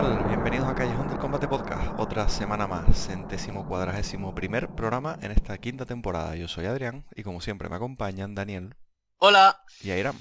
tal? 0.00 0.28
Bienvenidos 0.28 0.68
a 0.68 0.76
Callejón 0.76 1.08
del 1.08 1.18
Combate 1.18 1.48
Podcast, 1.48 1.98
otra 1.98 2.28
semana 2.28 2.68
más, 2.68 3.08
centésimo 3.08 3.66
cuadragésimo 3.66 4.32
primer 4.32 4.68
programa 4.68 5.18
en 5.22 5.32
esta 5.32 5.58
quinta 5.58 5.86
temporada. 5.86 6.36
Yo 6.36 6.46
soy 6.46 6.66
Adrián 6.66 7.04
y 7.16 7.24
como 7.24 7.40
siempre 7.40 7.68
me 7.68 7.76
acompañan 7.76 8.36
Daniel. 8.36 8.76
Hola. 9.16 9.64
Y 9.82 9.90
Airam. 9.90 10.14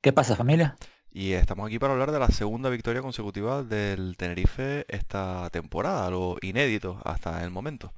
¿Qué 0.00 0.12
pasa 0.12 0.34
familia? 0.34 0.76
Y 1.12 1.34
estamos 1.34 1.68
aquí 1.68 1.78
para 1.78 1.92
hablar 1.92 2.10
de 2.10 2.18
la 2.18 2.28
segunda 2.28 2.68
victoria 2.68 3.00
consecutiva 3.00 3.62
del 3.62 4.16
Tenerife 4.16 4.86
esta 4.88 5.48
temporada, 5.50 6.04
algo 6.04 6.38
inédito 6.42 7.00
hasta 7.04 7.44
el 7.44 7.50
momento. 7.50 7.92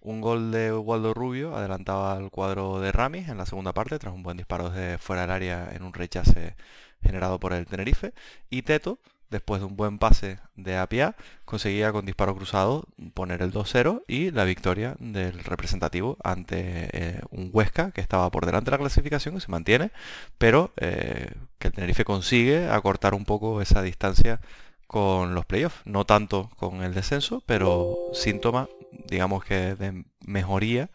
Un 0.00 0.22
gol 0.22 0.50
de 0.50 0.72
Waldo 0.72 1.12
Rubio 1.12 1.54
adelantaba 1.56 2.14
al 2.14 2.30
cuadro 2.30 2.80
de 2.80 2.90
Ramis 2.90 3.28
en 3.28 3.36
la 3.36 3.44
segunda 3.44 3.74
parte 3.74 3.98
tras 3.98 4.14
un 4.14 4.22
buen 4.22 4.38
disparo 4.38 4.70
desde 4.70 4.96
fuera 4.96 5.22
del 5.22 5.30
área 5.30 5.72
en 5.74 5.82
un 5.82 5.92
rechace 5.92 6.56
generado 7.02 7.38
por 7.38 7.52
el 7.52 7.66
Tenerife. 7.66 8.14
Y 8.48 8.62
Teto 8.62 8.98
después 9.30 9.60
de 9.60 9.66
un 9.66 9.76
buen 9.76 9.98
pase 9.98 10.38
de 10.56 10.76
Apia, 10.76 11.16
conseguía 11.44 11.92
con 11.92 12.04
disparo 12.04 12.34
cruzado 12.34 12.84
poner 13.14 13.42
el 13.42 13.52
2-0 13.52 14.02
y 14.06 14.30
la 14.30 14.44
victoria 14.44 14.96
del 14.98 15.38
representativo 15.44 16.16
ante 16.22 16.90
eh, 16.92 17.20
un 17.30 17.50
Huesca 17.52 17.92
que 17.92 18.00
estaba 18.00 18.30
por 18.30 18.46
delante 18.46 18.70
de 18.70 18.76
la 18.76 18.80
clasificación 18.80 19.36
y 19.36 19.40
se 19.40 19.50
mantiene, 19.50 19.92
pero 20.38 20.72
eh, 20.76 21.32
que 21.58 21.68
el 21.68 21.74
Tenerife 21.74 22.04
consigue 22.04 22.68
acortar 22.68 23.14
un 23.14 23.24
poco 23.24 23.62
esa 23.62 23.82
distancia 23.82 24.40
con 24.86 25.34
los 25.34 25.46
playoffs, 25.46 25.80
no 25.84 26.04
tanto 26.04 26.50
con 26.56 26.82
el 26.82 26.94
descenso, 26.94 27.42
pero 27.46 27.96
síntoma, 28.12 28.68
digamos 29.06 29.44
que 29.44 29.76
de 29.76 30.04
mejoría 30.26 30.90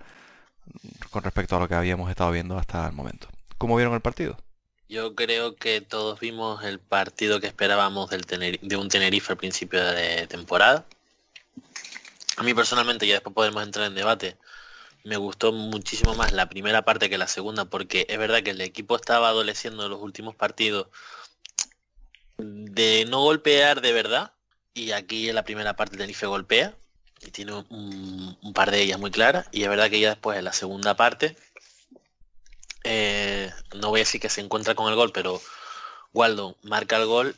con 1.12 1.23
respecto 1.23 1.56
a 1.56 1.59
lo 1.59 1.67
que 1.67 1.75
habíamos 1.75 2.09
estado 2.09 2.31
viendo 2.31 2.57
hasta 2.57 2.85
el 2.88 2.94
momento. 2.94 3.28
¿Cómo 3.57 3.75
vieron 3.78 3.94
el 3.94 4.02
partido? 4.02 4.38
Yo 4.88 5.16
creo 5.16 5.56
que 5.56 5.81
todos 5.81 6.19
vimos 6.19 6.63
el 6.63 6.79
partido 6.79 7.40
que 7.40 7.47
esperábamos 7.47 8.12
del 8.12 8.22
de 8.62 8.75
un 8.78 8.88
Tenerife 8.88 9.34
al 9.34 9.38
principio 9.38 9.84
de 9.84 10.28
temporada. 10.28 10.85
A 12.38 12.44
mí 12.44 12.53
personalmente, 12.53 13.07
ya 13.07 13.16
después 13.16 13.34
podemos 13.34 13.63
entrar 13.63 13.88
en 13.88 13.96
debate, 13.96 14.38
me 15.03 15.18
gustó 15.18 15.51
muchísimo 15.51 16.13
más 16.13 16.34
la 16.34 16.50
primera 16.50 16.84
parte 16.84 17.09
que 17.09 17.18
la 17.18 17.28
segunda, 17.28 17.66
porque 17.66 18.06
es 18.09 18.18
verdad 18.19 18.44
que 18.44 18.51
el 18.51 18.62
equipo 18.62 18.96
estaba 18.96 19.29
adoleciendo 19.29 19.85
en 19.85 19.91
los 19.91 20.01
últimos 20.01 20.35
partidos 20.35 20.88
de 22.38 23.06
no 23.09 23.22
golpear 23.22 23.81
de 23.81 23.94
verdad, 23.94 24.34
y 24.73 24.91
aquí 24.91 25.29
en 25.29 25.35
la 25.35 25.44
primera 25.46 25.75
parte 25.75 25.97
Tenerife 25.97 26.28
golpea, 26.28 26.75
y 27.22 27.31
tiene 27.31 27.53
un, 27.53 28.38
un 28.40 28.53
par 28.53 28.69
de 28.69 28.81
ellas 28.81 29.00
muy 29.00 29.09
claras, 29.09 29.47
y 29.52 29.63
es 29.63 29.69
verdad 29.69 29.90
que 29.90 30.00
ya 30.00 30.09
después 30.09 30.38
en 30.38 30.46
la 30.46 30.53
segunda 30.53 30.96
parte 30.96 31.35
eh, 32.85 33.51
no 33.73 33.90
voy 33.90 34.00
a 34.00 34.03
decir 34.03 34.22
que 34.22 34.29
se 34.29 34.41
encuentra 34.41 34.75
con 34.75 34.90
el 34.90 34.96
gol, 34.96 35.12
pero 35.12 35.41
Waldo 36.13 36.56
marca 36.62 36.97
el 36.97 37.07
gol 37.07 37.35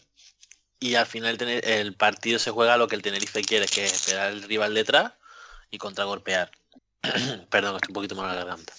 y 0.80 0.96
al 0.96 1.08
final 1.08 1.38
el, 1.42 1.96
partido 1.96 2.38
se 2.38 2.52
juega 2.52 2.78
lo 2.78 2.88
que 2.88 2.96
el 2.96 3.02
Tenerife 3.02 3.42
quiere, 3.42 3.66
que 3.66 3.86
es 3.86 3.94
esperar 3.94 4.28
al 4.28 4.44
rival 4.44 4.74
detrás 4.74 5.14
y 5.72 5.78
contragolpear. 5.78 6.52
Perdón, 7.50 7.76
estoy 7.76 7.90
un 7.90 7.94
poquito 7.94 8.16
mal 8.16 8.28
la 8.28 8.36
garganta. 8.36 8.74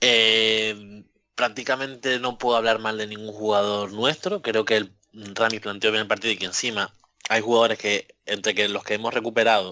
Eh, 0.00 1.04
prácticamente 1.34 2.18
no 2.18 2.36
puedo 2.36 2.56
hablar 2.56 2.80
mal 2.80 2.98
de 2.98 3.06
ningún 3.06 3.32
jugador 3.32 3.92
nuestro. 3.92 4.42
Creo 4.42 4.64
que 4.64 4.76
el 4.76 4.92
Rami 5.12 5.60
planteó 5.60 5.92
bien 5.92 6.02
el 6.02 6.08
partido 6.08 6.32
y 6.32 6.36
que 6.36 6.46
encima 6.46 6.92
hay 7.28 7.40
jugadores 7.40 7.78
que, 7.78 8.14
entre 8.26 8.54
que 8.54 8.68
los 8.68 8.84
que 8.84 8.94
hemos 8.94 9.14
recuperado, 9.14 9.70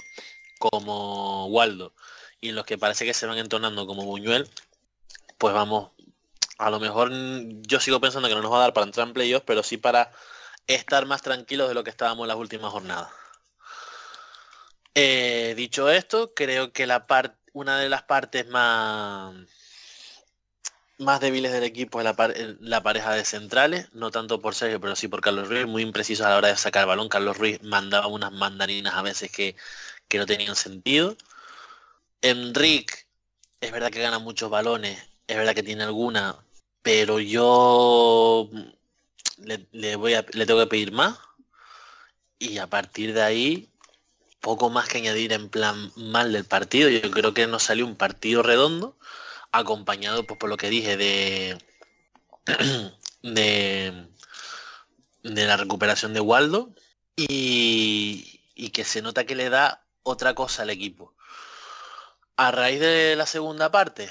como 0.58 1.46
Waldo, 1.46 1.92
y 2.41 2.52
los 2.52 2.64
que 2.64 2.78
parece 2.78 3.04
que 3.04 3.14
se 3.14 3.26
van 3.26 3.38
entonando 3.38 3.86
como 3.86 4.04
Buñuel, 4.04 4.48
pues 5.38 5.54
vamos 5.54 5.91
a 6.59 6.70
lo 6.70 6.81
mejor 6.81 7.10
yo 7.62 7.81
sigo 7.81 8.00
pensando 8.00 8.28
que 8.28 8.34
no 8.34 8.42
nos 8.42 8.53
va 8.53 8.59
a 8.59 8.60
dar 8.60 8.72
para 8.72 8.87
entrar 8.87 9.06
en 9.06 9.15
playoffs, 9.15 9.44
pero 9.47 9.62
sí 9.62 9.76
para 9.76 10.10
estar 10.66 11.06
más 11.06 11.22
tranquilos 11.22 11.69
de 11.69 11.75
lo 11.75 11.84
que 11.84 11.91
estábamos 11.91 12.25
en 12.25 12.28
las 12.28 12.37
últimas 12.37 12.72
jornadas. 12.72 13.10
Eh, 14.94 15.55
dicho 15.56 15.90
esto, 15.90 16.34
creo 16.34 16.73
que 16.73 16.87
la 16.87 17.06
una 17.52 17.79
de 17.79 17.88
las 17.88 18.02
partes 18.05 18.46
más, 18.49 19.34
más 20.99 21.20
débiles 21.20 21.52
del 21.52 21.64
equipo 21.64 22.00
es 22.00 22.05
la, 22.61 22.82
pareja 22.82 23.12
de 23.12 23.25
centrales, 23.25 23.93
no 23.93 24.11
tanto 24.11 24.40
por 24.40 24.55
Sergio, 24.55 24.81
pero 24.81 24.96
sí 24.96 25.08
por 25.08 25.20
Carlos 25.20 25.49
Ruiz, 25.49 25.67
muy 25.67 25.82
impreciso 25.82 26.25
a 26.25 26.31
la 26.31 26.37
hora 26.37 26.49
de 26.49 26.56
sacar 26.56 26.82
el 26.82 26.88
balón. 26.88 27.08
Carlos 27.08 27.38
Ruiz 27.38 27.62
mandaba 27.62 28.06
unas 28.06 28.32
mandarinas 28.32 28.94
a 28.94 29.02
veces 29.02 29.31
que, 29.32 29.56
que 30.08 30.19
no 30.19 30.26
tenían 30.26 30.56
sentido. 30.56 31.17
Enrique, 32.23 32.94
es 33.61 33.73
verdad 33.73 33.90
que 33.90 34.00
gana 34.00 34.19
muchos 34.19 34.50
balones, 34.50 34.99
es 35.26 35.37
verdad 35.37 35.55
que 35.55 35.62
tiene 35.62 35.84
alguna, 35.84 36.44
pero 36.84 37.19
yo 37.19 38.50
le, 39.72 39.96
voy 39.96 40.14
a, 40.14 40.26
le 40.32 40.44
tengo 40.44 40.60
que 40.60 40.66
pedir 40.66 40.92
más 40.92 41.19
y 42.38 42.58
a 42.58 42.66
partir 42.69 43.14
de 43.14 43.22
ahí 43.22 43.70
poco 44.40 44.69
más 44.69 44.86
que 44.86 44.98
añadir 44.98 45.32
en 45.32 45.48
plan 45.48 45.90
mal 45.96 46.34
del 46.34 46.44
partido. 46.44 46.90
Yo 46.90 47.10
creo 47.10 47.32
que 47.32 47.46
nos 47.46 47.62
salió 47.62 47.86
un 47.86 47.96
partido 47.96 48.42
redondo, 48.42 48.98
acompañado 49.50 50.26
pues, 50.26 50.38
por 50.38 50.50
lo 50.50 50.58
que 50.58 50.69
dije 50.69 50.98
de, 50.98 51.58
de, 53.22 54.06
de 55.22 55.46
la 55.46 55.56
recuperación 55.56 56.12
de 56.12 56.20
Waldo 56.20 56.75
y, 57.16 58.42
y 58.54 58.70
que 58.70 58.84
se 58.84 59.00
nota 59.00 59.25
que 59.25 59.34
le 59.34 59.48
da 59.48 59.86
otra 60.02 60.34
cosa 60.34 60.62
al 60.64 60.70
equipo. 60.70 61.14
A 62.36 62.50
raíz 62.50 62.78
de 62.78 63.16
la 63.16 63.25
segunda 63.25 63.70
parte, 63.70 64.10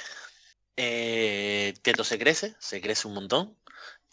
eh, 0.78 1.74
Teto 1.82 2.04
se 2.04 2.20
crece, 2.20 2.56
se 2.60 2.82
crece 2.82 3.08
un 3.08 3.16
montón. 3.16 3.56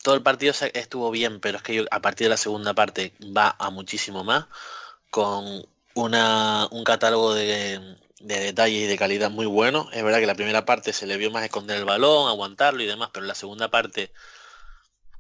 Todo 0.03 0.15
el 0.15 0.23
partido 0.23 0.55
estuvo 0.75 1.11
bien, 1.11 1.41
pero 1.41 1.59
es 1.59 1.63
que 1.63 1.87
a 1.91 2.01
partir 2.01 2.27
de 2.27 2.31
la 2.31 2.37
segunda 2.37 2.75
parte 2.75 3.13
va 3.37 3.57
a 3.59 3.71
muchísimo 3.71 4.25
más, 4.25 4.47
con 5.11 5.67
una, 5.95 6.69
un 6.71 6.85
catálogo 6.85 7.35
de, 7.35 7.97
de 8.21 8.41
detalles 8.41 8.85
y 8.85 8.87
de 8.87 8.99
calidad 8.99 9.31
muy 9.31 9.47
bueno. 9.47 9.89
Es 9.93 10.03
verdad 10.03 10.21
que 10.21 10.27
la 10.27 10.35
primera 10.35 10.65
parte 10.65 10.93
se 10.93 11.07
le 11.07 11.17
vio 11.17 11.31
más 11.31 11.45
esconder 11.45 11.79
el 11.79 11.85
balón, 11.85 12.29
aguantarlo 12.29 12.83
y 12.83 12.87
demás, 12.87 13.11
pero 13.13 13.25
en 13.25 13.29
la 13.29 13.35
segunda 13.35 13.71
parte 13.71 14.13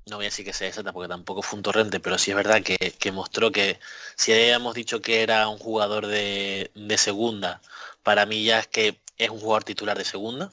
no 0.06 0.16
voy 0.16 0.26
a 0.26 0.28
decir 0.28 0.44
que 0.44 0.52
sea 0.52 0.69
exacta 0.69 0.92
porque 0.92 1.08
tampoco 1.08 1.42
fue 1.42 1.56
un 1.58 1.62
torrente, 1.62 2.00
pero 2.00 2.19
sí 2.19 2.31
es 2.31 2.37
verdad 2.37 2.62
que, 2.62 3.12
mostró 3.12 3.52
que 3.52 3.78
si 4.16 4.32
habíamos 4.32 4.75
dicho 4.75 5.00
que 5.00 5.22
era 5.22 5.48
un 5.48 5.58
jugador 5.58 6.06
de, 6.06 6.70
segunda, 6.98 7.60
para 8.02 8.26
mí 8.26 8.44
ya 8.44 8.60
es 8.60 8.66
que 8.66 9.00
es 9.19 9.31
un 9.31 9.40
jugador 9.40 9.64
titular 9.64 9.96
de 9.96 10.04
segunda. 10.04 10.52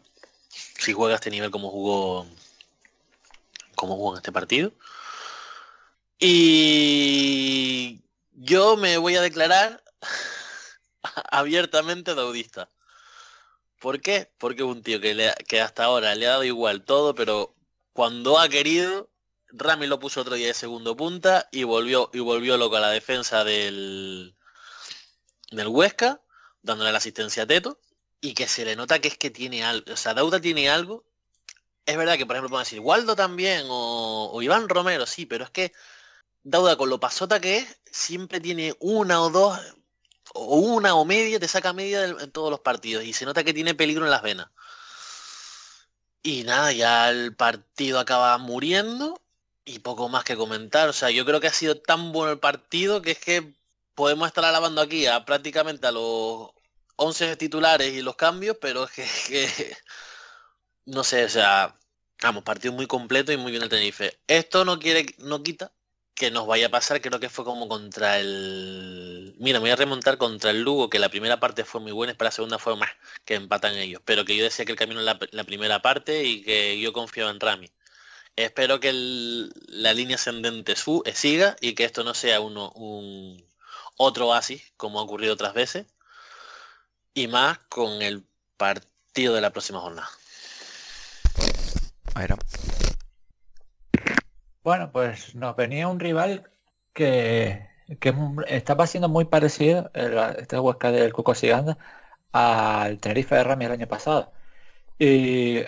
Si 0.79 0.93
juega 0.93 1.13
a 1.13 1.15
este 1.15 1.29
nivel 1.29 1.51
como 1.51 1.69
jugó 1.69 2.27
como 3.75 3.95
jugó 3.95 4.13
en 4.13 4.17
este 4.17 4.31
partido. 4.31 4.73
Y 6.19 8.01
yo 8.33 8.75
me 8.75 8.97
voy 8.97 9.15
a 9.15 9.21
declarar 9.21 9.83
abiertamente 11.31 12.15
daudista. 12.15 12.69
¿Por 13.79 14.01
qué? 14.01 14.31
Porque 14.39 14.63
un 14.63 14.81
tío 14.81 14.99
que, 14.99 15.33
que 15.47 15.61
hasta 15.61 15.83
ahora 15.83 16.15
le 16.15 16.25
ha 16.25 16.31
dado 16.31 16.43
igual 16.43 16.83
todo, 16.83 17.13
pero 17.13 17.53
cuando 17.93 18.39
ha 18.39 18.49
querido 18.49 19.09
Rami 19.49 19.87
lo 19.87 19.99
puso 19.99 20.21
otro 20.21 20.35
día 20.35 20.47
de 20.47 20.53
segundo 20.53 20.95
punta 20.95 21.47
y 21.51 21.63
volvió, 21.63 22.09
y 22.13 22.19
volvió 22.19 22.57
loco 22.57 22.75
a 22.75 22.81
la 22.81 22.89
defensa 22.89 23.43
del, 23.43 24.35
del 25.51 25.67
Huesca, 25.67 26.21
dándole 26.61 26.91
la 26.91 26.97
asistencia 26.97 27.43
a 27.43 27.47
Teto, 27.47 27.79
y 28.21 28.33
que 28.33 28.47
se 28.47 28.65
le 28.65 28.75
nota 28.75 28.99
que 28.99 29.07
es 29.09 29.17
que 29.17 29.29
tiene 29.29 29.63
algo, 29.63 29.93
o 29.93 29.97
sea, 29.97 30.13
Dauda 30.13 30.41
tiene 30.41 30.69
algo. 30.69 31.03
Es 31.85 31.97
verdad 31.97 32.17
que, 32.17 32.25
por 32.25 32.35
ejemplo, 32.35 32.49
pueden 32.49 32.65
decir, 32.65 32.79
Waldo 32.81 33.15
también, 33.15 33.65
o, 33.69 34.41
Iván 34.41 34.69
Romero, 34.69 35.05
sí, 35.05 35.25
pero 35.25 35.45
es 35.45 35.51
que 35.51 35.73
Dauda 36.43 36.77
con 36.77 36.89
lo 36.89 36.99
pasota 36.99 37.39
que 37.39 37.57
es, 37.59 37.77
siempre 37.91 38.39
tiene 38.41 38.75
una 38.79 39.21
o 39.21 39.29
dos, 39.29 39.59
o 40.33 40.57
una 40.57 40.95
o 40.95 41.05
media, 41.05 41.39
te 41.39 41.47
saca 41.47 41.73
media 41.73 42.05
en 42.05 42.31
todos 42.31 42.51
los 42.51 42.59
partidos, 42.61 43.05
y 43.05 43.13
se 43.13 43.25
nota 43.25 43.43
que 43.43 43.53
tiene 43.53 43.75
peligro 43.75 44.05
en 44.05 44.11
las 44.11 44.21
venas. 44.21 44.49
Y 46.23 46.43
nada, 46.43 46.73
ya 46.73 47.09
el 47.09 47.35
partido 47.35 47.99
acaba 47.99 48.37
muriendo 48.37 49.21
y 49.63 49.79
poco 49.79 50.09
más 50.09 50.23
que 50.23 50.35
comentar. 50.35 50.89
O 50.89 50.93
sea, 50.93 51.09
yo 51.09 51.25
creo 51.25 51.39
que 51.39 51.47
ha 51.47 51.53
sido 51.53 51.79
tan 51.79 52.11
bueno 52.11 52.31
el 52.33 52.39
partido 52.39 53.01
que 53.01 53.11
es 53.11 53.19
que 53.19 53.53
podemos 53.95 54.27
estar 54.27 54.43
alabando 54.45 54.81
aquí 54.81 55.05
a 55.07 55.25
prácticamente 55.25 55.87
a 55.87 55.91
los 55.91 56.51
11 56.97 57.37
titulares 57.37 57.93
y 57.93 58.01
los 58.01 58.15
cambios, 58.15 58.57
pero 58.61 58.83
es 58.85 58.91
que, 59.27 59.77
no 60.85 61.03
sé, 61.03 61.25
o 61.25 61.29
sea, 61.29 61.75
vamos, 62.21 62.43
partido 62.43 62.73
muy 62.73 62.87
completo 62.87 63.31
y 63.31 63.37
muy 63.37 63.51
bien 63.51 63.63
el 63.63 63.69
Tenerife. 63.69 64.19
Esto 64.27 64.65
no 64.65 64.79
quiere, 64.79 65.05
no 65.19 65.43
quita 65.43 65.71
que 66.17 66.31
nos 66.31 66.47
vaya 66.47 66.67
a 66.67 66.69
pasar, 66.71 66.99
creo 67.01 67.19
que 67.19 67.29
fue 67.29 67.45
como 67.45 67.67
contra 67.69 68.19
el... 68.19 69.35
Mira, 69.39 69.59
me 69.59 69.65
voy 69.65 69.71
a 69.71 69.75
remontar 69.75 70.17
contra 70.17 70.49
el 70.51 70.63
Lugo, 70.63 70.89
que 70.89 70.99
la 70.99 71.09
primera 71.09 71.39
parte 71.39 71.63
fue 71.63 71.79
muy 71.79 71.91
buena, 71.91 72.13
pero 72.15 72.27
la 72.27 72.31
segunda 72.31 72.57
fue 72.59 72.75
más 72.75 72.89
que 73.23 73.35
empatan 73.35 73.75
ellos. 73.75 74.01
Pero 74.03 74.25
que 74.25 74.35
yo 74.35 74.43
decía 74.43 74.65
que 74.65 74.71
el 74.71 74.77
camino 74.77 74.99
en 74.99 75.05
la, 75.05 75.43
primera 75.45 75.81
parte 75.81 76.23
y 76.23 76.43
que 76.43 76.79
yo 76.79 76.91
confiaba 76.93 77.29
en 77.31 77.39
Rami. 77.39 77.69
Espero 78.35 78.79
que 78.79 78.91
la 78.93 79.93
línea 79.93 80.15
ascendente 80.15 80.75
su, 80.75 81.03
eh, 81.05 81.13
siga 81.13 81.55
y 81.61 81.73
que 81.75 81.85
esto 81.85 82.03
no 82.03 82.13
sea 82.13 82.39
uno, 82.41 82.71
un 82.71 83.45
otro 83.97 84.27
oasis, 84.29 84.73
como 84.77 84.99
ha 84.99 85.03
ocurrido 85.03 85.33
otras 85.33 85.53
veces, 85.53 85.87
y 87.17 87.27
más 87.27 87.57
con 87.67 88.03
el 88.03 88.23
partido 88.57 89.33
de 89.33 89.41
la 89.41 89.49
próxima 89.49 89.79
jornada. 89.79 90.07
Bueno, 94.63 94.91
pues 94.91 95.33
nos 95.33 95.55
venía 95.55 95.87
un 95.87 95.99
rival 95.99 96.47
que, 96.93 97.67
que 97.99 98.13
estaba 98.49 98.85
siendo 98.85 99.09
muy 99.09 99.25
parecido, 99.25 99.89
esta 99.95 100.61
huesca 100.61 100.91
del 100.91 101.11
Cuco 101.11 101.33
Siganda, 101.33 101.79
al 102.33 102.99
Tenerife 102.99 103.33
de 103.33 103.43
Rami 103.43 103.65
el 103.65 103.71
año 103.71 103.87
pasado. 103.87 104.31
Y 104.99 105.63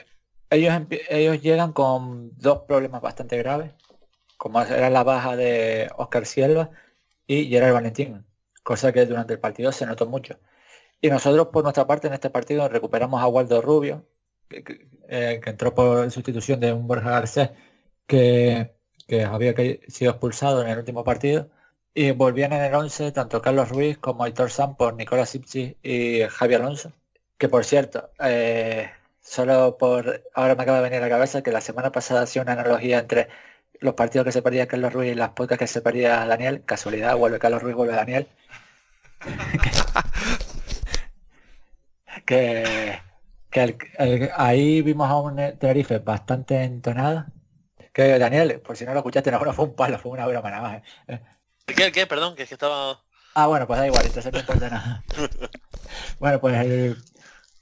ellos, 0.52 0.74
ellos 1.10 1.42
llegan 1.42 1.74
con 1.74 2.38
dos 2.38 2.60
problemas 2.68 3.02
bastante 3.02 3.38
graves, 3.40 3.74
como 4.38 4.62
era 4.62 4.92
la 4.92 5.04
baja 5.04 5.36
de 5.36 5.90
Oscar 5.98 6.28
Silva 6.28 6.70
y 7.26 7.46
Gerard 7.50 7.74
Valentín, 7.74 8.24
cosa 8.62 8.94
que 8.94 9.08
durante 9.08 9.34
el 9.34 9.40
partido 9.40 9.72
se 9.72 9.88
notó 9.88 10.06
mucho. 10.06 10.38
Y 11.02 11.10
nosotros 11.10 11.48
por 11.48 11.64
nuestra 11.64 11.88
parte 11.88 12.08
en 12.08 12.14
este 12.14 12.30
partido 12.30 12.68
recuperamos 12.68 13.22
a 13.22 13.28
Waldo 13.28 13.62
Rubio, 13.62 14.06
que, 14.50 14.88
eh, 15.08 15.40
entró 15.46 15.74
por 15.74 16.12
sustitución 16.12 16.60
de 16.60 16.74
un 16.74 16.88
Borja 16.88 17.12
Garcés 17.12 17.52
que, 18.08 18.74
había 19.28 19.56
sido 19.88 20.12
expulsado 20.12 20.62
en 20.62 20.70
el 20.70 20.78
último 20.80 21.04
partido. 21.04 21.50
Y 21.94 22.12
volvían 22.12 22.54
en 22.54 22.62
el 22.62 22.76
11 22.76 23.12
tanto 23.12 23.42
Carlos 23.42 23.70
Ruiz 23.70 23.98
como 23.98 24.24
Aitor 24.24 24.52
Sampos, 24.52 24.94
Nicolás 24.96 25.34
Ipsi 25.36 25.78
y 25.84 26.22
Javier 26.30 26.62
Alonso. 26.62 26.94
Que 27.38 27.50
por 27.50 27.66
cierto, 27.66 28.12
eh, 28.20 28.90
Solo 29.30 29.78
por 29.78 30.24
ahora 30.34 30.56
me 30.56 30.64
acaba 30.64 30.78
de 30.78 30.84
venir 30.84 30.98
a 30.98 31.02
la 31.02 31.10
cabeza 31.10 31.44
que 31.44 31.52
la 31.52 31.62
semana 31.62 31.92
pasada 31.92 32.24
hacía 32.24 32.42
una 32.42 32.54
analogía 32.54 32.98
entre 32.98 33.28
los 33.80 33.94
partidos 33.94 34.26
que 34.26 34.32
se 34.32 34.42
perdía 34.42 34.68
Carlos 34.68 34.92
Ruiz 34.92 35.12
y 35.12 35.16
las 35.16 35.30
pocas 35.30 35.60
que 35.60 35.68
se 35.68 35.82
perdía 35.82 36.26
Daniel. 36.26 36.64
Casualidad, 36.66 37.16
vuelve 37.16 37.38
Carlos 37.38 37.62
Ruiz, 37.62 37.76
vuelve 37.76 37.94
Daniel. 37.94 38.28
que, 42.30 43.02
ahí 44.36 44.82
vimos 44.84 45.10
a 45.10 45.18
un 45.18 45.36
Tenerife 45.58 45.98
bastante 46.00 46.64
entonado. 46.64 47.26
Que 47.92 48.20
Daniel, 48.20 48.62
por 48.62 48.78
si 48.78 48.86
no 48.86 48.94
lo 48.94 49.00
escuchaste, 49.00 49.32
no, 49.32 49.54
fue 49.54 49.66
un 49.66 49.76
palo, 49.76 49.98
fue 49.98 50.12
una 50.12 50.28
broma 50.28 50.52
nada 50.52 50.62
más. 50.62 50.84
¿eh? 51.08 51.20
¿Qué, 51.66 51.92
qué? 51.92 52.06
Perdón, 52.06 52.36
que 52.36 52.44
es 52.44 52.50
que 52.50 52.56
estaba... 52.56 53.02
Ah, 53.34 53.48
bueno, 53.48 53.66
pues 53.66 53.80
da 53.80 53.88
igual, 53.88 54.06
entonces 54.06 54.32
no 54.32 54.40
importa 54.40 54.70
nada. 54.70 55.04
bueno, 56.20 56.40
pues 56.40 56.66
el, 56.66 56.98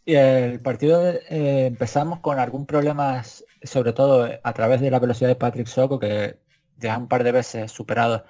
el 0.05 0.59
partido 0.59 1.07
eh, 1.07 1.67
empezamos 1.67 2.19
con 2.19 2.39
algún 2.39 2.65
problema, 2.65 3.23
sobre 3.63 3.93
todo 3.93 4.29
a 4.43 4.53
través 4.53 4.81
de 4.81 4.91
la 4.91 4.99
velocidad 4.99 5.29
de 5.29 5.35
Patrick 5.35 5.67
Soco, 5.67 5.99
que 5.99 6.39
ya 6.77 6.97
un 6.97 7.07
par 7.07 7.23
de 7.23 7.31
veces 7.31 7.71
superado 7.71 8.25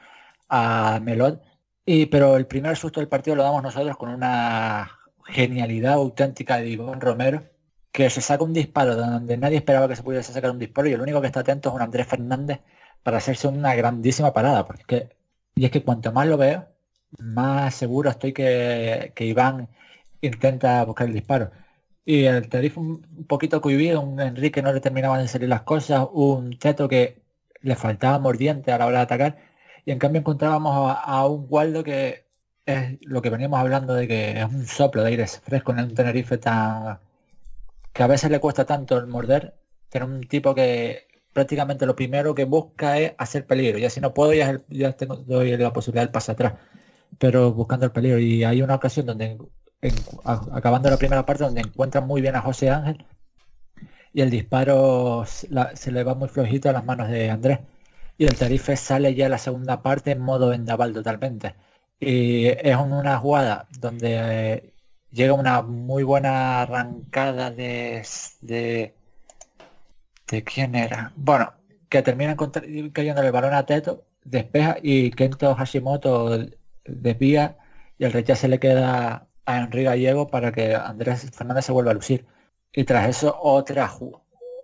a 0.49 0.99
Melot. 1.01 1.41
Y, 1.85 2.07
pero 2.07 2.37
el 2.37 2.45
primer 2.45 2.77
susto 2.77 2.99
del 2.99 3.09
partido 3.09 3.35
lo 3.35 3.43
damos 3.43 3.63
nosotros 3.63 3.97
con 3.97 4.09
una 4.09 4.96
genialidad 5.27 5.93
auténtica 5.93 6.57
de 6.57 6.69
Iván 6.69 7.01
Romero, 7.01 7.43
que 7.91 8.09
se 8.09 8.21
saca 8.21 8.43
un 8.43 8.53
disparo 8.53 8.95
donde 8.95 9.37
nadie 9.37 9.57
esperaba 9.57 9.87
que 9.87 9.95
se 9.95 10.03
pudiese 10.03 10.33
sacar 10.33 10.51
un 10.51 10.59
disparo 10.59 10.87
y 10.87 10.93
el 10.93 11.01
único 11.01 11.21
que 11.21 11.27
está 11.27 11.41
atento 11.41 11.69
es 11.69 11.75
un 11.75 11.81
Andrés 11.81 12.07
Fernández 12.07 12.61
para 13.03 13.17
hacerse 13.17 13.47
una 13.47 13.75
grandísima 13.75 14.33
parada. 14.33 14.65
Porque 14.65 15.09
y 15.55 15.65
es 15.65 15.71
que 15.71 15.83
cuanto 15.83 16.11
más 16.11 16.27
lo 16.27 16.37
veo, 16.37 16.67
más 17.19 17.75
seguro 17.75 18.09
estoy 18.09 18.33
que, 18.33 19.11
que 19.15 19.25
Iván 19.25 19.69
intenta 20.21 20.83
buscar 20.85 21.07
el 21.07 21.13
disparo. 21.13 21.51
Y 22.05 22.25
el 22.25 22.49
Tenerife 22.49 22.79
un 22.79 23.25
poquito 23.27 23.61
cohibido, 23.61 24.01
un 24.01 24.19
Enrique 24.21 24.61
no 24.61 24.73
le 24.73 24.81
terminaban 24.81 25.21
de 25.21 25.27
salir 25.27 25.49
las 25.49 25.63
cosas, 25.63 26.07
un 26.13 26.57
Teto 26.59 26.87
que 26.87 27.21
le 27.61 27.75
faltaba 27.75 28.19
mordiente 28.19 28.71
a 28.71 28.77
la 28.77 28.87
hora 28.87 28.99
de 28.99 29.03
atacar. 29.03 29.37
Y 29.85 29.91
en 29.91 29.99
cambio 29.99 30.21
encontrábamos 30.21 30.97
a, 31.03 31.27
un 31.27 31.47
Waldo 31.49 31.83
que 31.83 32.26
es 32.67 32.99
lo 33.01 33.21
que 33.21 33.29
veníamos 33.29 33.59
hablando 33.59 33.93
de 33.95 34.07
que 34.07 34.39
es 34.39 34.45
un 34.45 34.67
soplo 34.67 35.03
de 35.03 35.09
aire 35.09 35.27
fresco 35.27 35.71
en 35.71 35.79
un 35.79 35.95
Tenerife 35.95 36.37
tan 36.37 36.99
que 37.93 38.03
a 38.03 38.07
veces 38.07 38.29
le 38.31 38.39
cuesta 38.39 38.65
tanto 38.65 38.97
el 38.97 39.07
morder, 39.07 39.55
pero 39.91 40.05
un 40.05 40.21
tipo 40.27 40.53
que 40.55 41.07
prácticamente 41.33 41.85
lo 41.85 41.95
primero 41.95 42.35
que 42.35 42.45
busca 42.45 42.99
es 42.99 43.13
hacer 43.17 43.47
peligro. 43.47 43.79
Ya 43.79 43.89
si 43.89 44.01
no 44.01 44.13
puedo, 44.13 44.33
ya, 44.33 44.61
ya 44.69 44.93
tengo, 44.93 45.17
doy 45.17 45.57
la 45.57 45.73
posibilidad 45.73 46.03
del 46.03 46.11
pase 46.11 46.31
atrás. 46.33 46.53
Pero 47.19 47.53
buscando 47.53 47.85
el 47.85 47.91
peligro. 47.91 48.19
Y 48.19 48.43
hay 48.43 48.61
una 48.61 48.75
ocasión 48.75 49.05
donde 49.07 49.37
acabando 50.25 50.89
la 50.89 50.97
primera 50.97 51.25
parte 51.25 51.43
donde 51.43 51.61
encuentran 51.61 52.07
muy 52.07 52.21
bien 52.21 52.35
a 52.35 52.41
José 52.41 52.69
Ángel 52.69 53.05
y 54.13 54.21
el 54.21 54.29
disparo 54.29 55.25
se 55.25 55.91
le 55.91 56.03
va 56.03 56.15
muy 56.15 56.29
flojito 56.29 56.69
a 56.69 56.73
las 56.73 56.85
manos 56.85 57.09
de 57.09 57.29
Andrés 57.29 57.59
y 58.17 58.25
el 58.25 58.35
Tarife 58.35 58.75
sale 58.75 59.13
ya 59.15 59.29
la 59.29 59.37
segunda 59.37 59.81
parte 59.83 60.11
en 60.11 60.19
modo 60.19 60.49
vendaval 60.49 60.93
totalmente 60.93 61.55
y 61.99 62.47
es 62.47 62.75
una 62.77 63.17
jugada 63.17 63.67
donde 63.79 64.53
eh, 64.53 64.73
llega 65.11 65.33
una 65.33 65.61
muy 65.61 66.03
buena 66.03 66.61
arrancada 66.61 67.51
de, 67.51 68.05
de 68.41 68.93
de 70.27 70.43
quién 70.43 70.75
era 70.75 71.13
bueno 71.15 71.53
que 71.89 72.01
termina 72.01 72.35
cayendo 72.93 73.21
el 73.21 73.31
balón 73.31 73.53
a 73.53 73.65
Teto 73.65 74.05
despeja 74.23 74.77
y 74.81 75.11
Kento 75.11 75.55
Hashimoto 75.55 76.47
desvía 76.85 77.57
y 77.97 78.05
el 78.05 78.13
rechazo 78.13 78.47
le 78.47 78.59
queda 78.59 79.27
a 79.45 79.57
Enrique 79.57 79.85
Gallego 79.85 80.27
para 80.27 80.51
que 80.51 80.75
Andrés 80.75 81.29
Fernández 81.31 81.65
se 81.65 81.71
vuelva 81.71 81.91
a 81.91 81.93
lucir. 81.95 82.25
Y 82.73 82.83
tras 82.83 83.07
eso 83.09 83.35
otra, 83.41 83.89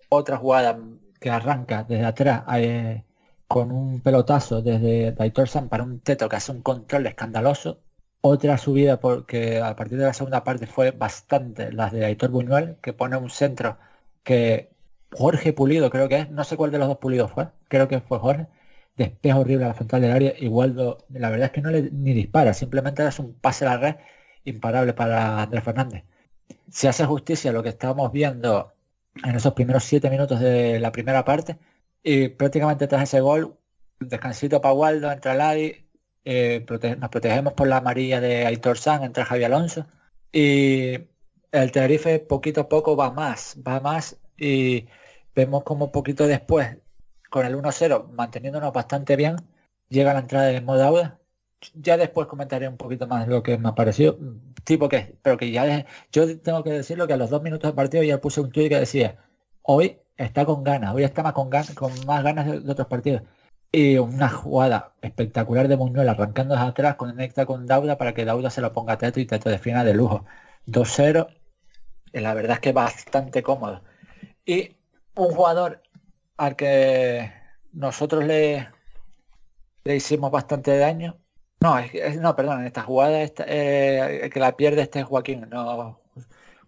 otra 0.10 0.38
jugada 0.38 0.78
que 1.20 1.30
arranca 1.30 1.84
desde 1.84 2.06
atrás 2.06 2.44
eh, 2.58 3.04
con 3.54 3.72
un 3.72 4.02
pelotazo 4.02 4.64
desde 4.64 5.12
Daitor 5.12 5.48
San 5.48 5.70
para 5.70 5.84
un 5.84 6.00
teto 6.00 6.28
que 6.28 6.38
hace 6.38 6.52
un 6.52 6.64
control 6.64 7.06
escandaloso. 7.06 7.82
Otra 8.22 8.58
subida 8.58 9.00
porque 9.00 9.62
a 9.62 9.76
partir 9.76 10.00
de 10.00 10.06
la 10.06 10.14
segunda 10.14 10.44
parte 10.44 10.66
fue 10.66 10.90
bastante 10.90 11.72
las 11.72 11.92
de 11.92 12.04
Aitor 12.04 12.32
Buñuel, 12.32 12.78
que 12.82 12.94
pone 12.94 13.16
un 13.16 13.30
centro 13.30 13.78
que 14.24 14.72
Jorge 15.12 15.54
Pulido 15.54 15.92
creo 15.92 16.10
que 16.10 16.18
es, 16.22 16.32
no 16.32 16.44
sé 16.44 16.58
cuál 16.58 16.72
de 16.72 16.80
los 16.80 16.88
dos 16.88 16.98
Pulidos 16.98 17.32
fue, 17.32 17.50
creo 17.68 17.88
que 17.88 18.02
fue 18.02 18.18
Jorge, 18.18 18.48
despeja 18.98 19.38
horrible 19.38 19.66
a 19.66 19.68
la 19.68 19.74
frontal 19.76 20.02
del 20.02 20.12
área, 20.14 20.34
igual 20.40 20.98
la 21.10 21.30
verdad 21.30 21.46
es 21.48 21.52
que 21.52 21.62
no 21.62 21.70
le 21.70 21.92
ni 21.92 22.14
dispara, 22.14 22.56
simplemente 22.56 23.06
es 23.06 23.20
un 23.20 23.36
pase 23.36 23.68
a 23.68 23.70
la 23.70 23.78
red 23.78 23.96
imparable 24.46 24.94
para 24.94 25.44
Andrés 25.44 25.64
Fernández. 25.64 26.04
Si 26.72 26.88
hace 26.88 27.06
justicia 27.06 27.52
lo 27.52 27.62
que 27.62 27.70
estábamos 27.70 28.12
viendo 28.12 28.74
en 29.24 29.36
esos 29.36 29.54
primeros 29.54 29.84
siete 29.84 30.10
minutos 30.10 30.40
de 30.40 30.80
la 30.80 30.92
primera 30.92 31.24
parte, 31.24 31.60
Y 32.04 32.30
prácticamente 32.30 32.88
tras 32.88 33.04
ese 33.04 33.22
gol, 33.22 33.58
descansito 34.00 34.62
para 34.62 34.74
Waldo, 34.74 35.12
entra 35.12 35.34
Ladi, 35.34 35.88
eh, 36.26 36.66
nos 37.00 37.10
protegemos 37.10 37.54
por 37.54 37.68
la 37.68 37.78
amarilla 37.78 38.22
de 38.22 38.46
Aitor 38.46 38.78
San, 38.78 39.04
entra 39.04 39.26
Javi 39.26 39.44
Alonso. 39.46 39.88
Y 40.32 41.00
el 41.52 41.72
Tenerife 41.72 42.20
poquito 42.20 42.62
a 42.62 42.70
poco 42.70 42.96
va 42.98 43.12
más, 43.12 43.58
va 43.66 43.80
más 43.80 44.18
y 44.38 44.88
vemos 45.36 45.64
como 45.64 45.92
poquito 45.92 46.28
después, 46.28 46.78
con 47.30 47.46
el 47.46 47.56
1-0, 47.56 48.12
manteniéndonos 48.12 48.74
bastante 48.74 49.16
bien, 49.16 49.38
llega 49.90 50.14
la 50.14 50.20
entrada 50.22 50.48
de 50.48 50.62
Modauda. 50.62 51.20
Ya 51.76 51.98
después 51.98 52.28
comentaré 52.28 52.68
un 52.68 52.78
poquito 52.78 53.08
más 53.08 53.28
lo 53.28 53.42
que 53.44 53.58
me 53.58 53.70
ha 53.70 53.76
parecido, 53.76 54.18
tipo 54.66 54.90
que, 54.90 55.16
pero 55.22 55.38
que 55.38 55.52
ya 55.52 55.86
yo 56.12 56.40
tengo 56.42 56.64
que 56.64 56.72
decirlo 56.72 57.08
que 57.08 57.14
a 57.14 57.18
los 57.18 57.30
dos 57.30 57.42
minutos 57.42 57.72
de 57.72 57.76
partido 57.76 58.04
ya 58.04 58.20
puse 58.20 58.42
un 58.42 58.52
tweet 58.52 58.70
que 58.70 58.80
decía, 58.80 59.18
hoy 59.62 60.00
está 60.18 60.46
con 60.46 60.64
ganas, 60.64 60.94
hoy 60.94 61.04
está 61.04 61.24
más 61.24 61.34
con 61.34 61.50
ganas, 61.50 61.74
con 61.76 61.92
más 62.06 62.24
ganas 62.24 62.46
de, 62.48 62.72
otros 62.72 62.88
partidos. 62.88 63.24
Y 63.72 63.98
una 63.98 64.30
jugada 64.30 64.94
espectacular 65.02 65.68
de 65.68 65.78
Muñuel 65.78 66.10
arrancando 66.10 66.56
hacia 66.56 66.68
atrás, 66.68 66.96
conecta 66.96 67.46
con 67.46 67.66
Dauda 67.66 67.98
para 67.98 68.14
que 68.14 68.26
Dauda 68.26 68.50
se 68.50 68.62
lo 68.62 68.74
ponga 68.74 68.94
a 68.94 68.98
Teto 68.98 69.20
y 69.20 69.26
Teto 69.26 69.50
defina 69.50 69.84
de 69.84 69.94
lujo. 69.94 70.26
2-0, 70.68 71.28
la 72.14 72.34
verdad 72.34 72.54
es 72.56 72.60
que 72.60 72.72
bastante 72.74 73.44
cómodo. 73.44 73.82
Y 74.46 74.76
un 75.16 75.32
jugador 75.34 75.82
al 76.38 76.56
que 76.56 77.32
nosotros 77.72 78.24
le, 78.26 78.70
le 79.84 79.96
hicimos 79.96 80.32
bastante 80.32 80.78
daño. 80.78 81.18
No, 81.62 81.80
es, 81.80 82.20
no, 82.20 82.36
perdón, 82.36 82.62
en 82.62 82.68
esta 82.68 82.84
jugada 82.84 83.24
eh, 83.24 84.30
que 84.34 84.40
la 84.40 84.56
pierde 84.58 84.82
este 84.82 85.00
es 85.00 85.06
Joaquín, 85.06 85.48
no 85.50 86.02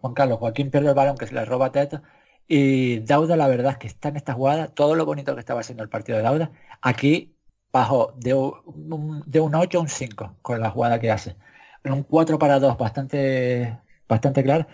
Juan 0.01 0.13
Carlos. 0.13 0.39
Joaquín 0.39 0.71
pierde 0.71 0.89
el 0.89 0.95
balón 0.95 1.17
que 1.17 1.27
se 1.27 1.33
le 1.33 1.45
roba 1.45 1.67
a 1.67 1.71
Teto. 1.71 2.01
Y 2.47 2.99
Dauda, 2.99 3.35
la 3.37 3.47
verdad 3.47 3.73
es 3.73 3.77
que 3.79 3.87
está 3.87 4.09
en 4.09 4.17
esta 4.17 4.33
jugada, 4.33 4.67
todo 4.67 4.95
lo 4.95 5.05
bonito 5.05 5.33
que 5.33 5.39
estaba 5.39 5.61
haciendo 5.61 5.83
el 5.83 5.89
partido 5.89 6.17
de 6.17 6.23
Dauda, 6.23 6.51
aquí 6.81 7.35
bajo 7.71 8.13
de 8.17 8.33
un, 8.33 9.23
de 9.25 9.39
un 9.39 9.55
8 9.55 9.77
a 9.79 9.81
un 9.81 9.89
5 9.89 10.37
con 10.41 10.59
la 10.61 10.69
jugada 10.69 10.99
que 10.99 11.11
hace. 11.11 11.35
Un 11.83 12.03
4 12.03 12.39
para 12.39 12.59
2 12.59 12.77
bastante, 12.77 13.79
bastante 14.07 14.43
claro. 14.43 14.67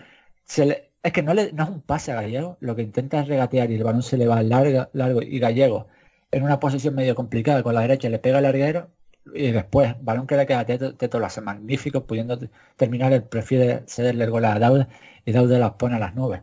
Es 1.02 1.12
que 1.12 1.22
no, 1.22 1.34
le, 1.34 1.52
no 1.52 1.64
es 1.64 1.70
un 1.70 1.80
pase 1.82 2.12
a 2.12 2.16
Gallego, 2.16 2.56
lo 2.60 2.76
que 2.76 2.82
intenta 2.82 3.20
es 3.20 3.28
regatear 3.28 3.70
y 3.70 3.74
el 3.76 3.84
balón 3.84 4.02
se 4.02 4.16
le 4.16 4.26
va 4.26 4.42
largo, 4.42 4.88
largo 4.92 5.22
y 5.22 5.38
Gallego 5.38 5.88
en 6.32 6.42
una 6.44 6.60
posición 6.60 6.94
medio 6.94 7.14
complicada 7.14 7.62
con 7.62 7.74
la 7.74 7.82
derecha 7.82 8.08
le 8.08 8.18
pega 8.18 8.38
al 8.38 8.44
larguero 8.44 8.90
y 9.34 9.50
después 9.52 9.94
balón 10.02 10.26
que 10.26 10.36
le 10.36 10.46
queda 10.46 10.60
a 10.60 10.66
Teto, 10.66 11.18
lo 11.18 11.26
hace 11.26 11.40
magnífico 11.40 12.06
pudiendo 12.06 12.38
terminar 12.76 13.12
él 13.12 13.24
prefiere 13.24 13.84
cederle 13.86 14.24
el 14.24 14.30
gol 14.30 14.44
a 14.44 14.58
Dauda 14.58 14.88
y 15.24 15.32
Dauda 15.32 15.58
las 15.58 15.72
pone 15.74 15.96
a 15.96 15.98
las 15.98 16.14
nubes 16.14 16.42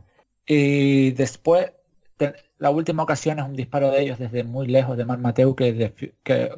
y 0.50 1.12
después 1.12 1.72
la 2.58 2.72
última 2.72 3.04
ocasión 3.04 3.40
es 3.40 3.46
un 3.46 3.56
disparo 3.56 3.92
de 3.92 4.02
ellos 4.02 4.20
desde 4.20 4.44
muy 4.44 4.68
lejos 4.68 4.98
de 4.98 5.06
Mar 5.06 5.20
Mateu 5.20 5.56
que, 5.56 5.94
que 6.24 6.52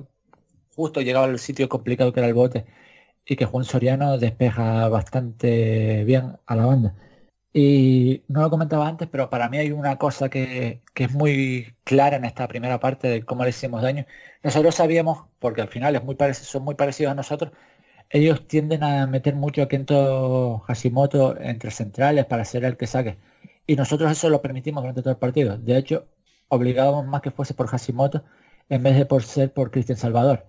justo 0.76 1.02
llegaba 1.02 1.26
al 1.26 1.40
sitio 1.40 1.70
complicado 1.70 2.14
que 2.14 2.20
era 2.22 2.28
el 2.28 2.34
bote 2.34 2.66
y 3.26 3.36
que 3.36 3.46
Juan 3.46 3.66
Soriano 3.66 4.18
despeja 4.18 4.88
bastante 4.90 6.04
bien 6.06 6.38
a 6.46 6.56
la 6.56 6.66
banda 6.66 6.96
y 7.54 8.24
no 8.28 8.42
lo 8.42 8.50
comentaba 8.50 8.88
antes, 8.88 9.10
pero 9.10 9.30
para 9.30 9.50
mí 9.50 9.58
hay 9.58 9.72
una 9.72 9.98
cosa 9.98 10.30
que, 10.30 10.82
es 10.96 11.12
muy 11.12 11.76
clara 11.84 12.16
en 12.18 12.26
esta 12.26 12.48
primera 12.48 12.80
parte 12.80 13.08
de 13.10 13.24
cómo 13.26 13.44
le 13.44 13.50
hicimos 13.50 13.82
daño. 13.82 14.06
Nosotros 14.44 14.76
sabíamos, 14.76 15.26
porque 15.40 15.62
al 15.62 15.68
final 15.68 15.96
es 15.96 16.04
muy 16.04 16.16
son 16.34 16.64
muy 16.64 16.76
parecidos 16.76 17.12
a 17.12 17.16
nosotros, 17.16 17.52
ellos 18.10 18.48
tienden 18.48 18.84
a 18.84 19.08
meter 19.08 19.36
mucho 19.36 19.64
a 19.64 19.68
Kento 19.68 20.60
Hashimoto 20.68 21.40
entre 21.40 21.72
centrales 21.72 22.26
para 22.26 22.46
ser 22.46 22.66
el 22.66 22.78
que 22.78 22.88
saque. 22.88 23.18
Y 23.68 23.76
nosotros 23.76 24.12
eso 24.12 24.30
lo 24.30 24.42
permitimos 24.42 24.84
durante 24.84 25.02
todo 25.02 25.12
el 25.12 25.20
partido. 25.20 25.58
De 25.58 25.78
hecho, 25.78 26.08
obligábamos 26.50 27.06
más 27.06 27.22
que 27.22 27.32
fuese 27.32 27.54
por 27.54 27.68
Hashimoto 27.68 28.24
en 28.70 28.84
vez 28.84 28.98
de 28.98 29.06
por 29.06 29.24
ser 29.24 29.54
por 29.54 29.72
Cristian 29.72 29.98
Salvador. 29.98 30.46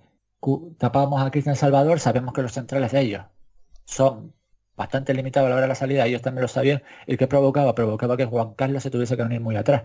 Tapábamos 0.78 1.22
a 1.22 1.30
Cristian 1.30 1.56
Salvador, 1.56 2.00
sabemos 2.00 2.34
que 2.34 2.42
los 2.42 2.52
centrales 2.52 2.92
de 2.92 3.00
ellos 3.00 3.24
son 3.84 4.34
bastante 4.76 5.14
limitado 5.14 5.46
a 5.46 5.50
la 5.50 5.56
hora 5.56 5.62
de 5.62 5.68
la 5.68 5.74
salida, 5.74 6.06
ellos 6.06 6.22
también 6.22 6.42
lo 6.42 6.48
sabían, 6.48 6.82
y 7.06 7.16
que 7.16 7.26
provocaba, 7.28 7.74
provocaba 7.74 8.16
que 8.16 8.26
Juan 8.26 8.54
Carlos 8.54 8.82
se 8.82 8.90
tuviese 8.90 9.16
que 9.16 9.22
venir 9.22 9.40
muy 9.40 9.56
atrás, 9.56 9.84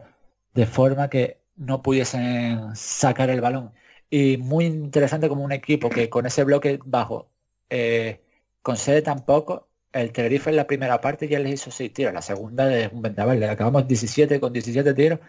de 0.54 0.66
forma 0.66 1.10
que 1.10 1.42
no 1.56 1.82
pudiesen 1.82 2.76
sacar 2.76 3.30
el 3.30 3.42
balón. 3.42 3.74
Y 4.10 4.38
muy 4.38 4.66
interesante 4.66 5.30
como 5.30 5.44
un 5.44 5.52
equipo 5.52 5.90
que 5.90 6.10
con 6.10 6.26
ese 6.26 6.44
bloque 6.44 6.80
bajo 6.86 7.30
eh, 7.70 8.24
concede 8.62 9.02
tan 9.02 9.26
poco, 9.26 9.68
el 9.98 10.12
Tenerife 10.12 10.50
en 10.50 10.56
la 10.56 10.68
primera 10.68 11.02
parte 11.02 11.28
ya 11.28 11.40
les 11.40 11.54
hizo 11.54 11.72
6 11.72 11.94
tiros, 11.94 12.14
la 12.14 12.22
segunda 12.22 12.74
es 12.76 12.92
un 12.92 13.02
ventaval, 13.02 13.40
le 13.40 13.50
acabamos 13.50 13.88
17 13.88 14.40
con 14.40 14.54
17 14.54 14.94
tiros, 14.94 15.20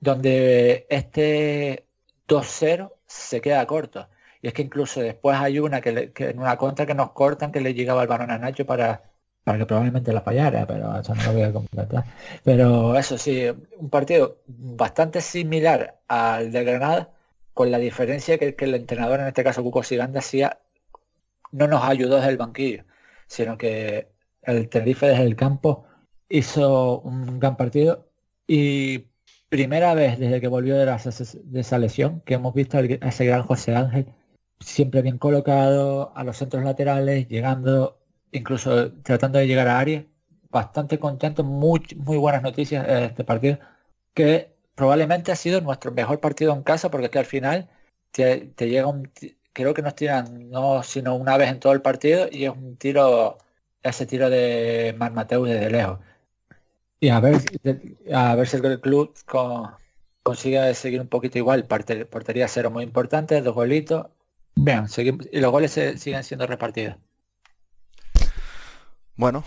donde 0.00 0.86
este 0.90 1.86
2-0 2.28 2.92
se 3.06 3.40
queda 3.40 3.66
corto. 3.66 4.08
Y 4.40 4.48
es 4.48 4.54
que 4.54 4.62
incluso 4.62 5.00
después 5.00 5.38
hay 5.38 5.60
una 5.60 5.80
que, 5.80 6.12
en 6.16 6.38
una 6.38 6.56
contra 6.56 6.86
que 6.86 6.94
nos 6.94 7.12
cortan 7.12 7.52
que 7.52 7.60
le 7.60 7.74
llegaba 7.74 8.02
el 8.02 8.08
balón 8.08 8.30
a 8.30 8.38
Nacho 8.38 8.66
para, 8.66 9.02
para 9.44 9.58
que 9.58 9.66
probablemente 9.66 10.12
la 10.12 10.20
fallara, 10.20 10.66
pero 10.66 10.98
eso 10.98 11.14
no 11.14 11.22
lo 11.24 11.32
voy 11.32 11.42
a 11.42 11.52
comentar. 11.52 12.04
Pero 12.44 12.96
eso 12.96 13.18
sí, 13.18 13.46
un 13.76 13.90
partido 13.90 14.38
bastante 14.46 15.20
similar 15.20 15.98
al 16.08 16.52
de 16.52 16.64
Granada, 16.64 17.10
con 17.54 17.70
la 17.70 17.78
diferencia 17.78 18.38
que, 18.38 18.54
que 18.54 18.64
el 18.64 18.74
entrenador, 18.74 19.20
en 19.20 19.26
este 19.26 19.44
caso 19.44 19.62
Cuco 19.62 19.82
Siganda, 19.82 20.20
hacía, 20.20 20.58
no 21.50 21.66
nos 21.66 21.84
ayudó 21.84 22.16
desde 22.16 22.30
el 22.30 22.36
banquillo, 22.36 22.84
sino 23.32 23.56
que 23.56 24.12
el 24.42 24.68
Tenerife 24.68 25.06
desde 25.06 25.24
el 25.24 25.36
campo 25.36 25.86
hizo 26.28 27.00
un 27.00 27.40
gran 27.40 27.56
partido 27.56 28.10
y 28.46 29.06
primera 29.48 29.94
vez 29.94 30.18
desde 30.18 30.40
que 30.40 30.48
volvió 30.48 30.76
de, 30.76 31.60
esa 31.60 31.78
lesión 31.78 32.20
que 32.22 32.34
hemos 32.34 32.54
visto 32.54 32.78
a 32.78 32.82
ese 32.82 33.24
gran 33.26 33.42
José 33.42 33.74
Ángel 33.74 34.06
siempre 34.60 35.02
bien 35.02 35.18
colocado, 35.18 36.12
a 36.16 36.24
los 36.24 36.36
centros 36.36 36.64
laterales, 36.64 37.28
llegando, 37.28 38.00
incluso 38.32 38.92
tratando 39.02 39.38
de 39.38 39.46
llegar 39.46 39.68
a 39.68 39.78
área. 39.78 40.06
Bastante 40.50 40.98
contento, 40.98 41.44
muy, 41.44 41.80
muy 41.96 42.18
buenas 42.18 42.42
noticias 42.42 42.86
de 42.86 43.06
este 43.06 43.24
partido, 43.24 43.58
que 44.14 44.54
probablemente 44.74 45.32
ha 45.32 45.36
sido 45.36 45.60
nuestro 45.60 45.92
mejor 45.92 46.20
partido 46.20 46.54
en 46.54 46.62
casa, 46.62 46.90
porque 46.90 47.06
es 47.06 47.12
que 47.12 47.18
al 47.18 47.24
final 47.26 47.70
te, 48.10 48.52
llega 48.58 48.86
un, 48.86 49.10
creo 49.52 49.74
que 49.74 49.82
nos 49.82 49.94
tiran 49.94 50.50
no 50.50 50.82
sino 50.82 51.14
una 51.14 51.36
vez 51.36 51.50
en 51.50 51.60
todo 51.60 51.72
el 51.72 51.82
partido 51.82 52.28
y 52.30 52.44
es 52.44 52.50
un 52.50 52.76
tiro, 52.76 53.38
ese 53.82 54.06
tiro 54.06 54.30
de 54.30 54.94
Mar 54.98 55.12
Mateus 55.12 55.48
desde 55.48 55.70
lejos. 55.70 55.98
Y 57.00 57.08
a 57.08 57.20
ver, 57.20 57.40
a 58.14 58.34
ver 58.36 58.46
si 58.48 58.56
el 58.56 58.80
club 58.80 59.14
consigue 60.22 60.74
seguir 60.74 61.00
un 61.00 61.08
poquito 61.08 61.38
igual, 61.38 61.66
portería 61.66 62.48
cero 62.48 62.70
muy 62.70 62.84
importante, 62.84 63.40
dos 63.42 63.54
golitos, 63.54 64.06
Bien, 64.54 64.86
y 65.32 65.40
los 65.40 65.50
goles 65.50 65.72
siguen 65.72 66.24
siendo 66.24 66.46
repartidos. 66.46 66.96
Bueno, 69.16 69.44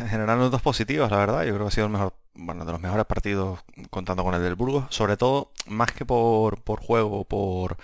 en 0.00 0.08
general 0.08 0.38
notas 0.38 0.62
positivas, 0.62 1.10
la 1.10 1.18
verdad. 1.18 1.44
Yo 1.44 1.54
creo 1.54 1.66
que 1.66 1.68
ha 1.68 1.72
sido 1.72 1.86
el 1.86 1.92
mejor, 1.92 2.14
bueno, 2.34 2.64
de 2.64 2.72
los 2.72 2.80
mejores 2.80 3.06
partidos 3.06 3.60
contando 3.90 4.24
con 4.24 4.34
el 4.34 4.42
del 4.42 4.54
Burgos. 4.54 4.86
Sobre 4.90 5.16
todo, 5.16 5.52
más 5.66 5.92
que 5.92 6.04
por, 6.04 6.62
por 6.62 6.80
juego, 6.80 7.24
por, 7.24 7.76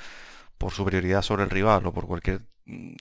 por 0.64 0.72
superioridad 0.72 1.20
sobre 1.20 1.42
el 1.44 1.50
rival 1.50 1.86
o 1.86 1.92
por 1.92 2.06
cualquier 2.06 2.40
mm, 2.64 2.94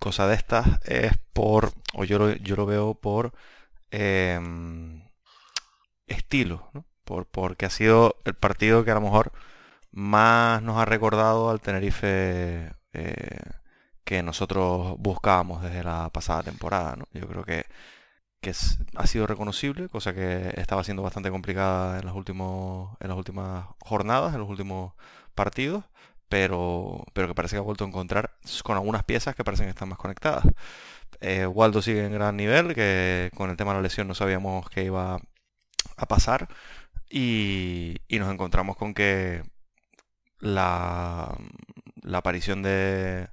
cosa 0.00 0.26
de 0.26 0.34
estas, 0.34 0.80
es 0.84 1.12
por, 1.32 1.70
o 1.94 2.02
yo 2.02 2.18
lo, 2.18 2.32
yo 2.34 2.56
lo 2.56 2.66
veo 2.66 2.94
por 2.94 3.32
em, 3.92 5.04
estilo, 6.08 6.70
¿no? 6.74 6.84
Por, 7.04 7.26
porque 7.26 7.66
ha 7.66 7.70
sido 7.70 8.16
el 8.24 8.34
partido 8.34 8.84
que 8.84 8.90
a 8.90 8.94
lo 8.94 9.00
mejor 9.00 9.32
más 9.92 10.60
nos 10.62 10.76
ha 10.78 10.86
recordado 10.86 11.50
al 11.50 11.60
Tenerife 11.60 12.72
eh, 12.92 13.40
que 14.04 14.22
nosotros 14.24 14.96
buscábamos 14.98 15.62
desde 15.62 15.84
la 15.84 16.10
pasada 16.10 16.42
temporada. 16.42 16.96
Yo 17.12 17.28
creo 17.28 17.44
que, 17.44 17.64
ha 18.96 19.06
sido 19.06 19.26
reconocible, 19.28 19.88
cosa 19.88 20.14
que 20.14 20.52
estaba 20.56 20.82
siendo 20.84 21.02
bastante 21.04 21.30
complicada 21.30 22.00
en, 22.00 22.06
los 22.06 22.16
últimos, 22.16 22.96
en 23.00 23.08
las 23.08 23.16
últimas 23.18 23.66
jornadas, 23.80 24.34
en 24.34 24.40
los 24.40 24.48
últimos 24.50 24.94
partidos, 25.34 25.84
pero, 26.28 27.04
pero 27.14 27.28
que 27.28 27.34
parece 27.34 27.56
que 27.56 27.58
ha 27.60 27.62
vuelto 27.62 27.84
a 27.84 27.88
encontrar 27.88 28.32
con 28.64 28.76
algunas 28.76 29.04
piezas 29.04 29.34
que 29.34 29.44
parecen 29.44 29.66
que 29.66 29.70
están 29.70 29.88
más 29.88 29.98
conectadas. 29.98 30.44
Eh, 31.20 31.46
Waldo 31.46 31.82
sigue 31.82 32.04
en 32.06 32.12
gran 32.12 32.36
nivel, 32.36 32.74
que 32.74 33.30
con 33.36 33.50
el 33.50 33.56
tema 33.56 33.72
de 33.72 33.78
la 33.78 33.82
lesión 33.82 34.08
no 34.08 34.14
sabíamos 34.14 34.68
que 34.70 34.84
iba 34.84 35.20
a 35.96 36.06
pasar. 36.06 36.48
y 37.10 37.98
nos 38.10 38.32
encontramos 38.32 38.76
con 38.76 38.94
que 38.94 39.42
la, 40.40 41.36
la 42.02 42.18
aparición 42.18 42.62
de, 42.62 43.28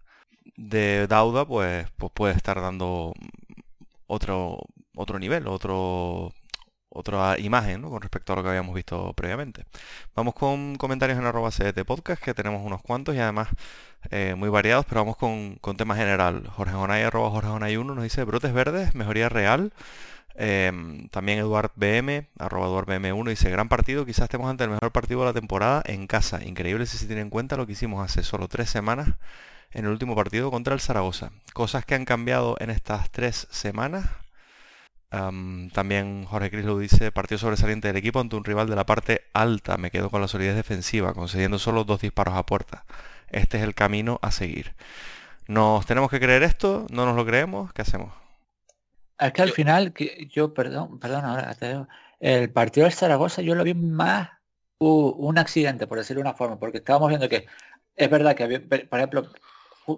de 0.57 1.07
Dauda 1.07 1.45
pues, 1.45 1.87
pues 1.97 2.11
puede 2.13 2.35
estar 2.35 2.61
dando 2.61 3.13
otro, 4.07 4.59
otro 4.95 5.19
nivel, 5.19 5.47
otro, 5.47 6.33
otra 6.95 7.37
imagen 7.39 7.81
con 7.83 8.01
respecto 8.01 8.33
a 8.33 8.35
lo 8.37 8.43
que 8.43 8.49
habíamos 8.49 8.73
visto 8.73 9.13
previamente. 9.13 9.65
Vamos 10.15 10.33
con 10.33 10.75
comentarios 10.77 11.19
en 11.19 11.25
arroba 11.25 11.51
CDT 11.51 11.85
Podcast, 11.85 12.23
que 12.23 12.33
tenemos 12.33 12.65
unos 12.65 12.81
cuantos 12.81 13.15
y 13.15 13.19
además 13.19 13.49
eh, 14.11 14.35
muy 14.37 14.49
variados, 14.49 14.85
pero 14.85 15.01
vamos 15.01 15.17
con, 15.17 15.55
con 15.55 15.77
tema 15.77 15.95
general. 15.95 16.47
Jorge 16.55 16.73
Jonay, 16.73 17.03
arroba 17.03 17.29
Jorge 17.29 17.49
Jonay 17.49 17.77
1 17.77 17.95
nos 17.95 18.03
dice 18.03 18.23
brotes 18.23 18.53
verdes, 18.53 18.95
mejoría 18.95 19.29
real. 19.29 19.73
Em, 20.37 21.07
también 21.09 21.39
Eduard 21.39 21.71
BM, 21.75 22.27
arroba 22.37 22.67
Eduard 22.67 22.87
BM1, 22.87 23.29
dice, 23.29 23.49
gran 23.49 23.69
partido, 23.69 24.05
quizás 24.05 24.23
estemos 24.23 24.49
ante 24.49 24.65
el 24.65 24.69
mejor 24.69 24.91
partido 24.91 25.21
de 25.21 25.27
la 25.27 25.33
temporada 25.33 25.81
en 25.85 26.07
casa. 26.07 26.43
Increíble 26.43 26.85
si 26.85 26.97
se 26.97 27.07
tiene 27.07 27.21
en 27.21 27.29
cuenta 27.29 27.55
lo 27.55 27.65
que 27.65 27.73
hicimos 27.73 28.03
hace 28.03 28.23
solo 28.23 28.47
tres 28.47 28.69
semanas 28.69 29.09
en 29.71 29.85
el 29.85 29.91
último 29.91 30.15
partido 30.15 30.51
contra 30.51 30.73
el 30.73 30.81
Zaragoza. 30.81 31.31
Cosas 31.53 31.85
que 31.85 31.95
han 31.95 32.05
cambiado 32.05 32.57
en 32.59 32.69
estas 32.69 33.09
tres 33.11 33.47
semanas. 33.49 34.05
También 35.73 36.25
Jorge 36.25 36.51
Cris 36.51 36.65
dice, 36.79 37.11
partido 37.11 37.39
sobresaliente 37.39 37.87
del 37.87 37.97
equipo 37.97 38.19
ante 38.19 38.35
un 38.35 38.43
rival 38.43 38.69
de 38.69 38.75
la 38.75 38.85
parte 38.85 39.21
alta. 39.33 39.77
Me 39.77 39.91
quedo 39.91 40.09
con 40.09 40.21
la 40.21 40.27
solidez 40.27 40.55
defensiva, 40.55 41.13
concediendo 41.13 41.59
solo 41.59 41.83
dos 41.83 42.01
disparos 42.01 42.35
a 42.35 42.45
puerta. 42.45 42.85
Este 43.29 43.57
es 43.57 43.63
el 43.63 43.75
camino 43.75 44.19
a 44.21 44.31
seguir. 44.31 44.73
¿Nos 45.47 45.85
tenemos 45.85 46.09
que 46.09 46.19
creer 46.19 46.43
esto? 46.43 46.87
¿No 46.89 47.05
nos 47.05 47.15
lo 47.15 47.25
creemos? 47.25 47.71
¿Qué 47.73 47.81
hacemos? 47.81 48.13
Es 49.19 49.31
que 49.31 49.41
al 49.41 49.51
final, 49.51 49.93
que 49.93 50.27
yo, 50.31 50.53
perdón, 50.53 50.99
perdón, 50.99 51.25
ahora 51.25 51.55
el 52.19 52.51
partido 52.51 52.85
del 52.85 52.93
Zaragoza 52.93 53.41
yo 53.41 53.55
lo 53.55 53.63
vi 53.63 53.73
más 53.73 54.29
un 54.79 55.37
accidente, 55.37 55.87
por 55.87 55.97
decirlo 55.97 56.21
de 56.21 56.29
una 56.29 56.37
forma, 56.37 56.59
porque 56.59 56.79
estábamos 56.79 57.09
viendo 57.09 57.29
que 57.29 57.45
es 57.95 58.09
verdad 58.09 58.35
que, 58.35 58.59
por 58.59 58.99
ejemplo, 58.99 59.31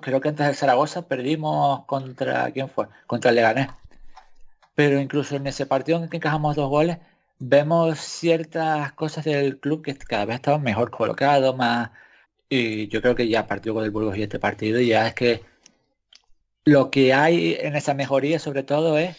creo 0.01 0.21
que 0.21 0.29
antes 0.29 0.45
del 0.45 0.55
Zaragoza 0.55 1.07
perdimos 1.07 1.85
contra, 1.85 2.51
¿quién 2.51 2.69
fue? 2.69 2.87
Contra 3.07 3.29
el 3.29 3.35
Leganés. 3.35 3.69
Pero 4.77 5.01
incluso 5.01 5.35
en 5.35 5.47
ese 5.47 5.65
partido 5.65 5.97
en 5.97 6.03
el 6.05 6.09
que 6.11 6.17
encajamos 6.17 6.55
dos 6.55 6.69
goles, 6.69 6.99
vemos 7.39 7.99
ciertas 7.99 8.93
cosas 8.93 9.25
del 9.25 9.59
club 9.59 9.83
que 9.83 9.97
cada 9.97 10.25
vez 10.25 10.35
estaban 10.37 10.61
mejor 10.63 10.91
colocados, 10.91 11.57
más... 11.57 11.91
Y 12.49 12.87
yo 12.89 13.01
creo 13.01 13.15
que 13.15 13.27
ya 13.27 13.47
partió 13.47 13.73
con 13.73 13.83
el 13.83 13.91
Burgos 13.91 14.17
y 14.17 14.23
este 14.23 14.39
partido 14.39 14.79
ya 14.79 15.07
es 15.07 15.15
que 15.15 15.43
lo 16.65 16.91
que 16.91 17.13
hay 17.13 17.57
en 17.59 17.75
esa 17.75 17.93
mejoría 17.93 18.39
sobre 18.39 18.63
todo 18.63 18.97
es 18.97 19.17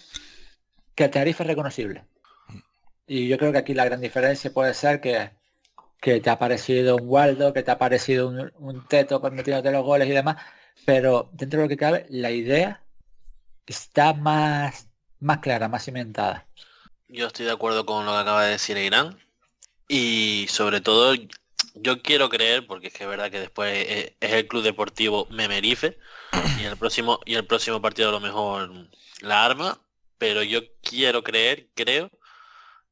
que 0.94 1.04
el 1.04 1.10
tarifa 1.10 1.44
es 1.44 1.48
reconocible. 1.48 2.04
Y 3.06 3.28
yo 3.28 3.38
creo 3.38 3.52
que 3.52 3.58
aquí 3.58 3.74
la 3.74 3.86
gran 3.86 4.00
diferencia 4.00 4.52
puede 4.52 4.74
ser 4.74 5.00
que, 5.00 5.30
que 6.00 6.20
te 6.20 6.30
ha 6.30 6.38
parecido 6.38 6.96
un 6.96 7.08
Waldo, 7.08 7.52
que 7.52 7.62
te 7.62 7.70
ha 7.70 7.78
parecido 7.78 8.28
un, 8.28 8.86
Teto 8.88 9.20
metiéndote 9.30 9.72
los 9.72 9.84
goles 9.84 10.08
y 10.08 10.12
demás, 10.12 10.36
pero 10.84 11.30
dentro 11.32 11.60
de 11.60 11.66
lo 11.66 11.68
que 11.68 11.76
cabe, 11.76 12.06
la 12.10 12.30
idea 12.30 12.82
está 13.66 14.14
más, 14.14 14.87
más 15.20 15.38
clara, 15.38 15.68
más 15.68 15.84
cimentada. 15.84 16.46
Yo 17.08 17.26
estoy 17.26 17.46
de 17.46 17.52
acuerdo 17.52 17.86
con 17.86 18.04
lo 18.04 18.12
que 18.12 18.18
acaba 18.18 18.44
de 18.44 18.52
decir 18.52 18.76
Irán. 18.76 19.18
Y 19.88 20.46
sobre 20.48 20.80
todo, 20.80 21.14
yo 21.74 22.02
quiero 22.02 22.28
creer, 22.28 22.66
porque 22.66 22.88
es 22.88 22.92
que 22.92 23.04
es 23.04 23.08
verdad 23.08 23.30
que 23.30 23.40
después 23.40 23.86
es, 23.88 24.12
el 24.20 24.46
club 24.46 24.62
deportivo 24.62 25.26
Memerife, 25.30 25.98
y 26.60 26.64
el 26.64 26.76
próximo, 26.76 27.20
y 27.24 27.34
el 27.34 27.46
próximo 27.46 27.80
partido 27.80 28.10
a 28.10 28.12
lo 28.12 28.20
mejor 28.20 28.70
la 29.20 29.44
arma, 29.44 29.80
pero 30.18 30.42
yo 30.42 30.60
quiero 30.82 31.22
creer, 31.22 31.68
creo, 31.74 32.10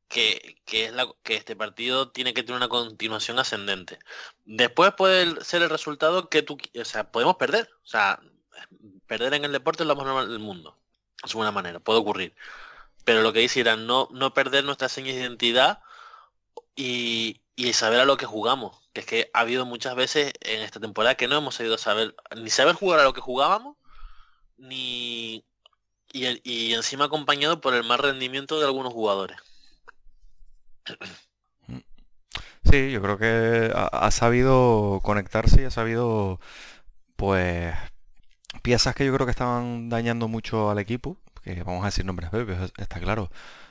que, 0.08 0.62
es 0.72 0.92
la, 0.92 1.08
que 1.22 1.34
este 1.36 1.56
partido 1.56 2.10
tiene 2.10 2.32
que 2.32 2.42
tener 2.42 2.56
una 2.56 2.68
continuación 2.68 3.38
ascendente. 3.38 3.98
Después 4.44 4.92
puede 4.96 5.44
ser 5.44 5.62
el 5.62 5.70
resultado 5.70 6.28
que 6.28 6.42
tú, 6.42 6.58
o 6.80 6.84
sea, 6.84 7.10
podemos 7.10 7.36
perder. 7.36 7.68
O 7.84 7.86
sea, 7.86 8.20
perder 9.06 9.34
en 9.34 9.44
el 9.44 9.52
deporte 9.52 9.82
es 9.82 9.86
lo 9.86 9.96
más 9.96 10.06
normal 10.06 10.28
del 10.28 10.38
mundo. 10.38 10.76
Es 11.26 11.34
una 11.34 11.52
manera, 11.52 11.80
puede 11.80 11.98
ocurrir. 11.98 12.34
Pero 13.04 13.22
lo 13.22 13.32
que 13.32 13.40
dice 13.40 13.64
no, 13.76 14.08
no 14.12 14.34
perder 14.34 14.64
nuestra 14.64 14.88
seña 14.88 15.12
de 15.12 15.20
identidad 15.20 15.80
y, 16.74 17.40
y 17.56 17.72
saber 17.72 18.00
a 18.00 18.04
lo 18.04 18.16
que 18.16 18.26
jugamos. 18.26 18.78
Que 18.92 19.00
es 19.00 19.06
que 19.06 19.30
ha 19.34 19.40
habido 19.40 19.66
muchas 19.66 19.94
veces 19.94 20.32
en 20.40 20.62
esta 20.62 20.80
temporada 20.80 21.16
que 21.16 21.28
no 21.28 21.36
hemos 21.36 21.56
sabido 21.56 21.78
saber, 21.78 22.16
ni 22.36 22.50
saber 22.50 22.74
jugar 22.74 23.00
a 23.00 23.04
lo 23.04 23.12
que 23.12 23.20
jugábamos, 23.20 23.76
ni 24.56 25.44
y, 26.12 26.72
encima 26.72 27.06
acompañado 27.06 27.60
por 27.60 27.74
el 27.74 27.84
mal 27.84 27.98
rendimiento 27.98 28.58
de 28.58 28.66
algunos 28.66 28.92
jugadores. 28.92 29.38
Sí, 32.68 32.90
yo 32.90 33.00
creo 33.00 33.16
que 33.16 33.72
ha, 33.72 34.10
sabido 34.10 34.98
conectarse 35.04 35.62
y 35.62 35.64
ha 35.66 35.70
sabido, 35.70 36.40
pues, 37.14 37.76
piezas 38.66 38.96
que 38.96 39.06
yo 39.06 39.14
creo 39.14 39.26
que 39.26 39.30
estaban 39.30 39.88
dañando 39.88 40.26
mucho 40.26 40.70
al 40.70 40.80
equipo, 40.80 41.16
que 41.44 41.62
vamos 41.62 41.84
a 41.84 41.86
decir 41.86 42.04
nombres 42.04 42.30
propios, 42.30 42.72
está 42.78 42.98
claro. 42.98 43.30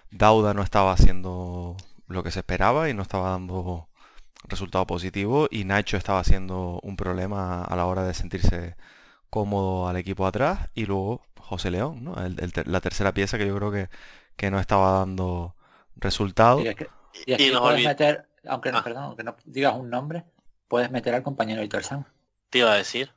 Dauda 0.09 0.53
no 0.53 0.63
estaba 0.63 0.93
haciendo 0.93 1.75
lo 2.07 2.23
que 2.23 2.31
se 2.31 2.39
esperaba 2.39 2.89
y 2.89 2.93
no 2.93 3.01
estaba 3.01 3.31
dando 3.31 3.89
resultado 4.45 4.87
positivo 4.87 5.49
y 5.51 5.65
Nacho 5.65 5.97
estaba 5.97 6.19
haciendo 6.19 6.79
un 6.81 6.95
problema 6.95 7.61
a 7.61 7.75
la 7.75 7.87
hora 7.87 8.03
de 8.03 8.13
sentirse 8.13 8.77
cómodo 9.29 9.89
al 9.89 9.97
equipo 9.97 10.25
atrás 10.25 10.69
y 10.75 10.85
luego 10.85 11.21
José 11.41 11.71
León, 11.71 12.01
¿no? 12.01 12.15
la 12.63 12.79
tercera 12.79 13.13
pieza 13.13 13.37
que 13.37 13.47
yo 13.47 13.55
creo 13.57 13.71
que, 13.73 13.89
que 14.37 14.49
no 14.49 14.61
estaba 14.61 14.99
dando 14.99 15.55
resultado. 15.97 16.61
Y, 16.61 16.69
aquí 16.69 17.51
puedes 17.51 17.83
meter, 17.83 18.29
aunque 18.47 18.71
no, 18.71 18.77
ah. 18.77 18.83
perdón, 18.85 19.03
aunque 19.03 19.23
no 19.25 19.35
digas 19.43 19.75
un 19.75 19.89
nombre, 19.89 20.23
puedes 20.69 20.89
meter 20.89 21.15
al 21.15 21.23
compañero 21.23 21.61
Víctor 21.63 21.83
San. 21.83 22.05
Te 22.49 22.59
iba 22.59 22.71
a 22.71 22.75
decir. 22.75 23.11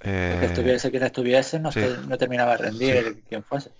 Eh... 0.00 0.36
Que 0.40 0.46
estuviese 0.46 0.90
quien 0.90 1.02
estuviese, 1.02 1.60
no, 1.60 1.70
no 2.08 2.18
terminaba 2.18 2.56
de 2.56 2.58
rendir 2.58 3.22
quien 3.28 3.42
fuese. 3.42 3.70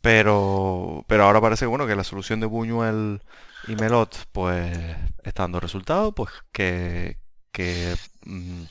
Pero, 0.00 1.04
pero 1.08 1.24
ahora 1.24 1.40
parece 1.40 1.66
bueno 1.66 1.86
que 1.86 1.96
la 1.96 2.04
solución 2.04 2.40
de 2.40 2.46
Buñuel 2.46 3.20
y 3.66 3.74
Melot 3.74 4.16
pues 4.32 4.76
está 5.24 5.42
dando 5.42 5.60
resultados, 5.60 6.14
pues 6.14 6.30
que, 6.52 7.18
que 7.50 7.96
mm, 8.24 8.62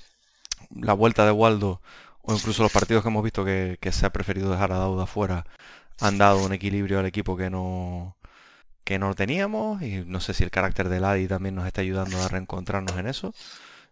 la 0.81 0.93
vuelta 0.93 1.25
de 1.25 1.31
Waldo 1.31 1.81
o 2.21 2.33
incluso 2.33 2.63
los 2.63 2.71
partidos 2.71 3.03
que 3.03 3.09
hemos 3.09 3.23
visto 3.23 3.45
que, 3.45 3.77
se 3.91 4.05
ha 4.05 4.11
preferido 4.11 4.51
dejar 4.51 4.71
a 4.71 4.77
Dauda 4.77 5.05
fuera 5.05 5.45
han 5.99 6.17
dado 6.17 6.43
un 6.45 6.53
equilibrio 6.53 6.99
al 6.99 7.05
equipo 7.05 7.37
que 7.37 7.49
no 7.49 8.17
que 8.83 8.99
no 8.99 9.13
teníamos 9.15 9.81
y 9.81 10.03
no 10.05 10.19
sé 10.21 10.33
si 10.33 10.43
el 10.43 10.51
carácter 10.51 10.89
de 10.89 10.99
Ladi 10.99 11.27
también 11.27 11.55
nos 11.55 11.67
está 11.67 11.81
ayudando 11.81 12.21
a 12.21 12.27
reencontrarnos 12.29 12.97
en 12.97 13.07
eso 13.07 13.33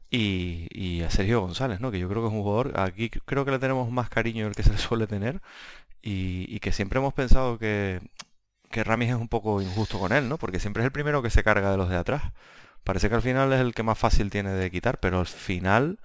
y, 0.10 0.68
y, 0.72 1.02
a 1.02 1.10
Sergio 1.10 1.41
González, 1.41 1.80
¿no? 1.82 1.91
que 1.91 2.00
yo 2.00 2.08
creo 2.08 2.22
que 2.22 2.28
es 2.28 2.34
un 2.34 2.44
jugador, 2.44 2.80
aquí 2.80 3.10
creo 3.10 3.44
que 3.46 3.52
le 3.52 3.60
tenemos 3.60 3.91
más 3.91 4.10
cariño 4.10 4.46
del 4.46 4.56
que 4.56 4.63
se 4.63 4.72
le 4.72 4.78
suele 4.78 5.08
tener 5.08 5.41
y, 6.02 6.60
que 6.60 6.72
siempre 6.72 7.00
hemos 7.00 7.13
pensado 7.13 7.58
que, 7.58 8.00
que 8.70 8.84
Ramis 8.84 9.10
es 9.10 9.15
un 9.15 9.28
poco 9.28 9.62
injusto 9.62 10.00
con 10.00 10.13
él, 10.13 10.30
¿no? 10.30 10.38
Porque 10.38 10.60
siempre 10.60 10.84
es 10.84 10.86
el 10.86 10.91
primero 10.91 11.24
que 11.24 11.32
se 11.32 11.44
carga 11.44 11.72
de 11.72 11.78
los 11.78 11.89
de 11.89 11.98
atrás. 11.98 12.22
Parece 12.84 13.10
que 13.10 13.15
al 13.15 13.24
final 13.24 13.52
es 13.52 13.60
el 13.60 13.74
que 13.74 13.82
más 13.82 13.98
fácil 13.98 14.30
tiene 14.30 14.52
de 14.52 14.70
quitar, 14.70 15.00
pero 15.00 15.20
al 15.20 15.26
final 15.26 15.98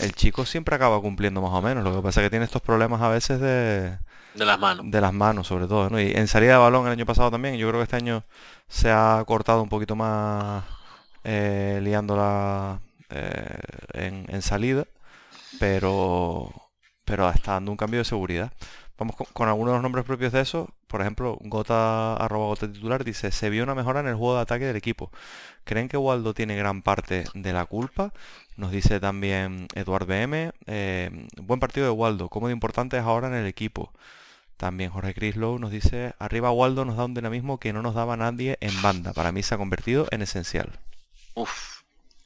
el 0.00 0.14
chico 0.14 0.46
siempre 0.46 0.74
acaba 0.74 0.98
cumpliendo 1.02 1.42
más 1.42 1.52
o 1.52 1.60
menos. 1.60 1.84
Lo 1.84 1.94
que 1.94 2.02
pasa 2.02 2.22
es 2.22 2.26
que 2.26 2.30
tiene 2.30 2.46
estos 2.46 2.62
problemas 2.62 3.02
a 3.02 3.08
veces 3.08 3.38
de... 3.40 3.98
De 4.34 4.44
las 4.46 4.58
manos. 4.58 4.90
De 4.90 5.00
las 5.02 5.12
manos, 5.12 5.46
sobre 5.46 5.66
todo, 5.66 5.90
¿no? 5.90 6.00
Y 6.00 6.12
en 6.12 6.26
salida 6.28 6.52
de 6.52 6.58
balón 6.58 6.86
el 6.86 6.92
año 6.92 7.04
pasado 7.04 7.30
también, 7.30 7.56
yo 7.56 7.68
creo 7.68 7.80
que 7.80 7.84
este 7.84 7.96
año 7.96 8.24
se 8.68 8.90
ha 8.90 9.22
cortado 9.26 9.62
un 9.62 9.68
poquito 9.68 9.94
más 9.96 10.64
eh, 11.24 11.80
liándola 11.82 12.80
eh, 13.10 13.58
en, 13.94 14.42
salida, 14.42 14.86
pero, 15.60 16.52
pero 17.04 17.28
está 17.30 17.52
dando 17.52 17.70
un 17.70 17.76
cambio 17.76 18.00
de 18.00 18.04
seguridad. 18.04 18.52
Vamos 18.98 19.16
con, 19.16 19.48
algunos 19.48 19.72
de 19.72 19.76
los 19.76 19.82
nombres 19.82 20.04
propios 20.06 20.32
de 20.32 20.40
eso. 20.40 20.70
Por 20.86 21.02
ejemplo, 21.02 21.36
Gota, 21.42 22.16
arroba 22.16 22.46
Gota 22.46 22.72
titular, 22.72 23.04
dice, 23.04 23.30
se 23.30 23.50
vio 23.50 23.62
una 23.62 23.74
mejora 23.74 24.00
en 24.00 24.06
el 24.08 24.14
juego 24.14 24.36
de 24.36 24.42
ataque 24.42 24.64
del 24.64 24.76
equipo. 24.76 25.10
¿Creen 25.64 25.88
que 25.88 25.98
Waldo 25.98 26.32
tiene 26.32 26.56
gran 26.56 26.82
parte 26.82 27.24
de 27.34 27.52
la 27.52 27.66
culpa? 27.66 28.12
Nos 28.56 28.70
dice 28.70 29.00
también 29.00 29.68
Eduard 29.74 30.06
BM. 30.06 30.52
Eh, 30.66 31.26
buen 31.42 31.60
partido 31.60 31.86
de 31.86 31.92
Waldo. 31.92 32.28
¿Cómo 32.30 32.48
de 32.48 32.54
importante 32.54 32.96
es 32.96 33.02
ahora 33.02 33.28
en 33.28 33.34
el 33.34 33.46
equipo? 33.46 33.92
También 34.56 34.90
Jorge 34.90 35.12
Crislow 35.12 35.58
nos 35.58 35.70
dice, 35.70 36.14
arriba 36.18 36.50
Waldo 36.50 36.86
nos 36.86 36.96
da 36.96 37.04
un 37.04 37.14
dinamismo 37.14 37.58
que 37.58 37.74
no 37.74 37.82
nos 37.82 37.94
daba 37.94 38.16
nadie 38.16 38.56
en 38.60 38.80
banda. 38.80 39.12
Para 39.12 39.32
mí 39.32 39.42
se 39.42 39.54
ha 39.54 39.58
convertido 39.58 40.06
en 40.10 40.22
esencial. 40.22 40.78
Uf, 41.34 41.75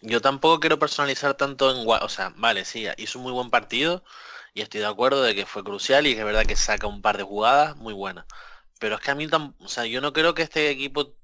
yo 0.01 0.21
tampoco 0.21 0.61
quiero 0.61 0.79
personalizar 0.79 1.35
tanto 1.35 1.71
en. 1.71 1.87
O 1.87 2.09
sea, 2.09 2.33
vale, 2.37 2.65
sí, 2.65 2.87
hizo 2.97 3.19
un 3.19 3.25
muy 3.25 3.33
buen 3.33 3.51
partido 3.51 4.03
y 4.55 4.63
estoy 4.63 4.81
de 4.81 4.87
acuerdo 4.87 5.23
de 5.23 5.35
que 5.35 5.47
fue 5.47 5.65
crucial 5.65 6.07
y 6.07 6.15
que 6.15 6.21
es 6.21 6.27
verdad 6.27 6.47
que 6.47 6.57
saca 6.57 6.87
un 6.87 7.03
par 7.03 7.17
de 7.17 7.23
jugadas 7.25 7.77
muy 7.77 7.95
buenas. 7.95 8.25
Pero 8.79 8.97
es 8.97 9.01
que 9.01 9.11
a 9.11 9.15
mí, 9.15 9.29
o 9.59 9.69
sea, 9.69 9.85
yo 9.85 10.01
no 10.01 10.13
creo 10.13 10.35
que 10.35 10.43
este 10.43 10.71
equipo 10.71 11.15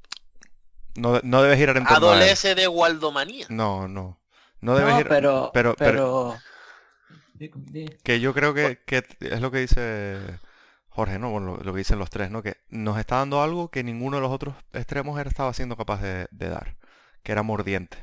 no, 0.97 1.21
no 1.23 1.43
debes 1.43 1.59
girar 1.59 1.77
en 1.77 1.85
torno 1.85 2.09
Adolece 2.09 2.55
de 2.55 2.69
Waldomanía. 2.69 3.47
No, 3.49 3.89
no. 3.89 4.19
No 4.61 4.77
debes 4.77 4.95
no, 4.95 5.01
ir... 5.01 5.09
pero, 5.09 5.51
pero, 5.53 5.75
pero... 5.77 6.37
Que 8.03 8.21
yo 8.21 8.33
creo 8.33 8.55
que, 8.55 8.81
que, 8.87 9.05
es 9.21 9.41
lo 9.41 9.51
que 9.51 9.59
dice 9.59 10.19
Jorge, 10.89 11.19
¿no? 11.19 11.31
Bueno, 11.31 11.59
lo, 11.63 11.73
que 11.73 11.79
dicen 11.79 11.99
los 11.99 12.09
tres, 12.09 12.31
¿no? 12.31 12.43
Que 12.43 12.57
nos 12.71 12.99
está 12.99 13.17
dando 13.17 13.43
algo 13.43 13.71
que 13.71 13.85
ninguno 13.85 14.17
de 14.17 14.23
los 14.23 14.33
otros 14.33 14.55
extremos 14.73 15.21
estaba 15.21 15.53
siendo 15.53 15.77
capaz 15.77 16.01
de, 16.01 16.29
dar, 16.31 16.77
que 17.23 17.33
era 17.33 17.43
mordiente. 17.43 17.99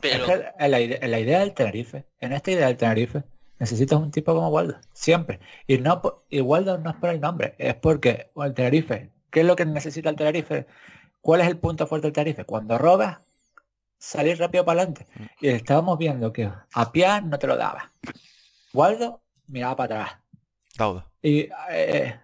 Pero... 0.00 0.26
en, 0.58 0.70
la, 0.70 0.80
idea 0.80 1.40
del 1.40 1.52
Tenerife, 1.54 2.04
en 2.20 2.32
esta 2.32 2.50
idea 2.50 2.66
del 2.66 2.76
Tenerife, 2.76 3.22
necesitas 3.58 3.98
un 3.98 4.10
tipo 4.10 4.34
como 4.34 4.48
Waldo, 4.48 4.76
siempre. 4.92 5.40
Y 5.66 5.78
no 5.78 6.24
y 6.28 6.40
Waldo 6.40 6.78
no 6.78 6.90
es 6.90 6.96
por 6.96 7.10
el 7.10 7.20
nombre, 7.20 7.54
es 7.58 7.74
porque 7.74 8.30
el 8.36 8.54
Tenerife, 8.54 9.10
¿qué 9.30 9.40
es 9.40 9.46
lo 9.46 9.56
que 9.56 9.66
necesita 9.66 10.10
el 10.10 10.16
Tenerife? 10.16 10.66
¿Cuál 11.20 11.42
es 11.42 11.48
el 11.48 11.58
punto 11.58 11.86
fuerte 11.86 12.06
del 12.06 12.14
Tenerife? 12.14 12.44
Cuando 12.44 12.78
robas, 12.78 13.18
salir 13.98 14.38
rápido 14.38 14.64
para 14.64 14.82
adelante. 14.82 15.06
Y 15.40 15.48
estábamos 15.48 15.98
viendo 15.98 16.32
que 16.32 16.50
a 16.72 16.92
pie 16.92 17.20
no 17.22 17.38
te 17.38 17.46
lo 17.46 17.56
daba. 17.56 17.92
Waldo 18.72 19.20
miraba 19.46 19.76
para 19.76 20.02
atrás. 20.02 20.20
Dauda. 20.76 21.06
Y 21.22 21.48
eh, 21.70 22.18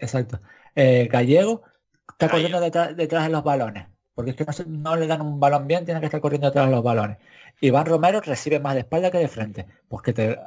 exacto. 0.00 0.40
eh, 0.74 1.08
Gallego 1.10 1.62
está 2.08 2.28
corriendo 2.28 2.60
detrás, 2.60 2.96
detrás 2.96 3.24
de 3.24 3.30
los 3.30 3.44
balones. 3.44 3.86
Porque 4.14 4.30
es 4.30 4.36
que 4.36 4.46
no, 4.66 4.96
le 4.96 5.06
dan 5.06 5.22
un 5.22 5.40
balón 5.40 5.66
bien, 5.66 5.84
tiene 5.84 6.00
que 6.00 6.06
estar 6.06 6.20
corriendo 6.20 6.48
detrás 6.48 6.66
de 6.66 6.72
los 6.72 6.84
balones. 6.84 7.18
Iván 7.60 7.86
Romero 7.86 8.20
recibe 8.20 8.60
más 8.60 8.74
de 8.74 8.80
espalda 8.80 9.10
que 9.10 9.18
de 9.18 9.28
frente. 9.28 9.66
Porque 9.88 10.12
te, 10.12 10.38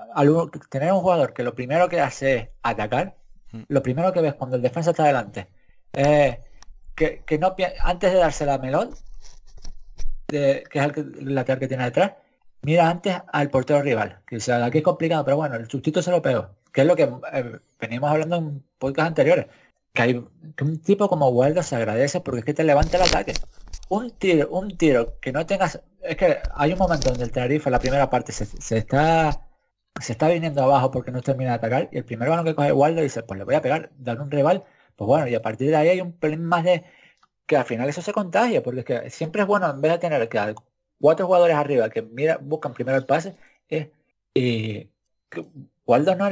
tener 0.69 0.93
un 0.93 1.01
jugador 1.01 1.33
que 1.33 1.43
lo 1.43 1.55
primero 1.55 1.89
que 1.89 1.99
hace 1.99 2.35
es 2.35 2.49
atacar, 2.63 3.15
mm. 3.51 3.63
lo 3.67 3.81
primero 3.83 4.13
que 4.13 4.21
ves 4.21 4.35
cuando 4.35 4.55
el 4.55 4.61
defensa 4.61 4.91
está 4.91 5.03
adelante, 5.03 5.47
es 5.93 6.37
que, 6.95 7.37
no 7.39 7.55
antes 7.81 8.11
de 8.11 8.17
darse 8.17 8.45
la 8.45 8.57
melón, 8.57 8.91
que 10.27 10.63
es 10.71 10.83
el, 10.97 11.35
lateral 11.35 11.59
que 11.59 11.67
tiene 11.67 11.85
detrás, 11.85 12.13
mira 12.61 12.89
antes 12.89 13.15
al 13.31 13.49
portero 13.49 13.81
rival. 13.81 14.19
Que 14.27 14.39
sea, 14.39 14.63
aquí 14.65 14.79
es 14.79 14.83
complicado, 14.83 15.23
pero 15.23 15.37
bueno, 15.37 15.55
el 15.55 15.69
sustituto 15.69 16.01
se 16.01 16.11
lo 16.11 16.21
pegó. 16.21 16.49
Que 16.71 16.81
es 16.81 16.87
lo 16.87 16.95
que 16.95 17.09
eh, 17.33 17.59
venimos 17.79 18.09
hablando 18.11 18.37
en 18.37 18.63
podcast 18.77 19.09
anteriores. 19.09 19.47
Que 19.93 20.01
hay 20.01 20.25
que 20.55 20.63
un 20.63 20.79
tipo 20.81 21.07
como 21.09 21.29
Waldo 21.29 21.63
se 21.63 21.75
agradece 21.75 22.21
porque 22.21 22.39
es 22.39 22.45
que 22.45 22.53
te 22.53 22.63
levanta 22.63 22.97
el 22.97 23.03
ataque. 23.03 23.33
Un 23.89 24.11
tiro, 24.11 24.49
un 24.49 24.77
tiro 24.77 25.19
que 25.19 25.31
no 25.31 25.45
tengas. 25.45 25.81
Es 26.01 26.17
que 26.17 26.37
hay 26.55 26.73
un 26.73 26.79
momento 26.79 27.09
donde 27.09 27.23
el 27.25 27.31
Tenerife, 27.31 27.69
la 27.69 27.79
primera 27.79 28.09
parte, 28.09 28.31
se, 28.31 28.77
está 28.77 29.47
se 29.99 30.11
está 30.13 30.29
viniendo 30.29 30.61
abajo 30.63 30.91
porque 30.91 31.11
no 31.11 31.21
termina 31.21 31.51
de 31.51 31.55
atacar. 31.57 31.89
Y 31.91 31.97
el 31.97 32.05
primer 32.05 32.29
balón 32.29 32.45
que 32.45 32.55
coge 32.55 32.71
Waldo 32.71 33.01
dice, 33.01 33.23
pues 33.23 33.37
le 33.37 33.45
voy 33.45 33.55
a 33.55 33.61
pegar, 33.61 33.91
dar 33.97 34.21
un 34.21 34.31
rival. 34.31 34.63
Pues 34.95 35.07
bueno, 35.07 35.27
y 35.27 35.35
a 35.35 35.41
partir 35.41 35.69
de 35.69 35.75
ahí 35.75 35.89
hay 35.89 36.01
un 36.01 36.13
pelín 36.13 36.43
más 36.45 36.63
de 36.63 36.83
que 37.45 37.57
al 37.57 37.65
final 37.65 37.89
eso 37.89 38.01
se 38.01 38.13
contagia, 38.13 38.61
porque 38.63 38.81
es 38.81 38.85
que 38.85 39.09
siempre 39.09 39.41
es 39.43 39.47
bueno, 39.47 39.69
en 39.69 39.81
vez 39.81 39.93
de 39.93 39.99
tener 39.99 40.29
que 40.29 40.55
cuatro 40.99 41.25
jugadores 41.27 41.55
arriba 41.55 41.89
que 41.89 42.01
mira, 42.01 42.37
buscan 42.41 42.73
primero 42.73 42.97
el 42.97 43.05
pase, 43.05 43.35
es, 43.69 43.89
y 44.33 44.89
Waldo 45.85 46.15
no 46.15 46.29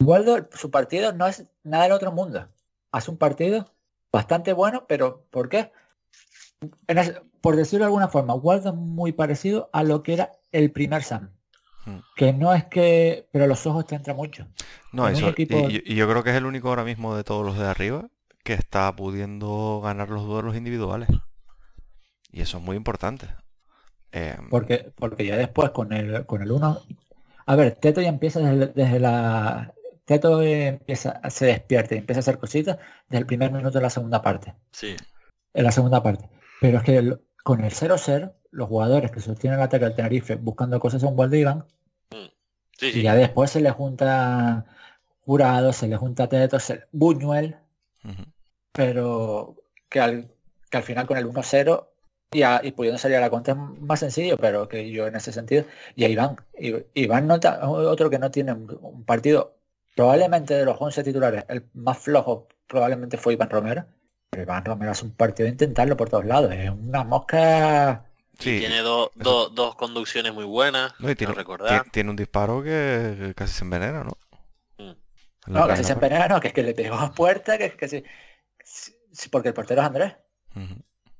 Waldo, 0.00 0.48
su 0.52 0.70
partido 0.70 1.12
no 1.12 1.26
es 1.26 1.46
nada 1.64 1.84
del 1.84 1.92
otro 1.92 2.12
mundo. 2.12 2.48
Hace 2.92 3.10
un 3.10 3.18
partido 3.18 3.72
bastante 4.12 4.52
bueno, 4.52 4.86
pero 4.88 5.24
¿por 5.30 5.48
qué? 5.48 5.72
Por 7.40 7.56
decirlo 7.56 7.84
de 7.84 7.86
alguna 7.86 8.08
forma, 8.08 8.34
es 8.54 8.74
muy 8.74 9.12
parecido 9.12 9.70
a 9.72 9.82
lo 9.82 10.02
que 10.02 10.14
era 10.14 10.32
el 10.52 10.70
primer 10.72 11.02
Sam. 11.02 11.30
Hmm. 11.86 11.98
Que 12.16 12.32
no 12.32 12.52
es 12.54 12.64
que, 12.64 13.28
pero 13.32 13.46
los 13.46 13.66
ojos 13.66 13.86
te 13.86 13.94
entran 13.94 14.16
mucho. 14.16 14.46
No, 14.92 15.08
eso, 15.08 15.32
y, 15.36 15.94
yo 15.94 16.08
creo 16.08 16.22
que 16.22 16.30
es 16.30 16.36
el 16.36 16.46
único 16.46 16.68
ahora 16.68 16.84
mismo 16.84 17.16
de 17.16 17.24
todos 17.24 17.44
los 17.44 17.58
de 17.58 17.66
arriba 17.66 18.08
que 18.44 18.52
está 18.54 18.94
pudiendo 18.94 19.80
ganar 19.82 20.10
los 20.10 20.26
duelos 20.26 20.56
individuales. 20.56 21.08
Y 22.32 22.42
eso 22.42 22.58
es 22.58 22.62
muy 22.62 22.76
importante. 22.76 23.28
Em, 24.12 24.48
porque, 24.48 24.92
porque 24.96 25.24
ya 25.24 25.36
después 25.36 25.70
con 25.70 25.92
el 25.92 26.26
con 26.26 26.42
el 26.42 26.50
1. 26.50 26.80
A 27.46 27.56
ver, 27.56 27.76
Teto 27.76 28.00
ya 28.00 28.08
empieza 28.08 28.40
desde, 28.40 28.98
la. 29.00 29.72
Teto 30.04 30.42
empieza, 30.42 31.20
se 31.30 31.46
despierta 31.46 31.94
y 31.94 31.98
empieza 31.98 32.18
a 32.18 32.22
hacer 32.22 32.38
cositas 32.38 32.78
desde 33.08 33.20
el 33.20 33.26
primer 33.26 33.52
minuto 33.52 33.78
de 33.78 33.82
la 33.82 33.90
segunda 33.90 34.22
parte. 34.22 34.54
Sí. 34.72 34.96
En 35.54 35.64
la 35.64 35.72
segunda 35.72 36.02
parte. 36.02 36.28
Pero 36.60 36.78
es 36.78 36.84
que 36.84 37.18
con 37.42 37.64
el 37.64 37.72
0-0, 37.72 38.32
los 38.50 38.68
jugadores 38.68 39.10
que 39.10 39.20
sostienen 39.20 39.58
el 39.58 39.64
ataque 39.64 39.84
al 39.84 39.94
Tenerife 39.94 40.36
buscando 40.36 40.78
cosas 40.78 41.00
son 41.00 41.18
Waldeivan. 41.18 41.64
Mm. 42.10 42.30
Y 42.82 43.02
ya 43.02 43.14
después 43.14 43.50
se 43.50 43.60
le 43.60 43.70
junta 43.70 44.66
Jurado, 45.24 45.72
se 45.72 45.86
le 45.86 45.96
junta 45.96 46.28
Teto, 46.28 46.58
se, 46.58 46.84
Buñuel, 46.92 47.56
pero 48.72 49.56
que 49.88 50.00
al, 50.00 50.30
que 50.70 50.76
al 50.76 50.82
final 50.82 51.06
con 51.06 51.18
el 51.18 51.26
1-0 51.26 51.86
y, 52.32 52.42
y, 52.66 52.72
pudiendo 52.72 52.98
salir 52.98 53.16
a 53.16 53.20
la 53.20 53.30
cuenta 53.30 53.52
es 53.52 53.56
más 53.56 54.00
sencillo, 54.00 54.36
pero 54.38 54.68
que 54.68 54.90
yo 54.90 55.06
en 55.06 55.16
ese 55.16 55.32
sentido. 55.32 55.64
Y 55.94 56.04
a 56.04 56.08
Iván. 56.08 56.36
Iván 56.94 57.26
nota 57.26 57.68
otro 57.68 58.08
que 58.08 58.18
no 58.18 58.30
tiene 58.30 58.52
un 58.52 59.04
partido, 59.04 59.56
probablemente 59.94 60.54
de 60.54 60.64
los 60.64 60.80
11 60.80 61.04
titulares, 61.04 61.44
el 61.48 61.68
más 61.74 61.98
flojo 61.98 62.48
probablemente 62.66 63.16
fue 63.16 63.34
Iván 63.34 63.50
Romero. 63.50 63.84
Pero 64.30 64.44
Iván 64.44 64.64
Romero 64.64 64.92
es 64.92 65.02
un 65.02 65.10
partido 65.10 65.46
de 65.46 65.52
intentarlo 65.52 65.96
por 65.96 66.08
todos 66.08 66.24
lados. 66.24 66.52
Es 66.52 66.70
una 66.70 67.02
mosca. 67.02 68.04
tiene 68.38 68.78
dos 68.78 69.74
conducciones 69.76 70.32
muy 70.32 70.44
buenas. 70.44 70.94
No, 71.00 71.14
tiene, 71.16 71.34
tiene, 71.90 72.10
un 72.10 72.16
disparo 72.16 72.62
que 72.62 73.32
casi 73.36 73.54
se 73.54 73.64
envenena, 73.64 74.04
¿no? 74.04 74.16
No, 75.46 75.66
casi 75.66 75.82
se 75.82 75.94
envenena, 75.94 76.28
no, 76.28 76.40
que 76.40 76.48
es 76.48 76.54
que 76.54 76.62
le 76.62 76.74
pegó 76.74 76.94
a 76.94 77.12
puerta, 77.12 77.58
que 77.58 77.64
es 77.66 77.74
que 77.74 77.88
sí, 77.88 79.28
porque 79.30 79.48
el 79.48 79.54
portero 79.54 79.80
es 79.80 79.86
Andrés. 79.88 80.14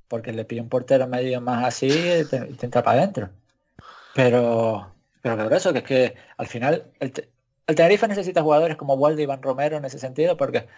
Porque 0.07 0.33
le 0.33 0.45
pide 0.45 0.61
un 0.61 0.69
portero 0.69 1.09
medio 1.09 1.41
más 1.41 1.65
así 1.65 1.89
y 1.89 2.25
te, 2.25 2.37
entra 2.65 2.83
para 2.83 2.99
adentro. 2.99 3.31
Pero, 4.15 4.93
pero 5.21 5.35
claro, 5.35 5.57
eso, 5.57 5.73
que 5.73 5.79
es 5.79 5.85
que 5.85 6.17
al 6.37 6.47
final 6.47 6.93
el, 7.01 7.13
Tenerife 7.67 8.07
necesita 8.07 8.43
jugadores 8.43 8.77
como 8.77 8.95
Waldo 8.95 9.21
y 9.21 9.25
Iván 9.25 9.43
Romero 9.43 9.77
en 9.79 9.85
ese 9.85 9.99
sentido, 9.99 10.37
porque 10.37 10.69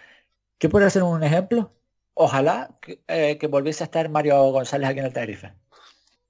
¿qué 0.57 0.69
puede 0.69 0.89
ser 0.89 1.03
un 1.03 1.23
ejemplo? 1.23 1.71
Ojalá 2.15 2.69
que, 2.81 3.01
eh, 3.07 3.39
volviese 3.49 3.83
a 3.83 3.85
estar 3.85 4.07
Mario 4.09 4.41
González 4.51 4.89
aquí 4.89 4.99
en 4.99 5.05
el 5.05 5.13
Tenerife. 5.13 5.53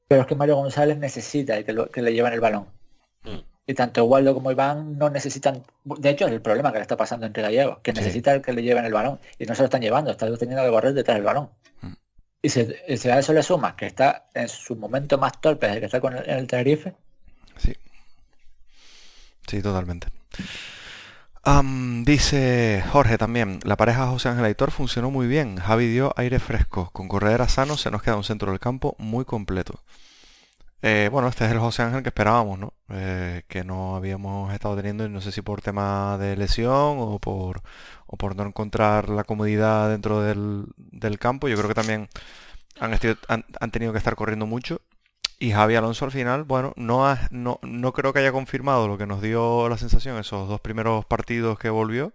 Pero 0.07 0.21
es 0.21 0.27
que 0.27 0.35
Mario 0.35 0.55
González 0.55 0.97
necesita 0.97 1.61
que, 1.63 1.87
que 1.91 2.01
le 2.01 2.13
lleven 2.13 2.33
el 2.33 2.39
balón. 2.39 2.67
Mm. 3.23 3.39
Y 3.65 3.73
tanto 3.73 4.03
Waldo 4.03 4.33
como 4.33 4.51
Iván 4.51 4.97
no 4.97 5.09
necesitan, 5.09 5.63
de 5.85 6.09
hecho 6.09 6.25
es 6.25 6.33
el 6.33 6.41
problema 6.41 6.71
que 6.71 6.79
le 6.79 6.81
está 6.81 6.97
pasando 6.97 7.25
entre 7.25 7.43
gallegos, 7.43 7.79
que 7.79 7.93
necesita 7.93 8.41
que 8.41 8.51
le 8.51 8.61
lleven 8.61 8.83
el 8.83 8.91
balón 8.91 9.19
y 9.39 9.45
no 9.45 9.55
se 9.55 9.61
lo 9.61 9.65
están 9.65 9.81
llevando, 9.81 10.11
está 10.11 10.25
teniendo 10.37 10.65
que 10.65 10.69
correr 10.69 10.93
detrás 10.93 11.15
del 11.15 11.23
balón. 11.23 11.49
Mm. 11.81 11.93
Y 12.41 12.49
si, 12.49 13.09
a 13.09 13.19
eso 13.19 13.31
le 13.31 13.41
suma 13.41 13.75
que 13.77 13.85
está 13.85 14.27
en 14.33 14.49
su 14.49 14.75
momento 14.75 15.17
más 15.17 15.39
torpe 15.39 15.67
desde 15.67 15.79
que 15.79 15.85
está 15.85 16.01
con 16.01 16.15
el, 16.15 16.29
en 16.29 16.39
el 16.39 16.47
Tenerife. 16.47 16.93
Sí. 17.57 17.73
Sí, 19.47 19.61
totalmente. 19.61 20.07
Dice 22.06 22.84
Jorge 22.91 23.17
también, 23.17 23.60
la 23.63 23.75
pareja 23.77 24.08
José 24.08 24.29
Ángel 24.29 24.45
Aitor 24.45 24.71
funcionó 24.71 25.12
muy 25.12 25.27
bien. 25.27 25.58
Javi 25.58 25.88
dio 25.88 26.13
aire 26.15 26.39
fresco. 26.39 26.89
Con 26.93 27.08
corredera 27.08 27.47
sano 27.47 27.77
se 27.77 27.91
nos 27.91 28.01
queda 28.01 28.15
un 28.15 28.23
centro 28.23 28.51
del 28.51 28.60
campo 28.60 28.95
muy 28.99 29.25
completo. 29.25 29.84
Eh, 30.86 31.08
bueno, 31.10 31.29
este 31.29 31.45
es 31.45 31.51
el 31.51 31.60
José 31.60 31.82
Ángel 31.84 32.03
que 32.03 32.10
esperábamos, 32.10 32.60
¿no? 32.60 32.73
Eh, 32.89 33.43
que 33.47 33.63
no 33.63 33.95
habíamos 33.95 34.53
estado 34.53 34.75
teniendo, 34.75 35.08
no 35.08 35.21
sé 35.21 35.32
si 35.32 35.41
por 35.41 35.62
tema 35.62 36.17
de 36.17 36.36
lesión 36.36 36.97
o 36.99 37.19
por, 37.19 37.62
o 38.06 38.17
por 38.17 38.36
no 38.36 38.43
encontrar 38.43 39.08
la 39.08 39.23
comodidad 39.23 39.89
dentro 39.89 40.21
del, 40.21 40.65
campo. 41.19 41.47
Yo 41.47 41.56
creo 41.56 41.69
que 41.69 41.73
también 41.75 42.10
han, 42.79 43.71
tenido 43.71 43.93
que 43.93 43.97
estar 43.97 44.15
corriendo 44.15 44.45
mucho. 44.45 44.82
Y 45.39 45.51
Javi 45.51 45.75
Alonso 45.75 46.05
al 46.05 46.11
final, 46.11 46.43
bueno, 46.43 46.73
no, 46.75 47.17
no, 47.31 47.59
no 47.61 47.93
creo 47.93 48.13
que 48.13 48.19
haya 48.19 48.31
confirmado 48.31 48.87
lo 48.87 48.97
que 48.97 49.07
nos 49.07 49.21
dio 49.21 49.67
la 49.67 49.77
sensación 49.77 50.17
esos 50.17 50.47
dos 50.47 50.61
primeros 50.61 51.05
partidos 51.05 51.59
que 51.59 51.69
volvió, 51.69 52.13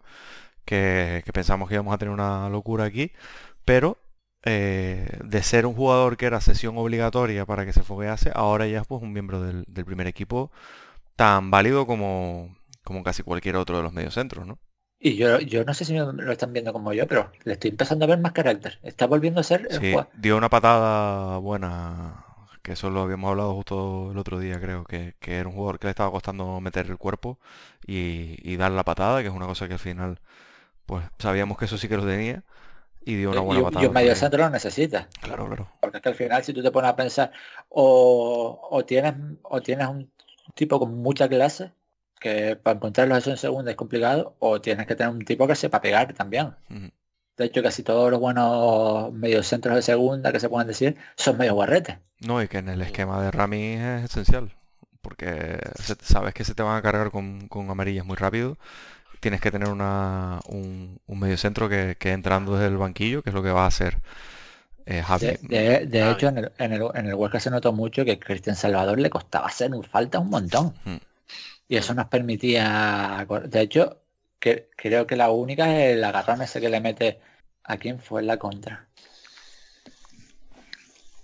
que, 0.65 1.23
que 1.25 1.33
pensamos 1.33 1.69
que 1.69 1.75
íbamos 1.75 1.95
a 1.95 1.99
tener 1.99 2.13
una 2.13 2.49
locura 2.49 2.85
aquí, 2.85 3.13
pero 3.65 3.99
eh, 4.45 5.19
de 5.25 5.43
ser 5.43 5.67
un 5.67 5.75
jugador 5.75 6.17
que 6.17 6.27
era 6.27 6.41
sesión 6.41 6.79
obligatoria 6.79 7.45
para 7.45 7.67
que 7.67 7.73
se 7.73 7.83
foguease, 7.83 8.31
ahora 8.35 8.67
ya 8.69 8.81
es 8.81 8.87
pues, 8.87 9.03
un 9.03 9.13
miembro 9.13 9.43
del, 9.43 9.65
primer 9.85 10.07
equipo 10.07 10.53
tan 11.17 11.51
válido 11.51 11.87
como, 11.87 12.57
como 12.85 13.03
casi 13.03 13.25
cualquier 13.25 13.57
otro 13.57 13.77
de 13.77 13.83
los 13.83 13.93
mediocentros, 13.93 14.47
¿no? 14.47 14.59
Y 15.01 15.17
yo, 15.17 15.41
yo 15.41 15.65
no 15.65 15.75
sé 15.75 15.85
si 15.85 15.95
lo 15.95 16.33
están 16.33 16.53
viendo 16.53 16.73
como 16.73 16.93
yo, 16.93 17.07
pero 17.07 17.31
le 17.45 17.53
estoy 17.53 17.71
empezando 17.71 18.05
a 18.05 18.09
ver 18.09 18.19
más 18.19 18.33
carácter. 18.33 18.79
Está 18.83 19.07
volviendo 19.07 19.41
a 19.41 19.45
ser... 19.45 19.69
Sí, 19.71 19.95
dio 20.15 20.37
una 20.37 20.49
patada 20.49 21.39
buena, 21.39 22.25
que 22.69 22.75
eso 22.75 22.91
lo 22.91 23.03
habíamos 23.03 23.31
hablado 23.31 23.55
justo 23.55 24.11
el 24.13 24.19
otro 24.19 24.39
día, 24.39 24.61
creo, 24.61 24.85
que, 24.85 25.15
era 25.21 25.49
un 25.49 25.55
jugador 25.55 25.79
que 25.79 25.87
le 25.89 25.91
estaba 25.91 26.11
costando 26.11 26.61
meter 26.61 26.87
el 26.87 26.99
cuerpo 26.99 27.39
y, 27.87 28.37
y 28.43 28.57
dar 28.57 28.71
la 28.71 28.85
patada, 28.85 29.23
que 29.23 29.29
es 29.29 29.35
una 29.35 29.47
cosa 29.47 29.67
que 29.67 29.75
al 29.75 29.81
final, 29.81 30.21
pues 30.87 31.05
sabíamos 31.19 31.59
que 31.59 31.65
eso 31.65 31.79
sí 31.79 31.89
que 31.89 31.97
lo 31.97 32.07
tenía 32.07 32.45
y 33.09 33.15
dio 33.15 33.31
una 33.31 33.41
buena 33.41 33.63
patada. 33.63 33.85
Y 33.85 33.89
un 33.89 33.95
medio 33.95 34.15
centro 34.15 34.45
lo 34.45 34.51
necesita. 34.51 35.09
Claro, 35.23 35.47
claro. 35.47 35.69
Porque 35.81 35.97
es 35.97 36.03
que 36.03 36.09
al 36.11 36.15
final 36.15 36.45
si 36.45 36.53
tú 36.53 36.63
te 36.63 36.71
pones 36.71 36.91
a 36.91 36.97
pensar 36.97 37.33
o, 37.71 38.85
tienes 38.87 39.15
o 39.43 39.63
tienes 39.63 39.89
un 39.89 40.11
tipo 40.55 40.79
con 40.79 40.95
mucha 40.99 41.27
clase 41.27 41.73
que 42.21 42.57
para 42.57 42.77
encontrarlo 42.77 43.17
eso 43.17 43.31
en 43.31 43.39
segunda 43.39 43.71
es 43.71 43.77
complicado 43.79 44.37
o 44.41 44.61
tienes 44.61 44.87
que 44.87 44.95
tener 44.95 45.11
un 45.11 45.25
tipo 45.25 45.47
que 45.47 45.55
sepa 45.55 45.81
pegar 45.81 46.13
también. 46.13 46.55
De 47.39 47.47
hecho, 47.47 47.63
casi 47.63 47.83
todos 47.83 48.11
los 48.11 48.21
buenos 48.21 49.13
mediocentros 49.13 49.77
de 49.77 49.83
segunda 49.83 50.33
que 50.33 50.41
se 50.41 50.49
pueden 50.49 50.69
decir 50.69 50.97
son 51.17 51.39
medio 51.39 51.55
guarretes. 51.55 51.97
No, 52.21 52.43
y 52.43 52.49
que 52.49 52.59
en 52.59 52.69
el 52.69 52.83
esquema 52.83 53.23
de 53.23 53.31
Rami 53.31 53.75
es 53.75 54.05
esencial. 54.05 54.53
Porque 55.01 55.59
sabes 56.03 56.35
que 56.35 56.45
se 56.45 56.55
te 56.55 56.63
van 56.63 56.77
a 56.77 56.83
cargar 56.83 57.11
con, 57.11 57.49
con 57.49 57.71
amarillas 57.71 58.05
muy 58.05 58.17
rápido 58.17 58.59
tienes 59.21 59.41
que 59.41 59.51
tener 59.51 59.69
una, 59.69 60.41
un, 60.47 61.01
un 61.07 61.19
mediocentro 61.19 61.69
que, 61.69 61.97
que 61.99 62.13
entrando 62.13 62.55
desde 62.55 62.69
el 62.69 62.77
banquillo, 62.77 63.23
que 63.23 63.31
es 63.31 63.35
lo 63.35 63.43
que 63.43 63.51
va 63.51 63.65
a 63.65 63.69
hacer 63.69 63.99
eh, 64.87 65.03
Javi. 65.03 65.27
De, 65.43 66.11
hecho, 66.11 66.29
en 66.29 66.39
el, 66.39 66.53
en, 66.59 66.73
el, 66.73 66.83
en 66.95 67.07
el 67.07 67.15
Huesca 67.15 67.41
se 67.41 67.51
notó 67.51 67.73
mucho 67.73 68.07
que 68.07 68.19
Cristian 68.19 68.57
Salvador 68.57 68.99
le 68.99 69.11
costaba 69.11 69.47
hacer 69.47 69.71
falta 69.87 70.19
un 70.19 70.31
montón. 70.31 70.73
Hmm. 70.85 70.97
Y 71.69 71.77
eso 71.77 71.93
nos 71.93 72.07
permitía... 72.07 73.27
De 73.45 73.61
hecho, 73.61 73.99
que, 74.39 74.71
creo 74.77 75.07
que 75.07 75.17
la 75.17 75.31
única 75.31 75.77
es 75.77 75.97
el 75.97 76.05
agarrón 76.05 76.43
ese 76.43 76.61
que 76.61 76.69
le 76.69 76.81
mete... 76.81 77.21
¿A 77.65 77.77
quién 77.77 78.01
fue 78.01 78.23
la 78.23 78.39
contra? 78.39 78.89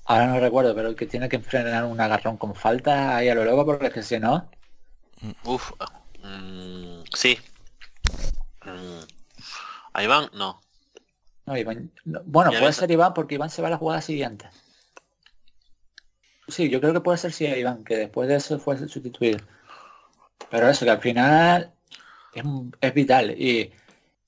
Ahora 0.04 0.26
no 0.26 0.38
recuerdo, 0.38 0.74
pero 0.74 0.88
el 0.88 0.96
que 0.96 1.06
tiene 1.06 1.30
que 1.30 1.38
frenar 1.38 1.84
un 1.84 1.98
agarrón 1.98 2.36
con 2.36 2.54
falta 2.54 3.16
ahí 3.16 3.30
a 3.30 3.34
lo 3.34 3.46
loco, 3.46 3.64
porque 3.64 3.86
es 3.86 3.92
que 3.94 4.02
si 4.02 4.18
no... 4.18 4.50
Uf, 5.44 5.72
mm, 6.22 7.04
sí, 7.14 7.38
Mm. 8.64 9.04
¿A 9.92 10.02
Iván? 10.02 10.30
No. 10.32 10.60
No, 11.46 11.56
Iván- 11.56 11.90
no, 12.04 12.22
bueno, 12.24 12.50
puede 12.58 12.72
ser 12.72 12.90
Iván 12.90 13.12
porque 13.12 13.34
Iván 13.34 13.50
se 13.50 13.60
va 13.60 13.68
a 13.68 13.72
la 13.72 13.76
jugada 13.76 14.00
siguiente. 14.00 14.48
Sí, 16.48 16.68
yo 16.70 16.80
creo 16.80 16.92
que 16.92 17.00
puede 17.00 17.18
ser 17.18 17.32
sí 17.32 17.46
Iván, 17.46 17.84
que 17.84 17.96
después 17.96 18.28
de 18.28 18.36
eso 18.36 18.58
fue 18.58 18.78
sustituido. 18.78 19.38
Pero 20.50 20.68
eso, 20.68 20.84
que 20.84 20.90
al 20.90 21.00
final 21.00 21.73
es, 22.34 22.44
es 22.80 22.94
vital. 22.94 23.30
Y 23.40 23.72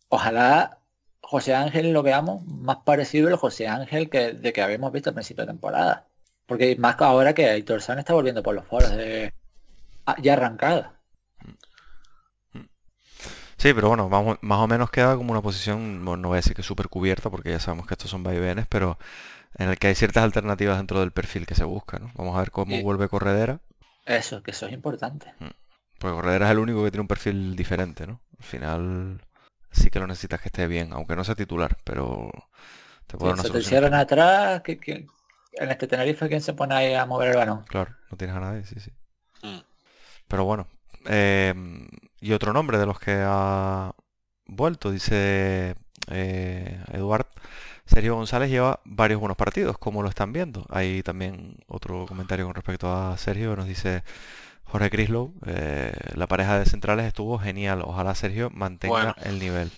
ojalá 0.09 0.79
José 1.23 1.55
Ángel 1.55 1.92
lo 1.92 2.03
veamos 2.03 2.45
más 2.47 2.79
parecido 2.79 3.29
al 3.29 3.37
José 3.37 3.69
Ángel 3.69 4.11
que 4.11 4.33
de 4.33 4.53
que 4.53 4.62
habíamos 4.62 4.92
visto 4.92 5.11
al 5.11 5.14
principio 5.14 5.45
de 5.45 5.53
temporada. 5.53 6.07
Porque 6.47 6.77
más 6.77 6.97
que 6.97 7.05
ahora 7.05 7.35
que 7.35 7.47
Aitor 7.47 7.83
San 7.83 7.99
está 7.99 8.14
volviendo 8.14 8.42
por 8.42 8.55
los 8.55 8.66
foros 8.66 8.92
de 8.97 9.33
ah, 10.07 10.16
ya 10.23 10.35
arrancado. 10.35 10.92
Sí, 13.59 13.73
pero 13.75 13.88
bueno, 13.88 14.09
vamos- 14.09 14.38
más 14.42 14.59
o 14.59 14.66
menos 14.66 14.90
queda 14.90 15.16
como 15.16 15.33
una 15.33 15.42
posición, 15.42 16.05
bueno, 16.05 16.23
no 16.23 16.29
voy 16.29 16.37
a 16.37 16.40
decir 16.40 16.55
que 16.55 16.62
súper 16.62 16.88
cubierta, 16.88 17.31
porque 17.31 17.51
ya 17.51 17.61
sabemos 17.61 17.87
que 17.87 17.95
estos 17.95 18.11
son 18.11 18.23
vaivenes, 18.23 18.66
pero 18.69 18.99
en 19.57 19.71
el 19.71 19.79
que 19.79 19.88
hay 19.88 19.95
ciertas 19.95 20.25
alternativas 20.25 20.77
dentro 20.77 21.01
del 21.01 21.12
perfil 21.12 21.47
que 21.47 21.55
se 21.55 21.64
busca, 21.64 21.99
¿no? 21.99 22.11
Vamos 22.16 22.37
a 22.37 22.40
ver 22.40 22.51
cómo 22.51 22.81
vuelve 22.83 23.09
Corredera, 23.09 23.61
Eso, 24.05 24.42
que 24.42 24.51
eso 24.53 24.66
es 24.66 24.73
importante. 24.73 25.33
Porque 26.07 26.16
Corredera 26.23 26.47
es 26.47 26.53
el 26.53 26.59
único 26.59 26.85
que 26.85 26.90
tiene 26.90 27.03
un 27.03 27.09
perfil 27.09 27.57
diferente, 27.57 28.07
¿no? 28.07 28.21
Al 28.38 28.45
final 28.45 29.21
sí 29.71 29.90
que 29.90 29.99
lo 29.99 30.07
necesitas 30.07 30.40
que 30.40 30.49
esté 30.49 30.66
bien, 30.66 30.92
aunque 30.92 31.16
no 31.16 31.25
sea 31.25 31.35
titular, 31.35 31.77
pero 31.85 32.31
te 33.07 33.16
dar 33.16 33.35
una 33.35 33.42
se 33.42 33.51
te 33.51 33.87
atrás, 33.95 34.62
que, 34.62 34.79
que- 34.79 35.07
en 35.59 35.71
este 35.71 35.87
Tenerife, 35.87 36.29
¿quién 36.29 36.42
se 36.42 36.53
pone 36.53 36.75
ahí 36.75 36.95
a 36.95 37.07
mover 37.07 37.31
el 37.31 37.37
balón? 37.37 37.64
Claro, 37.64 37.95
no 38.11 38.16
tienes 38.19 38.37
a 38.37 38.40
nadie, 38.40 38.64
sí, 38.64 38.79
sí. 38.79 38.90
Mm. 39.42 39.61
Pero 40.29 40.45
bueno, 40.45 40.66
eh, 41.07 41.55
y 42.21 42.33
otro 42.33 42.53
nombre 42.53 42.79
de 42.79 42.87
los 42.87 42.99
que 42.99 43.23
ha 43.25 43.95
vuelto, 44.47 44.90
dice 44.90 45.77
eh, 46.11 46.85
Eduard, 46.92 47.27
Sergio 47.87 48.16
González 48.16 48.51
lleva 48.51 48.81
varios 48.85 49.21
buenos 49.21 49.37
partidos, 49.37 49.79
como 49.79 50.03
lo 50.03 50.09
están 50.09 50.33
viendo. 50.33 50.66
Hay 50.69 51.03
también 51.03 51.57
otro 51.69 52.07
comentario 52.07 52.45
con 52.45 52.55
respecto 52.55 52.92
a 52.92 53.16
Sergio, 53.16 53.55
nos 53.57 53.66
dice 53.66 54.03
Jorge 54.66 54.90
Crislow, 54.90 55.35
eh, 55.46 55.92
la 56.14 56.26
pareja 56.26 56.59
de 56.59 56.66
centrales 56.66 57.07
estuvo 57.07 57.38
genial, 57.38 57.83
ojalá 57.83 58.14
Sergio 58.14 58.50
mantenga 58.50 59.14
Bueno. 59.14 59.14
el 59.22 59.38
nivel. 59.38 59.70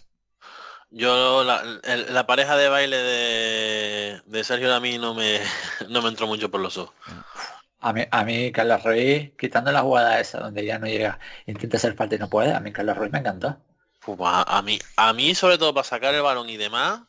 Yo 0.90 1.44
la, 1.44 1.62
el- 1.84 2.14
la 2.14 2.26
pareja 2.26 2.56
de 2.56 2.68
baile 2.68 2.96
de, 2.96 4.22
de 4.24 4.44
Sergio 4.44 4.74
a 4.74 4.80
mí 4.80 4.96
no 4.98 5.14
me, 5.14 5.40
no 5.88 6.02
me 6.02 6.08
entró 6.08 6.26
mucho 6.26 6.50
por 6.50 6.60
los 6.60 6.78
ojos. 6.78 6.94
A 7.80 7.92
mí, 7.92 8.04
a 8.10 8.24
mí 8.24 8.52
Carlos 8.52 8.82
Ruiz, 8.84 9.32
quitando 9.38 9.72
la 9.72 9.82
jugada 9.82 10.20
esa 10.20 10.40
donde 10.40 10.64
ya 10.64 10.78
no 10.78 10.86
llega, 10.86 11.18
intenta 11.46 11.76
hacer 11.76 11.94
falta 11.94 12.16
y 12.16 12.18
no 12.18 12.28
puede, 12.30 12.52
a 12.54 12.60
mí 12.60 12.72
Carlos 12.72 12.96
Ruiz 12.96 13.12
me 13.12 13.18
encantó. 13.20 13.58
Uf, 14.06 14.20
a, 14.22 14.42
a 14.42 14.62
mí, 14.62 14.78
a 14.96 15.12
mí 15.12 15.34
sobre 15.34 15.58
todo 15.58 15.74
para 15.74 15.84
sacar 15.84 16.14
el 16.14 16.22
balón 16.22 16.48
y 16.50 16.56
demás, 16.56 17.02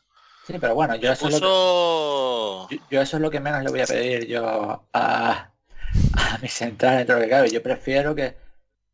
Sí, 0.46 0.58
pero 0.60 0.74
bueno, 0.74 0.96
yo 0.96 1.12
eso, 1.12 1.26
es 1.26 1.32
lo 1.32 1.40
puso... 1.40 2.66
que, 2.68 2.78
yo, 2.78 2.82
yo 2.90 3.00
eso 3.00 3.16
es 3.16 3.22
lo 3.22 3.30
que 3.30 3.40
menos 3.40 3.62
le 3.62 3.70
voy 3.70 3.80
a 3.80 3.86
pedir 3.86 4.26
yo 4.26 4.86
a, 4.92 5.52
a 6.16 6.38
mis 6.42 6.52
centrales 6.52 6.98
dentro 6.98 7.16
de 7.16 7.20
lo 7.22 7.26
que 7.26 7.30
cabe. 7.30 7.50
Yo 7.50 7.62
prefiero 7.62 8.14
que, 8.14 8.34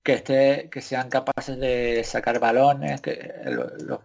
que 0.02 0.14
esté, 0.14 0.68
que 0.70 0.80
sean 0.80 1.08
capaces 1.08 1.58
de 1.58 2.02
sacar 2.04 2.38
balones, 2.38 3.00
que 3.00 3.34
lo- 3.46 3.76
lo- 3.86 4.02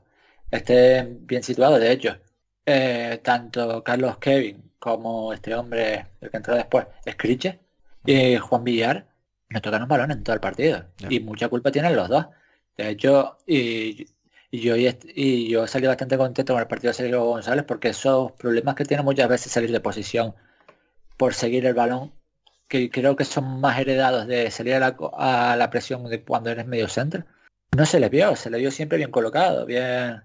estén 0.51 1.25
bien 1.27 1.43
situados. 1.43 1.80
De 1.80 1.91
hecho, 1.91 2.17
eh, 2.65 3.19
tanto 3.23 3.84
Carlos 3.84 4.17
Kevin 4.17 4.71
como 4.80 5.32
este 5.34 5.54
hombre, 5.56 6.08
el 6.21 6.30
que 6.32 6.38
entró 6.38 6.56
después, 6.56 6.86
Scriche, 7.10 7.60
y 8.06 8.38
Juan 8.38 8.63
Villar, 8.63 9.06
nos 9.49 9.62
tocaron 9.62 9.88
balón 9.88 10.12
en 10.12 10.23
todo 10.23 10.34
el 10.34 10.39
partido. 10.41 10.86
Y 11.10 11.19
mucha 11.19 11.49
culpa 11.49 11.71
tienen 11.71 11.95
los 11.95 12.10
dos. 12.10 12.25
De 12.77 12.89
hecho, 12.89 13.38
y, 13.45 14.08
y 14.49 14.60
yo 14.62 14.75
y, 14.75 14.97
y 15.15 15.49
yo 15.49 15.67
salí 15.67 15.86
bastante 15.88 16.17
contento 16.17 16.54
con 16.54 16.62
el 16.62 16.67
partido 16.67 16.89
de 16.91 16.95
Sergio 16.95 17.23
González 17.25 17.63
porque 17.67 17.89
esos 17.89 18.32
problemas 18.34 18.75
que 18.75 18.86
tiene 18.86 19.04
muchas 19.04 19.30
veces 19.30 19.51
salir 19.51 19.71
de 19.71 19.80
posición 19.82 20.34
por 21.17 21.34
seguir 21.34 21.65
el 21.65 21.73
balón, 21.75 22.12
que 22.71 22.89
creo 22.91 23.15
que 23.17 23.25
son 23.25 23.62
más 23.62 23.79
heredados 23.79 24.27
de 24.27 24.49
salir 24.51 24.75
a 24.75 24.79
la, 24.79 24.95
co- 24.97 25.12
a 25.17 25.55
la 25.57 25.69
presión 25.69 26.05
de 26.10 26.23
cuando 26.23 26.49
eres 26.51 26.65
medio 26.67 26.88
centro, 26.88 27.25
no 27.77 27.86
se 27.86 27.99
le 27.99 28.10
vio, 28.10 28.36
se 28.36 28.49
le 28.49 28.57
vio 28.60 28.71
siempre 28.71 28.97
bien 28.97 29.12
colocado, 29.12 29.65
bien. 29.65 30.23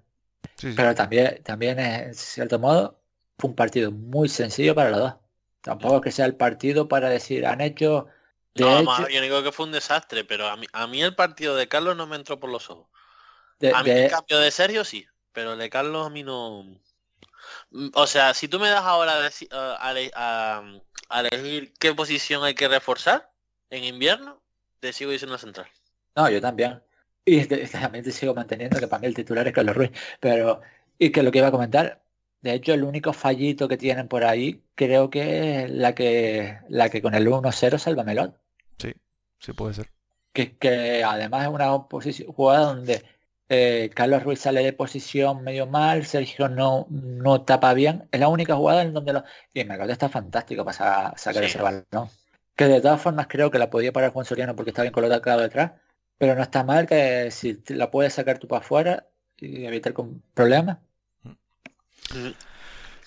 Sí, 0.56 0.72
sí. 0.72 0.76
Pero 0.76 0.94
también, 0.94 1.42
también 1.42 1.78
en 1.78 2.14
cierto 2.14 2.58
modo, 2.58 3.00
fue 3.38 3.50
un 3.50 3.56
partido 3.56 3.92
muy 3.92 4.28
sencillo 4.28 4.74
para 4.74 4.90
los 4.90 5.00
dos. 5.00 5.14
Tampoco 5.62 6.00
que 6.00 6.12
sea 6.12 6.26
el 6.26 6.36
partido 6.36 6.88
para 6.88 7.08
decir, 7.10 7.46
han 7.46 7.60
hecho... 7.60 8.06
De 8.54 8.64
No, 8.64 8.70
hecho, 8.82 8.84
más 8.84 9.06
bien 9.08 9.22
digo 9.22 9.42
que 9.42 9.52
fue 9.52 9.66
un 9.66 9.72
desastre, 9.72 10.24
pero 10.24 10.48
a 10.48 10.56
mí, 10.56 10.66
a 10.72 10.86
mí 10.86 11.02
el 11.02 11.14
partido 11.14 11.56
de 11.56 11.68
Carlos 11.68 11.96
no 11.96 12.06
me 12.06 12.16
entró 12.16 12.40
por 12.40 12.50
los 12.50 12.70
ojos. 12.70 12.88
de- 13.60 13.72
A 13.74 13.82
mí 13.82 13.90
de- 13.90 14.04
el 14.06 14.10
cambio 14.10 14.38
de 14.38 14.50
Sergio 14.50 14.84
sí, 14.84 15.06
pero 15.32 15.52
el 15.54 15.58
de 15.58 15.70
Carlos 15.70 16.06
a 16.06 16.10
mí 16.10 16.22
no... 16.22 16.64
O 17.94 18.06
sea, 18.06 18.34
si 18.34 18.48
tú 18.48 18.58
me 18.58 18.68
das 18.68 18.82
ahora 18.84 19.12
a, 19.12 19.30
a- 19.56 19.88
a 19.88 19.90
ele- 19.92 20.10
a- 20.14 20.62
a 21.08 21.20
elegir 21.20 21.72
qué 21.78 21.94
posición 21.94 22.42
hay 22.44 22.54
que 22.54 22.68
reforzar 22.68 23.30
en 23.70 23.84
invierno, 23.84 24.40
te 24.80 24.92
sigo 24.92 25.10
diciendo 25.10 25.38
central. 25.38 25.66
No, 26.14 26.28
yo 26.30 26.40
también. 26.40 26.82
Y 27.24 27.44
también 27.44 28.04
te 28.04 28.12
sigo 28.12 28.34
manteniendo 28.34 28.78
que 28.78 28.86
para 28.88 29.00
mí 29.00 29.06
el 29.08 29.14
titular 29.14 29.46
es 29.46 29.52
Carlos 29.52 29.76
Ruiz. 29.76 29.90
Pero, 30.20 30.60
y 30.98 31.10
que 31.10 31.22
lo 31.22 31.30
que 31.32 31.38
iba 31.38 31.48
a 31.48 31.52
comentar, 31.52 32.02
de 32.40 32.54
hecho 32.54 32.72
el 32.72 32.84
único 32.84 33.12
fallito 33.12 33.66
que 33.68 33.76
tienen 33.76 34.06
por 34.08 34.24
ahí, 34.24 34.62
creo 34.76 35.10
que 35.10 35.64
es 35.64 35.70
la 35.70 35.94
que, 35.94 36.58
la 36.68 36.88
que 36.88 37.02
con 37.02 37.14
el 37.14 37.26
1-0 37.26 37.78
salva 37.78 38.04
Melón. 38.04 38.36
Sí, 38.78 38.92
sí 39.40 39.52
puede 39.52 39.74
ser. 39.74 39.90
Que, 40.32 40.56
que 40.56 41.02
además 41.02 41.42
es 41.42 41.48
una 41.48 41.88
posición, 41.88 42.32
jugada 42.32 42.66
donde 42.66 43.04
eh, 43.48 43.90
Carlos 43.94 44.22
Ruiz 44.24 44.40
sale 44.40 44.62
de 44.62 44.72
posición 44.72 45.42
medio 45.44 45.66
mal, 45.66 46.04
Sergio 46.06 46.48
no, 46.48 46.86
no 46.90 47.42
tapa 47.42 47.74
bien. 47.74 48.08
Es 48.10 48.20
la 48.20 48.28
única 48.28 48.54
jugada 48.56 48.82
en 48.82 48.92
donde 48.92 49.12
lo... 49.12 49.24
Y 49.54 49.64
Melón 49.64 49.90
está 49.90 50.08
fantástico 50.08 50.64
para 50.64 50.76
sa- 50.76 51.14
sacar 51.16 51.42
Sí. 51.44 51.50
ese 51.50 51.62
balón. 51.62 51.86
Que 52.56 52.64
de 52.66 52.80
todas 52.80 53.00
formas 53.00 53.26
creo 53.28 53.50
que 53.50 53.58
la 53.58 53.70
podía 53.70 53.92
parar 53.92 54.12
Juan 54.12 54.24
Soriano 54.26 54.56
porque 54.56 54.70
está 54.70 54.82
bien 54.82 54.92
colocado 54.92 55.40
detrás. 55.42 55.72
Pero 56.18 56.34
no 56.34 56.42
está 56.42 56.64
mal 56.64 56.86
que 56.86 57.30
si 57.30 57.62
la 57.68 57.90
puedes 57.90 58.14
sacar 58.14 58.38
tú 58.38 58.48
para 58.48 58.60
afuera 58.64 59.06
y 59.36 59.66
evitar 59.66 59.92
con 59.92 60.22
problemas. 60.32 60.78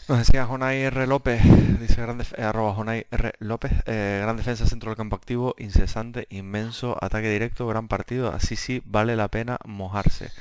Nos 0.09 0.17
decía 0.17 0.47
Jonay 0.47 0.81
R. 0.85 1.05
López, 1.05 1.39
dice 1.79 2.01
gran 2.01 2.19
eh, 2.19 2.41
arroba 2.41 2.73
Jonay 2.73 3.05
R. 3.11 3.33
López, 3.37 3.71
eh, 3.85 4.17
gran 4.23 4.37
defensa, 4.37 4.65
centro 4.65 4.89
del 4.89 4.97
campo 4.97 5.15
activo, 5.15 5.53
incesante, 5.59 6.25
inmenso, 6.31 6.97
ataque 6.99 7.29
directo, 7.29 7.67
gran 7.67 7.87
partido, 7.87 8.33
así 8.33 8.55
sí 8.55 8.81
vale 8.85 9.15
la 9.15 9.27
pena 9.27 9.59
mojarse. 9.65 10.31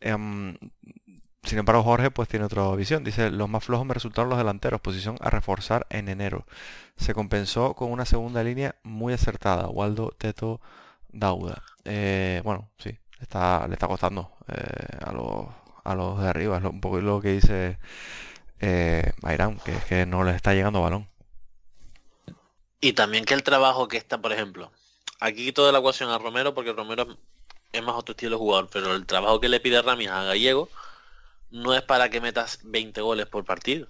Em, 0.00 0.56
sin 1.42 1.58
embargo, 1.58 1.82
Jorge 1.82 2.10
pues 2.10 2.30
tiene 2.30 2.46
otra 2.46 2.74
visión. 2.76 3.04
Dice, 3.04 3.30
los 3.30 3.46
más 3.50 3.62
flojos 3.62 3.86
me 3.86 3.92
resultaron 3.92 4.30
los 4.30 4.38
delanteros, 4.38 4.80
posición 4.80 5.16
a 5.20 5.28
reforzar 5.28 5.86
en 5.90 6.08
enero. 6.08 6.46
Se 6.96 7.12
compensó 7.12 7.74
con 7.74 7.92
una 7.92 8.06
segunda 8.06 8.42
línea 8.42 8.76
muy 8.84 9.12
acertada, 9.12 9.68
Waldo, 9.68 10.14
Teto, 10.16 10.62
Dauda. 11.12 11.62
Eh, 11.84 12.40
bueno, 12.42 12.70
sí, 12.78 12.88
le 13.18 13.22
está 13.74 13.86
costando 13.86 14.32
eh, 14.48 14.96
a 15.04 15.12
los, 15.12 15.46
a 15.84 15.94
los 15.94 16.22
de 16.22 16.28
arriba, 16.28 16.56
es 16.56 16.64
un 16.64 16.80
poco 16.80 17.02
lo 17.02 17.20
que 17.20 17.32
dice 17.32 17.78
eh, 18.60 19.12
que 19.64 19.72
es 19.72 19.84
que 19.84 20.06
no 20.06 20.24
les 20.24 20.36
está 20.36 20.54
llegando 20.54 20.82
balón. 20.82 21.08
Y 22.80 22.92
también 22.94 23.24
que 23.24 23.34
el 23.34 23.42
trabajo 23.42 23.88
que 23.88 23.96
está, 23.96 24.18
por 24.20 24.32
ejemplo, 24.32 24.70
aquí 25.20 25.44
quito 25.46 25.66
de 25.66 25.72
la 25.72 25.78
ecuación 25.78 26.10
a 26.10 26.18
Romero 26.18 26.54
porque 26.54 26.72
Romero 26.72 27.06
es 27.72 27.82
más 27.82 27.94
otro 27.96 28.12
estilo 28.12 28.32
de 28.36 28.38
jugador, 28.38 28.68
pero 28.72 28.94
el 28.94 29.06
trabajo 29.06 29.40
que 29.40 29.48
le 29.48 29.60
pide 29.60 29.82
Ramis 29.82 30.08
a 30.08 30.24
Gallego 30.24 30.68
no 31.50 31.74
es 31.74 31.82
para 31.82 32.08
que 32.10 32.20
metas 32.20 32.60
20 32.64 33.00
goles 33.00 33.26
por 33.26 33.44
partido. 33.44 33.88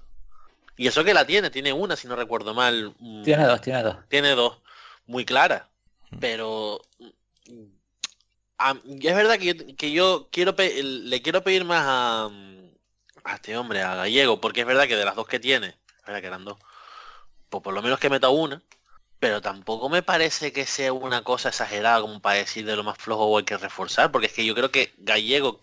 Y 0.77 0.87
eso 0.87 1.05
que 1.05 1.15
la 1.15 1.27
tiene, 1.27 1.51
tiene 1.51 1.73
una, 1.73 1.97
si 1.97 2.09
no 2.09 2.17
recuerdo 2.17 2.55
mal. 2.55 2.95
mm, 2.99 3.23
Tiene 3.23 3.45
dos, 3.47 3.61
tiene 3.61 3.83
dos. 3.83 3.97
tiene 4.09 4.31
dos 4.35 4.59
muy 5.07 5.25
claras 5.25 5.63
pero 6.21 6.81
mm, 7.49 7.65
a- 8.59 8.77
es 8.87 9.15
verdad 9.15 9.39
que 9.39 9.47
yo, 9.55 9.77
que 9.77 9.93
yo 9.93 10.29
quiero 10.31 10.55
pe- 10.57 10.83
le 10.83 11.23
quiero 11.23 11.43
pedir 11.43 11.65
más 11.65 11.85
a, 11.87 12.29
mm, 12.29 12.50
este 13.35 13.57
hombre 13.57 13.83
a 13.83 13.95
Gallego 13.95 14.41
porque 14.41 14.61
es 14.61 14.67
verdad 14.67 14.87
que 14.87 14.97
de 14.97 15.05
las 15.05 15.17
dos 15.17 15.27
que 15.27 15.41
tiene 15.41 15.69
es 15.69 16.07
verdad 16.07 16.21
que 16.21 16.27
eran 16.27 16.45
dos 16.45 16.59
pues 17.49 17.63
por 17.63 17.75
lo 17.75 17.83
menos 17.83 17.99
que 17.99 18.11
meta 18.11 18.29
una 18.29 18.63
pero 19.19 19.41
tampoco 19.43 19.89
me 19.89 20.03
parece 20.03 20.53
que 20.53 20.67
sea 20.67 20.93
una 20.93 21.23
cosa 21.23 21.51
exagerada 21.51 22.01
como 22.01 22.21
para 22.21 22.37
decir 22.37 22.65
de 22.65 22.77
lo 22.77 22.85
más 22.85 22.99
flojo 22.99 23.27
o 23.27 23.39
hay 23.39 23.45
que 23.45 23.59
reforzar 23.59 24.11
porque 24.11 24.27
es 24.27 24.33
que 24.33 24.47
yo 24.47 24.55
creo 24.55 24.71
que 24.71 24.93
Gallego 24.99 25.61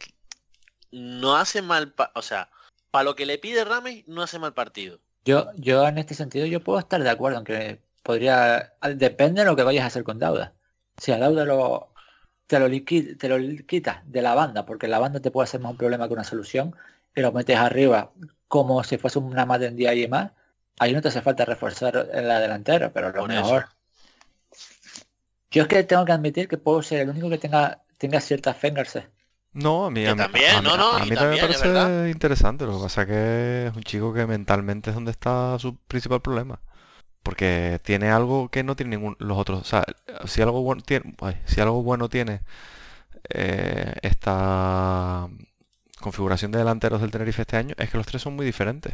no 0.92 1.36
hace 1.36 1.62
mal 1.62 1.94
o 2.14 2.22
sea 2.22 2.50
para 2.92 3.04
lo 3.04 3.16
que 3.16 3.26
le 3.26 3.38
pide 3.38 3.66
Rames 3.66 4.08
no 4.08 4.22
hace 4.22 4.40
mal 4.40 4.54
partido 4.54 5.00
Yo, 5.26 5.52
yo 5.56 5.88
en 5.88 5.98
este 5.98 6.14
sentido 6.14 6.46
yo 6.46 6.62
puedo 6.62 6.80
estar 6.80 7.02
de 7.02 7.10
acuerdo 7.10 7.40
en 7.40 7.46
que 7.46 7.88
podría. 8.08 8.74
Depende 8.96 9.42
de 9.42 9.48
lo 9.48 9.56
que 9.58 9.64
vayas 9.64 9.84
a 9.84 9.88
hacer 9.88 10.04
con 10.06 10.18
Dauda. 10.18 10.54
Si 10.98 11.12
a 11.12 11.20
Dauda 11.20 11.44
lo 11.44 11.90
te 12.48 12.58
lo, 12.60 12.70
te 12.70 13.28
lo 13.28 13.66
quitas 13.66 14.10
de 14.10 14.22
la 14.22 14.34
banda, 14.34 14.66
porque 14.66 14.88
la 14.88 15.00
banda 15.00 15.20
te 15.20 15.30
puede 15.30 15.44
hacer 15.44 15.60
más 15.60 15.72
un 15.72 15.78
problema 15.78 16.08
que 16.08 16.14
una 16.14 16.24
solución, 16.24 16.74
y 17.18 17.22
lo 17.22 17.32
metes 17.32 17.58
arriba 17.58 18.12
como 18.48 18.84
si 18.84 18.98
fuese 18.98 19.20
una 19.20 19.46
matendía 19.46 19.94
y 19.94 20.08
más, 20.08 20.32
ahí 20.80 20.94
no 20.94 21.02
te 21.02 21.10
hace 21.10 21.22
falta 21.22 21.44
reforzar 21.46 22.10
en 22.14 22.28
la 22.28 22.40
delantera, 22.40 22.94
pero 22.94 23.12
lo 23.12 23.22
Por 23.22 23.32
eso. 23.32 23.42
mejor. 23.42 23.66
Yo 25.50 25.64
es 25.64 25.68
que 25.68 25.84
tengo 25.84 26.06
que 26.06 26.12
admitir 26.12 26.48
que 26.48 26.58
puedo 26.58 26.82
ser 26.82 27.02
el 27.02 27.10
único 27.10 27.30
que 27.30 27.38
tenga, 27.38 27.82
tenga 27.98 28.22
cierta 28.22 28.54
fe 28.54 28.68
en 28.68 28.74
Garcés. 28.76 29.06
No, 29.54 29.86
a 29.88 29.90
mí, 29.90 30.04
Que 30.04 30.10
a 30.10 30.16
mí- 30.16 30.22
también, 30.22 30.56
a 30.56 30.62
mí- 30.62 30.68
no, 30.68 30.78
no, 30.78 30.92
a 30.92 31.06
mí 31.06 31.16
también 31.16 31.42
me 31.48 31.52
es 31.52 31.58
parece 31.60 32.10
interesante. 32.12 32.66
Lo 32.66 32.78
que 32.78 32.84
pasa 32.84 33.02
es 33.02 33.08
que 33.08 33.68
es 33.68 33.76
un 33.76 33.84
chico 33.84 34.14
que 34.14 34.28
mentalmente 34.28 34.92
es 34.92 34.96
donde 34.96 35.12
está 35.12 35.58
su 35.58 35.76
principal 35.88 36.22
problema. 36.22 36.60
Porque 37.24 37.80
tiene 37.84 38.10
algo 38.12 38.50
que 38.50 38.64
no 38.64 38.76
tiene 38.76 38.96
ningún 38.98 39.16
los 39.20 39.38
otros. 39.38 39.62
O 39.62 39.66
sea, 39.66 39.84
si 40.26 40.42
algo 40.42 40.62
bueno 40.62 40.82
tiene, 40.84 41.16
ay, 41.22 41.42
si 41.46 41.60
algo 41.62 41.82
bueno 41.84 42.08
tiene 42.10 42.42
eh, 43.30 43.94
esta 44.02 45.28
configuración 46.00 46.52
de 46.52 46.60
delanteros 46.60 47.02
del 47.02 47.12
Tenerife 47.12 47.42
este 47.42 47.58
año, 47.58 47.76
es 47.78 47.90
que 47.90 47.98
los 47.98 48.06
tres 48.08 48.22
son 48.22 48.36
muy 48.36 48.46
diferentes. 48.46 48.94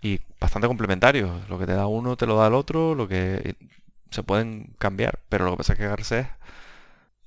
Y 0.00 0.20
bastante 0.40 0.66
complementarios. 0.68 1.48
Lo 1.48 1.58
que 1.58 1.66
te 1.66 1.74
da 1.74 1.86
uno 1.86 2.16
te 2.16 2.26
lo 2.26 2.36
da 2.36 2.48
el 2.48 2.54
otro, 2.54 2.94
lo 2.94 3.06
que 3.08 3.56
se 4.10 4.22
pueden 4.22 4.74
cambiar. 4.78 5.20
Pero 5.28 5.44
lo 5.44 5.52
que 5.52 5.58
pasa 5.58 5.72
es 5.74 5.78
que 5.78 5.86
Garcés 5.86 6.26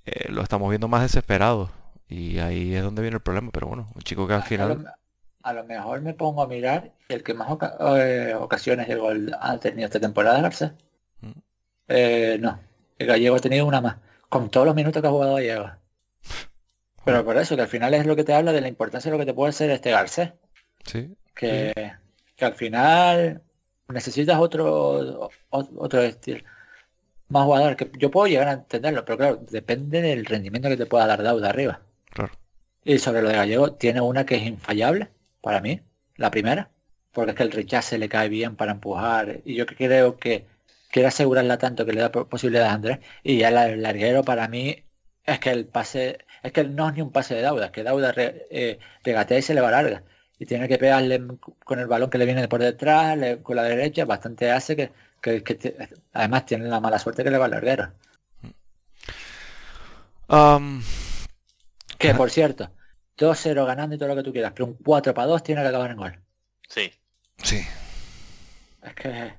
eh, 0.06 0.30
lo 0.30 0.42
estamos 0.42 0.70
viendo 0.70 0.88
más 0.88 1.02
desesperado. 1.02 1.72
Y 2.10 2.40
ahí 2.40 2.76
es 2.76 2.84
donde 2.84 3.02
viene 3.02 3.16
el 3.16 3.22
problema. 3.24 3.50
Pero 3.52 3.68
bueno, 3.68 3.88
un 3.96 4.02
chico 4.02 4.28
que 4.28 4.34
al 4.34 4.44
final... 4.44 4.94
a 5.42 5.54
lo 5.54 5.64
mejor 5.64 6.02
me 6.02 6.14
pongo 6.14 6.42
a 6.44 6.48
mirar 6.48 6.92
el 7.08 7.24
que 7.24 7.34
más 7.34 7.50
oca- 7.50 7.78
eh, 7.98 8.34
ocasiones 8.36 8.88
de 8.88 8.96
gol 8.96 9.32
ha 9.40 9.58
tenido 9.58 9.86
esta 9.86 10.00
temporada, 10.00 10.42
Garcés. 10.42 10.72
Mm. 11.22 11.32
Eh, 11.88 12.38
no, 12.42 12.60
el 12.98 13.08
gallego 13.08 13.36
ha 13.36 13.40
tenido 13.40 13.66
una 13.66 13.80
más, 13.80 13.98
con 14.28 14.50
todos 14.50 14.66
los 14.66 14.76
minutos 14.76 15.02
que 15.02 15.08
ha 15.08 15.12
jugado 15.12 15.36
gallego. 15.36 15.70
Pero 17.06 17.24
por 17.24 17.38
eso, 17.38 17.56
que 17.56 17.62
al 17.62 17.68
final 17.68 17.94
es 17.94 18.06
lo 18.06 18.16
que 18.16 18.24
te 18.24 18.34
habla 18.34 18.52
de 18.52 18.62
la 18.62 18.68
importancia 18.68 19.10
de 19.12 19.18
lo 19.18 19.22
que 19.22 19.28
te 19.28 19.34
puede 19.34 19.50
hacer 19.52 19.70
este 19.70 19.92
Garcés. 19.92 20.32
Sí, 20.86 21.16
Que, 21.34 21.94
que 22.36 22.46
al 22.46 22.54
final 22.56 23.42
necesitas 23.90 24.40
otro, 24.40 25.30
otro 25.50 26.02
estilo. 26.02 26.44
Más 27.30 27.44
jugador, 27.46 27.76
que 27.76 27.92
yo 27.98 28.12
puedo 28.12 28.28
llegar 28.28 28.48
a 28.48 28.54
entenderlo, 28.54 29.04
pero 29.06 29.18
claro, 29.18 29.36
depende 29.50 30.02
del 30.02 30.26
rendimiento 30.26 30.70
que 30.70 30.78
te 30.78 30.86
pueda 30.86 31.08
dar 31.08 31.24
Dauda 31.24 31.50
arriba. 31.50 31.82
claro. 32.12 32.34
Y 32.84 33.00
sobre 33.00 33.22
lo 33.24 33.30
de 33.30 33.36
Gallego, 33.36 33.74
tiene 33.74 34.02
una 34.02 34.26
que 34.26 34.36
es 34.36 34.44
infallable 34.44 35.10
para 35.42 35.60
mí, 35.62 35.82
la 36.18 36.30
primera, 36.32 36.70
porque 37.12 37.32
es 37.32 37.38
que 37.38 37.44
el 37.44 37.52
rechace 37.52 37.98
le 37.98 38.10
cae 38.10 38.30
bien 38.30 38.56
para 38.56 38.74
empujar. 38.74 39.42
Y 39.44 39.56
yo 39.56 39.66
creo 39.66 40.18
que 40.18 40.46
quiere 40.92 41.08
asegurarla 41.08 41.58
tanto 41.58 41.86
que 41.86 41.94
le 41.94 42.02
da 42.02 42.12
po- 42.12 42.28
posibilidades 42.30 42.72
a 42.72 42.76
Andrés. 42.76 43.00
Y 43.24 43.38
ya 43.40 43.50
el 43.66 43.82
larguero 43.82 44.24
para 44.24 44.48
mí 44.48 44.84
es 45.26 45.40
que 45.40 45.50
el 45.50 45.66
pase, 45.66 46.20
es 46.46 46.52
que 46.54 46.64
no 46.64 46.88
es 46.90 46.94
ni 46.96 47.02
un 47.02 47.12
pase 47.12 47.36
de 47.36 47.42
Dauda, 47.42 47.66
es 47.68 47.72
que 47.72 47.84
Dauda 47.84 48.12
re- 48.12 48.48
eh, 48.50 48.80
regatea 49.04 49.38
y 49.38 49.42
se 49.42 49.54
le 49.54 49.62
va 49.62 49.72
larga. 49.72 50.04
Y 50.38 50.46
tiene 50.46 50.68
que 50.68 50.78
pegarle 50.78 51.22
con 51.64 51.80
el 51.80 51.88
balón 51.88 52.10
que 52.10 52.18
le 52.18 52.26
viene 52.26 52.48
por 52.48 52.60
detrás, 52.62 53.18
le- 53.18 53.42
con 53.42 53.56
la 53.56 53.64
derecha, 53.64 54.06
bastante 54.06 54.52
hace 54.52 54.76
que, 54.76 54.92
que- 55.22 55.44
que 55.44 55.56
te- 55.56 55.76
además 56.14 56.46
tiene 56.46 56.66
la 56.68 56.80
mala 56.80 57.00
suerte 57.00 57.24
que 57.24 57.32
le 57.32 57.38
va 57.38 57.46
al 57.46 57.52
larguero. 57.52 57.92
Am, 60.28 60.82
Que 61.98 62.14
por 62.14 62.30
cierto, 62.32 62.72
2-0 63.18 63.66
ganando 63.66 63.96
y 63.96 63.98
todo 63.98 64.10
lo 64.10 64.16
que 64.16 64.24
tú 64.24 64.32
quieras, 64.34 64.52
pero 64.54 64.66
un 64.66 64.74
4 64.84 65.14
para 65.14 65.28
2 65.28 65.44
tiene 65.44 65.62
que 65.62 65.68
acabar 65.68 65.92
en 65.92 65.98
gol. 65.98 66.20
Sí. 66.68 66.92
sí, 67.44 67.62
Es 68.82 68.94
que 68.96 69.34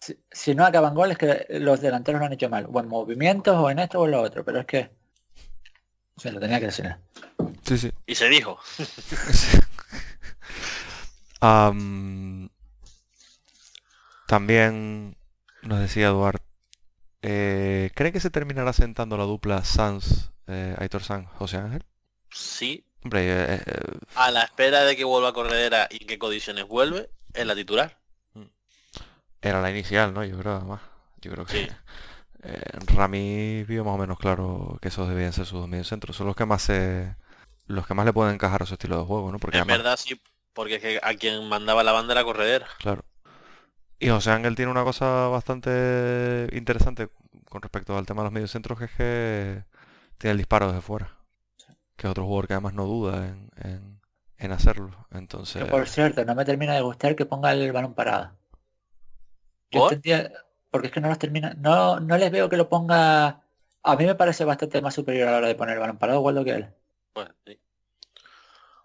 si, 0.00 0.18
si 0.30 0.54
no 0.54 0.66
acaban 0.66 0.94
goles, 0.94 1.16
que 1.16 1.46
los 1.60 1.80
delanteros 1.80 2.18
lo 2.20 2.26
han 2.26 2.32
hecho 2.32 2.48
mal. 2.48 2.66
O 2.72 2.80
en 2.80 2.88
movimientos, 2.88 3.56
o 3.56 3.70
en 3.70 3.78
esto, 3.78 4.00
o 4.00 4.04
en 4.06 4.10
lo 4.10 4.20
otro. 4.20 4.44
Pero 4.44 4.60
es 4.60 4.66
que... 4.66 4.90
Se 6.16 6.30
lo 6.30 6.38
tenía 6.40 6.60
que 6.60 6.66
decir. 6.66 6.94
sí, 7.64 7.78
sí. 7.78 7.92
Y 8.06 8.14
se 8.14 8.28
dijo. 8.28 8.58
Am, 11.40 12.48
también 14.26 15.16
nos 15.62 15.80
decía 15.80 16.08
Eduard, 16.08 16.40
eh, 17.22 17.90
¿cree 17.94 18.12
que 18.12 18.20
se 18.20 18.30
terminará 18.30 18.72
sentando 18.72 19.16
la 19.16 19.24
dupla 19.24 19.64
Sanz, 19.64 20.30
eh, 20.46 20.74
Aitor 20.78 21.02
Sanz, 21.02 21.28
José 21.34 21.56
Ángel? 21.56 21.84
Sí. 22.30 22.86
Hombre, 23.04 23.22
eh, 23.28 23.62
eh, 23.66 23.80
A 24.14 24.30
la 24.30 24.42
espera 24.42 24.84
de 24.84 24.96
que 24.96 25.04
vuelva 25.04 25.30
a 25.30 25.32
Corredera 25.32 25.88
y 25.90 26.02
en 26.02 26.06
qué 26.08 26.18
condiciones 26.18 26.66
vuelve, 26.68 27.10
es 27.34 27.46
la 27.46 27.54
titular. 27.56 27.98
era 29.40 29.60
la 29.60 29.70
inicial, 29.70 30.14
¿no? 30.14 30.24
Yo 30.24 30.38
creo 30.38 30.56
además. 30.56 30.80
Yo 31.20 31.32
creo 31.32 31.44
que 31.44 31.52
Sí. 31.52 31.68
eh, 32.42 32.62
Rami 32.94 33.64
vio 33.64 33.84
más 33.84 33.94
o 33.94 33.98
menos 33.98 34.18
claro 34.18 34.78
que 34.82 34.88
esos 34.88 35.08
debían 35.08 35.32
ser 35.32 35.46
sus 35.46 35.60
dos 35.60 35.68
mediocentros. 35.68 36.16
Son 36.16 36.26
los 36.26 36.36
que 36.36 36.44
más 36.46 36.62
se, 36.62 37.14
los 37.66 37.86
que 37.86 37.94
más 37.94 38.04
le 38.06 38.12
pueden 38.12 38.34
encajar 38.34 38.62
a 38.62 38.66
su 38.66 38.74
estilo 38.74 38.98
de 38.98 39.04
juego, 39.04 39.30
¿no? 39.32 39.38
Porque 39.38 39.56
En 39.56 39.62
además, 39.62 39.78
verdad 39.78 39.96
sí, 39.96 40.20
porque 40.52 40.76
es 40.76 40.82
que 40.82 41.00
a 41.02 41.14
quien 41.14 41.48
mandaba 41.48 41.82
la 41.82 41.92
banda 41.92 42.12
era 42.12 42.24
Corredera. 42.24 42.66
Claro. 42.78 43.04
Y 43.98 44.08
José 44.08 44.32
Ángel 44.32 44.56
tiene 44.56 44.70
una 44.72 44.82
cosa 44.84 45.28
bastante 45.28 46.48
interesante 46.52 47.08
con 47.48 47.62
respecto 47.62 47.96
al 47.96 48.06
tema 48.06 48.22
de 48.22 48.26
los 48.26 48.32
mediocentros, 48.32 48.78
que 48.78 48.84
es 48.86 48.90
que 48.92 49.64
tiene 50.18 50.32
el 50.32 50.38
disparo 50.38 50.66
desde 50.68 50.80
fuera. 50.80 51.16
Que 51.96 52.06
es 52.06 52.10
otro 52.10 52.24
jugador 52.24 52.48
que 52.48 52.54
además 52.54 52.74
no 52.74 52.84
duda 52.84 53.28
en, 53.28 53.50
en- 53.62 54.00
en 54.38 54.50
hacerlo. 54.50 55.06
Entonces, 55.12 55.62
Que 55.62 55.70
por 55.70 55.88
cierto, 55.88 56.24
no 56.24 56.34
me 56.34 56.44
termina 56.44 56.74
de 56.74 56.80
gustar 56.80 57.14
que 57.14 57.26
ponga 57.26 57.52
el 57.52 57.70
balón 57.70 57.94
parado. 57.94 58.32
Yo 59.70 59.80
¿Por? 59.80 59.92
entendía- 59.92 60.32
porque 60.72 60.88
es 60.88 60.92
que 60.92 61.00
no 61.00 61.08
los 61.08 61.18
termina, 61.20 61.54
no, 61.58 62.00
no 62.00 62.18
les 62.18 62.32
veo 62.32 62.48
que 62.48 62.56
lo 62.56 62.68
ponga. 62.68 63.42
A 63.84 63.96
mí 63.96 64.06
me 64.06 64.16
parece 64.16 64.44
bastante 64.44 64.82
más 64.82 64.94
superior 64.94 65.28
a 65.28 65.32
la 65.32 65.36
hora 65.38 65.46
de 65.48 65.54
poner 65.54 65.74
el 65.74 65.80
balón 65.80 65.98
parado 65.98 66.20
Waldo 66.20 66.44
que 66.44 66.50
él. 66.52 66.68
Pues, 67.12 67.28
sí. 67.46 67.58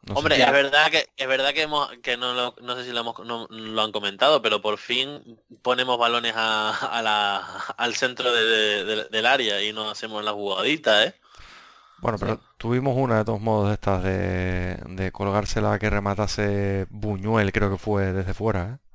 no. 0.03 0.13
Hombre, 0.15 0.41
es 0.41 0.51
verdad 0.51 0.89
que 0.91 1.07
es 1.17 1.27
verdad 1.27 1.53
que 1.53 1.63
hemos 1.63 1.89
que 2.03 2.17
no 2.17 2.33
lo, 2.33 2.55
no 2.61 2.75
sé 2.75 2.83
si 2.85 2.91
lo 2.91 3.01
hemos 3.01 3.19
no, 3.25 3.47
lo 3.49 3.81
han 3.81 3.91
comentado, 3.91 4.41
pero 4.41 4.61
por 4.61 4.77
fin 4.77 5.39
ponemos 5.61 5.97
balones 5.99 6.33
a, 6.35 6.69
a 6.71 7.01
la, 7.01 7.37
al 7.77 7.95
centro 7.95 8.31
de- 8.31 8.43
de- 8.45 8.85
de- 8.85 9.09
del 9.09 9.25
área 9.25 9.61
y 9.63 9.73
no 9.73 9.89
hacemos 9.89 10.23
la 10.23 10.31
jugadita, 10.33 11.03
¿eh? 11.05 11.15
Bueno, 11.99 12.17
pero 12.19 12.39
tuvimos 12.57 12.95
una 12.95 13.17
de 13.17 13.25
todos 13.25 13.41
modos 13.41 13.69
de 13.69 13.73
estas 13.73 14.03
de, 14.03 14.77
de 14.95 15.11
colgársela 15.11 15.79
que 15.79 15.89
rematase 15.89 16.85
Buñuel, 16.91 17.51
creo 17.51 17.71
que 17.71 17.77
fue 17.77 18.13
desde 18.13 18.33
fuera, 18.35 18.75
¿eh? 18.75 18.86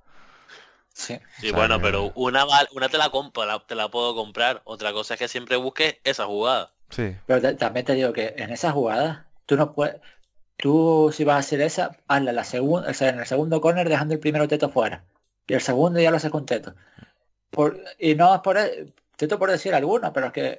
Sí. 0.95 1.19
Sí, 1.41 1.51
bueno, 1.53 1.81
pero 1.81 2.13
una 2.15 2.45
una 2.75 2.89
te 2.89 2.99
la 2.99 3.11
compro, 3.11 3.45
la- 3.47 3.61
te 3.67 3.75
la 3.75 3.89
puedo 3.91 4.15
comprar. 4.15 4.61
Otra 4.65 4.93
cosa 4.93 5.15
es 5.15 5.21
que 5.21 5.29
siempre 5.29 5.57
busques 5.57 5.97
esa 6.05 6.27
jugada. 6.27 6.73
Sí, 6.91 7.17
Pero 7.27 7.41
te- 7.41 7.55
también 7.55 7.87
te 7.87 7.95
digo 7.95 8.13
que 8.13 8.35
en 8.37 8.51
esa 8.51 8.73
jugada, 8.73 9.27
tú 9.47 9.57
no 9.57 9.73
puedes. 9.73 9.97
Tú 10.57 11.11
si 11.15 11.25
vas 11.25 11.37
a 11.37 11.39
hacer 11.41 11.61
esa, 11.63 11.97
hazla 12.09 12.33
la 12.33 12.45
segunda, 12.45 12.91
o 12.91 12.95
sea, 12.95 13.09
en 13.11 13.19
el 13.21 13.27
segundo 13.27 13.61
corner 13.61 13.89
dejando 13.89 14.15
el 14.15 14.21
primero 14.21 14.49
teto 14.49 14.69
fuera. 14.71 15.05
Y 15.47 15.55
el 15.55 15.61
segundo 15.63 16.01
ya 16.01 16.11
lo 16.11 16.19
haces 16.19 16.31
con 16.31 16.47
teto. 16.47 16.75
Por, 17.51 17.79
y 17.99 18.15
no 18.15 18.35
es 18.35 18.41
por 18.43 18.59
teto 19.17 19.39
por 19.39 19.51
decir 19.51 19.75
alguno, 19.75 20.13
pero 20.13 20.27
es 20.29 20.33
que 20.33 20.59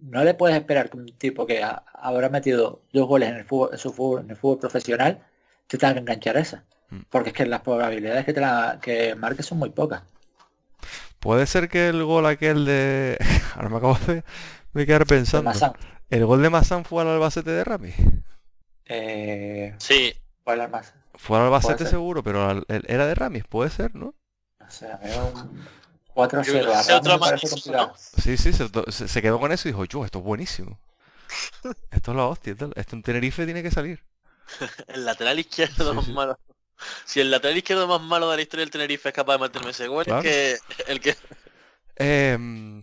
no 0.00 0.24
le 0.24 0.34
puedes 0.34 0.56
esperar 0.56 0.90
que 0.90 0.96
un 0.98 1.06
tipo 1.18 1.46
que 1.46 1.62
ha- 1.62 1.84
habrá 1.94 2.28
metido 2.28 2.82
dos 2.92 3.08
goles 3.08 3.30
en 3.30 3.36
el 3.36 3.44
fútbol, 3.44 3.70
en 3.72 3.78
su 3.78 3.92
fútbol, 3.92 4.20
en 4.22 4.30
el 4.30 4.36
fútbol 4.36 4.58
profesional, 4.60 5.20
te 5.66 5.78
tenga 5.78 5.94
que 5.94 6.00
enganchar 6.00 6.36
esa. 6.36 6.64
Mm. 6.90 7.00
Porque 7.10 7.30
es 7.30 7.34
que 7.34 7.46
las 7.46 7.60
probabilidades 7.62 8.24
que 8.24 8.32
te 8.32 8.40
la 8.40 8.78
que 8.82 9.14
marques 9.14 9.46
son 9.46 9.58
muy 9.58 9.70
pocas. 9.70 10.02
puede 11.20 11.46
ser 11.46 11.68
que 11.68 11.88
el 11.88 12.04
gol 12.04 12.26
aquel 12.26 12.64
de... 12.64 13.18
Ahora 13.56 13.68
me 13.68 13.76
acabo 13.78 13.98
de, 14.06 14.22
de 14.74 14.86
quedar 14.86 15.06
pensando. 15.06 15.50
¿El 16.10 16.26
gol 16.26 16.42
de 16.42 16.50
Mazán 16.50 16.84
fue 16.84 17.02
al 17.02 17.08
Albacete 17.08 17.50
de 17.50 17.64
Rami? 17.64 17.92
Eh, 18.86 19.74
Sí. 19.78 20.14
Fue 21.14 21.38
al 21.38 21.44
Albacete 21.44 21.86
seguro, 21.86 22.22
pero 22.22 22.48
al- 22.48 22.64
el- 22.68 22.84
era 22.86 23.06
de 23.06 23.14
Ramis, 23.14 23.44
puede 23.44 23.70
ser, 23.70 23.94
¿no? 23.94 24.14
O 24.60 24.70
sea, 24.70 24.96
veo 24.98 25.26
un 25.28 25.64
4-0. 26.14 26.42
Yo 26.44 26.52
creo 26.52 26.66
que 26.66 26.74
a 26.74 26.80
ese 26.80 26.92
Ramos 26.92 27.00
otro 27.00 27.12
me 27.14 27.18
parece 27.20 27.46
más, 27.46 27.52
complicado. 27.54 27.86
¿no? 27.88 27.94
Sí, 28.22 28.36
sí, 28.36 28.52
se, 28.52 29.22
quedó 29.22 29.40
con 29.40 29.52
eso 29.52 29.68
y 29.68 29.72
dijo, 29.72 29.84
yo, 29.86 30.04
esto 30.04 30.18
es 30.18 30.24
buenísimo. 30.24 30.78
Esto 31.90 32.10
es 32.12 32.16
la 32.16 32.26
hostia, 32.26 32.54
tal. 32.54 32.72
Esto 32.76 32.94
en 32.96 33.02
Tenerife 33.02 33.44
tiene 33.46 33.62
que 33.62 33.70
salir. 33.70 34.04
el 34.88 35.04
lateral 35.04 35.38
izquierdo 35.38 35.90
Sí, 35.90 35.96
más 35.96 36.04
sí. 36.04 36.12
malo. 36.12 36.38
Si 37.04 37.20
el 37.20 37.30
lateral 37.30 37.56
izquierdo 37.56 37.86
más 37.88 38.00
malo 38.00 38.30
de 38.30 38.36
la 38.36 38.42
historia 38.42 38.62
del 38.64 38.70
Tenerife 38.70 39.08
es 39.08 39.14
capaz 39.14 39.34
de 39.34 39.38
meterme 39.40 39.70
ese 39.70 39.88
gol, 39.88 40.04
Claro. 40.04 40.22
es 40.22 40.22
que 40.22 40.58
el 40.86 41.00
que 41.00 41.16
Em, 41.96 42.82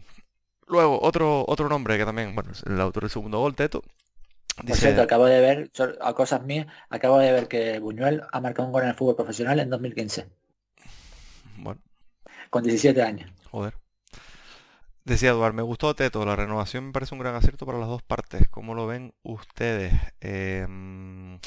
luego, 0.67 1.01
otro, 1.01 1.45
otro 1.47 1.69
nombre 1.69 1.97
que 1.97 2.05
también, 2.05 2.35
bueno, 2.35 2.51
es 2.51 2.63
el 2.63 2.79
autor 2.81 3.03
del 3.03 3.09
segundo 3.11 3.39
gol, 3.39 3.55
Teto. 3.55 3.83
Por 4.65 4.65
Dice, 4.65 4.79
cierto, 4.79 5.01
acabo 5.01 5.25
de 5.25 5.41
ver, 5.41 5.71
a 6.01 6.13
cosas 6.13 6.43
mías, 6.43 6.67
acabo 6.89 7.17
de 7.19 7.31
ver 7.31 7.47
que 7.47 7.79
Buñuel 7.79 8.23
ha 8.31 8.41
marcado 8.41 8.67
un 8.67 8.73
gol 8.73 8.83
en 8.83 8.89
el 8.89 8.95
fútbol 8.95 9.15
profesional 9.15 9.59
en 9.59 9.69
2015, 9.69 10.29
bueno, 11.57 11.81
con 12.49 12.63
17 12.63 13.01
años. 13.01 13.31
joder. 13.51 13.75
Decía 15.03 15.31
Eduard, 15.31 15.53
me 15.53 15.63
gustó 15.63 15.95
Teto, 15.95 16.25
la 16.25 16.35
renovación 16.35 16.85
me 16.87 16.91
parece 16.93 17.15
un 17.15 17.19
gran 17.21 17.35
acierto 17.35 17.65
para 17.65 17.79
las 17.79 17.87
dos 17.87 18.03
partes. 18.03 18.47
¿Cómo 18.49 18.75
lo 18.75 18.85
ven 18.87 19.13
ustedes? 19.23 19.93
Em, 20.19 21.39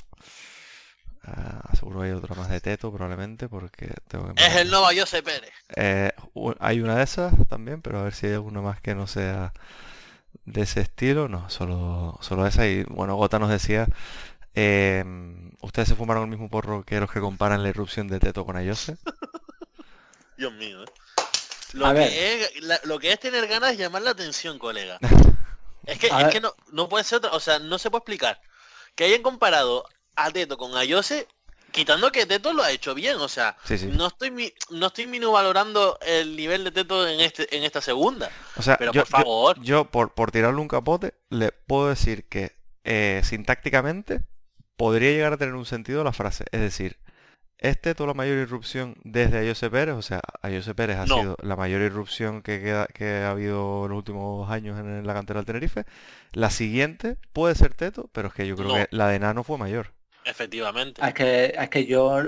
ah, 1.22 1.70
seguro 1.74 2.02
hay 2.02 2.10
otra 2.12 2.34
más 2.34 2.48
de 2.50 2.53
Teto 2.64 2.90
probablemente 2.92 3.48
porque 3.48 3.92
tengo 4.08 4.34
que 4.34 4.44
es 4.44 4.56
el 4.56 4.70
Nova 4.70 4.90
Jose 4.96 5.22
Pérez. 5.22 5.52
Eh, 5.76 6.10
hay 6.58 6.80
una 6.80 6.96
de 6.96 7.04
esas 7.04 7.32
también, 7.48 7.82
pero 7.82 8.00
a 8.00 8.04
ver 8.04 8.14
si 8.14 8.26
hay 8.26 8.32
alguna 8.32 8.60
más 8.62 8.80
que 8.80 8.94
no 8.94 9.06
sea 9.06 9.52
de 10.44 10.62
ese 10.62 10.80
estilo. 10.80 11.28
No, 11.28 11.48
solo, 11.50 12.18
solo 12.22 12.46
esa. 12.46 12.66
Y 12.66 12.82
bueno, 12.84 13.16
Gota 13.16 13.38
nos 13.38 13.50
decía, 13.50 13.86
em, 14.54 15.50
ustedes 15.60 15.88
se 15.88 15.94
fumaron 15.94 16.24
el 16.24 16.30
mismo 16.30 16.48
porro 16.48 16.84
que 16.84 16.98
los 17.00 17.10
que 17.12 17.20
comparan 17.20 17.62
la 17.62 17.68
irrupción 17.68 18.08
de 18.08 18.18
Teto 18.20 18.44
con 18.46 18.56
Ayose. 18.56 18.96
Dios 20.36 20.52
mío, 20.54 20.82
¿eh? 20.82 20.86
Lo 21.74 21.92
que, 21.92 22.34
es, 22.44 22.62
la- 22.62 22.80
lo 22.84 22.98
que 22.98 23.12
es 23.12 23.18
tener 23.20 23.46
ganas 23.48 23.70
de 23.72 23.76
llamar 23.76 24.02
la 24.02 24.10
atención, 24.10 24.58
colega. 24.58 24.98
Es 25.86 25.98
que, 25.98 26.06
es 26.06 26.28
que 26.32 26.40
no, 26.40 26.54
no 26.72 26.88
puede 26.88 27.04
ser 27.04 27.18
otra, 27.18 27.32
o 27.32 27.40
sea, 27.40 27.58
no 27.58 27.78
se 27.78 27.90
puede 27.90 27.98
explicar. 28.00 28.40
que 28.94 29.04
hayan 29.04 29.20
comparado 29.20 29.84
a 30.16 30.30
Teto 30.30 30.56
con 30.56 30.74
Ayose, 30.78 31.28
quitando 31.74 32.10
que 32.12 32.24
Teto 32.24 32.52
lo 32.52 32.62
ha 32.62 32.70
hecho 32.70 32.94
bien, 32.94 33.16
o 33.18 33.28
sea, 33.28 33.56
Sí, 33.64 33.76
sí. 33.76 33.86
no 33.86 34.06
estoy 34.06 34.30
no 34.70 34.86
estoy 34.86 35.06
el 36.06 36.36
nivel 36.36 36.62
de 36.64 36.70
Teto 36.70 37.06
en 37.06 37.20
este 37.20 37.54
en 37.56 37.64
esta 37.64 37.80
segunda. 37.80 38.30
O 38.56 38.62
sea, 38.62 38.76
Pero 38.78 38.92
yo, 38.92 39.02
por 39.02 39.08
favor. 39.08 39.56
yo, 39.58 39.62
yo 39.64 39.84
por, 39.86 40.14
por 40.14 40.30
tirarle 40.30 40.60
un 40.60 40.68
capote, 40.68 41.14
le 41.30 41.50
puedo 41.52 41.88
decir 41.88 42.24
que 42.28 42.52
eh, 42.84 43.20
sintácticamente 43.24 44.22
podría 44.76 45.10
llegar 45.10 45.32
a 45.32 45.36
tener 45.36 45.54
un 45.54 45.66
sentido 45.66 46.04
la 46.04 46.12
frase. 46.12 46.44
Es 46.52 46.60
decir, 46.60 46.98
este 47.58 47.94
toda 47.94 48.08
la 48.08 48.14
mayor 48.14 48.38
irrupción 48.38 48.96
desde 49.04 49.38
Ayose 49.38 49.70
Pérez, 49.70 49.94
o 49.94 50.02
sea, 50.02 50.20
Ayose 50.42 50.74
Pérez 50.74 50.98
ha 50.98 51.06
No. 51.06 51.18
sido 51.20 51.36
la 51.42 51.56
mayor 51.56 51.80
irrupción 51.82 52.42
que, 52.42 52.60
queda- 52.60 52.86
que 52.88 53.22
ha 53.22 53.30
habido 53.30 53.84
en 53.84 53.90
los 53.90 53.98
últimos 53.98 54.50
años 54.50 54.78
en 54.78 55.06
la 55.06 55.14
cantera 55.14 55.40
del 55.40 55.46
Tenerife. 55.46 55.84
La 56.32 56.50
siguiente 56.50 57.16
puede 57.32 57.54
ser 57.54 57.72
Teto, 57.74 58.10
pero 58.12 58.28
es 58.28 58.34
que 58.34 58.46
yo 58.46 58.54
creo 58.56 58.68
No. 58.68 58.74
que 58.74 58.86
la 58.90 59.08
de 59.08 59.18
Nano 59.18 59.44
fue 59.44 59.56
mayor. 59.58 59.92
Efectivamente. 60.24 61.02
Es 61.04 61.14
que, 61.14 61.54
es 61.56 61.68
que 61.68 61.86
yo, 61.86 62.22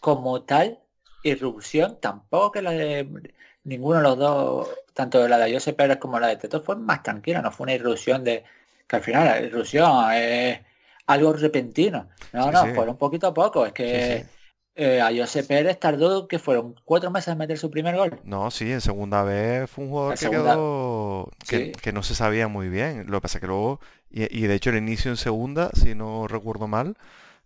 como 0.00 0.42
tal, 0.42 0.78
irrupción, 1.22 1.98
tampoco 2.00 2.52
que 2.52 2.62
la 2.62 2.70
de 2.72 3.34
ninguno 3.64 3.98
de 3.98 4.02
los 4.02 4.18
dos, 4.18 4.68
tanto 4.94 5.26
la 5.26 5.38
de 5.38 5.52
José 5.52 5.72
Pérez 5.72 5.98
como 5.98 6.20
la 6.20 6.28
de 6.28 6.36
Teto, 6.36 6.60
fue 6.62 6.76
más 6.76 7.02
tranquila, 7.02 7.42
no 7.42 7.50
fue 7.50 7.64
una 7.64 7.74
irrupción 7.74 8.24
de 8.24 8.44
que 8.86 8.96
al 8.96 9.02
final 9.02 9.24
la 9.24 9.40
irrupción 9.40 10.12
es 10.12 10.60
algo 11.06 11.32
repentino. 11.32 12.08
No, 12.32 12.44
Sí, 12.44 12.50
no, 12.52 12.66
sí. 12.66 12.72
fueron 12.74 12.96
poquito 12.96 13.26
a 13.28 13.34
poco. 13.34 13.66
Es 13.66 13.72
que 13.72 14.18
Sí, 14.18 14.24
sí. 14.24 14.37
Eh, 14.78 15.00
a 15.02 15.10
José 15.14 15.44
Pérez 15.44 15.78
tardó 15.78 16.28
que 16.28 16.38
fueron 16.38 16.74
cuatro 16.84 17.10
meses 17.10 17.28
en 17.32 17.38
meter 17.38 17.58
su 17.58 17.70
primer 17.70 17.96
gol. 17.96 18.18
No, 18.24 18.50
sí, 18.50 18.72
en 18.72 18.80
segunda 18.80 19.22
vez 19.24 19.68
fue 19.70 19.84
un 19.84 19.90
jugador 19.90 20.12
que 20.14 20.18
segunda- 20.18 20.52
quedó 20.54 21.30
que, 21.46 21.56
Sí. 21.58 21.72
que 21.82 21.92
no 21.92 22.02
se 22.02 22.14
sabía 22.14 22.48
muy 22.48 22.68
bien. 22.68 23.06
Lo 23.08 23.18
que 23.18 23.22
pasa 23.22 23.40
que 23.40 23.46
luego, 23.48 23.80
y, 24.10 24.22
y 24.36 24.46
de 24.46 24.54
hecho 24.54 24.70
el 24.70 24.76
inicio 24.76 25.10
en 25.10 25.16
segunda, 25.16 25.70
si 25.74 25.94
no 25.94 26.26
recuerdo 26.28 26.66
mal, 26.68 26.96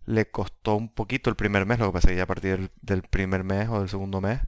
le 0.05 0.29
costó 0.29 0.75
un 0.75 0.89
poquito 0.89 1.29
el 1.29 1.35
primer 1.35 1.65
mes. 1.65 1.79
Lo 1.79 1.87
que 1.87 1.93
pasa 1.93 2.07
que 2.09 2.15
ya 2.15 2.23
a 2.23 2.27
partir 2.27 2.57
del, 2.57 2.69
del 2.81 3.01
primer 3.03 3.43
mes 3.43 3.69
o 3.69 3.79
del 3.79 3.89
segundo 3.89 4.21
mes, 4.21 4.39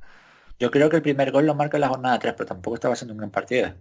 Yo 0.60 0.72
creo 0.72 0.90
que 0.90 0.98
el 0.98 1.02
primer 1.02 1.32
gol 1.32 1.46
lo 1.46 1.56
marca 1.56 1.78
en 1.78 1.82
la 1.82 1.90
jornada 1.90 2.20
3, 2.20 2.34
pero 2.38 2.48
tampoco 2.48 2.76
estaba 2.76 2.96
siendo 2.96 3.14
un 3.14 3.18
gran 3.20 3.32
partido. 3.32 3.74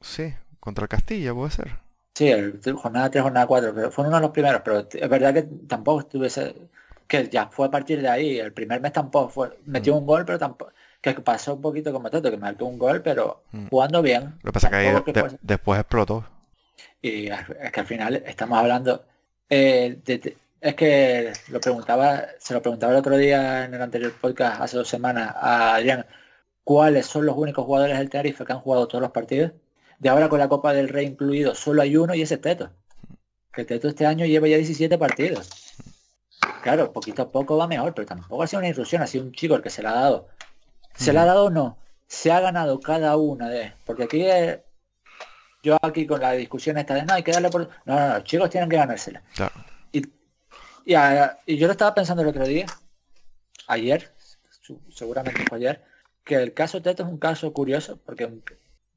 sí, 0.00 0.32
contra 0.60 0.84
el 0.84 0.88
Castilla 0.88 1.34
puede 1.34 1.50
ser. 1.50 1.78
Sí, 2.14 2.28
el, 2.28 2.60
jornada 2.76 3.10
3, 3.10 3.22
jornada 3.22 3.46
4, 3.46 3.72
pero 3.74 3.90
fueron 3.90 4.10
uno 4.10 4.16
de 4.18 4.22
los 4.22 4.30
primeros, 4.32 4.60
pero 4.64 4.80
es 4.92 5.08
verdad 5.08 5.32
que 5.34 5.42
tampoco 5.68 6.00
estuviese, 6.00 6.54
que 7.10 7.28
ya 7.28 7.48
fue 7.48 7.66
a 7.66 7.70
partir 7.72 8.00
de 8.00 8.08
ahí, 8.08 8.38
el 8.38 8.52
primer 8.52 8.80
mes 8.80 8.92
tampoco 8.92 9.28
fue, 9.28 9.58
metió 9.66 9.94
Mm. 9.94 9.98
un 9.98 10.06
gol, 10.06 10.24
pero 10.24 10.38
tampoco, 10.38 10.70
que 11.02 11.12
pasó 11.14 11.54
un 11.54 11.60
poquito 11.60 11.92
como 11.92 12.08
Toto, 12.08 12.30
que 12.30 12.36
marcó 12.36 12.66
un 12.66 12.78
gol, 12.78 13.02
pero 13.02 13.42
Mm. 13.50 13.66
jugando 13.68 14.00
bien. 14.00 14.34
Lo 14.42 14.50
que 14.50 14.52
pasa 14.52 14.70
que 14.70 14.76
de- 14.76 15.38
después 15.42 15.80
explotó. 15.80 16.24
y 17.02 17.26
es 17.28 17.72
que 17.72 17.80
al 17.80 17.86
final 17.86 18.22
estamos 18.26 18.58
hablando, 18.58 19.04
eh, 19.48 19.98
de- 20.04 20.18
de- 20.18 20.36
es 20.60 20.74
que 20.74 21.32
lo 21.48 21.58
preguntaba, 21.60 22.26
se 22.38 22.52
lo 22.54 22.60
preguntaba 22.62 22.92
el 22.92 22.98
otro 22.98 23.16
día 23.16 23.64
en 23.64 23.72
el 23.74 23.80
anterior 23.82 24.12
podcast, 24.20 24.60
hace 24.60 24.76
dos 24.76 24.88
semanas, 24.88 25.34
a 25.34 25.74
Adrián, 25.76 26.04
¿cuáles 26.62 27.06
son 27.06 27.24
los 27.26 27.36
únicos 27.36 27.64
jugadores 27.64 27.98
del 27.98 28.10
Tenerife 28.10 28.44
que 28.44 28.52
han 28.52 28.60
jugado 28.60 28.86
todos 28.86 29.00
los 29.02 29.10
partidos? 29.12 29.52
De 29.98 30.08
ahora 30.10 30.28
con 30.28 30.38
la 30.38 30.48
Copa 30.48 30.72
del 30.74 30.88
Rey 30.90 31.06
incluido, 31.06 31.54
solo 31.54 31.82
hay 31.82 31.96
uno 31.96 32.14
y 32.14 32.22
ese 32.22 32.34
es 32.34 32.40
Teto. 32.42 32.70
Que 33.52 33.64
Teto 33.64 33.88
este 33.88 34.06
año 34.06 34.26
lleva 34.26 34.46
ya 34.48 34.56
17 34.58 34.96
partidos. 34.98 35.69
Claro, 36.62 36.92
poquito 36.92 37.22
a 37.22 37.30
poco 37.30 37.56
va 37.56 37.66
mejor, 37.66 37.94
pero 37.94 38.06
tampoco 38.06 38.42
ha 38.42 38.46
sido 38.46 38.60
una 38.60 38.68
intrusión, 38.68 39.02
ha 39.02 39.06
sido 39.06 39.24
un 39.24 39.32
chico 39.32 39.54
el 39.54 39.62
que 39.62 39.70
se 39.70 39.82
la 39.82 39.90
ha 39.90 39.94
dado. 40.02 40.28
¿Se 40.94 41.12
la 41.12 41.22
ha 41.22 41.26
dado 41.26 41.44
o 41.46 41.50
no? 41.50 41.78
Se 42.06 42.30
ha 42.32 42.40
ganado 42.40 42.80
cada 42.80 43.16
una 43.16 43.48
de... 43.48 43.72
Porque 43.86 44.04
aquí 44.04 44.26
es... 44.26 44.58
Yo 45.62 45.76
aquí 45.82 46.06
con 46.06 46.20
la 46.20 46.32
discusión 46.32 46.78
esta 46.78 46.94
de 46.94 47.04
no, 47.04 47.14
hay 47.14 47.22
que 47.22 47.32
darle 47.32 47.50
por... 47.50 47.68
No, 47.84 47.94
no, 47.94 48.08
no, 48.08 48.14
los 48.14 48.24
chicos 48.24 48.50
tienen 48.50 48.68
que 48.68 48.76
ganársela. 48.76 49.22
Claro. 49.34 49.52
Y, 49.92 50.02
y, 50.84 50.94
a- 50.94 51.38
y 51.46 51.56
yo 51.56 51.66
lo 51.66 51.72
estaba 51.72 51.94
pensando 51.94 52.22
el 52.22 52.28
otro 52.28 52.44
día, 52.46 52.66
ayer, 53.66 54.12
seguramente 54.90 55.44
fue 55.48 55.58
ayer, 55.58 55.84
que 56.24 56.36
el 56.36 56.54
caso 56.54 56.80
Teto 56.82 57.02
es 57.02 57.08
un 57.08 57.18
caso 57.18 57.52
curioso, 57.52 57.98
porque 58.04 58.24
un- 58.26 58.42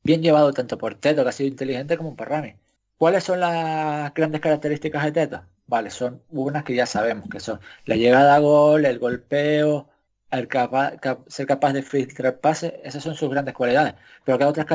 bien 0.04 0.22
llevado 0.22 0.52
tanto 0.54 0.78
por 0.78 0.96
Teto, 0.96 1.24
que 1.24 1.30
ha 1.30 1.34
sido 1.34 1.50
inteligente, 1.50 1.98
como 1.98 2.16
por 2.16 2.30
Rami. 2.30 2.56
¿Cuáles 2.98 3.24
son 3.24 3.40
las 3.40 4.14
grandes 4.14 4.42
características 4.42 5.04
de 5.06 5.12
Teto? 5.12 5.44
Vale, 5.68 5.90
son 5.90 6.22
unas 6.30 6.64
que 6.64 6.76
ya 6.76 6.86
sabemos, 6.86 7.28
que 7.30 7.40
son 7.40 7.60
la 7.86 7.96
llegada 7.96 8.36
a 8.36 8.40
gol, 8.40 8.86
el 8.86 9.00
golpeo, 9.00 9.90
el 10.32 10.48
capa- 10.48 10.98
cap- 10.98 11.28
ser 11.28 11.46
capaz 11.48 11.74
de 11.74 11.84
filtrar 11.84 12.40
pases, 12.40 12.74
esas 12.84 13.04
son 13.04 13.16
sus 13.16 13.30
grandes 13.30 13.54
cualidades. 13.54 13.96
Pero 14.24 14.38
¿qué 14.38 14.46
otras 14.46 14.66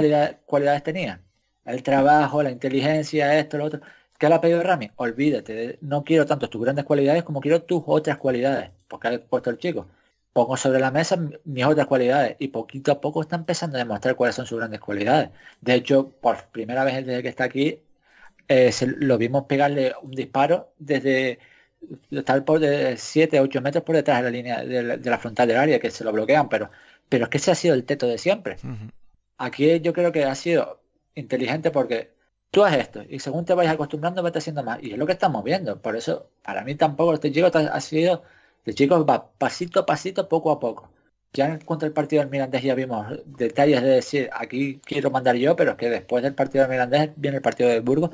cualidades 0.46 0.82
tenía? 0.82 1.22
El 1.64 1.82
trabajo, 1.82 2.42
la 2.42 2.50
inteligencia, 2.50 3.38
esto, 3.38 3.58
lo 3.58 3.64
otro. 3.66 3.80
¿Qué 4.18 4.28
le 4.28 4.34
ha 4.34 4.40
pedido 4.40 4.62
Rami? 4.62 4.90
Olvídate, 4.96 5.78
no 5.82 6.02
quiero 6.04 6.26
tanto 6.26 6.48
tus 6.50 6.62
grandes 6.62 6.84
cualidades 6.84 7.22
como 7.22 7.40
quiero 7.40 7.62
tus 7.62 7.82
otras 7.86 8.18
cualidades. 8.18 8.70
Porque 8.88 9.08
ha 9.08 9.20
puesto 9.20 9.50
el 9.50 9.58
chico. 9.58 9.86
Pongo 10.32 10.56
sobre 10.56 10.80
la 10.80 10.90
mesa 10.90 11.16
mi- 11.16 11.36
mis 11.44 11.64
otras 11.64 11.86
cualidades 11.86 12.36
y 12.38 12.48
poquito 12.48 12.92
a 12.92 13.00
poco 13.00 13.22
está 13.22 13.36
empezando 13.36 13.76
a 13.76 13.80
demostrar 13.80 14.16
cuáles 14.16 14.36
son 14.36 14.46
sus 14.46 14.58
grandes 14.58 14.80
cualidades. 14.80 15.30
De 15.60 15.74
hecho, 15.74 16.10
por 16.20 16.46
primera 16.50 16.84
vez 16.84 17.04
desde 17.06 17.22
que 17.22 17.28
está 17.28 17.44
aquí, 17.44 17.82
eh, 18.48 18.72
se- 18.72 18.86
lo 18.86 19.18
vimos 19.18 19.44
pegarle 19.44 19.92
un 20.02 20.10
disparo 20.12 20.72
desde 20.78 21.38
estar 22.10 22.44
por 22.44 22.58
de 22.60 22.96
7, 22.96 23.40
8 23.40 23.60
metros 23.60 23.84
por 23.84 23.94
detrás 23.96 24.18
de 24.18 24.24
la 24.24 24.30
línea 24.30 24.64
de 24.64 24.82
la, 24.82 24.96
de 24.96 25.10
la 25.10 25.18
frontal 25.18 25.46
del 25.48 25.56
área, 25.58 25.78
que 25.78 25.90
se 25.90 26.04
lo 26.04 26.12
bloquean, 26.12 26.48
pero, 26.48 26.70
pero 27.08 27.24
es 27.24 27.30
que 27.30 27.38
ese 27.38 27.50
ha 27.52 27.54
sido 27.54 27.74
el 27.74 27.84
teto 27.84 28.06
de 28.06 28.18
siempre. 28.18 28.56
Aquí 29.38 29.80
yo 29.80 29.92
creo 29.92 30.10
que 30.12 30.24
ha 30.24 30.34
sido 30.34 30.80
inteligente 31.14 31.70
porque 31.70 32.10
tú 32.50 32.64
haces 32.64 32.80
esto 32.80 33.02
y 33.08 33.20
según 33.20 33.44
te 33.44 33.54
vayas 33.54 33.74
acostumbrando 33.74 34.22
vete 34.22 34.38
haciendo 34.38 34.62
más. 34.64 34.82
Y 34.82 34.92
es 34.92 34.98
lo 34.98 35.06
que 35.06 35.12
estamos 35.12 35.44
viendo. 35.44 35.80
Por 35.80 35.96
eso, 35.96 36.30
para 36.42 36.64
mí 36.64 36.74
tampoco 36.74 37.14
este 37.14 37.30
chico 37.30 37.48
ha 37.54 37.80
sido, 37.80 38.22
este 38.60 38.74
chico 38.74 39.04
va 39.06 39.30
pasito 39.38 39.80
a 39.80 39.86
pasito, 39.86 40.28
poco 40.28 40.50
a 40.50 40.58
poco. 40.58 40.90
Ya 41.32 41.46
en- 41.46 41.60
contra 41.60 41.86
el 41.86 41.92
partido 41.92 42.22
del 42.22 42.30
Mirandés 42.30 42.62
ya 42.62 42.74
vimos 42.74 43.06
detalles 43.26 43.82
de 43.82 43.88
decir, 43.90 44.30
aquí 44.32 44.80
quiero 44.84 45.10
mandar 45.10 45.36
yo, 45.36 45.54
pero 45.56 45.72
es 45.72 45.76
que 45.76 45.90
después 45.90 46.22
del 46.22 46.34
partido 46.34 46.62
del 46.64 46.70
Mirandés 46.72 47.10
viene 47.16 47.36
el 47.36 47.42
partido 47.42 47.68
de 47.68 47.80
Burgos, 47.80 48.10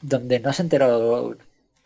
donde 0.00 0.40
no 0.40 0.52
se 0.52 0.62
enteró 0.62 1.36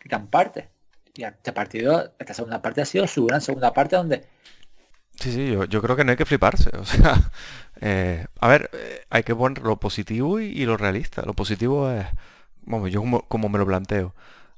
gran 0.03 0.27
parte. 0.27 0.69
Y 1.13 1.23
este 1.23 1.53
partido, 1.53 2.11
esta 2.19 2.33
segunda 2.33 2.61
parte 2.61 2.81
ha 2.81 2.85
sido 2.85 3.07
su 3.07 3.25
gran 3.25 3.41
segunda 3.41 3.73
parte 3.73 3.95
donde 3.95 4.25
Sí, 5.19 5.31
sí, 5.31 5.51
yo, 5.51 5.65
yo 5.65 5.81
creo 5.81 5.95
que 5.95 6.03
no 6.03 6.11
hay 6.11 6.17
que 6.17 6.25
fliparse. 6.25 6.69
O 6.77 6.85
sea, 6.85 7.31
eh, 7.81 8.25
a 8.39 8.47
ver, 8.47 8.69
eh, 8.73 9.01
hay 9.09 9.23
que 9.23 9.35
poner 9.35 9.63
lo 9.63 9.77
positivo 9.77 10.39
y, 10.39 10.65
lo 10.65 10.77
realista. 10.77 11.23
Lo 11.25 11.33
positivo 11.33 11.89
es, 11.91 12.05
vamos, 12.63 12.91
yo 12.91 13.01
como, 13.01 13.21
como 13.23 13.49
me 13.49 13.57
lo 13.57 13.65
planteo. 13.65 14.13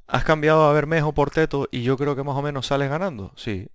¿Has 0.08 0.24
cambiado 0.24 0.68
a 0.68 0.74
Bermejo 0.74 1.14
por 1.14 1.32
Teto 1.32 1.68
y 1.72 1.84
yo 1.84 1.98
creo 1.98 2.16
que 2.16 2.24
más 2.24 2.36
o 2.36 2.42
menos 2.42 2.68
sales 2.68 2.90
ganando? 2.90 3.34
Sí. 3.36 3.68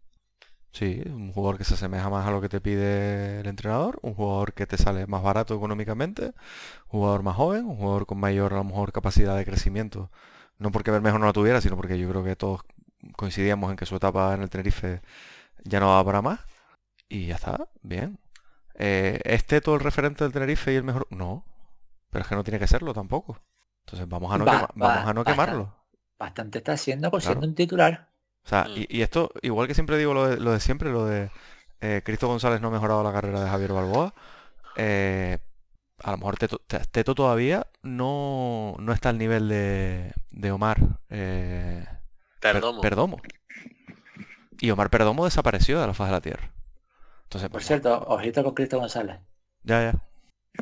Sí, 0.73 1.03
un 1.07 1.33
jugador 1.33 1.59
que 1.59 1.65
se 1.65 1.75
asemeja 1.75 2.09
más 2.09 2.27
a 2.27 2.31
lo 2.31 2.41
que 2.41 2.49
te 2.49 2.61
pide 2.61 3.41
el 3.41 3.47
entrenador, 3.47 3.99
un 4.03 4.15
jugador 4.15 4.55
que 4.55 4.67
te 4.67 4.79
sale 4.79 5.07
más 5.07 5.23
barato 5.23 5.55
económicamente, 5.55 6.29
un 6.89 7.01
jugador 7.01 7.23
más 7.23 7.37
joven, 7.37 7.67
un 7.67 7.77
jugador 7.77 8.07
con 8.07 8.19
mayor 8.21 8.55
a 8.55 8.59
lo 8.59 8.65
mejor 8.65 8.93
capacidad 8.93 9.37
de 9.37 9.45
crecimiento. 9.45 10.11
No 10.59 10.73
porque 10.73 10.91
Bermejo 10.93 11.19
no 11.19 11.27
la 11.27 11.33
tuviera, 11.35 11.61
sino 11.61 11.77
porque 11.77 11.99
yo 11.99 12.09
creo 12.11 12.25
que 12.25 12.37
todos 12.37 12.63
coincidíamos 13.17 13.71
en 13.71 13.77
que 13.77 13.87
su 13.87 13.97
etapa 13.97 14.35
en 14.35 14.43
el 14.43 14.51
Tenerife 14.51 15.03
ya 15.65 15.81
no 15.81 15.89
daba 15.91 16.05
para 16.05 16.23
más. 16.23 16.41
Y 17.09 17.27
ya 17.29 17.37
está, 17.37 17.69
bien. 17.83 18.19
Eh, 18.77 19.21
¿Es 19.25 19.47
Teto 19.47 19.75
el 19.75 19.81
referente 19.81 20.25
del 20.25 20.33
Tenerife 20.35 20.73
y 20.73 20.77
el 20.77 20.85
mejor? 20.85 21.07
No, 21.11 21.45
pero 22.11 22.23
es 22.25 22.29
que 22.29 22.37
no 22.37 22.45
tiene 22.45 22.61
que 22.61 22.69
serlo 22.69 22.95
tampoco. 22.95 23.39
Entonces 23.87 24.09
vamos 24.09 24.33
a 24.35 24.39
no, 24.39 24.49
Va- 24.49 24.51
quema- 24.51 24.71
vamos 24.77 25.07
va- 25.07 25.09
a 25.09 25.15
no 25.15 25.25
quemarlo. 25.25 25.75
bastante 26.19 26.59
está 26.59 26.73
haciendo 26.75 27.11
por 27.11 27.23
Claro. 27.23 27.23
siendo 27.23 27.47
un 27.47 27.55
titular. 27.55 28.12
O 28.45 28.49
sea, 28.49 28.65
Mm. 28.65 28.73
y, 28.77 28.99
y 28.99 29.03
esto, 29.03 29.31
igual 29.43 29.69
que 29.69 29.75
siempre 29.75 29.97
digo 29.99 30.15
lo 30.15 30.27
de, 30.29 30.37
lo 30.41 30.53
de 30.53 30.61
siempre, 30.61 30.91
lo 30.91 31.07
de 31.07 31.31
eh, 31.81 32.03
Cristo 32.05 32.27
González 32.29 32.61
no 32.61 32.69
ha 32.69 32.73
mejorado 32.73 33.03
la 33.03 33.13
carrera 33.13 33.43
de 33.43 33.51
Javier 33.51 33.73
Balboa, 33.73 34.15
eh, 34.77 35.39
a 36.03 36.11
lo 36.13 36.17
mejor 36.19 36.37
Teto, 36.37 36.59
Te- 36.67 36.81
Teto 36.81 37.15
todavía 37.15 37.67
no, 37.83 38.75
no 38.79 38.93
está 38.93 39.11
al 39.11 39.19
nivel 39.19 39.49
de, 39.49 40.13
de 40.31 40.51
Omar 40.51 40.79
eh, 41.11 41.85
Per- 42.41 42.55
Perdomo. 42.55 42.81
Perdomo. 42.81 43.21
Y 44.61 44.71
Omar 44.71 44.91
Perdomo 44.91 45.25
desapareció 45.25 45.81
de 45.81 45.87
la 45.87 45.95
faz 45.95 46.09
de 46.09 46.13
la 46.13 46.21
Tierra. 46.21 46.51
Entonces, 47.25 47.49
Por 47.49 47.53
pues, 47.59 47.67
cierto, 47.67 47.99
ojito 48.09 48.45
con 48.45 48.55
Cristo 48.55 48.79
González. 48.79 49.19
ya, 49.63 49.93
ya. 49.93 49.95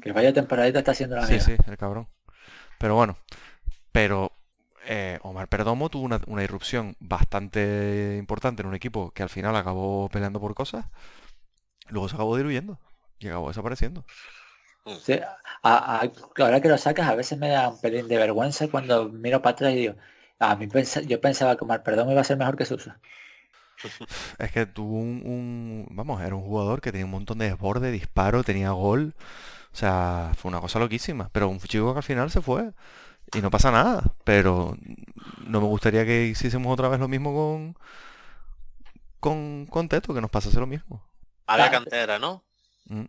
Que 0.01 0.13
vaya 0.13 0.33
temporadita 0.33 0.79
está 0.79 0.93
haciendo 0.93 1.17
la 1.17 1.27
Sí, 1.27 1.33
mía. 1.33 1.41
sí, 1.41 1.57
el 1.67 1.77
cabrón. 1.77 2.09
Pero 2.79 2.95
bueno, 2.95 3.19
pero 3.93 4.31
Perdomo 5.51 5.91
tuvo 5.91 6.05
una, 6.05 6.21
una 6.29 6.45
irrupción 6.45 6.97
bastante 7.01 8.17
importante 8.19 8.63
en 8.63 8.69
un 8.69 8.77
equipo 8.77 9.13
que 9.13 9.25
al 9.25 9.31
final 9.31 9.57
acabó 9.57 10.09
peleando 10.11 10.41
por 10.41 10.55
cosas, 10.55 10.87
luego 11.89 12.09
se 12.09 12.15
acabó 12.15 12.37
diluyendo 12.37 12.79
y 13.19 13.29
acabó 13.29 13.49
desapareciendo. 13.49 14.05
Sí, 15.05 15.15
a- 15.63 16.03
a- 16.03 16.11
ahora 16.43 16.61
que 16.61 16.69
lo 16.69 16.77
sacas 16.79 17.09
a 17.09 17.15
veces 17.15 17.39
me 17.39 17.49
da 17.49 17.69
un 17.71 17.81
pelín 17.81 18.09
de 18.09 18.19
vergüenza 18.19 18.69
cuando 18.69 19.09
miro 19.09 19.41
para 19.43 19.53
atrás 19.55 19.73
y 19.73 19.77
digo, 19.77 19.95
a 20.39 20.57
mí 20.57 20.67
pensa- 20.67 21.01
yo 21.03 21.21
pensaba 21.21 21.57
que 21.57 21.65
Omar 21.65 21.83
Perdón 21.83 22.11
iba 22.11 22.21
a 22.21 22.25
ser 22.25 22.37
mejor 22.39 22.57
que 22.57 22.67
Suso. 22.67 22.93
Es 24.39 24.53
que 24.53 24.67
tuvo 24.67 24.97
un, 24.99 25.23
un- 25.25 25.87
vamos, 25.91 26.21
era 26.23 26.35
un 26.35 26.43
jugador 26.43 26.81
que 26.81 26.93
tenía 26.93 27.05
un 27.05 27.11
montón 27.13 27.39
de 27.39 27.47
desborde, 27.51 27.91
disparo, 27.91 28.45
tenía 28.45 28.71
gol, 28.73 29.15
o 29.73 29.77
sea, 29.77 30.33
fue 30.37 30.51
una 30.51 30.61
cosa 30.61 30.79
loquísima, 30.79 31.31
pero 31.33 31.49
un 31.49 31.61
chico 31.61 31.93
que 31.95 31.99
al 31.99 32.05
final 32.05 32.31
se 32.31 32.43
fue 32.43 32.73
Y 33.35 33.41
no 33.41 33.51
pasa 33.51 33.71
nada, 33.71 34.03
pero 34.25 34.77
no 35.47 35.61
me 35.61 35.67
gustaría 35.67 36.05
que 36.05 36.27
hiciésemos 36.27 36.73
otra 36.73 36.89
vez 36.89 36.99
lo 37.01 37.09
mismo 37.09 37.33
con 37.35 37.77
con, 39.21 39.67
con 39.67 39.89
Teto, 39.89 40.15
que 40.15 40.21
nos 40.21 40.31
pasase 40.31 40.59
lo 40.61 40.67
mismo. 40.67 41.03
Había 41.47 41.69
Claro. 41.69 41.85
cantera, 41.85 42.19
¿no? 42.19 42.43
Mm. 42.91 43.07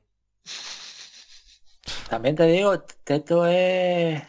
También 2.10 2.36
te 2.36 2.44
digo, 2.46 2.80
Teto 2.82 3.46
es, 3.48 4.22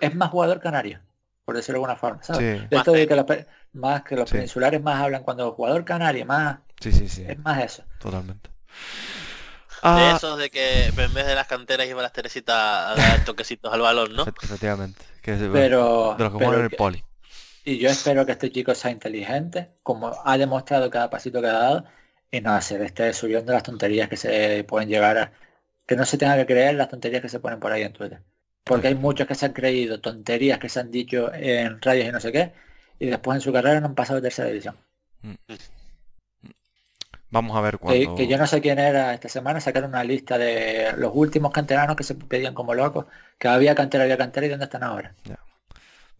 es 0.00 0.14
más 0.14 0.30
jugador 0.30 0.60
canario, 0.60 1.00
por 1.44 1.56
decirlo 1.56 1.78
de 1.80 1.84
alguna 1.84 1.96
forma, 1.96 2.22
¿sabes? 2.22 2.46
Sí, 2.60 2.66
De 2.70 2.76
esto 2.76 2.92
Más 2.92 2.98
de 2.98 3.06
que 3.08 3.16
los, 3.16 3.26
más 3.72 4.02
que 4.04 4.16
los 4.16 4.30
Sí. 4.30 4.36
peninsulares 4.36 4.82
más 4.82 5.02
hablan 5.02 5.22
cuando 5.24 5.52
jugador 5.52 5.84
canario, 5.84 6.26
más 6.26 6.58
sí, 6.80 6.92
sí, 6.92 7.08
sí, 7.08 7.22
es 7.26 7.38
más 7.40 7.62
eso. 7.64 7.84
totalmente. 7.98 8.50
De 9.82 10.10
Ah, 10.10 10.10
esos 10.10 10.38
de 10.38 10.50
que 10.50 10.86
en 10.88 10.94
vez 11.14 11.26
de 11.26 11.34
las 11.34 11.46
canteras 11.46 11.86
iba 11.86 12.02
las 12.02 12.12
Teresitas 12.12 12.56
a 12.56 12.94
dar 12.96 13.24
toquecitos 13.24 13.72
al 13.72 13.80
balón, 13.80 14.14
¿no? 14.16 14.24
efe- 14.24 14.34
efectivamente. 14.42 15.04
Que 15.24 15.32
Pero, 15.52 16.14
de 16.18 16.24
los 16.24 16.32
que 16.34 16.38
pero 16.38 16.54
en 16.58 16.64
el 16.64 16.68
que- 16.70 16.76
poli. 16.76 17.02
y 17.64 17.78
yo 17.78 17.88
espero 17.88 18.26
que 18.26 18.32
este 18.32 18.52
chico 18.52 18.74
sea 18.74 18.90
inteligente, 18.90 19.70
como 19.82 20.12
ha 20.22 20.36
demostrado 20.36 20.90
cada 20.90 21.08
pasito 21.08 21.40
que 21.40 21.46
ha 21.48 21.52
dado, 21.52 21.84
y 22.30 22.40
no 22.42 22.52
hacer 22.52 22.82
este 22.82 23.10
subiendo 23.14 23.52
las 23.52 23.62
tonterías 23.62 24.08
que 24.10 24.18
se 24.18 24.64
pueden 24.64 24.88
llegar 24.90 25.16
a, 25.16 25.32
que 25.86 25.96
no 25.96 26.04
se 26.04 26.18
tenga 26.18 26.36
que 26.36 26.44
creer 26.46 26.74
las 26.74 26.90
tonterías 26.90 27.22
que 27.22 27.30
se 27.30 27.40
ponen 27.40 27.58
por 27.58 27.72
ahí 27.72 27.82
en 27.82 27.92
Twitter. 27.94 28.20
Porque 28.64 28.88
hay 28.88 28.94
muchos 28.94 29.26
que 29.26 29.34
se 29.34 29.46
han 29.46 29.52
creído 29.54 30.00
tonterías 30.00 30.58
que 30.58 30.68
se 30.68 30.80
han 30.80 30.90
dicho 30.90 31.32
en 31.32 31.80
radios 31.80 32.06
y 32.08 32.12
no 32.12 32.20
sé 32.20 32.30
qué, 32.30 32.52
y 32.98 33.06
después 33.06 33.36
en 33.36 33.40
su 33.40 33.52
carrera 33.52 33.80
no 33.80 33.86
han 33.86 33.94
pasado 33.94 34.16
de 34.20 34.22
tercera 34.28 34.48
división. 34.48 34.76
Vamos 37.34 37.56
a 37.56 37.60
ver 37.60 37.78
Que, 37.78 37.78
cuando... 37.78 38.14
que 38.14 38.28
yo 38.28 38.38
no 38.38 38.46
sé 38.46 38.60
quién 38.60 38.78
era 38.78 39.12
esta 39.12 39.28
semana, 39.28 39.60
sacaron 39.60 39.90
una 39.90 40.04
lista 40.04 40.38
de 40.38 40.92
los 40.96 41.10
últimos 41.14 41.50
canteranos 41.52 41.96
que 41.96 42.04
se 42.04 42.14
pedían 42.14 42.54
como 42.54 42.74
locos, 42.74 43.06
que 43.38 43.48
había 43.48 43.74
cantera, 43.74 44.04
había 44.04 44.16
cantera 44.16 44.46
y 44.46 44.50
dónde 44.50 44.66
están 44.66 44.84
ahora. 44.84 45.12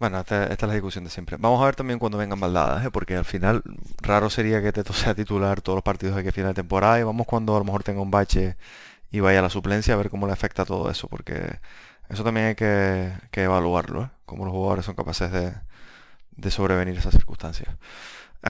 Bueno, 0.00 0.18
esta, 0.18 0.44
esta 0.48 0.66
es 0.66 0.68
la 0.68 0.74
discusión 0.74 1.04
de 1.04 1.10
siempre. 1.10 1.36
Vamos 1.38 1.62
a 1.62 1.66
ver 1.66 1.76
también 1.76 2.00
cuando 2.00 2.18
vengan 2.18 2.40
baldadas, 2.40 2.84
¿eh? 2.84 2.90
porque 2.90 3.14
al 3.16 3.24
final 3.24 3.62
raro 4.02 4.28
sería 4.28 4.60
que 4.60 4.72
Teto 4.72 4.92
sea 4.92 5.14
titular 5.14 5.62
todos 5.62 5.76
los 5.76 5.84
partidos 5.84 6.16
de 6.16 6.20
aquí 6.20 6.30
a 6.30 6.32
final 6.32 6.50
de 6.50 6.62
temporada 6.62 6.98
y 6.98 7.04
vamos 7.04 7.26
cuando 7.28 7.54
a 7.54 7.60
lo 7.60 7.64
mejor 7.64 7.84
tenga 7.84 8.02
un 8.02 8.10
bache 8.10 8.56
y 9.12 9.20
vaya 9.20 9.38
a 9.38 9.42
la 9.42 9.50
suplencia 9.50 9.94
a 9.94 9.96
ver 9.96 10.10
cómo 10.10 10.26
le 10.26 10.32
afecta 10.32 10.64
todo 10.64 10.90
eso, 10.90 11.08
porque 11.08 11.60
eso 12.08 12.24
también 12.24 12.48
hay 12.48 12.54
que, 12.56 13.12
que 13.30 13.44
evaluarlo, 13.44 14.04
¿eh? 14.04 14.10
Cómo 14.26 14.44
los 14.44 14.52
jugadores 14.52 14.84
son 14.84 14.96
capaces 14.96 15.30
de, 15.32 15.54
de 16.32 16.50
sobrevenir 16.50 16.98
esas 16.98 17.12
circunstancias. 17.14 17.68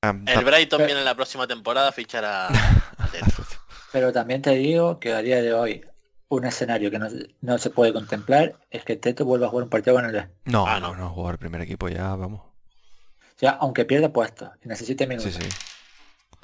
Em, 0.02 0.24
El 0.28 0.44
Brighton 0.44 0.78
Pero- 0.78 0.86
viene 0.86 1.04
la 1.04 1.14
próxima 1.14 1.46
temporada 1.46 1.88
a 1.88 1.92
fichar 1.92 2.24
a... 2.24 2.48
Pero 3.92 4.12
también 4.12 4.42
te 4.42 4.50
digo 4.50 4.98
que 4.98 5.12
a 5.12 5.22
día 5.22 5.40
de 5.40 5.52
hoy 5.54 5.84
un 6.28 6.44
escenario 6.44 6.90
que 6.90 6.98
no, 6.98 7.06
no 7.42 7.58
se 7.58 7.70
puede 7.70 7.92
contemplar 7.92 8.56
es 8.70 8.84
que 8.84 8.96
Teto 8.96 9.24
vuelva 9.24 9.46
a 9.46 9.50
jugar 9.50 9.64
un 9.64 9.70
partido 9.70 9.94
con 9.94 10.04
el 10.04 10.12
B. 10.12 10.28
No, 10.46 10.66
Ah, 10.66 10.80
no, 10.80 10.94
no. 10.94 11.04
no, 11.04 11.10
jugar 11.10 11.38
primer 11.38 11.60
equipo 11.60 11.88
ya, 11.88 12.14
vamos. 12.16 12.40
O 12.40 13.38
sea, 13.38 13.50
aunque 13.60 13.84
pierda 13.84 14.12
puestos 14.12 14.48
y 14.64 14.68
necesite 14.68 15.06
minutos, 15.06 15.32
Sí, 15.34 15.42
sí, 15.42 15.48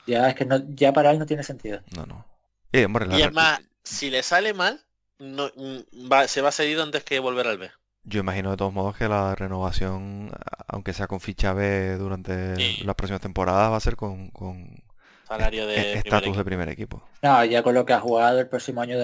ya 0.06 0.28
es 0.28 0.34
que 0.34 0.44
no, 0.44 0.58
ya 0.68 0.92
para 0.92 1.10
él 1.10 1.18
no 1.18 1.26
tiene 1.26 1.42
sentido. 1.42 1.80
no, 1.96 2.06
no. 2.06 2.24
Y, 2.72 2.84
hombre, 2.84 3.06
la 3.06 3.18
Y 3.18 3.20
es 3.22 3.26
re- 3.28 3.32
más, 3.32 3.60
si 3.82 4.10
le 4.10 4.22
sale 4.22 4.54
mal, 4.54 4.80
no, 5.18 5.50
mm, 5.56 6.10
va- 6.12 6.28
se 6.28 6.40
va 6.40 6.52
cedido 6.52 6.82
antes 6.84 7.02
que 7.02 7.18
volver 7.18 7.48
al 7.48 7.58
B. 7.58 7.70
Yo 8.10 8.20
imagino 8.20 8.50
de 8.50 8.56
todos 8.56 8.72
modos 8.74 8.96
que 8.96 9.08
la 9.08 9.34
renovación, 9.36 10.30
aunque 10.66 10.92
sea 10.92 11.06
con 11.06 11.20
ficha 11.20 11.52
B 11.52 11.96
durante 11.96 12.56
Sí. 12.56 12.82
las 12.84 12.96
próximas 12.96 13.20
temporadas, 13.20 13.70
va 13.70 13.76
a 13.76 13.80
ser 13.80 13.94
con, 13.96 14.30
con 14.30 14.82
Salario 15.28 15.64
de 15.66 15.74
e- 15.74 15.82
primer 15.82 15.96
estatus 16.06 16.36
de 16.36 16.44
primer 16.44 16.68
equipo. 16.68 17.02
No, 17.22 17.44
ya 17.44 17.62
con 17.62 17.72
lo 17.74 17.86
que 17.86 17.92
ha 17.92 18.00
jugado 18.00 18.40
el 18.40 18.48
próximo 18.48 18.80
año 18.82 18.96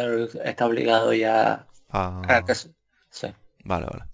está 0.45 0.67
obligado 0.67 1.13
ya 1.15 1.67
Ah, 1.91 2.21
a 2.29 2.45
que 2.45 2.55
sí. 2.57 2.69
vale, 3.65 3.87
vale. 3.87 4.05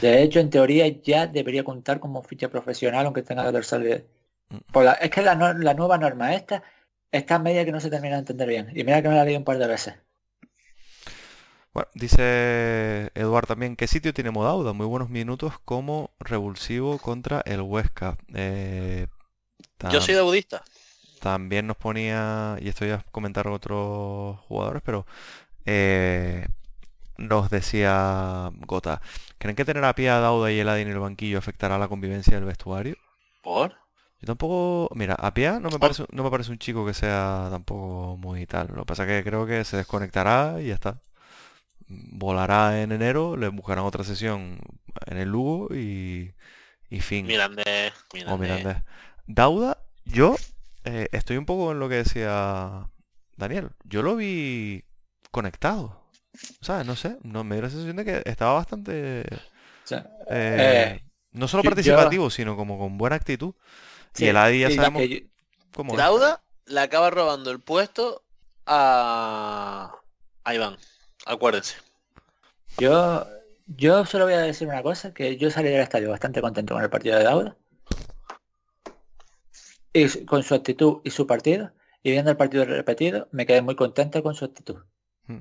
De 0.00 0.20
hecho, 0.22 0.40
en 0.40 0.50
teoría 0.50 0.88
ya 0.88 1.28
debería 1.28 1.62
contar 1.62 2.00
como 2.00 2.22
ficha 2.22 2.48
profesional, 2.48 3.06
aunque 3.06 3.22
tenga 3.22 3.44
que 3.44 3.52
dorsal. 3.52 4.04
Mm. 4.48 4.56
Por 4.72 4.84
la- 4.84 4.94
es 4.94 5.10
que 5.10 5.22
la, 5.22 5.36
no- 5.36 5.52
la 5.54 5.74
nueva 5.74 5.96
norma 5.96 6.34
esta 6.34 6.64
está 7.12 7.38
media 7.38 7.64
que 7.64 7.70
no 7.70 7.78
se 7.78 7.88
termina 7.90 8.14
de 8.16 8.20
entender 8.20 8.48
bien. 8.48 8.68
Y 8.74 8.82
mira 8.82 9.00
que 9.00 9.08
me 9.08 9.14
la 9.14 9.24
leí 9.24 9.36
un 9.36 9.44
par 9.44 9.58
de 9.58 9.68
veces. 9.68 9.94
Bueno, 11.72 11.88
dice 11.94 13.12
Eduard 13.14 13.46
también, 13.46 13.76
¿qué 13.76 13.86
sitio 13.86 14.12
tiene 14.12 14.32
Modauda? 14.32 14.72
Muy 14.72 14.86
buenos 14.86 15.08
minutos 15.08 15.54
como 15.64 16.10
revulsivo 16.18 16.98
contra 16.98 17.42
el 17.46 17.60
Huesca. 17.60 18.18
Eh, 18.34 19.06
Yo 19.90 20.00
soy 20.00 20.16
budista. 20.20 20.64
También 21.20 21.66
nos 21.66 21.76
ponía, 21.76 22.56
y 22.60 22.68
esto 22.68 22.86
ya 22.86 22.96
es 22.96 23.04
comentar 23.12 23.46
otros 23.46 24.38
jugadores, 24.48 24.82
pero 24.84 25.06
eh, 25.66 26.48
nos 27.18 27.50
decía 27.50 28.50
Gota, 28.66 29.02
¿creen 29.38 29.56
que 29.56 29.64
tener 29.66 29.84
a 29.84 29.94
Pia, 29.94 30.18
Dauda 30.20 30.52
y 30.52 30.60
Eladi 30.60 30.82
en 30.82 30.88
el 30.90 31.00
banquillo 31.00 31.38
afectará 31.38 31.78
la 31.78 31.88
convivencia 31.88 32.36
del 32.36 32.46
vestuario? 32.46 32.96
¿Por? 33.42 33.76
Yo 34.20 34.26
tampoco, 34.26 34.94
mira, 34.94 35.14
a 35.14 35.32
Pia 35.32 35.60
no 35.60 35.70
me 35.70 35.78
parece, 35.78 36.04
no 36.12 36.22
me 36.22 36.30
parece 36.30 36.50
un 36.52 36.58
chico 36.58 36.84
que 36.86 36.94
sea 36.94 37.48
tampoco 37.50 38.16
muy 38.18 38.46
tal. 38.46 38.68
Lo 38.68 38.82
que 38.82 38.86
pasa 38.86 39.06
que 39.06 39.24
creo 39.24 39.46
que 39.46 39.64
se 39.64 39.78
desconectará 39.78 40.60
y 40.60 40.68
ya 40.68 40.74
está. 40.74 41.00
Volará 41.92 42.82
en 42.82 42.92
enero, 42.92 43.36
le 43.36 43.48
buscarán 43.48 43.84
otra 43.84 44.04
sesión 44.04 44.60
en 45.06 45.16
el 45.18 45.28
Lugo 45.28 45.74
y, 45.74 46.32
y 46.88 47.00
fin. 47.00 47.26
Mirandés, 47.26 47.92
O 48.12 48.16
Mirandés. 48.16 48.38
Mirandés. 48.38 48.76
Dauda, 49.26 49.78
yo 50.04 50.36
eh, 50.84 51.08
estoy 51.10 51.36
un 51.36 51.46
poco 51.46 51.72
en 51.72 51.80
lo 51.80 51.88
que 51.88 51.96
decía 51.96 52.88
Daniel. 53.36 53.70
Yo 53.84 54.02
lo 54.02 54.14
vi 54.14 54.84
conectado. 55.32 56.00
¿Sabes? 56.60 56.86
No 56.86 56.94
sé, 56.94 57.16
no 57.22 57.42
me 57.42 57.56
dio 57.56 57.62
la 57.62 57.70
sensación 57.70 57.96
de 57.96 58.04
que 58.04 58.22
estaba 58.24 58.52
bastante 58.54 59.24
O 59.84 59.86
sea, 59.88 60.06
eh, 60.30 60.96
Eh, 61.00 61.04
no 61.32 61.48
solo 61.48 61.64
yo- 61.64 61.70
participativo, 61.70 62.30
sino 62.30 62.56
como 62.56 62.78
con 62.78 62.98
buena 62.98 63.16
actitud. 63.16 63.54
sí, 64.14 64.26
y 64.26 64.28
el 64.28 64.36
Adi 64.36 64.60
ya 64.60 64.70
sabemos 64.70 65.02
que 65.02 65.08
yo- 65.08 65.26
cómo 65.74 65.92
es. 65.92 65.98
Dauda 65.98 66.40
le 66.66 66.80
acaba 66.80 67.10
robando 67.10 67.50
el 67.50 67.58
puesto 67.58 68.22
a... 68.64 69.92
a 70.44 70.54
Iván. 70.54 70.76
Acuérdense. 71.26 71.76
Yo, 72.78 73.26
yo 73.66 74.04
solo 74.06 74.24
voy 74.24 74.34
a 74.34 74.40
decir 74.40 74.68
una 74.68 74.82
cosa, 74.82 75.12
que 75.12 75.36
yo 75.36 75.50
salí 75.50 75.68
del 75.68 75.80
estadio 75.80 76.10
bastante 76.10 76.40
contento 76.40 76.74
con 76.74 76.82
el 76.82 76.90
partido 76.90 77.18
de 77.18 77.24
Dauda. 77.24 77.56
Y 79.92 80.24
con 80.24 80.42
su 80.42 80.54
actitud 80.54 81.00
y 81.04 81.10
su 81.10 81.26
partido. 81.26 81.72
Y 82.02 82.12
viendo 82.12 82.30
el 82.30 82.36
partido 82.36 82.64
repetido, 82.64 83.28
me 83.32 83.44
quedé 83.44 83.60
muy 83.60 83.76
contento 83.76 84.22
con 84.22 84.34
su 84.34 84.44
actitud. 84.44 84.84
Mm. 85.26 85.40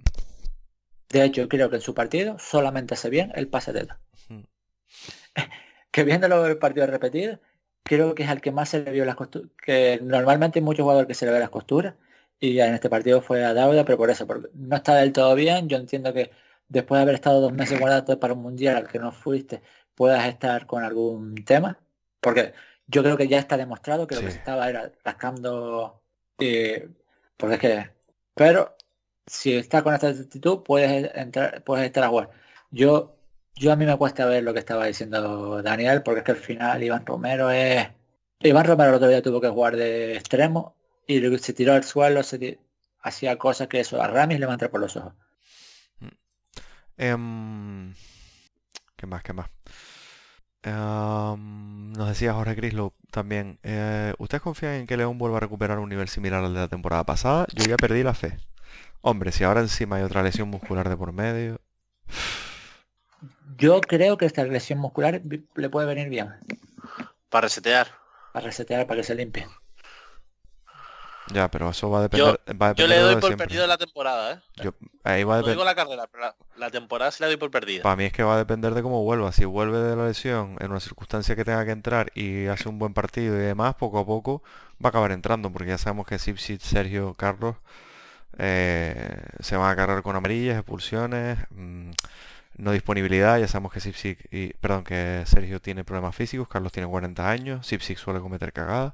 De 1.09 1.23
hecho, 1.23 1.47
creo 1.47 1.69
que 1.69 1.77
en 1.77 1.81
su 1.81 1.93
partido 1.93 2.37
solamente 2.39 2.93
hace 2.93 3.09
bien 3.09 3.31
el 3.35 3.47
pase 3.47 3.71
de 3.73 3.85
la. 3.85 3.99
Mm. 4.27 4.41
que 5.91 6.03
viéndolo 6.03 6.45
el 6.45 6.57
partido 6.57 6.87
repetido, 6.87 7.39
creo 7.83 8.15
que 8.15 8.23
es 8.23 8.29
al 8.29 8.41
que 8.41 8.51
más 8.51 8.69
se 8.69 8.83
le 8.83 8.91
vio 8.91 9.05
las 9.05 9.15
costuras. 9.15 9.49
Que 9.63 9.99
normalmente 10.03 10.59
hay 10.59 10.65
muchos 10.65 10.83
jugadores 10.83 11.07
que 11.07 11.13
se 11.13 11.25
le 11.25 11.31
ve 11.31 11.39
las 11.39 11.49
costuras. 11.49 11.95
Y 12.39 12.53
ya 12.53 12.67
en 12.67 12.75
este 12.75 12.89
partido 12.89 13.21
fue 13.21 13.43
a 13.43 13.53
Dauda, 13.53 13.83
pero 13.83 13.97
por 13.97 14.09
eso, 14.09 14.25
porque 14.25 14.47
no 14.53 14.77
está 14.77 14.95
del 14.95 15.11
todo 15.11 15.35
bien. 15.35 15.67
Yo 15.67 15.77
entiendo 15.77 16.13
que 16.13 16.31
después 16.69 16.99
de 16.99 17.03
haber 17.03 17.15
estado 17.15 17.41
dos 17.41 17.53
meses 17.53 17.79
guardado 17.79 18.19
para 18.19 18.33
un 18.33 18.41
mundial 18.41 18.77
al 18.77 18.87
que 18.87 18.99
no 18.99 19.11
fuiste, 19.11 19.61
puedas 19.95 20.25
estar 20.25 20.65
con 20.65 20.83
algún 20.83 21.35
tema. 21.43 21.77
Porque 22.21 22.53
yo 22.87 23.03
creo 23.03 23.17
que 23.17 23.27
ya 23.27 23.39
está 23.39 23.57
demostrado 23.57 24.07
que 24.07 24.15
lo 24.15 24.21
que 24.21 24.31
se 24.31 24.37
estaba 24.37 24.69
era 24.69 24.91
rascando. 25.03 26.01
eh, 26.39 26.89
porque 27.37 27.55
es 27.55 27.61
que. 27.61 27.89
Pero 28.35 28.75
si 29.25 29.55
está 29.55 29.83
con 29.83 29.93
esta 29.93 30.09
actitud, 30.09 30.63
puedes 30.63 31.11
entrar, 31.15 31.63
puedes 31.63 31.85
estar 31.85 32.03
a 32.03 32.09
jugar. 32.09 32.29
Yo, 32.71 33.17
yo 33.55 33.71
a 33.73 33.75
mí 33.75 33.85
me 33.85 33.97
cuesta 33.97 34.25
ver 34.25 34.43
lo 34.43 34.53
que 34.53 34.59
estaba 34.59 34.85
diciendo 34.85 35.61
Daniel, 35.61 36.03
porque 36.03 36.19
es 36.19 36.25
que 36.25 36.31
al 36.31 36.37
final 36.37 36.83
Iván 36.83 37.05
Romero 37.05 37.51
es. 37.51 37.89
Iván 38.41 38.65
Romero 38.65 38.91
el 38.91 38.95
otro 38.95 39.09
día 39.09 39.21
tuvo 39.21 39.41
que 39.41 39.49
jugar 39.49 39.75
de 39.75 40.15
extremo 40.15 40.78
y 41.09 41.19
luego 41.19 41.37
se 41.39 41.53
tiró 41.53 41.73
al 41.73 41.83
suelo, 41.83 42.23
se 42.23 42.59
hacía 43.01 43.37
cosas 43.37 43.67
que 43.67 43.81
eso 43.81 44.01
a 44.01 44.07
Ramis 44.07 44.39
le 44.39 44.45
va 44.45 44.53
a 44.53 44.55
entrar 44.55 44.71
por 44.71 44.79
los 44.81 44.95
ojos. 44.95 45.13
Em, 46.97 47.93
¿qué 48.95 49.07
más? 49.07 49.23
¿Qué 49.23 49.33
más? 49.33 49.49
Em, 50.63 51.93
nos 51.93 52.07
decía 52.09 52.33
Jorge 52.33 52.55
Grislo 52.55 52.93
también. 53.11 53.59
eh, 53.63 54.13
¿ustedes 54.19 54.41
confían 54.41 54.73
en 54.75 54.87
que 54.87 54.97
León 54.97 55.17
vuelva 55.17 55.37
a 55.37 55.39
recuperar 55.39 55.79
un 55.79 55.89
nivel 55.89 56.09
similar 56.09 56.43
al 56.43 56.53
de 56.53 56.59
la 56.61 56.67
temporada 56.67 57.03
pasada? 57.05 57.47
Yo 57.53 57.65
ya 57.65 57.77
perdí 57.77 58.03
la 58.03 58.13
fe. 58.13 58.37
Hombre, 59.01 59.31
si 59.31 59.43
ahora 59.45 59.61
encima 59.61 59.97
hay 59.97 60.03
otra 60.03 60.23
lesión 60.23 60.49
muscular 60.49 60.89
de 60.89 60.97
por 60.97 61.13
medio. 61.13 61.61
Yo 63.57 63.81
creo 63.81 64.17
que 64.17 64.25
esta 64.25 64.43
lesión 64.45 64.79
muscular 64.79 65.21
le 65.55 65.69
puede 65.69 65.87
venir 65.87 66.09
bien 66.09 66.29
Para 67.29 67.47
resetear. 67.47 67.87
para 68.31 68.45
resetear, 68.47 68.87
para 68.87 68.97
que 69.01 69.03
se 69.07 69.13
limpie. 69.15 69.45
Ya, 71.31 71.49
pero 71.51 71.69
eso 71.69 71.89
va 71.89 71.99
a 71.99 72.01
depender, 72.03 72.39
va 72.61 72.69
a 72.69 72.73
Yo 72.75 72.87
le 72.87 72.97
doy 72.99 73.15
por 73.17 73.37
perdido 73.37 73.67
la 73.67 73.77
temporada, 73.77 74.33
¿eh? 74.33 74.39
Yo- 74.63 74.73
ahí 75.03 75.23
va 75.23 75.37
a 75.37 75.41
No 75.41 75.47
digo 75.47 75.63
la 75.63 75.75
carrera, 75.75 76.07
pero 76.11 76.23
la, 76.25 76.35
la 76.57 76.69
temporada 76.71 77.11
se 77.11 77.21
la 77.23 77.27
doy 77.27 77.37
por 77.37 77.51
perdida. 77.51 77.83
Para 77.83 77.95
mí 77.95 78.05
es 78.05 78.13
que 78.13 78.23
va 78.23 78.35
a 78.35 78.37
depender 78.37 78.73
de 78.73 78.81
cómo 78.81 79.03
vuelva. 79.03 79.31
Si 79.31 79.45
vuelve 79.45 79.77
de 79.79 79.95
la 79.95 80.05
lesión 80.07 80.55
en 80.59 80.71
una 80.71 80.79
circunstancia 80.79 81.35
que 81.35 81.45
tenga 81.45 81.63
que 81.65 81.71
entrar 81.71 82.11
y 82.15 82.47
hace 82.47 82.67
un 82.67 82.79
buen 82.79 82.93
partido 82.93 83.35
y 83.35 83.39
demás, 83.39 83.75
poco 83.75 83.99
a 83.99 84.05
poco 84.05 84.41
va 84.83 84.87
a 84.87 84.89
acabar 84.89 85.11
entrando, 85.11 85.51
porque 85.51 85.69
ya 85.69 85.77
sabemos 85.77 86.07
que 86.07 86.17
Sipsit, 86.19 86.61
Sergio, 86.61 87.13
Carlos 87.13 87.55
eh, 88.37 89.21
se 89.39 89.57
van 89.57 89.71
a 89.71 89.75
cargar 89.75 90.01
con 90.01 90.15
amarillas, 90.15 90.57
expulsiones. 90.57 91.37
mm, 91.51 91.91
No 92.57 92.71
disponibilidad, 92.73 93.37
ya 93.39 93.47
sabemos 93.47 93.71
que 93.71 93.79
Sipsik 93.79 94.27
y 94.33 94.53
perdón, 94.53 94.83
que 94.83 95.23
Sergio 95.25 95.61
tiene 95.61 95.83
problemas 95.85 96.13
físicos, 96.15 96.47
Carlos 96.49 96.71
tiene 96.73 96.89
40 96.89 97.29
años, 97.29 97.65
Sipsik 97.65 97.97
suele 97.97 98.19
cometer 98.19 98.51
cagadas, 98.51 98.93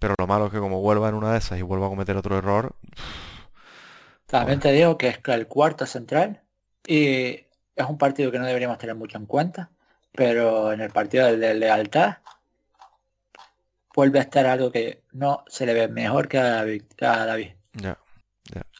pero 0.00 0.14
lo 0.18 0.26
malo 0.26 0.46
es 0.46 0.52
que 0.52 0.58
como 0.58 0.80
vuelva 0.80 1.08
en 1.08 1.14
una 1.14 1.32
de 1.32 1.38
esas 1.38 1.58
y 1.58 1.62
vuelva 1.62 1.86
a 1.86 1.90
cometer 1.90 2.16
otro 2.16 2.36
error, 2.36 2.74
También 4.26 4.58
te 4.58 4.72
digo 4.72 4.98
que 4.98 5.08
es 5.08 5.20
el 5.26 5.46
cuarto 5.46 5.86
central 5.86 6.40
y 6.86 7.44
es 7.76 7.86
un 7.86 7.98
partido 7.98 8.32
que 8.32 8.38
no 8.38 8.46
deberíamos 8.46 8.78
tener 8.78 8.96
mucho 8.96 9.18
en 9.18 9.26
cuenta, 9.26 9.70
pero 10.12 10.72
en 10.72 10.80
el 10.80 10.90
partido 10.90 11.26
de 11.36 11.54
lealtad 11.54 12.16
vuelve 13.94 14.18
a 14.18 14.22
estar 14.22 14.46
algo 14.46 14.72
que 14.72 15.02
no 15.12 15.44
se 15.46 15.66
le 15.66 15.74
ve 15.74 15.88
mejor 15.88 16.28
que 16.28 16.38
a 16.38 16.44
David. 16.44 16.82
que 16.96 17.04
a 17.04 17.26
David. 17.26 17.50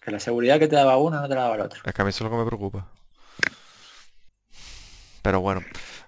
Que 0.01 0.11
la 0.11 0.21
seguridad 0.21 0.59
que 0.59 0.67
te 0.67 0.77
daba 0.77 0.97
uno 0.97 1.21
no 1.21 1.29
te 1.29 1.35
la 1.35 1.43
daba 1.43 1.57
el 1.57 1.61
otro. 1.61 1.83
Es 1.85 1.93
que 1.93 2.01
a 2.01 2.05
mí 2.07 2.09
eso 2.09 2.25
es 2.25 2.31
lo 2.31 2.37
que 2.37 2.43
me 2.43 2.49
preocupa. 2.49 2.89
Pero 5.21 5.43
bueno. 5.43 5.61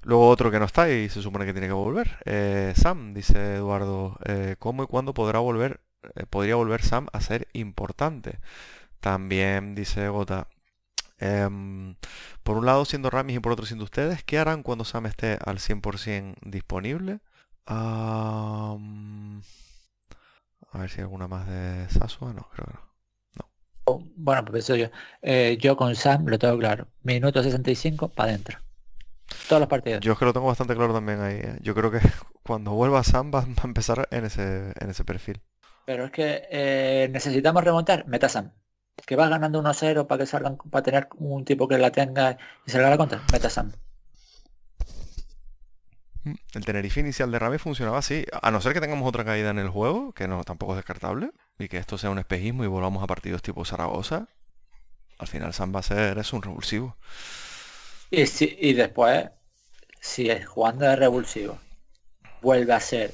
Luego 0.05 0.29
otro 0.29 0.51
que 0.51 0.59
no 0.59 0.65
está 0.65 0.91
y 0.91 1.09
se 1.09 1.23
supone 1.23 1.45
que 1.47 1.53
tiene 1.53 1.69
que 1.69 1.73
volver. 1.73 2.19
Eh, 2.25 2.73
Sam, 2.77 3.15
dice 3.15 3.55
Eduardo, 3.57 4.19
eh, 4.25 4.57
¿cómo 4.59 4.83
y 4.85 4.87
cuándo 4.87 5.15
podrá 5.15 5.39
volver? 5.39 5.81
eh, 6.17 6.27
podría 6.29 6.57
volver 6.57 6.83
Sam 6.83 7.07
a 7.13 7.21
ser 7.21 7.49
importante? 7.53 8.41
También 9.01 9.75
dice 9.75 10.09
Gota, 10.09 10.49
em, 11.19 11.97
por 12.43 12.57
un 12.59 12.67
lado 12.67 12.85
siendo 12.85 13.11
Ramis 13.11 13.37
y 13.37 13.41
por 13.41 13.53
otro 13.53 13.67
siendo 13.67 13.85
ustedes, 13.85 14.25
¿qué 14.25 14.39
harán 14.39 14.63
cuando 14.63 14.85
Sam 14.85 15.07
esté 15.07 15.39
al 15.45 15.59
100% 15.61 16.37
disponible? 16.43 17.21
A 17.67 18.77
ver 20.75 20.91
si 20.91 20.97
hay 21.01 21.03
alguna 21.03 21.29
más 21.29 21.47
de 21.49 21.89
Sasua. 21.91 22.33
No, 22.33 22.49
creo 22.53 22.67
que 22.67 22.73
no. 22.75 22.83
Bueno, 24.17 24.45
pues 24.45 24.67
yo. 24.69 24.89
Yo 25.59 25.77
con 25.77 25.95
Sam 25.95 26.27
lo 26.27 26.39
tengo 26.39 26.59
claro. 26.59 26.89
Minuto 27.03 27.43
65 27.43 28.09
para 28.09 28.31
adentro. 28.31 28.59
Todos 29.49 29.61
los 29.61 29.69
partidos. 29.69 30.01
Yo 30.01 30.13
es 30.13 30.19
que 30.19 30.25
lo 30.25 30.33
tengo 30.33 30.47
bastante 30.47 30.75
claro 30.75 30.93
también 30.93 31.21
ahí. 31.21 31.37
¿eh? 31.37 31.59
Yo 31.61 31.75
creo 31.75 31.91
que 31.91 32.01
cuando 32.43 32.73
vuelva 32.73 33.03
Sam 33.05 33.31
va, 33.35 33.41
va 33.41 33.63
a 33.63 33.67
empezar 33.67 34.09
en 34.11 34.25
ese, 34.25 34.73
en 34.79 34.91
ese 34.91 35.05
perfil. 35.05 35.43
Pero 35.85 36.05
es 36.07 36.11
que 36.13 36.43
eh, 36.51 37.09
necesitamos 37.11 37.65
remontar, 37.65 38.07
meta 38.07 38.29
Sam. 38.29 38.53
Que 39.07 39.17
vas 39.17 39.31
ganando 39.31 39.63
1-0 39.63 40.07
para 40.07 40.19
que 40.19 40.27
salgan, 40.27 40.57
para 40.59 40.83
tener 40.83 41.09
un 41.17 41.45
tipo 41.45 41.67
que 41.67 41.79
la 41.79 41.91
tenga 41.91 42.37
y 42.67 42.71
salga 42.71 42.91
la 42.91 42.97
contra, 42.97 43.23
meta 43.33 43.51
Sam. 43.51 43.73
Mm, 46.25 46.35
El 46.55 46.65
Tenerife 46.65 47.01
inicial 47.01 47.33
de 47.33 47.39
Ramis 47.39 47.63
funcionaba 47.63 47.99
así, 47.99 48.25
a 48.41 48.51
no 48.51 48.61
ser 48.61 48.75
que 48.75 48.81
tengamos 48.81 49.09
otra 49.09 49.25
caída 49.25 49.51
en 49.51 49.59
el 49.59 49.71
juego, 49.71 50.13
que 50.13 50.29
no 50.29 50.45
tampoco 50.45 50.73
es 50.73 50.77
descartable, 50.77 51.33
y 51.59 51.69
que 51.69 51.79
esto 51.79 51.99
sea 51.99 52.11
un 52.11 52.19
espejismo 52.19 52.65
y 52.65 52.69
volvamos 52.69 53.03
a 53.03 53.07
partidos 53.07 53.43
tipo 53.43 53.65
Zaragoza, 53.65 54.29
al 55.19 55.27
final 55.27 55.53
Sam 55.55 55.75
va 55.75 55.81
a 55.81 55.85
ser 55.85 56.19
es 56.19 56.33
un 56.33 56.43
revulsivo. 56.43 56.97
Y, 58.13 58.27
si, 58.27 58.57
y 58.61 58.75
después, 58.75 59.31
si 60.01 60.29
es 60.31 60.47
jugando 60.47 60.85
de 60.85 60.97
revulsivo, 60.97 61.59
vuelve 62.43 62.73
a 62.75 62.81
ser 62.81 63.13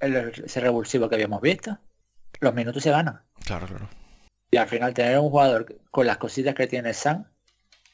el, 0.00 0.14
ese 0.44 0.60
revulsivo 0.60 1.08
que 1.08 1.16
habíamos 1.16 1.40
visto, 1.40 1.76
los 2.40 2.54
minutos 2.54 2.82
se 2.82 2.90
ganan. 2.90 3.20
Claro, 3.44 3.66
claro. 3.66 3.88
Y 4.50 4.56
al 4.58 4.68
final 4.68 4.94
tener 4.94 5.18
un 5.18 5.30
jugador 5.30 5.80
con 5.90 6.06
las 6.06 6.18
cositas 6.18 6.54
que 6.54 6.66
tiene 6.68 6.94
Sam, 6.94 7.24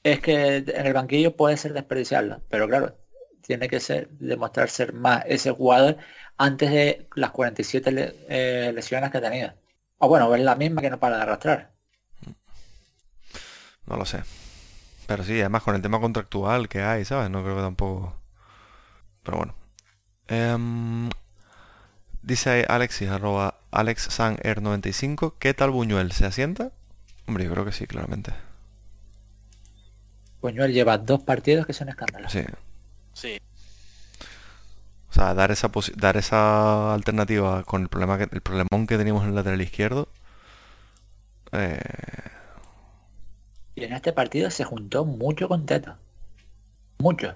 es 0.03 0.21
que 0.21 0.57
en 0.59 0.87
el 0.87 0.93
banquillo 0.93 1.35
puede 1.35 1.57
ser 1.57 1.73
desperdiciarlo. 1.73 2.43
Pero 2.51 2.69
claro, 2.69 2.99
tiene 3.43 3.69
que 3.69 3.81
ser 3.81 4.09
demostrar 4.11 4.69
ser 4.69 4.93
más 4.93 5.25
ese 5.27 5.51
jugador 5.53 5.97
antes 6.37 6.71
de 6.71 7.09
las 7.15 7.31
47 7.31 7.91
le- 7.91 8.15
eh, 8.29 8.73
lesiones 8.75 9.11
que 9.11 9.21
tenido. 9.21 9.55
O 9.99 10.09
bueno, 10.09 10.35
es 10.35 10.43
la 10.43 10.57
misma 10.57 10.83
que 10.83 10.91
no 10.91 11.01
para 11.01 11.17
de 11.17 11.23
arrastrar. 11.23 11.73
No 13.87 13.97
lo 13.97 14.05
sé. 14.05 14.23
Pero 15.09 15.25
sí, 15.25 15.41
además 15.41 15.63
con 15.63 15.75
el 15.75 15.81
tema 15.81 16.01
contractual 16.01 16.69
que 16.69 16.83
hay, 16.83 17.07
¿sabes? 17.07 17.31
No 17.31 17.43
creo 17.43 17.57
que 17.57 17.63
tampoco... 17.63 18.15
Pero 19.23 19.39
bueno. 19.39 19.55
Em, 20.29 21.09
dice 22.21 22.67
Alexis, 22.69 23.09
arroba 23.09 23.55
AlexSanR95, 23.73 25.35
¿qué 25.39 25.55
tal 25.55 25.71
Buñuel? 25.71 26.13
¿Se 26.13 26.27
asienta? 26.27 26.73
Hombre, 27.27 27.45
yo 27.45 27.51
creo 27.53 27.65
que 27.65 27.73
sí, 27.73 27.87
claramente. 27.87 28.35
Buñuel 30.43 30.75
lleva 30.75 30.99
dos 30.99 31.23
partidos 31.23 31.67
que 31.67 31.73
son 31.73 31.89
escándalos. 31.89 32.31
Sí. 32.31 32.45
Sí. 33.15 33.41
O 35.11 35.13
sea, 35.15 35.33
dar 35.33 35.51
esa 35.51 35.71
dar 35.97 36.19
esa 36.19 36.93
alternativa 36.93 37.65
con 37.65 37.81
el 37.81 37.89
problema 37.89 38.19
que 38.19 38.25
el 38.31 38.43
problemón 38.43 38.87
que 38.87 38.99
teníamos 38.99 39.23
en 39.23 39.31
el 39.31 39.35
lateral 39.37 39.63
izquierdo. 39.63 40.09
eh, 41.53 41.81
Y 43.79 43.85
en 43.85 43.93
este 43.93 44.13
partido 44.13 44.51
se 44.51 44.65
juntó 44.65 45.05
mucho 45.05 45.47
con 45.47 45.65
Teto. 45.65 45.95
Mucho. 46.99 47.35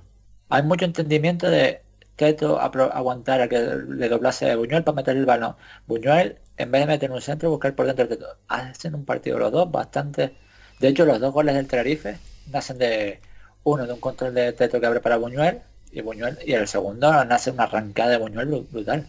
Hay 0.48 0.64
mucho 0.64 0.84
entendimiento 0.84 1.48
de 1.48 1.80
Teto 2.16 2.58
aguantar 2.60 3.40
a 3.40 3.48
que 3.48 3.58
le 3.60 4.08
doblase 4.08 4.50
a 4.50 4.56
Buñuel 4.56 4.82
para 4.82 4.96
meter 4.96 5.16
el 5.16 5.24
balón. 5.24 5.54
Buñuel, 5.86 6.38
en 6.56 6.70
vez 6.72 6.80
de 6.82 6.86
meter 6.86 7.10
un 7.12 7.20
centro, 7.22 7.48
buscar 7.50 7.74
por 7.76 7.86
dentro 7.86 8.08
de 8.08 8.16
Teto. 8.16 8.26
Hacen 8.48 8.96
un 8.96 9.04
partido 9.04 9.38
los 9.38 9.52
dos 9.52 9.70
bastante... 9.70 10.32
De 10.80 10.88
hecho, 10.88 11.04
los 11.04 11.20
dos 11.20 11.32
goles 11.32 11.54
del 11.54 11.68
Tenerife 11.68 12.18
nacen 12.50 12.78
de 12.78 13.20
uno 13.62 13.86
de 13.86 13.92
un 13.92 14.00
control 14.00 14.34
de 14.34 14.52
Teto 14.52 14.80
que 14.80 14.86
abre 14.86 14.98
para 14.98 15.16
Buñuel 15.18 15.60
y 15.92 16.00
Buñuel 16.00 16.38
y 16.44 16.54
el 16.54 16.66
segundo 16.66 17.24
nace 17.24 17.52
una 17.52 17.64
arrancada 17.64 18.10
de 18.10 18.16
Buñuel 18.16 18.48
bru- 18.48 18.66
brutal. 18.68 19.06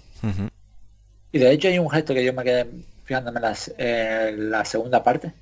Y 1.32 1.40
de 1.40 1.52
hecho 1.52 1.68
hay 1.68 1.80
un 1.80 1.90
gesto 1.90 2.14
que 2.14 2.24
yo 2.24 2.32
me 2.32 2.44
quedé 2.44 2.68
fijándome 3.06 3.40
en 3.40 3.88
en 3.88 4.52
la 4.52 4.64
segunda 4.66 5.04
parte. 5.04 5.34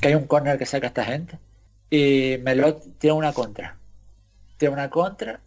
Que 0.00 0.08
hay 0.08 0.14
un 0.14 0.26
corner 0.26 0.58
que 0.58 0.66
saca 0.66 0.88
esta 0.88 1.04
gente. 1.04 1.38
Y 1.90 2.36
Melot 2.42 2.98
tiene 2.98 3.16
una 3.16 3.32
contra. 3.32 3.76
Tiene 4.58 4.74
una 4.74 4.90
contra 4.90 5.40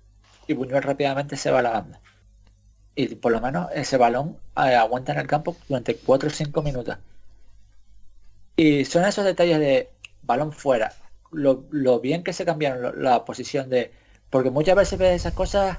y 0.47 0.53
Buñuel 0.53 0.83
rápidamente 0.83 1.37
se 1.37 1.51
va 1.51 1.59
a 1.59 1.61
la 1.61 1.71
banda. 1.71 1.99
Y 2.95 3.15
por 3.15 3.31
lo 3.31 3.41
menos 3.41 3.69
ese 3.73 3.97
balón 3.97 4.37
eh, 4.57 4.75
aguanta 4.75 5.13
en 5.13 5.19
el 5.19 5.27
campo 5.27 5.55
durante 5.67 5.95
4 5.95 6.27
o 6.29 6.31
5 6.31 6.61
minutos. 6.61 6.97
Y 8.55 8.85
son 8.85 9.05
esos 9.05 9.25
detalles 9.25 9.59
de 9.59 9.89
balón 10.23 10.51
fuera. 10.51 10.93
Lo, 11.31 11.99
bien 11.99 12.23
que 12.23 12.33
se 12.33 12.45
cambiaron 12.45 13.01
la 13.01 13.23
posición 13.25 13.69
de... 13.69 13.91
Porque 14.29 14.49
muchas 14.51 14.75
veces 14.75 14.99
ves 14.99 15.21
esas 15.21 15.33
cosas, 15.33 15.77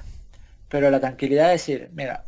pero 0.69 0.89
la 0.89 0.99
tranquilidad 0.99 1.45
de 1.45 1.51
decir, 1.53 1.89
mira, 1.93 2.23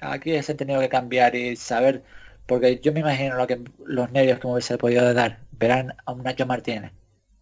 aquí 0.00 0.42
se 0.42 0.52
ha 0.52 0.56
tenido 0.56 0.80
que 0.80 0.88
cambiar 0.88 1.34
y 1.34 1.56
saber, 1.56 2.02
porque 2.46 2.80
yo 2.80 2.92
me 2.92 3.00
imagino 3.00 3.36
lo 3.36 3.46
que 3.46 3.60
los 3.86 4.10
nervios 4.12 4.38
que 4.38 4.46
me 4.46 4.54
hubiese 4.54 4.78
podido 4.78 5.12
dar, 5.14 5.40
verán 5.52 5.94
a 6.04 6.12
un 6.12 6.22
Nacho 6.22 6.46
Martínez, 6.46 6.92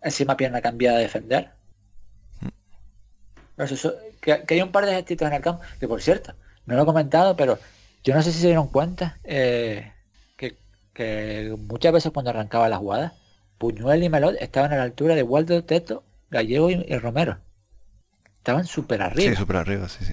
encima 0.03 0.37
pierna 0.37 0.61
cambiada 0.63 0.99
a 0.99 1.01
defender. 1.01 1.51
No 3.57 3.67
sé, 3.67 3.75
eso- 3.75 3.95
que, 4.21 4.45
que 4.45 4.55
hay 4.55 4.63
un 4.63 4.73
par 4.73 4.87
de 4.87 4.95
gestitos 4.95 5.29
en 5.29 5.35
el 5.35 5.43
campo, 5.43 5.63
que 5.79 5.89
por 5.89 6.01
cierto, 6.03 6.35
no 6.67 6.77
lo 6.77 6.83
he 6.83 6.87
comentado, 6.87 7.37
pero 7.37 7.59
yo 8.05 8.15
no 8.15 8.23
sé 8.23 8.33
si 8.33 8.41
se 8.41 8.47
dieron 8.49 8.69
cuenta 8.69 9.19
eh, 9.25 9.93
que, 10.37 10.57
que 10.95 11.55
muchas 11.59 11.93
veces 11.93 12.13
cuando 12.13 12.31
arrancaba 12.31 12.69
la 12.69 12.79
jugada, 12.79 13.15
Puñuel 13.59 14.03
y 14.03 14.09
Melot 14.09 14.37
estaban 14.41 14.73
a 14.73 14.77
la 14.77 14.83
altura 14.85 15.15
de 15.15 15.23
Waldo, 15.23 15.65
Teto, 15.65 16.03
Gallego 16.31 16.71
y, 16.71 16.85
y 16.89 16.99
Romero. 16.99 17.39
Estaban 18.39 18.67
súper 18.67 19.03
arriba. 19.03 19.31
Sí, 19.31 19.37
súper 19.37 19.57
arriba, 19.57 19.89
sí, 19.89 20.05
sí. 20.05 20.13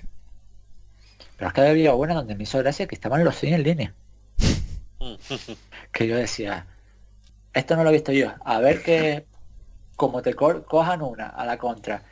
Pero 1.38 1.48
es 1.48 1.54
que 1.56 1.62
había 1.62 1.94
buena 1.94 2.14
donde 2.14 2.36
me 2.36 2.44
hizo 2.44 2.60
gracia 2.60 2.86
que 2.88 2.94
estaban 2.96 3.24
los 3.24 3.36
seis 3.36 3.54
en 3.54 3.64
línea. 3.64 3.94
Que 5.92 6.08
yo 6.08 6.16
decía, 6.16 6.66
esto 7.54 7.76
no 7.76 7.84
lo 7.84 7.90
he 7.90 7.94
visto 7.94 8.12
yo. 8.12 8.32
A 8.44 8.60
ver 8.60 8.82
que 8.84 9.26
como 9.96 10.22
te 10.22 10.34
co- 10.34 10.64
cojan 10.64 11.02
una 11.02 11.28
a 11.28 11.46
la 11.46 11.58
contra 11.58 12.04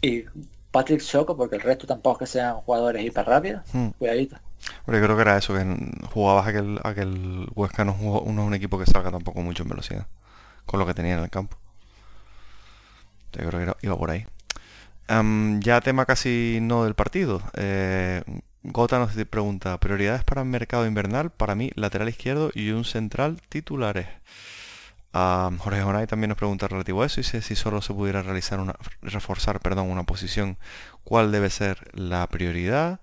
y 0.00 0.24
Patrick 0.70 1.02
Choco, 1.02 1.36
porque 1.36 1.56
el 1.56 1.62
resto 1.62 1.86
tampoco 1.86 2.24
es 2.24 2.30
que 2.30 2.38
sean 2.38 2.56
jugadores 2.56 3.04
hiper 3.04 3.26
rápidos, 3.26 3.62
Hmm. 3.72 3.88
cuidadito. 3.98 4.36
Pero 4.86 4.98
yo 4.98 5.04
creo 5.04 5.16
que 5.16 5.22
era 5.22 5.36
eso, 5.38 5.54
que 5.54 5.64
jugabas 6.12 6.46
a 6.46 6.52
que 6.52 6.58
el, 6.58 6.80
a 6.82 6.94
que 6.94 7.00
el 7.02 7.48
Huesca 7.54 7.84
no, 7.84 7.92
jugó- 7.94 8.24
no 8.30 8.42
es 8.42 8.46
un 8.48 8.54
equipo 8.54 8.78
que 8.78 8.86
salga 8.86 9.10
tampoco 9.10 9.40
mucho 9.42 9.62
en 9.64 9.68
velocidad, 9.70 10.06
con 10.66 10.80
lo 10.80 10.86
que 10.86 10.94
tenía 10.94 11.14
en 11.14 11.20
el 11.24 11.30
campo. 11.30 11.56
Yo 13.32 13.48
creo 13.48 13.76
que 13.78 13.86
iba 13.86 13.96
por 13.96 14.10
ahí. 14.10 14.26
Ya 15.60 15.80
tema 15.80 16.06
casi 16.06 16.58
no 16.62 16.84
del 16.84 16.94
partido. 16.94 17.42
Eh, 17.54 18.22
Gota 18.64 18.98
nos 18.98 19.12
pregunta, 19.26 19.78
prioridades 19.78 20.22
para 20.22 20.42
el 20.42 20.48
mercado 20.48 20.86
invernal, 20.86 21.30
para 21.30 21.54
mí 21.56 21.70
lateral 21.74 22.08
izquierdo 22.08 22.50
y 22.54 22.70
un 22.70 22.84
central 22.84 23.40
titulares. 23.48 24.06
Am, 25.12 25.58
Jorge 25.58 25.82
Jonay 25.82 26.06
también 26.06 26.28
nos 26.28 26.38
pregunta 26.38 26.68
relativo 26.68 27.02
a 27.02 27.06
eso, 27.06 27.20
dice 27.20 27.42
si 27.42 27.56
solo 27.56 27.82
se 27.82 27.92
pudiera 27.92 28.22
realizar 28.22 28.60
una, 28.60 28.74
reforzar, 29.02 29.60
perdón, 29.60 29.90
una 29.90 30.04
posición, 30.04 30.56
¿cuál 31.04 31.32
debe 31.32 31.50
ser 31.50 31.90
la 31.92 32.26
prioridad? 32.28 33.00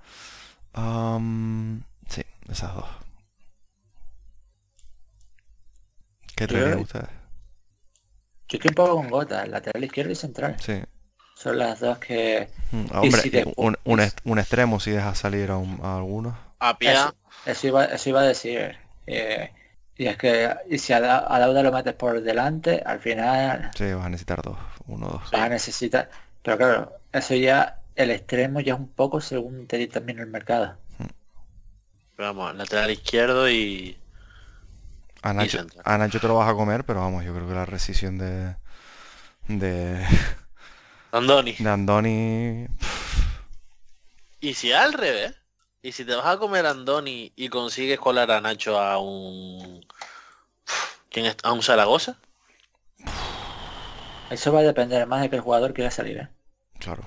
Am, 0.73 1.83
sí, 2.07 2.23
esas 2.49 2.73
dos. 2.75 2.87
¿Qué 6.35 6.47
traerían 6.47 6.79
ustedes? 6.79 7.09
Yo 8.47 8.57
estoy 8.57 8.69
un 8.69 8.75
poco 8.75 8.95
con 8.95 9.09
gota, 9.09 9.45
lateral 9.45 9.83
izquierdo 9.83 10.11
y 10.11 10.15
central. 10.15 10.55
Sí. 10.59 10.81
Son 11.39 11.57
las 11.57 11.79
dos 11.79 11.97
que... 11.99 12.49
Mm, 12.71 12.85
Y 13.01 13.11
Hombre, 13.11 13.23
si 13.31 13.31
un, 13.55 13.77
un 14.23 14.39
extremo 14.39 14.79
si 14.79 14.91
dejas 14.91 15.17
salir 15.17 15.51
a, 15.51 15.57
un- 15.57 15.79
a 15.83 15.97
algunos. 15.97 16.35
A 16.59 16.73
pie. 16.77 16.91
Eso, 16.91 17.13
eso 17.45 17.67
iba, 17.67 17.85
eso 17.85 18.09
iba 18.09 18.21
a 18.21 18.23
decir. 18.27 18.77
eh, 19.07 19.51
Y 19.97 20.07
es 20.07 20.17
que 20.17 20.55
y 20.69 20.77
si 20.79 20.93
a, 20.93 20.97
a 20.97 21.39
Dauda 21.39 21.63
lo 21.63 21.71
metes 21.71 21.93
por 21.95 22.21
delante, 22.21 22.81
al 22.85 22.99
final 22.99 23.75
Sí, 23.75 23.91
vas 23.93 24.05
a 24.05 24.09
necesitar 24.09 24.41
dos, 24.43 24.57
uno 24.87 25.07
dos. 25.07 25.23
vas 25.31 25.41
a 25.41 25.49
necesitar. 25.49 26.09
Pero 26.43 26.57
claro, 26.57 26.93
eso 27.11 27.35
ya, 27.35 27.81
el 27.95 28.11
extremo 28.11 28.59
ya 28.61 28.73
es 28.73 28.79
un 28.79 28.89
poco 28.93 29.21
según 29.21 29.67
te 29.67 29.87
también 29.87 30.19
el 30.19 30.27
mercado. 30.27 30.77
Pero 32.15 32.27
vamos, 32.35 32.55
lateral 32.55 32.91
izquierdo 32.91 33.49
y. 33.49 33.97
A 35.21 35.33
Nacho, 35.33 35.59
a 35.83 35.97
Nacho 35.97 36.19
te 36.19 36.27
lo 36.27 36.35
vas 36.35 36.49
a 36.49 36.53
comer, 36.53 36.85
pero 36.85 37.01
vamos, 37.01 37.23
yo 37.25 37.33
creo 37.33 37.47
que 37.47 37.53
la 37.53 37.65
rescisión 37.65 38.17
de 38.17 38.55
de, 39.47 40.05
Andoni. 41.11 41.53
de 41.53 41.69
Andoni 41.69 42.67
Y 44.41 44.53
si 44.53 44.71
al 44.71 44.93
revés, 44.93 45.35
y 45.81 45.91
si 45.91 46.05
te 46.05 46.15
vas 46.15 46.25
a 46.25 46.37
comer 46.37 46.65
a 46.65 46.71
Andoni 46.71 47.31
y 47.35 47.49
consigues 47.49 47.99
colar 47.99 48.31
a 48.31 48.41
Nacho 48.41 48.79
a 48.79 48.97
un. 48.99 49.85
¿Quién 51.09 51.25
es? 51.25 51.37
¿A 51.43 51.51
un 51.53 51.63
Zaragoza? 51.63 52.17
Eso 54.29 54.53
va 54.53 54.59
a 54.59 54.63
depender 54.63 55.07
más 55.07 55.21
de 55.21 55.29
que 55.29 55.37
el 55.37 55.41
jugador 55.41 55.73
quiera 55.73 55.89
salir, 55.89 56.17
¿eh? 56.17 56.29
Claro. 56.79 57.03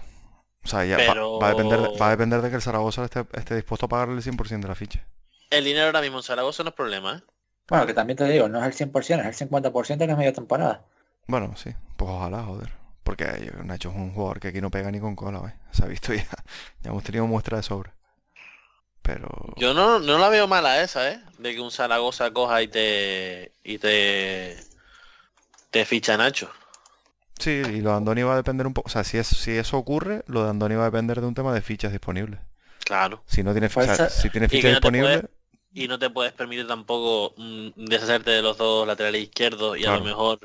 O 0.65 0.69
sea, 0.69 0.85
ya 0.85 0.97
va- 0.97 1.05
Pero- 1.07 1.39
va, 1.39 1.47
a 1.49 1.51
depender, 1.51 1.81
va 2.01 2.07
a 2.09 2.11
depender 2.11 2.43
de 2.43 2.51
que 2.51 2.57
el 2.57 2.63
Zaragoza 2.63 3.05
esté, 3.05 3.25
esté 3.35 3.55
dispuesto 3.57 3.87
a 3.87 3.89
pagarle 3.89 4.15
el 4.17 4.23
100% 4.23 4.67
de 4.67 4.69
la 4.69 4.75
ficha. 4.75 5.05
El 5.51 5.65
dinero 5.65 5.87
ahora 5.87 6.01
mismo 6.01 6.19
en 6.19 6.23
Zaragoza 6.25 6.63
no 6.63 6.71
es 6.71 6.75
problema, 6.75 7.17
¿eh? 7.19 7.23
Bueno, 7.69 7.87
que 7.87 7.95
también 7.95 8.17
te 8.17 8.25
digo, 8.25 8.49
no 8.49 8.59
es 8.61 8.67
el 8.67 8.73
100%, 8.91 9.21
es 9.21 9.41
el 9.41 9.49
50% 9.49 10.05
que 10.07 10.11
es 10.13 10.19
media 10.19 10.33
temporada. 10.33 10.85
Bueno, 11.29 11.55
sí, 11.57 11.71
pues 11.97 12.11
ojalá, 12.11 12.43
joder. 12.43 12.71
Porque 13.03 13.25
yo- 13.53 13.63
Nacho 13.65 13.91
es 13.91 13.97
un 13.97 14.13
jugador 14.15 14.41
que 14.41 14.49
aquí 14.49 14.61
no 14.61 14.71
pega 14.71 14.91
ni 14.91 15.01
con 15.01 15.17
cola, 15.17 15.41
¿ves? 15.41 15.55
Se 15.73 15.85
ha 15.85 15.87
visto 15.89 16.13
ya. 16.15 16.27
Ya 16.83 16.91
hemos 16.91 17.03
tenido 17.05 17.27
muestra 17.27 17.57
de 17.57 17.63
sobra. 17.63 17.95
Pero... 19.03 19.29
Yo 19.57 19.75
no, 19.75 19.99
no 19.99 20.19
la 20.19 20.29
veo 20.29 20.47
mala 20.47 20.81
esa, 20.83 21.11
¿eh? 21.11 21.21
De 21.39 21.55
que 21.55 21.61
un 21.61 21.73
Zaragoza 21.73 22.31
coja 22.33 22.63
y 22.63 22.69
te. 22.69 23.53
y 23.65 23.79
te. 23.79 24.57
te 25.71 25.85
ficha 25.85 26.17
Nacho. 26.17 26.51
Sí, 27.39 27.51
y 27.51 27.81
lo 27.81 27.91
de 27.91 27.97
Andoni 27.97 28.23
va 28.23 28.35
a 28.35 28.37
depender 28.37 28.69
un 28.69 28.75
poco... 28.75 28.87
O 28.87 28.91
sea, 28.91 29.03
si, 29.03 29.19
es, 29.19 29.27
si 29.27 29.51
eso 29.51 29.77
ocurre, 29.77 30.23
lo 30.29 30.45
de 30.45 30.51
Andoni 30.51 30.77
va 30.77 30.83
a 30.83 30.91
depender 30.91 31.21
de 31.21 31.27
un 31.27 31.35
tema 31.35 31.53
de 31.53 31.61
fichas 31.61 31.91
disponibles. 31.91 32.39
Claro. 32.85 33.25
Si 33.27 33.43
no 33.43 33.51
tiene 33.51 33.69
Pues 33.69 33.87
fichas, 33.91 34.13
esa- 34.13 34.23
si 34.23 34.31
tiene 34.31 34.47
que 34.47 34.59
fichas 34.59 34.81
no 34.81 35.29
Y 35.73 35.89
no 35.89 35.99
te 35.99 36.09
puedes 36.11 36.33
permitir 36.35 36.69
tampoco 36.69 37.35
mm, 37.37 37.71
deshacerte 37.77 38.31
de 38.31 38.43
los 38.43 38.57
dos 38.59 38.87
laterales 38.87 39.23
izquierdos 39.23 39.77
y 39.77 39.85
a 39.85 39.97
lo 39.97 40.05
mejor 40.05 40.39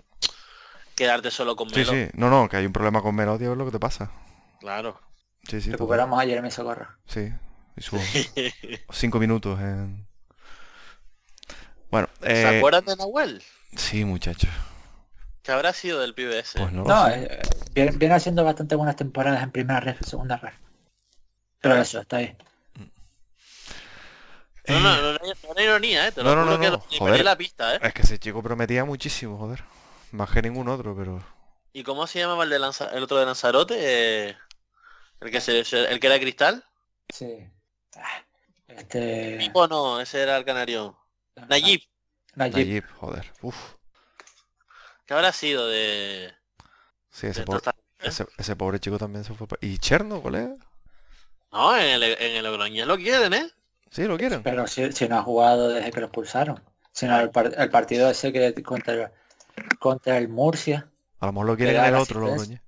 quedarte 0.97 1.31
solo 1.31 1.55
con 1.55 1.69
sí, 1.69 1.79
Melo. 1.79 1.91
sí. 1.93 2.09
No, 2.15 2.29
no, 2.29 2.49
que 2.49 2.57
hay 2.57 2.65
un 2.65 2.73
problema 2.73 3.01
con 3.01 3.15
Melotti, 3.15 3.45
a 3.45 3.49
ver 3.49 3.57
lo 3.57 3.65
que 3.65 3.71
te 3.71 3.79
pasa. 3.79 4.11
Claro. 4.59 4.99
Sí, 5.47 5.61
sí. 5.61 5.71
Recuperamos 5.71 6.19
a 6.19 6.25
Jeremy 6.25 6.51
Socorro. 6.51 6.87
Sí. 7.05 7.31
Y 7.77 7.81
sus 7.81 8.01
cinco 8.91 9.19
minutos 9.19 9.59
en... 9.61 10.07
Bueno, 11.89 12.09
¿Se 12.21 12.41
eh, 12.41 12.57
acuerdan 12.57 12.85
de 12.85 12.95
Nahuel? 12.97 13.43
sí, 13.75 14.03
muchachos. 14.05 14.49
¿Qué 15.43 15.51
habrá 15.53 15.71
sido 15.73 16.01
del 16.01 16.13
pibe 16.13 16.39
ese? 16.39 16.59
Pues 16.59 16.73
no, 16.73 16.83
No, 16.83 17.05
sé. 17.05 17.23
eh, 17.23 17.41
viene, 17.73 17.91
viene 17.91 18.15
haciendo 18.15 18.43
bastante 18.43 18.75
buenas 18.75 18.95
temporadas 18.97 19.41
en 19.43 19.51
primera 19.51 19.79
red, 19.79 19.95
en 19.99 20.03
segunda 20.07 20.37
red. 20.37 20.53
Pero 21.61 21.75
eso, 21.77 22.01
está 22.01 22.17
ahí. 22.17 22.35
No, 24.67 24.79
no, 24.81 25.01
no, 25.01 25.13
no, 25.13 25.19
no 25.55 25.61
ironía, 25.61 26.07
¿eh? 26.07 26.11
Te 26.11 26.21
lo 26.23 26.35
No, 26.35 26.35
no, 26.35 26.43
juro 26.43 26.57
no, 26.57 26.59
que 26.59 26.71
no, 26.71 26.99
joder. 26.99 27.23
la 27.23 27.37
pista, 27.37 27.75
¿eh? 27.75 27.79
Es 27.81 27.93
que 27.93 28.01
ese 28.01 28.19
chico 28.19 28.43
prometía 28.43 28.83
muchísimo, 28.83 29.37
joder. 29.37 29.63
Más 30.17 30.31
que 30.31 30.41
ningún 30.41 30.67
otro, 30.67 30.95
pero... 30.95 31.23
¿Y 31.73 31.83
cómo 31.83 32.07
se 32.07 32.17
llamaba 32.19 32.43
el, 32.43 32.49
de 32.49 32.57
Lanza- 32.59 32.89
el 32.91 33.03
otro 33.03 33.17
de 33.17 33.25
Lanzarote? 33.27 33.75
Eh, 33.79 34.37
el 35.21 35.31
que 35.31 35.39
se, 35.41 35.59
el 35.59 35.99
que 35.99 36.07
era 36.07 36.19
cristal. 36.19 36.65
Sí. 37.09 37.47
Ah, 37.95 38.23
Este... 38.67 39.37
Pipo 39.37 39.67
no, 39.67 40.01
ese 40.01 40.23
era 40.23 40.37
el 40.37 40.43
canario. 40.45 40.97
Nayib. 41.47 41.81
Najib. 42.33 42.55
Nayib, 42.55 42.83
joder. 42.95 43.31
Uf. 43.43 43.55
¿Qué 45.05 45.13
habrá 45.13 45.31
sido 45.31 45.67
de, 45.67 46.33
Sí, 47.11 47.27
ese, 47.27 47.43
pobre, 47.43 47.57
esta- 47.57 47.75
ese, 47.99 48.25
ese 48.39 48.55
pobre 48.55 48.79
chico 48.79 48.97
también 48.97 49.23
se 49.23 49.35
fue... 49.35 49.47
pa- 49.47 49.57
¿Y 49.61 49.77
Cherno, 49.77 50.21
colega? 50.21 50.55
No, 51.51 51.77
en 51.77 51.85
el, 51.85 52.03
en 52.03 52.35
el 52.37 52.43
Logroñés 52.43 52.87
lo 52.87 52.97
quieren, 52.97 53.33
¿eh? 53.35 53.51
Sí, 53.91 54.03
lo 54.05 54.17
quieren. 54.17 54.41
Pero 54.41 54.65
si, 54.67 54.91
si 54.91 55.07
no 55.07 55.19
ha 55.19 55.23
jugado 55.23 55.69
desde 55.69 55.91
que 55.91 55.99
lo 55.99 56.07
expulsaron. 56.07 56.61
Sino 56.91 57.19
el, 57.19 57.29
par- 57.29 57.53
el 57.55 57.69
partido 57.69 58.09
ese 58.09 58.33
que 58.33 58.63
contra, 58.63 59.13
contra 59.79 60.17
el 60.17 60.27
Murcia. 60.29 60.89
A 61.19 61.25
lo 61.27 61.33
mejor 61.33 61.47
lo 61.47 61.57
quieren 61.57 61.75
da 61.75 61.87
en 61.87 61.95
el 61.95 62.01
otro. 62.01 62.19
Logroñés. 62.21 62.61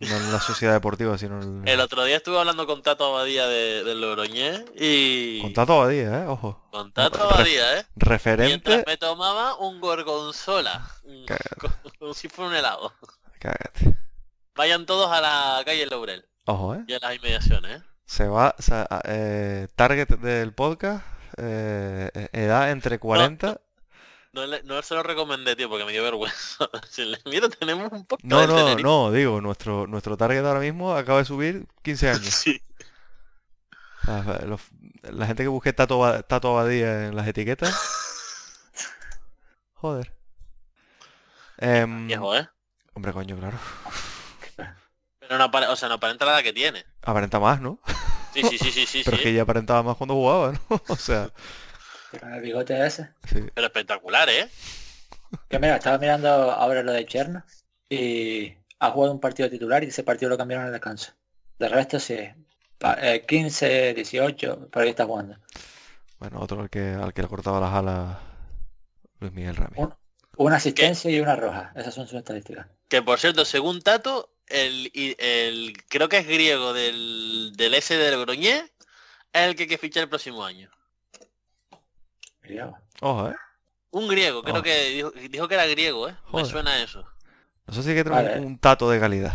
No 0.00 0.16
en 0.16 0.32
la 0.32 0.40
sociedad 0.40 0.72
deportiva, 0.74 1.16
sino 1.16 1.40
en 1.40 1.66
El 1.66 1.80
otro 1.80 2.04
día 2.04 2.16
estuve 2.16 2.38
hablando 2.38 2.66
con 2.66 2.82
Tato 2.82 3.06
Abadía 3.06 3.46
de, 3.46 3.84
del 3.84 4.00
Logroñés 4.00 4.64
y... 4.74 5.40
Con 5.40 5.52
Tato 5.54 5.74
Abadía, 5.74 6.22
¿eh? 6.24 6.26
Ojo. 6.26 6.66
Con 6.72 6.92
Tato 6.92 7.22
Abadía, 7.22 7.78
¿eh? 7.78 7.86
Referente... 7.96 8.48
Mientras 8.48 8.84
me 8.86 8.96
tomaba 8.96 9.56
un 9.56 9.80
gorgonzola. 9.80 10.86
Cágate. 11.26 11.78
Como 11.98 12.12
si 12.12 12.28
fuera 12.28 12.50
un 12.50 12.56
helado. 12.56 12.92
Cágate. 13.38 13.96
Vayan 14.56 14.84
todos 14.84 15.10
a 15.10 15.20
la 15.20 15.62
calle 15.64 15.86
Laurel 15.86 16.26
Ojo, 16.46 16.74
¿eh? 16.74 16.84
y 16.86 16.92
a 16.92 16.98
las 16.98 17.14
inmediaciones, 17.14 17.80
¿eh? 17.80 17.84
Se 18.04 18.26
va... 18.28 18.54
o 18.58 18.62
sea, 18.62 18.86
a- 18.90 19.00
eh, 19.06 19.68
target 19.76 20.08
del 20.18 20.52
podcast... 20.52 21.04
eh, 21.38 22.28
edad 22.32 22.72
entre 22.72 22.98
40... 22.98 23.46
No, 23.46 23.52
le- 23.52 23.60
no 24.64 24.82
se 24.82 24.94
lo 24.94 25.02
recomendé, 25.02 25.54
tío, 25.56 25.68
porque 25.68 25.84
me 25.84 25.92
dio 25.92 26.02
vergüenza. 26.02 26.68
Mira, 27.26 27.48
tenemos 27.48 27.90
un 27.92 28.04
poco 28.04 28.20
No, 28.24 28.46
no, 28.46 28.74
no, 28.76 29.12
digo, 29.12 29.40
nuestro, 29.40 29.86
nuestro 29.86 30.16
target 30.16 30.44
ahora 30.44 30.60
mismo 30.60 30.94
acaba 30.94 31.20
de 31.20 31.24
subir 31.24 31.66
15 31.82 32.10
años. 32.10 32.34
Sí. 32.34 32.60
Sea, 34.04 34.42
los- 34.46 34.60
la 35.02 35.26
gente 35.26 35.44
que 35.44 35.48
busque 35.48 35.72
Tato, 35.72 36.22
Tato 36.24 36.50
Abadía 36.50 37.06
en 37.06 37.16
las 37.16 37.26
etiquetas. 37.26 37.74
Joder. 39.74 40.12
Em, 41.56 42.06
Viejo, 42.06 42.36
¿eh? 42.36 42.46
hombre, 42.94 43.12
coño, 43.12 43.38
claro. 43.38 43.58
Pero 45.20 45.38
no 45.38 45.50
o 45.70 45.76
sea, 45.76 45.88
no 45.88 45.94
aparenta 45.94 46.26
la 46.26 46.32
edad 46.32 46.42
que 46.42 46.52
tiene. 46.52 46.84
Aparenta 47.02 47.40
más, 47.40 47.60
¿no? 47.60 47.78
Sí, 48.34 48.42
sí, 48.42 48.58
sí, 48.58 48.72
sí, 48.72 48.86
sí, 48.86 49.02
Pero 49.04 49.16
es 49.16 49.22
sí. 49.22 49.28
que 49.28 49.34
ya 49.34 49.42
aparentaba 49.42 49.82
más 49.82 49.96
cuando 49.96 50.14
jugaba, 50.14 50.52
¿no? 50.52 50.80
O 50.88 50.96
sea, 50.96 51.30
Con 52.20 52.32
el 52.34 52.40
bigote 52.40 52.84
ese. 52.86 53.10
sí. 53.28 53.40
Pero 53.54 53.66
espectacular, 53.66 54.28
¿eh? 54.28 54.48
Que 55.48 55.58
mira, 55.58 55.76
estaba 55.76 55.98
mirando 55.98 56.28
ahora 56.28 56.82
lo 56.82 56.92
de 56.92 57.06
Cherno. 57.06 57.44
Y 57.88 58.54
ha 58.78 58.90
jugado 58.90 59.12
un 59.12 59.20
partido 59.20 59.48
titular 59.50 59.82
y 59.84 59.88
ese 59.88 60.02
partido 60.02 60.28
lo 60.30 60.38
cambiaron 60.38 60.66
al 60.66 60.72
descanso. 60.72 61.12
De 61.58 61.68
resto 61.68 61.98
sí. 62.00 62.18
pa- 62.78 62.96
eh, 63.00 63.24
15, 63.26 63.94
18, 63.94 64.68
por 64.70 64.82
ahí 64.82 64.90
está 64.90 65.04
jugando. 65.06 65.36
Bueno, 66.18 66.40
otro 66.40 66.60
al 66.60 66.70
que, 66.70 66.80
al 66.90 67.12
que 67.12 67.22
le 67.22 67.28
cortaba 67.28 67.60
las 67.60 67.72
alas 67.74 68.16
Luis 69.20 69.32
Miguel 69.32 69.56
Ramírez. 69.56 69.78
Un- 69.86 69.94
Una 70.36 70.56
asistencia 70.56 71.10
y 71.10 71.20
una 71.20 71.36
roja. 71.36 71.72
Esas 71.76 71.94
son 71.94 72.06
sus 72.06 72.18
estadísticas. 72.18 72.66
Que 72.88 73.02
por 73.02 73.18
cierto, 73.20 73.44
según 73.44 73.82
Tato, 73.82 74.30
el, 74.48 74.90
y- 74.92 75.14
el 75.18 75.74
creo 75.88 76.08
que 76.08 76.18
es 76.18 76.26
griego 76.26 76.72
del, 76.72 77.52
del 77.56 77.74
S 77.74 77.96
del 77.96 78.20
Groñé 78.20 78.58
es 79.32 79.42
el 79.42 79.54
que 79.56 79.64
hay 79.64 79.68
que 79.68 79.78
fichar 79.78 80.02
el 80.04 80.08
próximo 80.08 80.44
año. 80.44 80.70
Ojo, 83.00 83.30
¿eh? 83.30 83.34
Un 83.90 84.08
griego, 84.08 84.42
creo 84.42 84.56
Oh. 84.58 84.62
que 84.62 84.90
dijo, 84.90 85.10
dijo 85.30 85.48
que 85.48 85.54
era 85.54 85.66
griego, 85.66 86.08
¿eh? 86.08 86.16
Me 86.32 86.44
suena 86.44 86.82
eso. 86.82 87.04
Eso 87.68 87.82
sí 87.82 87.94
que 87.94 88.04
trae 88.04 88.24
Vale. 88.24 88.40
un 88.40 88.58
tato 88.58 88.90
de 88.90 89.00
calidad. 89.00 89.32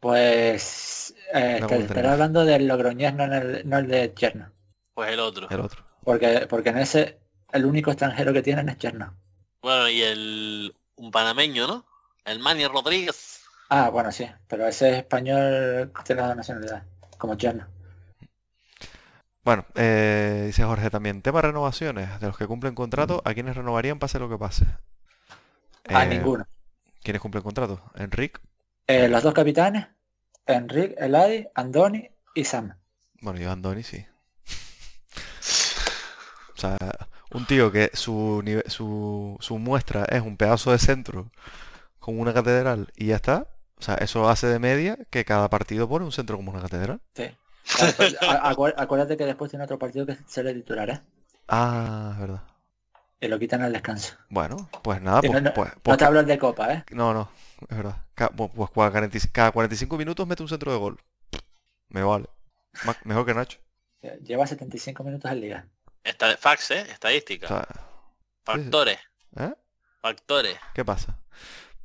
Pues 0.00 1.14
eh, 1.32 1.58
No 1.60 1.66
te- 1.66 1.78
estaré 1.78 2.08
hablando 2.08 2.44
del 2.44 2.66
Logroñés, 2.66 3.14
no, 3.14 3.24
en 3.24 3.32
el, 3.32 3.68
no 3.68 3.78
el 3.78 3.88
de 3.88 4.12
Cherno. 4.14 4.50
Pues 4.94 5.10
el 5.12 5.20
otro. 5.20 5.48
El 5.50 5.60
otro. 5.60 5.84
Porque, 6.04 6.46
porque 6.48 6.68
en 6.70 6.78
ese 6.78 7.18
el 7.52 7.64
único 7.64 7.90
extranjero 7.90 8.32
que 8.32 8.42
tienen 8.42 8.68
es 8.68 8.78
Cherno. 8.78 9.16
Bueno, 9.62 9.88
y 9.88 10.02
el 10.02 10.74
un 10.96 11.10
panameño, 11.10 11.66
¿no? 11.66 11.86
El 12.24 12.38
Manny 12.38 12.66
Rodríguez. 12.66 13.40
Ah, 13.70 13.88
bueno, 13.90 14.12
sí, 14.12 14.26
pero 14.46 14.66
ese 14.66 14.90
es 14.90 14.96
español 14.98 15.90
tiene 16.04 16.22
la 16.22 16.34
nacionalidad, 16.34 16.82
como 17.18 17.34
Cherno. 17.36 17.66
Bueno, 19.44 19.66
eh, 19.74 20.44
dice 20.46 20.64
Jorge 20.64 20.90
también, 20.90 21.20
tema 21.22 21.42
renovaciones, 21.42 22.18
de 22.20 22.26
los 22.26 22.36
que 22.38 22.46
cumplen 22.46 22.74
contrato, 22.74 23.20
¿a 23.24 23.34
quiénes 23.34 23.56
renovarían 23.56 23.98
pase 23.98 24.18
lo 24.18 24.28
que 24.28 24.38
pase? 24.38 24.66
A 25.92 26.04
Eh, 26.04 26.08
ninguno. 26.08 26.44
¿Quiénes 27.04 27.22
cumplen 27.22 27.44
contrato? 27.44 27.80
Enric, 27.94 28.40
Eh, 28.86 29.08
los 29.08 29.22
dos 29.22 29.34
capitanes, 29.34 29.88
Enrique, 30.46 30.94
Eladi, 30.98 31.46
Andoni 31.54 32.08
y 32.34 32.44
Sam. 32.44 32.78
bueno, 33.20 33.40
yo 33.40 33.50
Andoni 33.50 33.82
sí. 33.82 34.06
O 36.56 36.58
sea, 36.60 36.76
un 37.32 37.46
tío 37.46 37.72
que 37.72 37.90
su, 37.94 38.42
nive- 38.44 38.68
su, 38.68 39.36
su 39.40 39.58
muestra 39.58 40.04
es 40.04 40.22
un 40.22 40.36
pedazo 40.36 40.72
de 40.72 40.78
centro 40.78 41.30
con 42.00 42.18
una 42.20 42.34
catedral 42.34 42.92
y 42.96 43.08
ya 43.08 43.16
está. 43.16 43.48
O 43.78 43.82
sea, 43.82 43.96
eso 43.96 44.28
hace 44.28 44.46
de 44.48 44.58
media 44.60 44.98
que 45.10 45.24
cada 45.24 45.50
partido 45.50 45.88
pone 45.88 46.04
un 46.06 46.12
centro 46.12 46.36
como 46.36 46.52
una 46.52 46.62
catedral. 46.62 47.00
Sí. 47.14 47.24
Claro, 47.66 47.92
pues, 47.96 48.16
acuérdate 48.76 49.16
que 49.16 49.24
después 49.26 49.50
tiene 49.50 49.64
otro 49.64 49.78
partido 49.78 50.06
que 50.06 50.16
se 50.26 50.42
le 50.42 50.54
titular, 50.54 50.90
¿eh? 50.90 51.00
Ah, 51.48 52.10
es 52.14 52.20
verdad. 52.20 52.42
Y 53.20 53.28
lo 53.28 53.38
quitan 53.38 53.62
al 53.62 53.72
descanso. 53.72 54.14
Bueno, 54.28 54.68
pues 54.82 55.00
nada, 55.00 55.20
pues, 55.20 55.32
no, 55.32 55.40
no- 55.40 55.54
pues- 55.54 55.70
no 55.74 55.80
pues 55.82 55.96
te 55.98 56.04
hablo 56.04 56.20
el 56.20 56.26
de 56.26 56.38
Copa, 56.38 56.72
¿eh? 56.72 56.84
No, 56.90 57.14
no, 57.14 57.30
es 57.68 57.76
verdad. 57.76 57.96
Ca- 58.14 58.30
bu- 58.30 58.50
Pues 58.52 58.70
cada 58.70 58.90
45, 58.90 59.32
cada 59.32 59.50
45 59.52 59.96
minutos 59.96 60.26
mete 60.26 60.42
un 60.42 60.48
centro 60.48 60.72
de 60.72 60.78
gol. 60.78 61.00
Me 61.88 62.02
vale. 62.02 62.26
Mejor 63.04 63.24
que 63.24 63.34
Nacho. 63.34 63.58
Lleva 64.22 64.46
75 64.46 65.02
minutos 65.04 65.30
al 65.30 65.40
liga. 65.40 65.66
Está 66.02 66.28
de 66.28 66.36
fax, 66.36 66.70
¿eh? 66.72 66.84
O 66.86 66.92
Estadística. 66.92 67.48
sea, 67.48 67.66
Factores, 68.44 68.98
¿Eh? 69.36 69.54
factores. 70.02 70.58
¿Qué 70.74 70.84
pasa? 70.84 71.18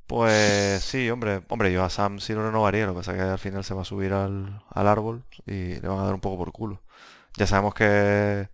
Pues 0.09 0.83
sí, 0.83 1.07
hombre, 1.11 1.43
hombre, 1.49 1.71
yo 1.71 1.83
a 1.83 1.89
Sam 1.91 2.19
sí 2.19 2.33
lo 2.33 2.43
renovaría, 2.45 2.87
lo 2.87 2.93
que 2.93 2.99
pasa 2.99 3.11
es 3.11 3.17
que 3.17 3.23
al 3.23 3.37
final 3.39 3.63
se 3.63 3.75
va 3.75 3.83
a 3.83 3.85
subir 3.85 4.11
al, 4.13 4.63
al 4.69 4.87
árbol 4.87 5.23
y 5.45 5.75
le 5.79 5.87
van 5.87 5.99
a 5.99 6.03
dar 6.05 6.15
un 6.15 6.21
poco 6.21 6.37
por 6.37 6.51
culo. 6.51 6.81
Ya 7.37 7.47
sabemos 7.47 7.73
que 7.75 8.49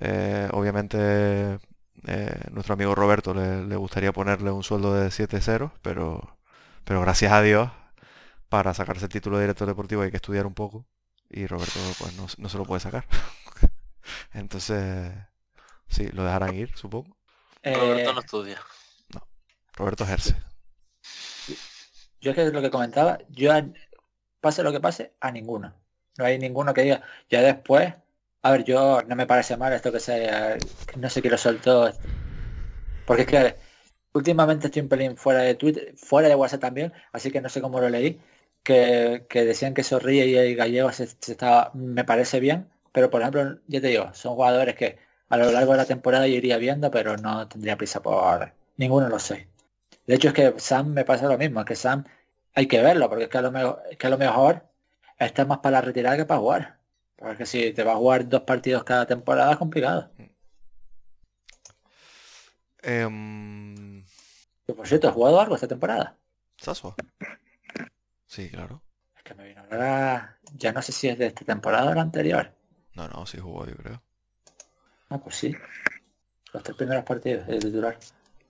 eh, 0.00 0.48
obviamente 0.52 1.58
eh, 2.06 2.40
nuestro 2.52 2.74
amigo 2.74 2.94
Roberto 2.94 3.34
le, 3.34 3.66
le 3.66 3.76
gustaría 3.76 4.12
ponerle 4.12 4.50
un 4.52 4.64
sueldo 4.64 4.94
de 4.94 5.10
7 5.12 5.40
ceros, 5.42 5.72
pero, 5.82 6.38
pero 6.84 7.00
gracias 7.02 7.32
a 7.32 7.42
Dios, 7.42 7.70
para 8.48 8.74
sacarse 8.74 9.06
el 9.06 9.12
título 9.12 9.38
de 9.38 9.44
director 9.44 9.68
deportivo 9.68 10.02
hay 10.02 10.10
que 10.12 10.16
estudiar 10.18 10.46
un 10.46 10.54
poco 10.54 10.86
y 11.30 11.46
Roberto 11.46 11.80
pues 12.00 12.14
no, 12.16 12.26
no 12.38 12.48
se 12.50 12.58
lo 12.58 12.66
puede 12.66 12.80
sacar. 12.80 13.06
Entonces, 14.32 15.12
sí, 15.88 16.08
lo 16.12 16.24
dejarán 16.24 16.54
ir, 16.54 16.72
supongo. 16.76 17.16
Roberto 17.72 18.12
Eh, 18.12 18.12
no 18.12 18.20
estudia. 18.20 18.60
Roberto 19.78 20.04
ejerce. 20.04 20.36
Yo 22.20 22.30
es 22.30 22.36
que 22.36 22.50
lo 22.50 22.62
que 22.62 22.70
comentaba, 22.70 23.18
yo 23.30 23.52
pase 24.40 24.62
lo 24.62 24.72
que 24.72 24.80
pase, 24.80 25.12
a 25.20 25.30
ninguno. 25.30 25.74
No 26.18 26.24
hay 26.24 26.38
ninguno 26.38 26.74
que 26.74 26.82
diga, 26.82 27.02
ya 27.30 27.42
después, 27.42 27.94
a 28.42 28.50
ver, 28.52 28.64
yo 28.64 29.02
no 29.06 29.16
me 29.16 29.26
parece 29.26 29.56
mal 29.56 29.72
esto 29.72 29.92
que 29.92 30.00
se, 30.00 30.28
que 30.86 30.96
no 30.96 31.10
sé 31.10 31.20
quién 31.20 31.32
lo 31.32 31.38
soltó, 31.38 31.92
porque 33.06 33.22
es 33.22 33.28
que 33.28 33.56
últimamente 34.12 34.66
estoy 34.66 34.82
un 34.82 34.88
pelín 34.88 35.16
fuera 35.16 35.40
de 35.42 35.54
Twitter, 35.54 35.94
fuera 35.96 36.28
de 36.28 36.34
WhatsApp 36.34 36.60
también, 36.60 36.92
así 37.12 37.30
que 37.30 37.40
no 37.40 37.48
sé 37.48 37.60
cómo 37.60 37.80
lo 37.80 37.88
leí, 37.88 38.20
que, 38.62 39.26
que 39.28 39.44
decían 39.44 39.74
que 39.74 39.84
Zorrilla 39.84 40.24
y 40.24 40.36
el 40.36 40.56
Gallego 40.56 40.92
se, 40.92 41.04
estaba, 41.04 41.70
me 41.74 42.04
parece 42.04 42.40
bien, 42.40 42.68
pero 42.92 43.10
por 43.10 43.20
ejemplo, 43.22 43.60
ya 43.68 43.80
te 43.80 43.88
digo, 43.88 44.12
son 44.14 44.34
jugadores 44.34 44.74
que 44.74 44.98
a 45.28 45.36
lo 45.36 45.50
largo 45.52 45.72
de 45.72 45.78
la 45.78 45.86
temporada 45.86 46.26
yo 46.26 46.34
iría 46.34 46.58
viendo, 46.58 46.90
pero 46.90 47.16
no 47.16 47.48
tendría 47.48 47.76
prisa 47.76 48.02
por 48.02 48.52
ninguno 48.76 49.08
lo 49.08 49.18
sé. 49.18 49.47
De 50.08 50.14
hecho 50.14 50.28
es 50.28 50.34
que 50.34 50.54
Sam 50.56 50.94
me 50.94 51.04
pasa 51.04 51.28
lo 51.28 51.36
mismo, 51.36 51.60
es 51.60 51.66
que 51.66 51.76
Sam 51.76 52.02
hay 52.54 52.66
que 52.66 52.80
verlo, 52.80 53.10
porque 53.10 53.24
es 53.24 53.30
que 53.30 53.36
a 53.36 53.42
lo 53.42 53.52
mejor, 53.52 53.82
es 53.90 53.98
que 53.98 54.06
a 54.06 54.10
lo 54.10 54.16
mejor 54.16 54.66
está 55.18 55.44
más 55.44 55.58
para 55.58 55.72
la 55.72 55.80
retirada 55.82 56.16
que 56.16 56.24
para 56.24 56.40
jugar. 56.40 56.78
Porque 57.14 57.44
si 57.44 57.74
te 57.74 57.84
vas 57.84 57.94
a 57.94 57.98
jugar 57.98 58.26
dos 58.26 58.40
partidos 58.40 58.84
cada 58.84 59.04
temporada 59.04 59.52
es 59.52 59.58
complicado. 59.58 60.10
Que 62.80 63.04
por 64.74 64.88
cierto, 64.88 65.08
¿has 65.08 65.14
jugado 65.14 65.40
algo 65.42 65.56
esta 65.56 65.68
temporada? 65.68 66.16
¿Sasua? 66.56 66.96
Sí, 68.26 68.48
claro. 68.48 68.80
Es 69.14 69.22
que 69.22 69.34
me 69.34 69.46
vino 69.46 69.60
ahora, 69.60 70.38
ya 70.54 70.72
no 70.72 70.80
sé 70.80 70.92
si 70.92 71.08
es 71.08 71.18
de 71.18 71.26
esta 71.26 71.44
temporada 71.44 71.90
o 71.90 71.94
la 71.94 72.00
anterior. 72.00 72.50
No, 72.94 73.08
no, 73.08 73.26
sí 73.26 73.36
jugó, 73.38 73.66
yo 73.66 73.76
creo. 73.76 74.02
Ah, 75.10 75.18
pues 75.18 75.36
sí. 75.36 75.54
Los 76.54 76.62
tres 76.62 76.78
primeros 76.78 77.04
partidos 77.04 77.46
de 77.46 77.58
titular. 77.58 77.98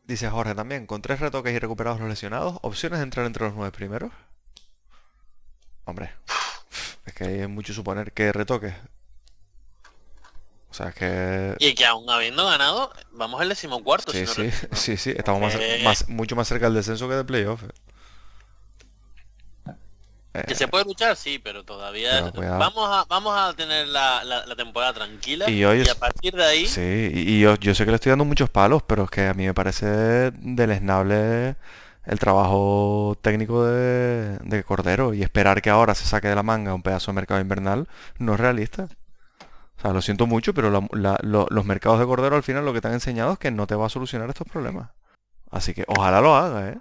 Dice 0.09 0.29
Jorge 0.29 0.55
también, 0.55 0.87
con 0.87 1.03
tres 1.03 1.21
retoques 1.21 1.55
y 1.55 1.59
recuperados 1.59 2.01
los 2.01 2.09
lesionados, 2.09 2.57
opciones 2.63 2.99
de 2.99 3.05
entrar 3.05 3.27
entre 3.27 3.45
los 3.45 3.55
nueve 3.55 3.71
primeros. 3.71 4.11
Hombre, 5.85 6.11
es 7.07 7.13
que 7.15 7.25
hay 7.25 7.47
mucho 7.47 7.73
suponer 7.73 8.13
que 8.13 8.33
retoques. 8.33 8.75
O 10.71 10.75
sea, 10.75 10.89
es 10.89 10.95
que... 10.95 11.55
Y 11.59 11.75
que 11.75 11.87
aún 11.87 12.09
habiendo 12.11 12.45
ganado, 12.47 12.91
vamos 13.13 13.41
al 13.41 13.49
decimocuarto. 13.51 14.13
Sí, 14.13 14.27
si 14.27 14.43
no 14.43 14.51
sí, 14.51 14.67
sí, 14.73 14.97
sí, 14.97 15.15
estamos 15.17 15.41
más, 15.41 15.57
más- 15.85 16.09
mucho 16.09 16.37
más 16.37 16.49
cerca 16.49 16.67
del 16.67 16.75
descenso 16.75 17.09
que 17.09 17.15
del 17.15 17.27
playoff. 17.27 17.63
Que 20.47 20.55
se 20.55 20.69
puede 20.69 20.85
luchar, 20.85 21.17
sí, 21.17 21.39
pero 21.39 21.65
todavía 21.65 22.31
Pero 22.33 22.59
vamos 22.59 22.89
a 22.91 23.05
vamos 23.09 23.35
a 23.37 23.53
tener 23.55 23.89
la, 23.89 24.23
la- 24.25 24.47
la 24.47 24.57
temporada 24.57 24.93
tranquila 24.93 25.49
Y 25.51 25.65
hoy 25.65 25.81
es- 25.81 25.91
a 25.91 25.95
partir 25.99 26.35
de 26.35 26.45
ahí 26.45 26.67
Sí, 26.67 27.11
y, 27.15 27.35
y 27.37 27.41
yo, 27.41 27.57
yo 27.57 27.75
sé 27.75 27.85
que 27.85 27.91
le 27.91 27.97
estoy 27.97 28.11
dando 28.11 28.25
muchos 28.25 28.51
palos, 28.51 28.83
pero 28.87 29.05
es 29.05 29.11
que 29.11 29.27
a 29.27 29.35
mí 29.35 29.45
me 29.47 29.55
parece 29.55 30.31
deleznable 30.33 31.57
el 32.07 32.19
trabajo 32.19 33.17
técnico 33.21 33.65
de, 33.65 34.39
de 34.39 34.65
Cordero 34.65 35.13
y 35.15 35.23
esperar 35.23 35.61
que 35.61 35.71
ahora 35.71 35.95
se 35.95 36.05
saque 36.07 36.29
de 36.29 36.35
la 36.35 36.43
manga 36.43 36.73
un 36.75 36.83
pedazo 36.83 37.11
de 37.11 37.17
mercado 37.17 37.41
invernal 37.41 37.87
no 38.19 38.35
es 38.35 38.41
realista. 38.41 38.89
O 39.77 39.81
sea, 39.81 39.93
lo 39.93 40.03
siento 40.03 40.27
mucho, 40.27 40.55
pero 40.55 40.71
la- 40.71 40.89
la- 40.93 41.19
lo- 41.23 41.47
los 41.51 41.65
mercados 41.65 42.01
de 42.01 42.07
Cordero 42.07 42.35
al 42.37 42.43
final 42.43 42.65
lo 42.65 42.73
que 42.73 42.81
te 42.81 42.89
han 42.89 42.95
enseñado 42.95 43.33
es 43.35 43.39
que 43.39 43.51
no 43.51 43.67
te 43.67 43.75
va 43.75 43.87
a 43.87 43.91
solucionar 43.91 44.29
estos 44.29 44.49
problemas. 44.49 44.91
Así 45.51 45.73
que 45.75 45.85
ojalá 45.87 46.21
lo 46.21 46.35
haga, 46.35 46.71
¿eh? 46.71 46.79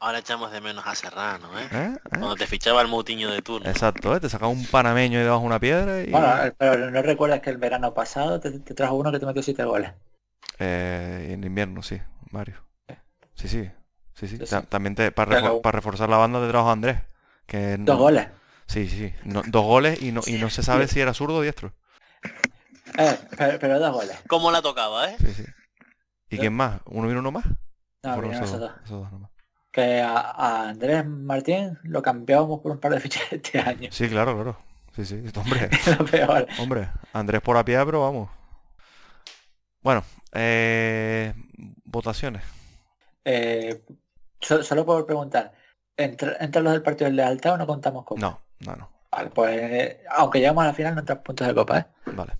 Ahora 0.00 0.18
echamos 0.18 0.50
de 0.50 0.60
menos 0.60 0.84
a 0.86 0.94
Serrano, 0.94 1.56
¿eh? 1.58 1.68
¿Eh? 1.70 1.92
¿Eh? 1.94 1.98
Cuando 2.08 2.34
te 2.36 2.46
fichaba 2.46 2.80
el 2.82 2.88
Mutiño 2.88 3.30
de 3.30 3.42
turno. 3.42 3.68
Exacto, 3.68 4.14
¿eh? 4.16 4.20
Te 4.20 4.28
saca 4.28 4.46
un 4.46 4.66
panameño 4.66 5.20
y 5.20 5.22
debajo 5.22 5.40
de 5.42 5.46
una 5.46 5.60
piedra 5.60 6.00
y... 6.02 6.10
Bueno, 6.10 6.44
eh, 6.44 6.52
pero 6.56 6.90
no 6.90 7.02
recuerdas 7.02 7.40
que 7.40 7.50
el 7.50 7.58
verano 7.58 7.94
pasado 7.94 8.40
te, 8.40 8.58
te 8.58 8.74
trajo 8.74 8.94
uno 8.94 9.12
que 9.12 9.20
te 9.20 9.26
metió 9.26 9.42
siete 9.42 9.62
goles. 9.64 9.92
Eh, 10.58 11.28
en 11.30 11.44
invierno, 11.44 11.82
sí, 11.82 12.00
varios. 12.30 12.58
Sí, 13.34 13.48
sí. 13.48 13.70
Sí, 14.14 14.28
sí. 14.28 14.36
Sí, 14.38 14.44
Ta- 14.44 14.60
sí. 14.60 14.66
También 14.68 14.94
te, 14.94 15.12
para, 15.12 15.40
reforzar 15.72 16.08
la 16.08 16.16
banda 16.16 16.40
te 16.40 16.48
trajo 16.48 16.68
a 16.68 16.72
Andrés. 16.72 16.98
Que 17.46 17.76
Dos 17.78 17.98
goles. 17.98 18.28
Sí, 18.66 18.88
sí, 18.88 18.98
sí. 18.98 19.14
No- 19.24 19.42
dos 19.46 19.64
goles 19.64 20.02
y 20.02 20.12
no, 20.12 20.20
y 20.26 20.32
no 20.32 20.50
se 20.50 20.62
sabe 20.62 20.88
si 20.88 21.00
era 21.00 21.14
zurdo 21.14 21.36
o 21.38 21.42
diestro. 21.42 21.72
Eh, 22.98 23.18
pero, 23.36 23.58
pero 23.58 23.78
dos 23.78 23.92
goles. 23.92 24.16
¿Cómo 24.28 24.50
la 24.50 24.62
tocaba, 24.62 25.10
eh? 25.10 25.16
Sí, 25.20 25.32
sí. 25.32 25.44
¿Y 26.28 26.38
quién 26.38 26.52
más? 26.52 26.80
¿Uno 26.86 27.08
vino 27.08 27.20
uno 27.20 27.32
más? 27.32 27.44
No, 28.02 28.20
vinieron 28.20 28.44
esos 28.44 28.60
dos. 28.60 28.72
esos 28.84 29.00
dos 29.00 29.12
nomás. 29.12 29.29
Que 29.72 30.00
a, 30.00 30.18
a 30.18 30.68
Andrés 30.70 31.06
Martín 31.06 31.78
lo 31.84 32.02
cambiábamos 32.02 32.60
por 32.60 32.72
un 32.72 32.78
par 32.80 32.92
de 32.92 33.00
fichas 33.00 33.22
este 33.32 33.58
año. 33.60 33.88
Sí, 33.92 34.08
claro, 34.08 34.34
claro. 34.34 34.56
Sí, 34.96 35.04
sí. 35.04 35.22
Hombre, 35.36 35.70
lo 35.98 36.04
peor. 36.04 36.46
hombre. 36.58 36.88
Andrés 37.12 37.40
por 37.40 37.56
pero 37.86 38.00
vamos. 38.02 38.28
Bueno, 39.82 40.02
eh, 40.32 41.32
votaciones. 41.84 42.42
Eh, 43.24 43.82
so- 44.40 44.62
solo 44.64 44.84
por 44.84 45.06
preguntar, 45.06 45.52
¿entra, 45.96 46.36
¿entran 46.40 46.64
los 46.64 46.72
del 46.72 46.82
partido 46.82 47.08
de 47.08 47.16
lealtad 47.16 47.52
o 47.54 47.56
no 47.58 47.66
contamos 47.66 48.04
con? 48.04 48.18
No, 48.18 48.40
no, 48.60 48.74
no. 48.76 48.90
Vale, 49.12 49.30
pues 49.30 49.50
eh, 49.56 50.02
aunque 50.10 50.38
llegamos 50.40 50.64
a 50.64 50.68
la 50.68 50.74
final 50.74 50.94
no 50.94 51.00
entran 51.00 51.22
puntos 51.22 51.46
de 51.46 51.54
copa, 51.54 51.78
¿eh? 51.78 51.86
Vale. 52.06 52.32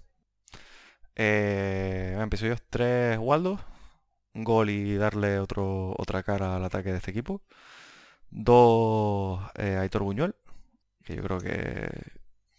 Eh, 1.17 2.17
empiezo 2.21 2.47
yo. 2.47 2.55
Tres 2.69 3.19
Waldo. 3.19 3.59
Un 4.35 4.45
gol 4.45 4.71
y 4.71 4.97
darle 4.97 5.39
otro, 5.41 5.95
otra 5.99 6.23
cara 6.23 6.57
al 6.57 6.65
ataque 6.65 6.91
de 6.93 6.99
este 6.99 7.11
equipo. 7.11 7.43
Dos 8.31 9.41
eh, 9.57 9.77
Aitor 9.81 10.03
Buñuel. 10.05 10.35
Que 11.05 11.17
yo 11.17 11.23
creo 11.23 11.41
que, 11.41 11.89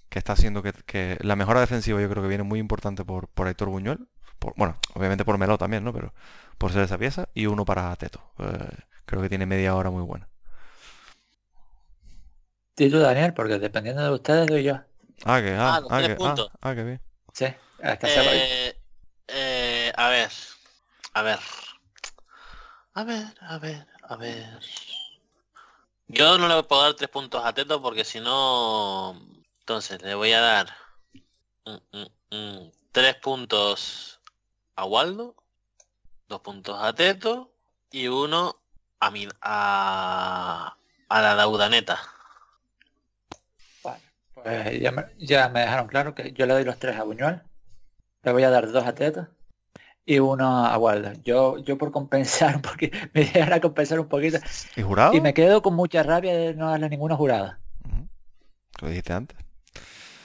que 0.10 0.20
está 0.20 0.34
haciendo 0.34 0.64
que, 0.64 0.74
que 0.86 1.18
la 1.22 1.36
mejora 1.36 1.62
defensiva 1.62 2.02
yo 2.02 2.10
creo 2.10 2.24
que 2.24 2.30
viene 2.30 2.44
muy 2.44 2.60
importante 2.60 3.06
por, 3.06 3.28
por 3.30 3.48
Aitor 3.48 3.70
Buñuel. 3.70 4.08
Por, 4.40 4.54
bueno, 4.58 4.78
obviamente 4.96 5.26
por 5.26 5.38
Melo 5.38 5.58
también, 5.58 5.84
¿no? 5.84 5.94
Pero 5.94 6.14
por 6.58 6.72
ser 6.74 6.84
esa 6.84 6.98
pieza. 6.98 7.30
Y 7.34 7.46
uno 7.48 7.66
para 7.66 7.96
Teto. 7.96 8.22
Eh, 8.40 8.70
creo 9.06 9.22
que 9.22 9.30
tiene 9.30 9.46
media 9.46 9.76
hora 9.76 9.90
muy 9.92 10.04
buena. 10.04 10.30
Di 12.78 12.90
tú, 12.90 13.00
Daniel, 13.00 13.34
porque 13.34 13.60
dependiendo 13.60 14.02
de 14.04 14.12
ustedes 14.12 14.48
doy 14.48 14.64
yo. 14.64 14.76
Ah, 15.26 15.42
que, 15.42 15.52
ah, 15.54 15.76
Ah, 15.76 15.80
los 15.82 15.92
ah, 15.92 15.98
tres 15.98 16.08
que, 16.08 16.14
ah, 16.14 16.18
puntos. 16.18 16.52
ah, 16.62 16.76
que 16.76 16.84
bien. 16.84 17.02
Sí, 17.34 17.46
hasta 17.82 18.08
Eh, 18.10 18.76
eh, 19.28 19.92
a 19.96 20.10
ver, 20.10 20.30
a 21.14 21.22
ver, 21.24 21.40
a 22.94 23.04
ver, 23.04 23.38
a 23.42 23.58
ver, 23.58 23.88
a 24.04 24.16
ver. 24.16 24.60
Yo 26.08 26.38
no 26.38 26.48
le 26.48 26.64
puedo 26.64 26.84
dar 26.84 26.94
tres 26.94 27.10
puntos 27.10 27.44
a 27.44 27.54
Teto 27.54 27.82
porque 27.82 28.04
si 28.04 28.20
no, 28.20 29.20
entonces 29.60 30.02
le 30.02 30.16
voy 30.16 30.32
a 30.34 30.42
dar 30.42 30.68
mm, 31.66 31.98
mm, 31.98 32.36
mm, 32.36 32.72
tres 32.92 33.16
puntos 33.16 34.22
a 34.76 34.86
Waldo, 34.86 35.36
dos 36.28 36.42
puntos 36.42 36.78
a 36.82 36.94
Teto 36.94 37.54
y 37.92 38.08
uno 38.08 38.62
a 39.00 39.12
mi 39.12 39.28
a, 39.42 40.78
a 41.10 41.22
la 41.22 41.36
Daudaneta. 41.36 42.00
Pues 44.34 44.82
ya 44.82 44.92
me, 44.92 45.06
ya 45.18 45.50
me 45.50 45.60
dejaron 45.60 45.88
claro 45.88 46.16
que 46.16 46.32
yo 46.32 46.46
le 46.46 46.54
doy 46.54 46.64
los 46.64 46.80
tres 46.80 46.98
a 46.98 47.04
Buñuel. 47.04 47.42
Le 48.24 48.32
voy 48.32 48.44
a 48.44 48.50
dar 48.50 48.72
dos 48.72 48.86
a 48.86 48.96
Teto 48.96 49.28
y 50.12 50.20
uno 50.20 50.66
a 50.66 50.78
Waldo. 50.78 51.14
Yo, 51.24 51.58
yo 51.60 51.78
por 51.78 51.92
compensar 51.92 52.62
poquito, 52.62 52.98
me 53.14 53.22
idea 53.22 53.46
era 53.46 53.62
compensar 53.62 54.00
un 54.00 54.08
poquito. 54.08 54.40
¿Y 54.76 54.82
jurado? 54.82 55.14
Y 55.14 55.22
me 55.22 55.34
quedo 55.34 55.62
con 55.62 55.74
mucha 55.74 56.04
rabia 56.04 56.36
de 56.36 56.54
no 56.54 56.70
darle 56.70 56.90
ninguna 56.90 57.16
jurada. 57.16 57.60
Lo 58.82 58.90
dijiste 58.90 59.14
antes. 59.14 59.38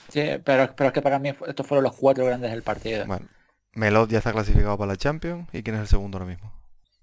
Sí, 0.09 0.23
pero, 0.43 0.73
pero 0.75 0.87
es 0.87 0.93
que 0.93 1.01
para 1.01 1.19
mí 1.19 1.29
estos 1.47 1.65
fueron 1.65 1.83
los 1.83 1.95
cuatro 1.95 2.25
grandes 2.25 2.51
del 2.51 2.63
partido. 2.63 3.05
Bueno, 3.05 3.27
Melot 3.73 4.09
ya 4.09 4.17
está 4.17 4.33
clasificado 4.33 4.77
para 4.77 4.91
la 4.91 4.97
Champions. 4.97 5.47
¿Y 5.53 5.63
quién 5.63 5.75
es 5.75 5.81
el 5.83 5.87
segundo 5.87 6.17
ahora 6.17 6.29
mismo? 6.29 6.51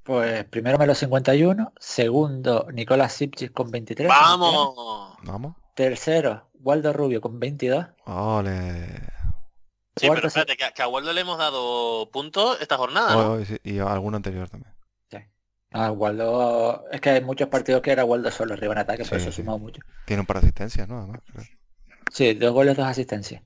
Pues 0.02 0.44
primero 0.44 0.76
Melo 0.76 0.94
51, 0.94 1.72
segundo 1.78 2.66
Nicolás 2.70 3.14
Sipchis 3.14 3.50
con 3.50 3.70
23. 3.70 4.08
¡Vamos! 4.08 5.16
Vamos. 5.22 5.56
Tercero, 5.74 6.50
Waldo 6.60 6.92
Rubio 6.92 7.22
con 7.22 7.40
22. 7.40 7.86
Ole. 8.04 9.13
Sí, 9.96 10.08
pero 10.12 10.26
espérate, 10.26 10.56
que, 10.56 10.64
que 10.74 10.82
a 10.82 10.88
Waldo 10.88 11.12
le 11.12 11.20
hemos 11.20 11.38
dado 11.38 12.10
puntos 12.10 12.58
esta 12.60 12.76
jornada, 12.76 13.16
hoy 13.30 13.44
sí, 13.46 13.56
y 13.62 13.78
alguno 13.78 14.16
anterior 14.16 14.48
también. 14.48 14.72
Ah, 15.76 15.90
Waldo, 15.90 16.84
es 16.92 17.00
que 17.00 17.10
hay 17.10 17.20
muchos 17.20 17.48
partidos 17.48 17.82
que 17.82 17.90
era 17.90 18.04
Waldo 18.04 18.30
solo 18.30 18.54
arriba 18.54 18.74
en 18.74 18.78
ataque, 18.78 19.02
por 19.02 19.08
Sí, 19.08 19.16
eso 19.16 19.30
ha 19.30 19.32
sí. 19.32 19.42
sumado 19.42 19.58
mucho. 19.58 19.80
Tiene 20.04 20.20
un 20.20 20.26
par 20.26 20.36
de 20.36 20.46
asistencias, 20.46 20.86
¿no? 20.86 20.98
Además. 21.00 21.20
Sí, 22.12 22.34
dos 22.34 22.52
goles, 22.52 22.76
dos 22.76 22.86
asistencias. 22.86 23.42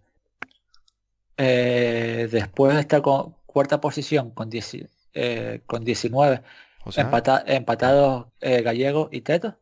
Eh, 1.36 2.28
después 2.30 2.76
está 2.76 3.00
con 3.00 3.34
cuarta 3.46 3.80
posición 3.80 4.30
con 4.32 4.50
10 4.50 4.76
eh, 5.14 5.62
con 5.66 5.84
19. 5.84 6.42
José 6.80 7.00
Ángel. 7.00 7.06
Empata- 7.14 7.44
empatados 7.46 8.26
eh, 8.40 8.62
Gallego 8.62 9.08
y 9.10 9.22
Teto. 9.22 9.56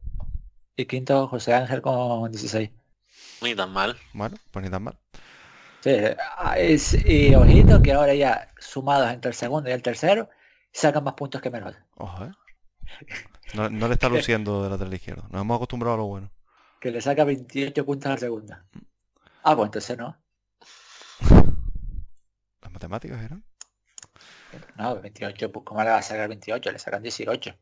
Y 0.76 0.86
quinto 0.86 1.28
José 1.28 1.54
Ángel 1.54 1.80
con 1.82 2.30
16. 2.32 2.70
Ni 3.42 3.54
tan 3.54 3.72
mal. 3.72 3.96
Bueno, 4.12 4.36
pues 4.50 4.64
ni 4.64 4.70
tan 4.70 4.82
mal. 4.82 4.96
Sí, 5.82 5.90
ah, 6.38 6.56
es- 6.58 7.06
y 7.06 7.34
ojito 7.34 7.80
que 7.82 7.92
ahora 7.92 8.14
ya 8.14 8.48
sumados 8.58 9.10
entre 9.10 9.30
el 9.30 9.34
segundo 9.34 9.70
y 9.70 9.72
el 9.72 9.82
tercero 9.82 10.28
sacan 10.72 11.04
más 11.04 11.14
puntos 11.14 11.40
que 11.40 11.50
menos. 11.50 11.74
Ojo, 11.96 12.24
¿eh? 12.24 12.32
No, 13.54 13.68
no 13.70 13.86
le 13.88 13.94
está 13.94 14.08
luciendo 14.08 14.62
de 14.64 14.70
lateral 14.70 14.94
izquierdo. 14.94 15.22
Nos 15.30 15.40
hemos 15.42 15.56
acostumbrado 15.56 15.94
a 15.94 15.98
lo 15.98 16.06
bueno. 16.06 16.30
Que 16.80 16.90
le 16.90 17.00
saca 17.00 17.24
28 17.24 17.84
puntos 17.86 18.10
al 18.12 18.18
segundo. 18.18 18.54
Ah, 19.42 19.56
pues 19.56 19.66
entonces 19.66 19.96
no. 19.96 20.16
Las 22.62 22.72
matemáticas 22.72 23.22
eran. 23.22 23.44
No, 24.76 25.00
28, 25.00 25.52
pues 25.52 25.64
¿cómo 25.64 25.82
le 25.82 25.90
va 25.90 25.98
a 25.98 26.02
sacar 26.02 26.28
28? 26.28 26.72
Le 26.72 26.78
sacan 26.78 27.02
18. 27.02 27.54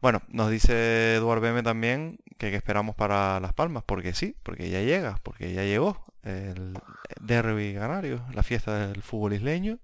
Bueno, 0.00 0.22
nos 0.28 0.50
dice 0.50 1.16
Eduard 1.16 1.40
BM 1.40 1.62
también 1.62 2.18
que, 2.38 2.54
esperamos 2.54 2.94
para 2.94 3.38
Las 3.40 3.52
Palmas, 3.52 3.82
porque 3.84 4.14
sí, 4.14 4.34
porque 4.42 4.70
ya 4.70 4.80
llega, 4.80 5.18
porque 5.22 5.52
ya 5.52 5.62
llegó 5.64 6.04
el 6.22 6.78
derby 7.20 7.74
canario, 7.74 8.22
la 8.32 8.42
fiesta 8.42 8.88
del 8.88 9.02
fútbol 9.02 9.34
isleño, 9.34 9.78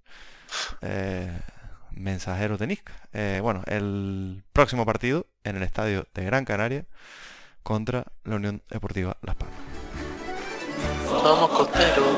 eh, 0.81 1.39
mensajero 1.91 2.57
de 2.57 2.67
Nisca. 2.67 2.95
Eh, 3.13 3.41
bueno, 3.43 3.63
el 3.67 4.43
próximo 4.55 4.87
partido 4.87 5.27
en 5.45 5.57
el 5.57 5.63
estadio 5.63 6.07
de 6.15 6.25
Gran 6.25 6.47
Canaria 6.47 6.87
contra 7.63 8.05
la 8.25 8.37
Unión 8.37 8.63
Deportiva 8.71 9.19
Las 9.21 9.37
Palmas. 9.37 9.59
Somos 11.07 11.51
costeros. 11.51 12.17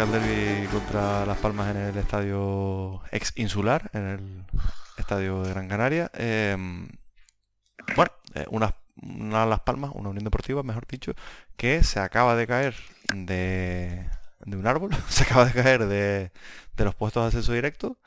Llega 0.00 0.70
contra 0.70 1.26
Las 1.26 1.36
Palmas 1.36 1.76
en 1.76 1.76
el 1.76 1.98
estadio 1.98 3.02
ex 3.10 3.34
insular, 3.36 3.90
en 3.92 4.06
el 4.08 4.44
estadio 4.96 5.42
de 5.42 5.50
Gran 5.50 5.68
Canaria. 5.68 6.10
Eh, 6.14 6.56
bueno, 7.94 8.10
eh, 8.34 8.46
una, 8.48 8.74
Las 9.44 9.60
Palmas, 9.60 9.90
una 9.92 10.08
Unión 10.08 10.24
Deportiva, 10.24 10.62
mejor 10.62 10.86
dicho, 10.86 11.12
que 11.58 11.84
se 11.84 12.00
acaba 12.00 12.34
de 12.34 12.46
caer 12.46 12.74
de, 13.14 14.08
un 14.46 14.66
árbol, 14.66 14.90
se 15.10 15.24
acaba 15.24 15.44
de 15.44 15.52
caer 15.52 15.84
de, 15.84 16.30
los 16.78 16.94
puestos 16.94 17.22
de 17.22 17.26
acceso 17.26 17.52
directo 17.52 17.98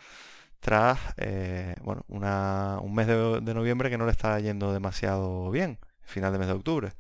tras 0.62 0.98
eh, 1.18 1.76
bueno, 1.84 2.06
una- 2.08 2.80
un 2.82 2.96
mes 2.96 3.06
de, 3.06 3.54
noviembre 3.54 3.92
que 3.92 4.00
no 4.00 4.08
le 4.08 4.12
está 4.14 4.40
yendo 4.40 4.74
demasiado 4.74 5.52
bien, 5.52 5.78
final 6.02 6.34
de 6.34 6.40
mes 6.40 6.48
de 6.48 6.54
octubre. 6.54 6.94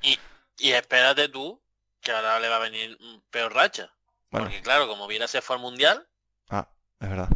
Y 0.59 0.69
espérate 0.69 1.29
tú, 1.29 1.59
que 1.99 2.11
ahora 2.11 2.39
le 2.39 2.47
va 2.47 2.57
a 2.57 2.59
venir 2.59 2.95
peor 3.31 3.55
racha. 3.55 3.91
Bueno, 4.33 4.47
Porque 4.47 4.61
claro, 4.61 4.87
como 4.87 5.07
viene 5.07 5.27
se 5.29 5.41
fue 5.41 5.55
al 5.55 5.61
mundial, 5.61 6.05
ah, 6.49 6.67
es 6.99 7.09
verdad, 7.09 7.29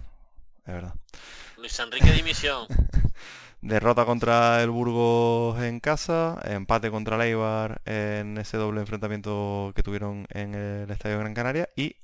es 0.66 0.74
verdad. 0.74 0.94
Luis 1.58 1.80
Enrique 1.80 2.12
dimisión. 2.12 2.68
Derrota 3.62 4.06
contra 4.06 4.62
el 4.64 4.70
Burgos 4.70 5.62
en 5.62 5.80
casa, 5.80 6.40
empate 6.46 6.92
contra 6.92 7.16
el 7.16 7.24
Eibar 7.24 7.82
en 7.86 8.38
ese 8.38 8.58
doble 8.58 8.82
enfrentamiento 8.82 9.74
que 9.76 9.84
tuvieron 9.84 10.28
en 10.30 10.56
el 10.56 10.90
Estadio 10.92 11.20
Gran 11.20 11.34
Canaria 11.34 11.70
y 11.76 11.96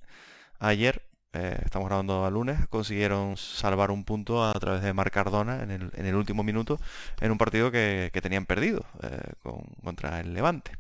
ayer, 0.60 1.04
eh, 1.34 1.60
estamos 1.66 1.88
grabando 1.90 2.26
a 2.26 2.32
lunes, 2.32 2.60
consiguieron 2.70 3.38
salvar 3.38 3.92
un 3.92 4.06
punto 4.06 4.46
a 4.46 4.54
través 4.54 4.84
de 4.84 4.94
Marc 4.94 5.14
Cardona 5.14 5.64
en 5.64 5.72
el, 5.72 5.92
en 5.96 6.06
el 6.08 6.16
último 6.16 6.44
minuto 6.44 6.80
en 7.22 7.32
un 7.32 7.38
partido 7.40 7.72
que, 7.72 8.12
que 8.14 8.22
tenían 8.22 8.46
perdido 8.46 8.86
eh, 9.04 9.34
con- 9.44 9.66
contra 9.84 10.20
el 10.22 10.34
Levante. 10.34 10.72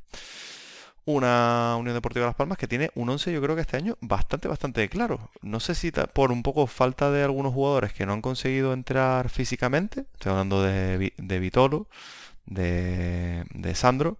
Una 1.05 1.75
Unión 1.77 1.95
Deportiva 1.95 2.25
Las 2.25 2.35
Palmas 2.35 2.57
que 2.57 2.67
tiene 2.67 2.91
un 2.95 3.09
11 3.09 3.33
yo 3.33 3.41
creo 3.41 3.55
que 3.55 3.61
este 3.61 3.75
año 3.77 3.97
bastante, 4.01 4.47
bastante 4.47 4.87
claro. 4.89 5.29
No 5.41 5.59
sé 5.59 5.75
si 5.75 5.91
por 5.91 6.31
un 6.31 6.43
poco 6.43 6.65
falta 6.67 7.11
de 7.11 7.23
algunos 7.23 7.53
jugadores 7.53 7.93
que 7.93 8.05
no 8.05 8.13
han 8.13 8.21
conseguido 8.21 8.73
entrar 8.73 9.29
físicamente. 9.29 10.05
Estoy 10.13 10.31
hablando 10.31 10.63
de, 10.63 11.13
de 11.17 11.39
Vitolo, 11.39 11.87
de, 12.45 13.45
de 13.53 13.75
Sandro. 13.75 14.17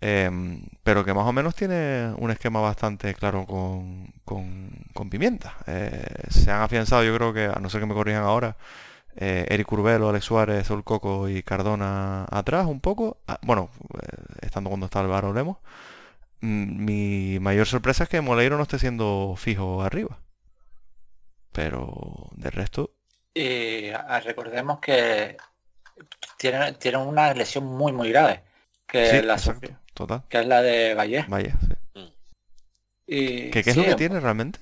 em, 0.00 0.62
pero 0.82 1.04
que 1.04 1.12
más 1.14 1.26
o 1.26 1.32
menos 1.32 1.54
tiene 1.54 2.12
un 2.18 2.30
esquema 2.30 2.60
bastante 2.60 3.14
claro 3.14 3.46
con, 3.46 4.12
con, 4.24 4.70
con 4.94 5.10
Pimienta. 5.10 5.56
Eh, 5.66 6.04
se 6.30 6.50
han 6.50 6.62
afianzado, 6.62 7.04
yo 7.04 7.14
creo 7.16 7.32
que, 7.34 7.44
a 7.46 7.58
no 7.60 7.68
ser 7.70 7.80
que 7.80 7.86
me 7.86 7.94
corrijan 7.94 8.24
ahora, 8.24 8.56
eh, 9.16 9.46
Eric 9.50 9.72
Urbelo, 9.72 10.08
Alex 10.10 10.24
Suárez, 10.26 10.66
Sol 10.66 10.84
y 11.30 11.42
Cardona 11.42 12.26
atrás 12.30 12.66
un 12.66 12.80
poco. 12.80 13.18
Ah, 13.28 13.38
bueno, 13.42 13.70
eh, 14.02 14.08
estando 14.42 14.70
cuando 14.70 14.86
está 14.86 15.00
Álvaro 15.00 15.32
Lemos. 15.34 15.58
Mm, 16.42 16.84
Mi 16.84 17.38
mayor 17.40 17.66
sorpresa 17.66 18.04
es 18.04 18.10
que 18.10 18.20
Moleiro 18.20 18.56
no 18.56 18.62
esté 18.64 18.78
siendo 18.78 19.34
fijo 19.38 19.82
arriba. 19.82 20.20
Pero 21.52 22.28
de 22.32 22.50
resto, 22.50 22.90
Y 23.34 23.90
recordemos 24.24 24.78
que 24.80 25.36
tiene, 26.36 26.72
tiene 26.74 26.98
una 26.98 27.32
lesión 27.34 27.64
muy 27.64 27.92
muy 27.92 28.10
grave. 28.10 28.44
Que, 28.86 29.04
sí, 29.04 29.22
la 29.22 29.34
exacto, 29.34 29.38
sufrió, 29.38 29.78
total. 29.94 30.24
que 30.28 30.38
es 30.40 30.46
la 30.46 30.62
de 30.62 30.94
Valle. 30.94 31.34
Sí. 31.94 32.14
Y 33.06 33.50
¿Qué, 33.50 33.62
qué 33.62 33.70
es 33.70 33.76
sí, 33.76 33.76
lo 33.76 33.84
que 33.84 33.94
tiene 33.94 34.20
realmente? 34.20 34.58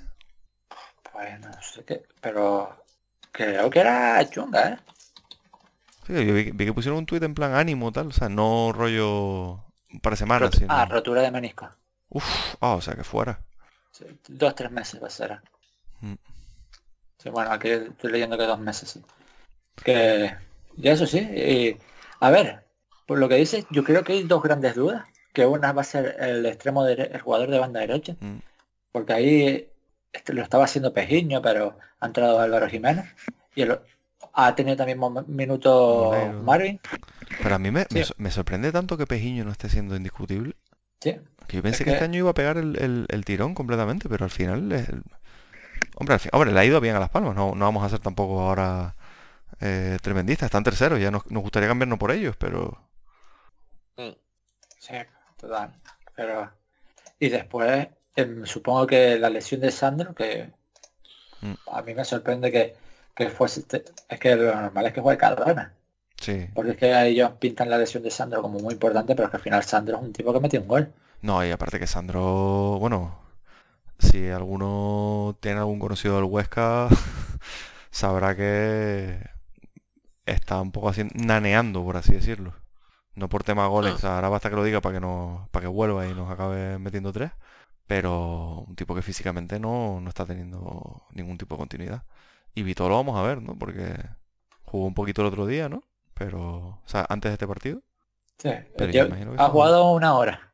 Pues 1.12 1.40
no 1.40 1.50
sé 1.62 1.84
qué, 1.84 2.02
pero 2.20 2.84
creo 3.32 3.70
que 3.70 3.80
era 3.80 4.28
chunga, 4.30 4.68
¿eh? 4.70 4.78
Sí, 6.06 6.12
yo 6.26 6.34
vi, 6.34 6.50
vi 6.52 6.64
que 6.66 6.72
pusieron 6.72 6.98
un 6.98 7.06
tuit 7.06 7.22
en 7.22 7.34
plan 7.34 7.54
ánimo 7.54 7.92
tal, 7.92 8.08
o 8.08 8.12
sea, 8.12 8.28
no 8.28 8.72
rollo 8.72 9.64
un 9.92 10.00
par 10.00 10.12
de 10.12 10.16
semanas. 10.16 10.50
Ah, 10.68 10.84
rotura 10.86 11.22
de 11.22 11.30
menisco. 11.30 11.68
Uf, 12.10 12.54
ah, 12.60 12.74
o 12.74 12.80
sea, 12.80 12.94
que 12.94 13.04
fuera. 13.04 13.40
Sí, 13.90 14.04
dos, 14.28 14.54
tres 14.54 14.70
meses 14.70 15.02
va 15.02 15.06
a 15.08 15.10
ser. 15.10 15.40
Mm. 16.00 16.14
Sí, 17.18 17.30
bueno, 17.30 17.50
aquí 17.52 17.68
estoy 17.70 18.12
leyendo 18.12 18.38
que 18.38 18.44
dos 18.44 18.60
meses, 18.60 18.90
sí. 18.90 19.02
Que, 19.84 20.34
y 20.76 20.88
eso 20.88 21.06
sí, 21.06 21.18
y, 21.18 21.76
a 22.20 22.30
ver, 22.30 22.64
por 23.06 23.18
lo 23.18 23.28
que 23.28 23.36
dices, 23.36 23.64
yo 23.70 23.82
creo 23.84 24.04
que 24.04 24.12
hay 24.12 24.22
dos 24.24 24.42
grandes 24.42 24.74
dudas. 24.74 25.04
Que 25.32 25.46
una 25.46 25.72
va 25.72 25.82
a 25.82 25.84
ser 25.84 26.16
el 26.20 26.44
extremo 26.46 26.84
dere- 26.84 27.10
el 27.12 27.20
jugador 27.20 27.50
de 27.50 27.58
banda 27.58 27.80
derecha, 27.80 28.16
Mm. 28.20 28.38
porque 28.92 29.12
ahí 29.12 29.68
este, 30.12 30.32
lo 30.32 30.42
estaba 30.42 30.64
haciendo 30.64 30.92
Pejiño, 30.92 31.42
pero 31.42 31.78
ha 32.00 32.06
entrado 32.06 32.40
Álvaro 32.40 32.68
Jiménez. 32.68 33.04
Y 33.54 33.62
el- 33.62 33.78
ha 34.34 34.54
tenido 34.54 34.76
también 34.76 34.98
minutos 35.26 36.06
Monero. 36.16 36.42
Marvin. 36.42 36.80
Pero 37.42 37.54
a 37.54 37.58
mí 37.58 37.70
me, 37.70 37.86
me 37.90 38.02
Sí. 38.02 38.04
so- 38.04 38.14
me 38.18 38.30
sorprende 38.30 38.72
tanto 38.72 38.96
que 38.96 39.06
Pejiño 39.06 39.44
no 39.44 39.50
esté 39.52 39.68
siendo 39.68 39.96
indiscutible. 39.96 40.56
Sí, 41.00 41.16
Que 41.46 41.56
yo 41.58 41.62
pensé 41.62 41.82
Es 41.82 41.84
que 41.86 41.92
este 41.92 42.04
año 42.04 42.18
iba 42.18 42.30
a 42.30 42.34
pegar 42.34 42.56
el, 42.58 42.76
el- 42.82 43.06
el 43.08 43.24
tirón 43.24 43.54
completamente, 43.54 44.08
pero 44.08 44.24
al 44.24 44.30
final... 44.30 44.70
es 44.72 44.88
el- 44.88 45.02
Hombre, 45.96 46.14
al 46.14 46.20
fin- 46.20 46.30
hombre, 46.32 46.52
le 46.52 46.60
ha 46.60 46.64
ido 46.64 46.80
bien 46.80 46.94
a 46.96 47.00
Las 47.00 47.10
Palmas, 47.10 47.34
no, 47.34 47.54
no 47.54 47.64
vamos 47.64 47.84
a 47.84 47.88
ser 47.88 47.98
tampoco 48.00 48.40
ahora 48.40 48.94
eh, 49.60 49.96
tremendistas, 50.02 50.46
están 50.46 50.62
terceros, 50.64 51.00
ya 51.00 51.10
nos, 51.10 51.28
nos 51.30 51.42
gustaría 51.42 51.68
cambiarnos 51.68 51.98
por 51.98 52.10
ellos, 52.12 52.36
pero... 52.36 52.80
Mm. 53.96 54.10
Sí, 54.78 54.94
total. 55.36 55.72
Pero. 56.14 56.50
Y 57.18 57.28
después, 57.28 57.88
em, 58.14 58.44
supongo 58.46 58.86
que 58.86 59.18
la 59.18 59.30
lesión 59.30 59.60
de 59.60 59.70
Sandro, 59.72 60.14
que 60.14 60.52
Mm. 61.40 61.54
a 61.72 61.82
mí 61.82 61.94
me 61.94 62.04
sorprende 62.04 62.50
que, 62.52 62.76
que 63.18 63.28
fuese. 63.30 63.64
Es 64.08 64.18
que 64.20 64.36
lo 64.36 64.54
normal 64.54 64.86
es 64.86 64.92
que 64.94 65.00
juegue 65.00 65.18
Cardona. 65.18 65.74
Sí. 66.16 66.48
Porque 66.54 66.70
es 66.72 66.76
que 66.78 67.06
ellos 67.08 67.32
pintan 67.38 67.70
la 67.70 67.78
lesión 67.78 68.02
de 68.02 68.10
Sandro 68.10 68.42
como 68.42 68.58
muy 68.60 68.74
importante, 68.74 69.14
pero 69.14 69.26
es 69.26 69.30
que 69.30 69.36
al 69.36 69.42
final 69.42 69.62
Sandro 69.64 69.96
es 69.98 70.02
un 70.02 70.12
tipo 70.12 70.32
que 70.32 70.40
metió 70.40 70.60
un 70.60 70.68
gol. 70.68 70.92
No, 71.22 71.44
y 71.44 71.50
aparte 71.50 71.78
que 71.78 71.86
Sandro, 71.86 72.78
bueno, 72.80 73.18
si 73.98 74.28
alguno 74.28 75.36
tiene 75.40 75.58
algún 75.60 75.78
conocido 75.78 76.16
del 76.16 76.24
Huesca, 76.24 76.88
sabrá 77.90 78.34
que 78.36 79.18
está 80.26 80.60
un 80.60 80.72
poco 80.72 80.88
así 80.90 81.04
naneando, 81.14 81.82
por 81.84 81.96
así 81.96 82.12
decirlo. 82.12 82.54
No 83.14 83.28
por 83.28 83.42
tema 83.44 83.66
goles, 83.66 83.92
Ah. 83.94 83.96
o 83.96 83.98
sea, 83.98 84.14
ahora 84.16 84.28
basta 84.28 84.50
que 84.50 84.56
lo 84.56 84.64
diga 84.64 84.80
para 84.80 84.94
que 84.96 85.00
nos, 85.00 85.48
para 85.50 85.62
que 85.64 85.68
vuelva 85.68 86.06
y 86.06 86.14
nos 86.14 86.30
acabe 86.30 86.78
metiendo 86.78 87.12
tres, 87.12 87.32
pero 87.86 88.64
un 88.68 88.76
tipo 88.76 88.94
que 88.94 89.02
físicamente 89.02 89.58
no, 89.58 90.00
no 90.00 90.08
está 90.08 90.24
teniendo 90.26 91.02
ningún 91.12 91.38
tipo 91.38 91.54
de 91.56 91.58
continuidad. 91.60 92.02
Y 92.58 92.62
Vito 92.64 92.88
lo 92.88 92.96
vamos 92.96 93.16
a 93.16 93.22
ver, 93.22 93.40
¿no? 93.40 93.56
Porque 93.56 93.94
jugó 94.64 94.86
un 94.86 94.94
poquito 94.94 95.22
el 95.22 95.28
otro 95.28 95.46
día, 95.46 95.68
¿no? 95.68 95.84
Pero, 96.14 96.40
o 96.40 96.82
sea, 96.86 97.06
antes 97.08 97.30
de 97.30 97.34
este 97.34 97.46
partido. 97.46 97.82
Sí. 98.38 98.50
Pero 98.76 98.92
yo 98.92 99.04
Lle- 99.04 99.06
imagino 99.08 99.32
que 99.32 99.40
ha 99.42 99.48
jugado 99.48 99.92
una 99.92 100.14
hora. 100.14 100.52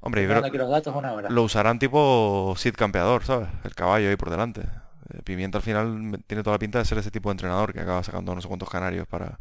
Hombre, 0.00 0.22
yo 0.22 0.28
creo, 0.28 0.42
los 0.64 0.70
datos, 0.70 0.94
una 0.94 1.12
hora. 1.12 1.28
lo 1.30 1.42
usarán 1.42 1.78
tipo 1.78 2.54
Sid 2.56 2.74
campeador, 2.74 3.24
¿sabes? 3.24 3.48
El 3.64 3.74
caballo 3.74 4.08
ahí 4.08 4.16
por 4.16 4.30
delante. 4.30 4.62
Pimienta 5.24 5.58
al 5.58 5.62
final 5.62 6.22
tiene 6.26 6.42
toda 6.42 6.54
la 6.54 6.58
pinta 6.58 6.78
de 6.78 6.84
ser 6.84 6.98
ese 6.98 7.10
tipo 7.10 7.28
de 7.28 7.32
entrenador 7.34 7.72
que 7.72 7.80
acaba 7.80 8.02
sacando 8.02 8.34
no 8.34 8.40
sé 8.40 8.48
cuántos 8.48 8.68
canarios 8.70 9.06
para, 9.06 9.40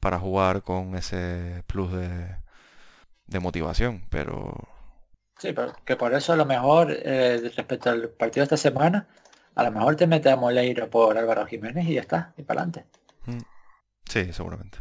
para 0.00 0.18
jugar 0.20 0.62
con 0.62 0.96
ese 0.96 1.64
plus 1.66 1.92
de, 1.92 2.36
de 3.26 3.40
motivación, 3.40 4.04
pero 4.10 4.54
Sí, 5.38 5.52
pero 5.52 5.72
que 5.84 5.96
por 5.96 6.12
eso 6.14 6.32
a 6.32 6.36
lo 6.36 6.44
mejor, 6.44 6.90
eh, 6.90 7.40
respecto 7.56 7.90
al 7.90 8.08
partido 8.10 8.42
de 8.42 8.44
esta 8.44 8.56
semana, 8.56 9.06
a 9.58 9.64
lo 9.64 9.72
mejor 9.72 9.96
te 9.96 10.06
metes 10.06 10.32
a 10.32 10.36
Moleiro 10.36 10.88
por 10.88 11.18
Álvaro 11.18 11.44
Jiménez 11.46 11.86
y 11.86 11.94
ya 11.94 12.00
está, 12.00 12.32
y 12.36 12.42
para 12.42 12.62
adelante. 12.62 12.84
mm, 13.26 13.38
sí, 14.08 14.32
seguramente. 14.32 14.78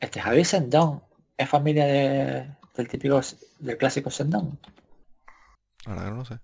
Este 0.00 0.20
Javi 0.20 0.44
Sendón 0.44 1.02
es 1.36 1.48
familia 1.48 1.86
de- 1.86 2.50
del 2.74 2.88
típico, 2.88 3.20
del 3.60 3.76
clásico 3.78 4.10
Sendón. 4.10 4.58
Verdad 5.86 6.04
que 6.04 6.10
no 6.10 6.16
lo 6.16 6.24
sé. 6.24 6.38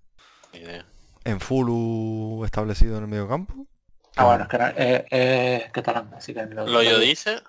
Ni 0.52 0.60
idea. 0.60 0.84
En 1.24 1.40
Fulu 1.40 2.44
establecido 2.44 2.96
en 2.96 3.04
el 3.04 3.08
medio 3.08 3.28
campo. 3.28 3.66
Ah, 4.16 4.26
bueno, 4.26 4.44
es 4.44 4.48
que 4.48 4.56
eh, 4.76 5.06
eh, 5.10 5.70
catalán, 5.72 6.10
así 6.16 6.32
que 6.32 6.46
lo, 6.46 6.66
Lo 6.66 6.82
yo 6.82 6.98
dice, 7.00 7.40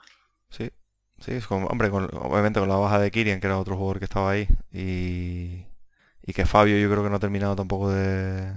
Sí, 0.49 0.71
sí, 1.19 1.33
es 1.33 1.45
con, 1.45 1.63
hombre, 1.69 1.89
con- 1.91 2.09
obviamente 2.13 2.59
con 2.59 2.69
la 2.69 2.75
baja 2.77 2.99
de 2.99 3.11
Kirian, 3.11 3.39
que 3.39 3.47
era 3.47 3.59
otro 3.59 3.75
jugador 3.77 3.99
que 3.99 4.05
estaba 4.05 4.31
ahí, 4.31 4.47
y, 4.71 5.65
y 6.23 6.33
que 6.33 6.45
Fabio 6.45 6.77
yo 6.79 6.89
creo 6.89 7.03
que 7.03 7.09
no 7.09 7.17
ha 7.17 7.19
terminado 7.19 7.55
tampoco 7.55 7.91
de, 7.91 8.51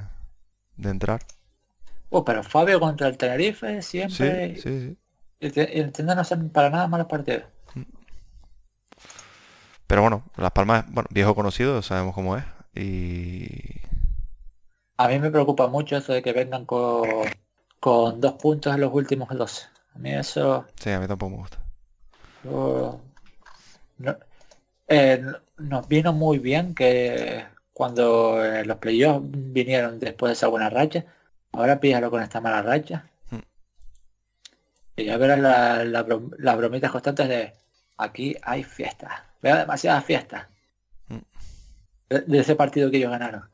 de 0.77 0.91
entrar. 0.91 1.21
Uh, 2.11 2.25
pero 2.25 2.43
Fabio 2.43 2.81
contra 2.81 3.09
el 3.09 3.17
Tenerife 3.19 3.83
siempre 3.83 4.57
sí, 4.57 4.81
sí. 4.81 4.97
y 5.41 5.81
entiendo 5.81 6.15
no 6.15 6.25
ser 6.25 6.39
para 6.53 6.71
nada 6.71 6.89
malos 6.89 7.07
partidos. 7.09 7.45
Pero 9.87 10.03
bueno, 10.03 10.25
Las 10.37 10.53
Palmas, 10.53 10.85
bueno, 10.89 11.09
viejo 11.13 11.35
conocido, 11.35 11.81
sabemos 11.83 12.15
cómo 12.15 12.37
es. 12.37 12.45
Y 12.75 13.81
A 14.99 15.09
mí 15.09 15.19
me 15.19 15.31
preocupa 15.31 15.67
mucho 15.67 15.97
eso 15.97 16.13
de 16.13 16.21
que 16.23 16.35
vengan 16.35 16.67
con, 16.67 17.09
con 17.81 18.21
dos 18.21 18.35
puntos 18.35 18.75
en 18.75 18.83
los 18.83 18.93
últimos 18.93 19.31
dos. 19.31 19.71
A 19.95 19.99
mí 19.99 20.11
eso 20.13 20.67
sí, 20.81 20.91
a 20.91 21.01
mí 21.01 21.07
tampoco 21.07 21.31
me 21.31 21.37
gusta. 21.39 21.59
oh, 22.45 23.01
no- 23.99 24.19
eh, 24.89 25.21
no- 25.23 25.39
nos 25.59 25.89
vino 25.89 26.13
muy 26.15 26.39
bien 26.41 26.75
que 26.75 27.45
cuando 27.75 28.45
eh, 28.45 28.65
los 28.67 28.79
playoffs 28.79 29.27
vinieron 29.31 30.01
después 30.01 30.31
de 30.31 30.35
esa 30.35 30.49
buena 30.49 30.71
racha, 30.71 31.05
ahora 31.53 31.81
píllalo 31.81 32.11
con 32.11 32.23
esta 32.23 32.41
mala 32.41 32.63
racha. 32.63 33.05
Mm. 33.31 33.39
Y 34.97 35.05
ya 35.05 35.17
verás 35.17 35.39
la- 35.39 35.85
la 35.85 36.05
brom- 36.07 36.35
las 36.39 36.57
bromitas 36.57 36.91
constantes 36.91 37.29
de 37.29 37.55
aquí 37.97 38.37
hay 38.43 38.65
fiesta. 38.65 39.25
Veo 39.43 39.57
demasiadas 39.57 40.05
fiestas. 40.05 40.47
Mm. 41.09 41.19
De, 42.11 42.21
de 42.23 42.39
ese 42.39 42.55
partido 42.57 42.91
que 42.91 42.97
ellos 42.99 43.11
ganaron. 43.11 43.49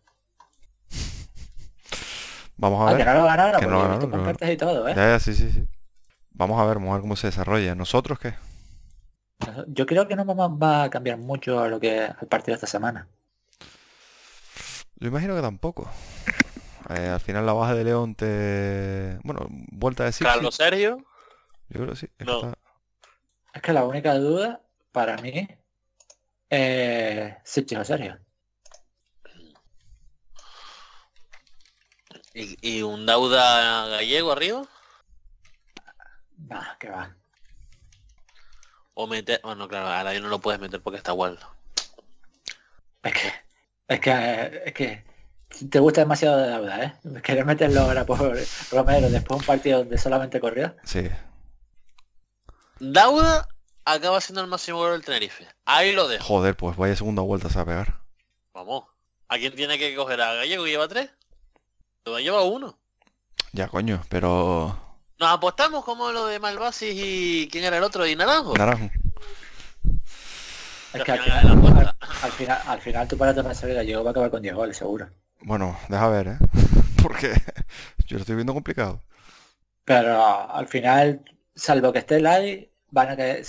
Vamos 2.57 2.81
a 2.89 2.95
Ah, 2.95 2.97
que 2.97 3.05
ver. 3.05 3.07
no 3.15 3.21
lo 3.21 3.25
ganaron, 3.27 3.61
que 3.61 3.67
porque 3.67 3.71
no 3.71 3.73
lo 3.73 3.85
he 3.85 3.89
visto 3.89 4.09
ganaron, 4.09 4.11
pero- 4.11 4.23
pancartas 4.25 4.51
y 4.51 4.57
todo, 4.57 4.89
¿eh? 4.89 4.95
Ya, 4.95 5.09
ya, 5.09 5.19
sí, 5.21 5.35
sí, 5.35 5.51
sí. 5.51 5.67
Vamos 6.31 6.61
a 6.61 6.65
ver, 6.65 6.77
vamos 6.77 6.91
a 6.91 6.95
ver 6.95 7.01
cómo 7.03 7.17
se 7.17 7.29
desarrolla. 7.29 7.75
¿Nosotros 7.75 8.19
qué? 8.19 8.35
Yo 9.67 9.85
creo 9.87 10.09
que 10.09 10.17
no 10.17 10.25
va, 10.25 10.85
a 10.85 10.91
cambiar 10.91 11.19
mucho 11.19 11.61
a 11.61 11.69
lo 11.69 11.79
que 11.81 12.01
al 12.01 12.29
partido 12.29 12.53
de 12.53 12.55
esta 12.55 12.67
semana. 12.67 13.09
Yo 14.97 15.09
imagino 15.09 15.35
que 15.35 15.43
tampoco. 15.43 15.91
Eh, 16.91 17.09
al 17.09 17.21
final 17.21 17.47
la 17.47 17.53
baja 17.55 17.75
de 17.75 17.85
León 17.85 18.15
te... 18.15 19.19
Bueno, 19.25 19.47
vuelta 19.49 20.05
de 20.05 20.13
sí. 20.13 20.25
Carlos 20.25 20.55
Sergio, 20.57 20.99
Yo 21.69 21.81
creo 21.81 21.91
que 21.91 21.97
sí. 21.97 22.07
es 22.07 22.13
que 22.19 22.25
No. 22.25 22.37
está- 22.41 22.59
Es 23.55 23.63
que 23.63 23.73
la 23.73 23.85
única 23.85 24.15
duda 24.17 24.61
para 24.93 25.17
mí 25.19 25.49
es 26.51 27.35
o 27.79 27.85
Sergio. 27.85 28.19
y, 32.35 32.79
y 32.79 32.83
un 32.83 33.07
Dauda 33.07 33.89
gallego 33.89 34.33
arriba, 34.33 34.67
Nah, 36.37 36.75
que 36.79 36.91
va. 36.91 37.15
o 38.95 39.07
meter, 39.07 39.41
bueno, 39.43 39.67
claro, 39.69 39.87
ahora 39.89 40.13
yo 40.15 40.21
no 40.21 40.29
lo 40.29 40.41
puedes 40.41 40.61
meter 40.61 40.83
porque 40.83 40.99
está 40.99 41.13
Waldo. 41.13 41.47
Es 43.03 43.13
que, 43.13 43.33
es 43.89 44.01
que, 44.01 44.63
es 44.67 44.73
que 44.75 45.05
te 45.71 45.79
gusta 45.79 46.01
demasiado 46.01 46.39
de 46.39 46.49
deuda, 46.49 46.85
¿eh? 46.85 46.95
Querer 47.23 47.45
meterlo 47.45 47.83
ahora 47.83 48.05
por 48.05 48.19
Romero 48.71 49.09
después 49.11 49.39
de 49.39 49.43
un 49.43 49.47
partido 49.47 49.79
donde 49.79 49.99
solamente 49.99 50.41
corrió. 50.41 50.75
Sí. 50.85 51.09
Dauda 52.81 53.49
acaba 53.85 54.21
siendo 54.21 54.43
el 54.43 54.49
máximo 54.49 54.79
gol 54.79 54.93
del 54.93 55.05
Tenerife. 55.05 55.47
Ahí 55.65 55.93
lo 55.93 56.09
dejo. 56.09 56.25
Joder, 56.25 56.57
pues 56.57 56.77
vaya 56.77 56.97
segunda 56.97 57.23
vuelta 57.23 57.49
se 57.49 57.57
va 57.57 57.63
a 57.63 57.67
pegar. 57.67 58.01
Vamos. 58.53 58.85
¿A 59.29 59.39
quién 59.39 59.55
tiene 59.55 59.79
que 59.79 59.95
coger? 59.95 60.21
¿A 60.21 60.35
Gallego 60.35 60.65
que 60.65 60.71
lleva 60.71 60.89
tres? 60.89 61.11
Lo 62.05 62.19
lleva 62.19 62.43
uno. 62.43 62.79
Ya, 63.53 63.69
coño, 63.69 64.03
pero... 64.09 64.79
Nos 65.19 65.31
apostamos 65.31 65.85
como 65.85 66.11
lo 66.11 66.27
de 66.27 66.41
Malvasis 66.41 66.93
y 66.95 67.49
quién 67.51 67.65
era 67.65 67.79
el 67.79 67.85
otro 67.85 68.07
y 68.07 68.17
Naranjo. 68.17 68.55
Naranjo. 68.57 68.91
Es 70.93 71.03
que 71.03 71.13
al 71.13 71.19
Al 71.21 71.25
final, 71.25 71.63
de 71.63 71.85
la 71.85 71.91
al, 71.91 71.97
al 72.23 72.33
final, 72.33 72.63
al 72.67 72.81
final 72.81 73.09
tu 73.09 73.17
parate 73.17 73.43
pensar 73.43 73.69
que 73.69 73.75
Gallego 73.75 74.05
va 74.05 74.11
a 74.11 74.13
acabar 74.13 74.31
con 74.31 74.43
10 74.43 74.55
goles, 74.55 74.77
seguro. 74.77 75.09
Bueno, 75.41 75.79
deja 75.89 76.09
ver, 76.09 76.29
¿eh? 76.29 76.39
Porque 77.03 77.33
yo 78.07 78.17
lo 78.17 78.21
estoy 78.21 78.37
viendo 78.37 78.55
complicado. 78.55 79.01
Pero 79.85 80.51
al 80.51 80.67
final, 80.69 81.23
salvo 81.55 81.93
que 81.93 81.99
esté 81.99 82.21
Ladi, 82.21 82.71
van 82.91 83.11
a 83.11 83.17
caer, 83.17 83.45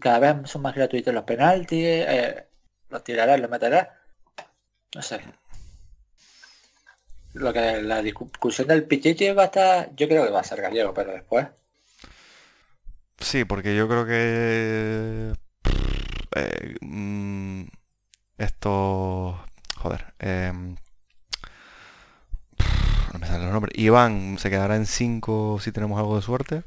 cada 0.00 0.18
vez 0.18 0.50
son 0.50 0.62
más 0.62 0.74
gratuitos 0.74 1.12
los 1.12 1.24
penaltis, 1.24 1.84
eh, 1.84 2.46
los 2.88 3.04
tirarás, 3.04 3.40
los 3.40 3.50
meterás. 3.50 3.88
No 4.94 5.02
sé. 5.02 5.20
Lo 7.34 7.52
que 7.52 7.82
la 7.82 8.00
discusión 8.02 8.68
del 8.68 8.84
Pichichi 8.84 9.30
va 9.32 9.42
a 9.42 9.46
estar, 9.46 9.94
yo 9.94 10.08
creo 10.08 10.24
que 10.24 10.30
va 10.30 10.40
a 10.40 10.44
ser 10.44 10.62
gallego, 10.62 10.94
pero 10.94 11.12
después. 11.12 11.46
Sí, 13.20 13.44
porque 13.44 13.76
yo 13.76 13.88
creo 13.88 14.06
que... 14.06 15.32
eh, 16.36 16.74
mm, 16.80 17.64
esto... 18.38 19.44
Joder. 19.78 20.12
em, 20.18 20.76
no 23.12 23.18
me 23.18 23.26
salen 23.26 23.44
los 23.44 23.52
nombres. 23.52 23.78
Iván 23.78 24.36
se 24.38 24.50
quedará 24.50 24.76
en 24.76 24.86
5 24.86 25.58
si 25.60 25.72
tenemos 25.72 25.98
algo 25.98 26.16
de 26.16 26.22
suerte. 26.22 26.62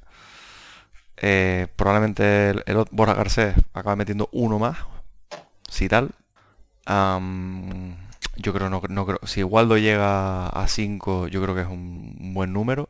Eh, 1.18 1.68
probablemente 1.76 2.50
el, 2.50 2.64
el 2.66 2.86
Borja 2.92 3.14
Garcés 3.14 3.56
acabe 3.74 3.96
metiendo 3.96 4.30
uno 4.32 4.60
más. 4.60 4.80
Si 5.70 5.88
tal. 5.88 6.12
Yo 8.38 8.54
creo, 8.54 8.70
no, 8.70 8.82
no 8.90 9.06
creo. 9.06 9.20
Si 9.26 9.44
Waldo 9.44 9.78
llega 9.78 10.48
a 10.48 10.68
5, 10.68 11.28
yo 11.28 11.42
creo 11.44 11.56
que 11.56 11.62
es 11.62 11.68
un, 11.68 12.18
un 12.20 12.34
buen 12.34 12.54
número. 12.54 12.90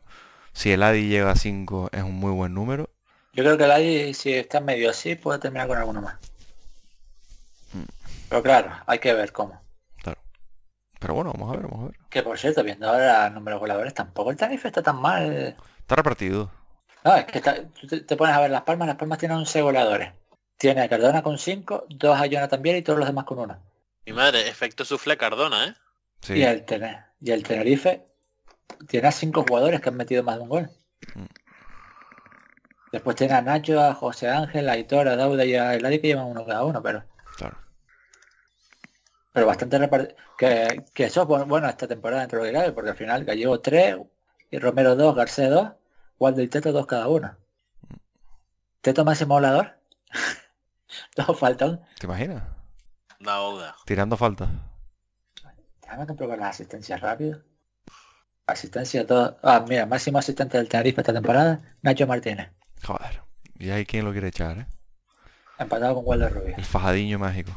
Si 0.52 0.70
el 0.72 0.82
Adi 0.82 1.08
llega 1.08 1.30
a 1.30 1.36
5, 1.36 1.90
es 1.92 2.02
un 2.02 2.14
muy 2.14 2.32
buen 2.32 2.54
número. 2.54 2.90
Yo 3.34 3.44
creo 3.44 3.56
que 3.56 3.66
Ladi, 3.66 4.12
si 4.14 4.34
está 4.34 4.60
medio 4.60 4.90
así, 4.90 5.14
puede 5.14 5.38
terminar 5.38 5.66
con 5.66 5.78
alguno 5.78 6.02
más. 6.02 6.16
Pero 8.28 8.42
claro, 8.42 8.72
hay 8.86 8.98
que 8.98 9.14
ver 9.14 9.32
cómo. 9.32 9.61
Pero 11.02 11.14
bueno, 11.14 11.32
vamos 11.36 11.52
a 11.52 11.56
ver, 11.58 11.66
vamos 11.68 11.84
a 11.84 11.88
ver. 11.88 12.00
Que 12.08 12.22
por 12.22 12.38
cierto, 12.38 12.62
viendo 12.64 12.88
ahora 12.88 13.26
el 13.26 13.34
número 13.34 13.56
de 13.56 13.60
goleadores, 13.60 13.92
tampoco 13.92 14.30
el 14.30 14.36
Tenerife 14.36 14.68
está 14.68 14.82
tan 14.82 15.00
mal. 15.02 15.56
Está 15.80 15.96
repartido. 15.96 16.50
No, 17.04 17.14
es 17.16 17.24
que 17.26 17.38
está- 17.38 17.62
tú 17.68 17.86
te, 17.88 18.00
te 18.00 18.16
pones 18.16 18.34
a 18.36 18.40
ver 18.40 18.50
las 18.50 18.62
palmas, 18.62 18.86
las 18.88 18.96
palmas 18.96 19.18
tienen 19.18 19.36
11 19.38 19.60
goleadores. 19.62 20.12
Tiene 20.56 20.82
a 20.82 20.88
Cardona 20.88 21.22
con 21.22 21.36
5, 21.38 21.86
dos 21.90 22.18
a 22.20 22.26
Jonathan 22.26 22.50
también 22.50 22.76
y 22.76 22.82
todos 22.82 22.98
los 23.00 23.08
demás 23.08 23.24
con 23.24 23.40
uno. 23.40 23.58
Mi 24.06 24.12
madre, 24.12 24.48
efecto 24.48 24.84
sufle 24.84 25.16
Cardona, 25.16 25.64
¿eh? 25.66 25.74
Sí. 26.20 26.34
Y, 26.34 26.42
el 26.44 26.64
Tene- 26.64 27.04
y 27.20 27.32
el 27.32 27.42
Tenerife 27.42 28.06
tiene 28.88 29.08
a 29.08 29.12
5 29.12 29.44
jugadores 29.48 29.80
que 29.80 29.88
han 29.88 29.96
metido 29.96 30.22
más 30.22 30.36
de 30.36 30.42
un 30.42 30.48
gol. 30.48 30.70
Mm. 31.16 31.24
Después 32.92 33.16
tiene 33.16 33.34
a 33.34 33.42
Nacho, 33.42 33.80
a 33.82 33.94
José 33.94 34.28
Ángel, 34.28 34.68
a 34.68 34.72
Aitor, 34.72 35.08
a 35.08 35.16
Dauda 35.16 35.44
y 35.44 35.54
a 35.56 35.74
Eladi 35.74 35.98
que 36.00 36.08
llevan 36.08 36.26
uno 36.26 36.44
cada 36.44 36.62
uno, 36.64 36.82
pero. 36.82 37.02
Pero 39.32 39.46
bastante 39.46 39.78
repartido. 39.78 40.14
Que, 40.38 40.84
que 40.94 41.04
eso 41.04 41.22
es 41.22 41.28
bu- 41.28 41.46
bueno 41.46 41.68
esta 41.68 41.88
temporada 41.88 42.20
dentro 42.22 42.42
de 42.42 42.46
lo 42.46 42.52
que 42.52 42.58
cabe, 42.60 42.72
porque 42.72 42.90
al 42.90 42.96
final 42.96 43.24
Gallego 43.24 43.60
3, 43.60 43.96
y 44.50 44.58
Romero 44.58 44.94
2, 44.96 45.14
Garcés 45.16 45.50
2, 45.50 45.70
Waldo 46.18 46.42
y 46.42 46.48
Teto 46.48 46.72
2 46.72 46.86
cada 46.86 47.08
uno. 47.08 47.36
Teto 48.80 49.04
máximo 49.04 49.34
volador. 49.34 49.78
Dos 51.16 51.38
faltan. 51.38 51.80
¿Te 51.98 52.06
imaginas? 52.06 52.42
Dauda. 53.20 53.74
Tirando 53.86 54.16
falta. 54.16 54.48
Déjame 55.82 56.06
comprobar 56.06 56.38
las 56.38 56.50
asistencias 56.50 57.00
rápido. 57.00 57.40
Asistencia 58.46 59.06
todo. 59.06 59.38
Ah, 59.42 59.64
mira, 59.66 59.86
máximo 59.86 60.18
asistente 60.18 60.58
del 60.58 60.68
Tenerife 60.68 61.00
esta 61.00 61.12
temporada, 61.12 61.60
Nacho 61.82 62.06
Martínez. 62.06 62.50
Joder. 62.82 63.22
Y 63.58 63.70
hay 63.70 63.86
quien 63.86 64.04
lo 64.04 64.12
quiere 64.12 64.28
echar, 64.28 64.58
¿eh? 64.58 64.66
Empatado 65.58 65.94
con 65.94 66.04
Waldo 66.06 66.28
Rubio. 66.28 66.56
El 66.56 66.64
fajadiño 66.64 67.18
mágico. 67.20 67.52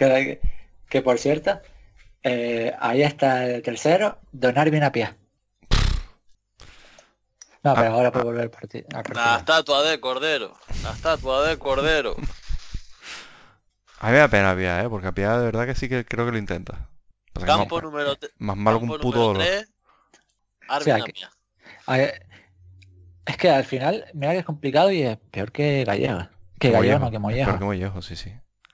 Que, 0.00 0.40
que 0.88 1.02
por 1.02 1.18
cierto, 1.18 1.60
eh, 2.22 2.74
ahí 2.80 3.02
está 3.02 3.44
el 3.44 3.60
tercero, 3.60 4.18
Donar 4.32 4.70
bien 4.70 4.82
a 4.82 4.92
pie. 4.92 5.14
No, 7.62 7.74
pero 7.74 7.88
Ah, 7.88 7.92
ahora 7.92 8.10
puede 8.10 8.24
volver 8.24 8.42
al 8.44 8.50
partido. 8.50 8.88
La 9.12 9.36
estatua 9.36 9.82
de 9.82 10.00
Cordero. 10.00 10.56
La 10.82 10.92
estatua 10.92 11.46
de 11.46 11.58
Cordero. 11.58 12.16
A 13.98 14.06
mí 14.06 14.12
me 14.12 14.18
da 14.20 14.28
pena 14.28 14.56
Pia, 14.56 14.82
¿eh? 14.82 14.88
Porque 14.88 15.08
a 15.08 15.12
Pia 15.12 15.36
de 15.36 15.44
verdad 15.44 15.66
que 15.66 15.74
sí 15.74 15.86
que 15.90 16.06
creo 16.06 16.24
que 16.24 16.32
lo 16.32 16.38
intenta. 16.38 16.88
Campo 17.44 17.74
más, 17.76 17.84
número, 17.84 18.16
más 18.38 18.56
malo 18.56 18.78
que 18.78 18.84
un 18.86 18.98
puto 18.98 19.18
dolor. 19.18 19.42
3, 19.42 19.70
Arvin 20.68 20.84
sea, 20.94 21.04
que-. 21.04 21.12
A 21.86 21.98
es 23.26 23.36
que 23.36 23.50
al 23.50 23.64
final, 23.64 24.06
mira 24.14 24.32
que 24.32 24.38
es 24.38 24.44
complicado 24.46 24.90
y 24.90 25.02
es 25.02 25.18
peor 25.30 25.52
que 25.52 25.84
Gallega. 25.84 26.30
Que 26.58 26.70
Mollejo, 26.70 26.98
no, 27.00 27.10
que 27.10 27.18
Mollejo. 27.18 27.44
peor 27.46 27.58
que 27.58 27.64
Mollejo, 27.66 28.00
sí, 28.00 28.16
sí. 28.16 28.32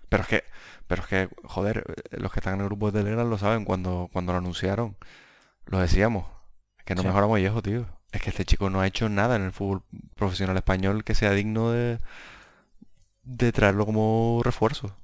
Pero 0.09 0.23
es 0.23 0.29
que, 0.29 0.45
pero 0.87 1.03
es 1.03 1.09
que, 1.09 1.29
joder, 1.45 1.85
los 2.13 2.33
que 2.33 2.41
están 2.41 2.55
en 2.55 2.61
el 2.61 2.67
grupo 2.67 2.91
de 2.91 3.01
Telegram 3.01 3.29
lo 3.29 3.39
saben, 3.39 3.65
cuando, 3.65 4.09
cuando 4.13 4.33
lo 4.33 4.39
anunciaron, 4.39 4.97
lo 5.67 5.79
decíamos, 5.81 6.27
que 6.85 6.95
no 6.95 7.03
Sí. 7.03 7.09
mejora 7.09 7.27
Mollejo, 7.27 7.63
tío. 7.63 7.87
Es 8.13 8.23
que 8.23 8.31
este 8.31 8.45
chico 8.45 8.71
no 8.71 8.81
ha 8.81 8.87
hecho 8.87 9.09
nada 9.09 9.37
en 9.37 9.43
el 9.43 9.53
fútbol 9.53 9.83
profesional 10.15 10.57
español 10.57 11.05
que 11.05 11.15
sea 11.15 11.33
digno 11.33 11.71
de, 11.73 11.99
de 13.25 13.53
traerlo 13.53 13.85
como 13.87 14.41
refuerzo. 14.45 14.97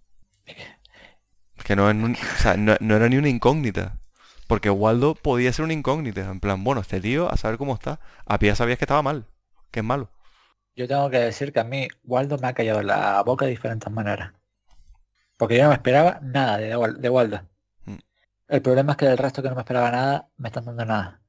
Es 1.57 1.65
que 1.65 1.77
no, 1.77 1.89
es 1.91 1.97
un- 1.97 2.15
o 2.17 2.39
sea, 2.39 2.57
no, 2.57 2.77
no 2.81 2.97
era 2.97 3.09
ni 3.09 3.17
una 3.17 3.29
incógnita. 3.29 3.99
Porque 4.47 4.71
Waldo 4.71 5.15
podía 5.15 5.53
ser 5.53 5.65
una 5.65 5.73
incógnita. 5.75 6.23
En 6.31 6.41
plan, 6.41 6.63
bueno, 6.65 6.81
este 6.81 7.01
tío, 7.01 7.31
a 7.33 7.37
saber 7.37 7.59
cómo 7.59 7.75
está. 7.75 8.01
A 8.27 8.39
pie 8.39 8.55
sabías 8.55 8.79
que 8.79 8.85
estaba 8.85 9.03
mal, 9.03 9.27
que 9.71 9.81
es 9.81 9.85
malo. 9.87 10.11
Yo 10.77 10.87
tengo 10.89 11.09
que 11.11 11.19
decir 11.19 11.53
que 11.53 11.61
a 11.61 11.65
mí 11.65 11.89
Waldo 12.05 12.39
me 12.39 12.49
ha 12.49 12.53
callado 12.55 12.83
la 12.83 13.23
boca 13.23 13.45
de 13.47 13.51
diferentes 13.53 13.91
maneras. 13.93 14.33
Porque 15.43 15.57
yo 15.57 15.65
no 15.65 15.71
me 15.71 15.75
esperaba 15.75 16.21
nada 16.23 16.57
de, 16.57 16.69
de 17.01 17.09
Waldo. 17.09 17.41
Mm. 17.85 17.97
El 18.47 18.63
problema 18.63 18.93
es 18.93 18.97
que 18.99 19.07
del 19.07 19.19
resto 19.19 19.43
que 19.43 19.49
no 19.49 19.57
me 19.57 19.63
esperaba 19.63 19.91
nada, 19.91 20.29
me 20.37 20.49
están 20.51 20.67
dando 20.67 20.85
nada. 20.85 21.21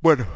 Bueno, 0.00 0.26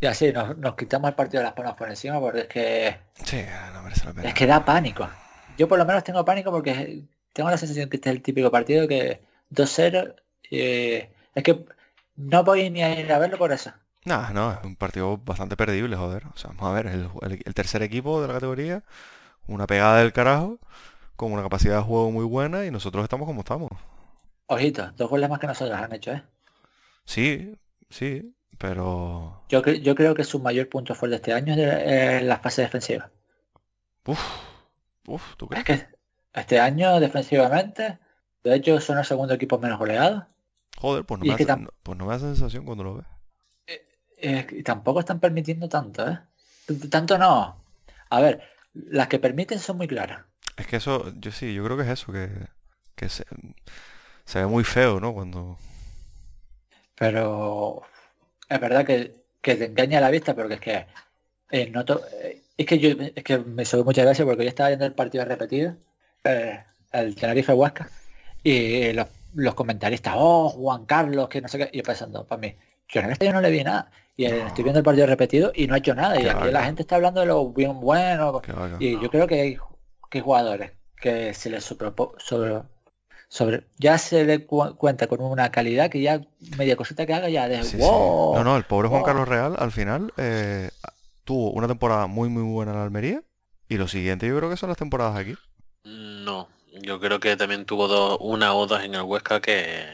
Y 0.00 0.06
así 0.06 0.32
nos, 0.32 0.58
nos 0.58 0.74
quitamos 0.74 1.08
el 1.08 1.14
partido 1.14 1.38
de 1.40 1.44
las 1.44 1.52
palmas 1.54 1.74
por 1.74 1.88
encima 1.88 2.18
porque 2.18 2.40
es 2.40 2.46
que 2.48 2.96
sí, 3.24 3.44
no 3.72 3.82
merece 3.84 4.06
la 4.06 4.12
pena. 4.12 4.28
es 4.28 4.34
que 4.34 4.46
da 4.48 4.64
pánico. 4.64 5.08
Yo 5.56 5.68
por 5.68 5.78
lo 5.78 5.84
menos 5.86 6.02
tengo 6.02 6.24
pánico 6.24 6.50
porque 6.50 7.04
tengo 7.32 7.48
la 7.48 7.56
sensación 7.58 7.88
que 7.88 7.98
este 7.98 8.10
es 8.10 8.16
el 8.16 8.22
típico 8.22 8.50
partido 8.50 8.88
que 8.88 9.22
2-0 9.50 10.16
eh, 10.50 11.12
es 11.32 11.42
que 11.44 11.64
no 12.16 12.42
voy 12.42 12.70
ni 12.70 12.82
a 12.82 12.98
ir 12.98 13.12
a 13.12 13.18
verlo 13.20 13.38
por 13.38 13.52
eso. 13.52 13.72
No, 14.04 14.30
no, 14.30 14.50
es 14.52 14.64
un 14.64 14.74
partido 14.74 15.16
bastante 15.18 15.56
perdible, 15.56 15.94
joder. 15.94 16.24
O 16.26 16.36
sea, 16.36 16.50
vamos 16.50 16.64
a 16.70 16.72
ver, 16.72 16.86
el, 16.88 17.08
el- 17.22 17.42
el 17.44 17.54
tercer 17.54 17.82
equipo 17.84 18.20
de 18.20 18.26
la 18.26 18.34
categoría, 18.34 18.82
una 19.46 19.66
pegada 19.66 19.98
del 19.98 20.12
carajo, 20.12 20.58
con 21.16 21.32
una 21.32 21.42
capacidad 21.42 21.78
de 21.78 21.82
juego 21.84 22.10
muy 22.12 22.24
buena 22.26 22.66
y 22.66 22.70
nosotros 22.70 23.04
estamos 23.04 23.26
como 23.26 23.40
estamos. 23.40 23.70
Ojito, 24.46 24.92
dos 24.92 25.10
goles 25.10 25.28
más 25.28 25.40
que 25.40 25.48
nosotros 25.48 25.76
han 25.76 25.92
hecho, 25.94 26.12
¿eh? 26.12 26.22
Sí, 27.04 27.54
sí, 27.90 28.34
pero... 28.58 29.42
Yo, 29.48 29.62
cre- 29.62 29.80
yo 29.82 29.94
creo 29.94 30.16
que 30.16 30.24
su 30.24 30.40
mayor 30.40 30.68
punto 30.68 30.96
fuerte 30.96 31.14
este 31.14 31.32
año 31.32 31.52
es 31.52 31.56
de- 31.58 32.16
eh, 32.18 32.22
la 32.22 32.40
fase 32.40 32.62
defensiva. 32.62 33.12
Uf, 34.06 34.20
uf, 35.08 35.36
¿tú 35.36 35.48
Es 35.52 35.62
crees? 35.62 35.64
que 35.64 35.86
este 36.32 36.58
año 36.58 36.98
defensivamente, 36.98 38.00
de 38.42 38.54
hecho 38.56 38.80
son 38.80 38.98
el 38.98 39.04
segundo 39.04 39.34
equipo 39.34 39.56
menos 39.60 39.78
goleado. 39.78 40.26
Joder, 40.76 41.04
pues 41.06 41.18
no, 41.18 41.24
me 41.26 41.32
es 41.32 41.36
hace, 41.36 41.54
no- 41.56 41.70
pues 41.82 41.96
no 41.98 42.04
me 42.06 42.12
da 42.12 42.18
sensación 42.18 42.64
cuando 42.66 42.84
lo 42.84 42.94
ves. 42.96 43.06
Eh, 44.16 44.46
y 44.50 44.62
tampoco 44.62 45.00
están 45.00 45.20
permitiendo 45.20 45.68
tanto, 45.68 46.08
¿eh? 46.08 46.18
Tanto 46.90 47.18
no. 47.18 47.62
A 48.10 48.20
ver, 48.20 48.42
las 48.74 49.08
que 49.08 49.18
permiten 49.18 49.58
son 49.58 49.76
muy 49.76 49.88
claras. 49.88 50.24
Es 50.56 50.66
que 50.66 50.76
eso, 50.76 51.12
yo 51.18 51.32
sí, 51.32 51.54
yo 51.54 51.64
creo 51.64 51.76
que 51.76 51.84
es 51.84 51.88
eso, 51.88 52.12
que, 52.12 52.28
que 52.94 53.08
se, 53.08 53.24
se 54.24 54.38
ve 54.40 54.46
muy 54.46 54.64
feo, 54.64 55.00
¿no? 55.00 55.12
Cuando... 55.12 55.58
Pero 56.96 57.82
es 58.48 58.60
verdad 58.60 58.84
que, 58.84 59.24
que 59.40 59.56
te 59.56 59.66
engaña 59.66 60.00
la 60.00 60.10
vista 60.10 60.34
porque 60.34 60.54
es 60.54 60.60
que 60.60 60.86
eh, 61.52 61.68
noto, 61.70 62.02
eh, 62.22 62.42
es 62.56 62.66
que 62.66 62.78
yo 62.78 62.90
es 62.90 63.24
que 63.24 63.38
me 63.38 63.64
sube 63.66 63.84
muchas 63.84 64.04
gracias 64.06 64.26
porque 64.26 64.44
yo 64.44 64.48
estaba 64.48 64.70
viendo 64.70 64.86
el 64.86 64.94
partido 64.94 65.24
repetido, 65.26 65.76
eh, 66.24 66.64
el 66.92 67.14
Tenerife 67.14 67.52
Huesca, 67.52 67.90
y 68.42 68.92
los, 68.94 69.08
los 69.34 69.54
comentaristas, 69.54 70.14
oh 70.16 70.48
Juan 70.48 70.86
Carlos, 70.86 71.28
que 71.28 71.42
no 71.42 71.48
sé 71.48 71.58
qué, 71.58 71.70
y 71.72 71.78
yo 71.78 71.82
pensando, 71.82 72.26
para 72.26 72.40
mí, 72.40 72.54
yo 72.92 73.00
en 73.00 73.10
este 73.10 73.26
yo 73.26 73.32
no 73.32 73.40
le 73.40 73.50
vi 73.50 73.64
nada. 73.64 73.90
Y 74.16 74.26
eh, 74.26 74.46
estoy 74.46 74.64
viendo 74.64 74.78
el 74.78 74.84
partido 74.84 75.06
repetido 75.06 75.52
y 75.54 75.66
no 75.66 75.74
ha 75.74 75.78
hecho 75.78 75.94
nada. 75.94 76.20
Y 76.20 76.26
aquí 76.28 76.50
la 76.50 76.64
gente 76.64 76.82
está 76.82 76.96
hablando 76.96 77.20
de 77.20 77.26
lo 77.26 77.48
bien 77.52 77.80
bueno. 77.80 78.40
que 78.42 78.52
que 78.52 78.84
Y 78.84 79.00
yo 79.00 79.10
creo 79.10 79.26
que 79.26 79.40
hay, 79.40 79.56
que 80.10 80.18
hay 80.18 80.20
jugadores 80.22 80.72
que 80.96 81.34
se 81.34 81.50
les 81.50 81.64
sobre, 81.64 82.62
sobre 83.28 83.66
ya 83.78 83.98
se 83.98 84.24
le 84.24 84.46
cu- 84.46 84.76
cuenta 84.76 85.06
con 85.06 85.22
una 85.22 85.50
calidad 85.50 85.90
que 85.90 86.00
ya 86.00 86.20
media 86.56 86.76
cosita 86.76 87.06
que 87.06 87.14
haga 87.14 87.28
ya 87.30 87.48
de 87.48 87.62
Sí, 87.62 87.70
sí. 87.70 87.76
wow. 87.78 88.34
No, 88.36 88.44
no, 88.44 88.56
el 88.56 88.64
pobre 88.64 88.88
Juan. 88.88 89.02
Carlos 89.02 89.26
Real 89.26 89.56
al 89.58 89.72
final 89.72 90.12
eh, 90.16 90.70
tuvo 91.24 91.50
una 91.52 91.66
temporada 91.66 92.06
muy 92.06 92.28
muy 92.28 92.42
buena 92.42 92.72
en 92.72 92.78
Almería 92.78 93.22
y 93.68 93.78
lo 93.78 93.88
siguiente 93.88 94.28
yo 94.28 94.36
creo 94.36 94.50
que 94.50 94.56
son 94.56 94.68
las 94.68 94.78
temporadas 94.78 95.16
aquí. 95.16 95.34
No, 95.84 96.48
yo 96.82 97.00
creo 97.00 97.18
que 97.18 97.36
también 97.36 97.64
tuvo 97.64 97.88
dos, 97.88 98.18
una 98.20 98.54
o 98.54 98.66
dos 98.66 98.82
en 98.84 98.94
el 98.94 99.02
Huesca 99.02 99.40
que, 99.40 99.84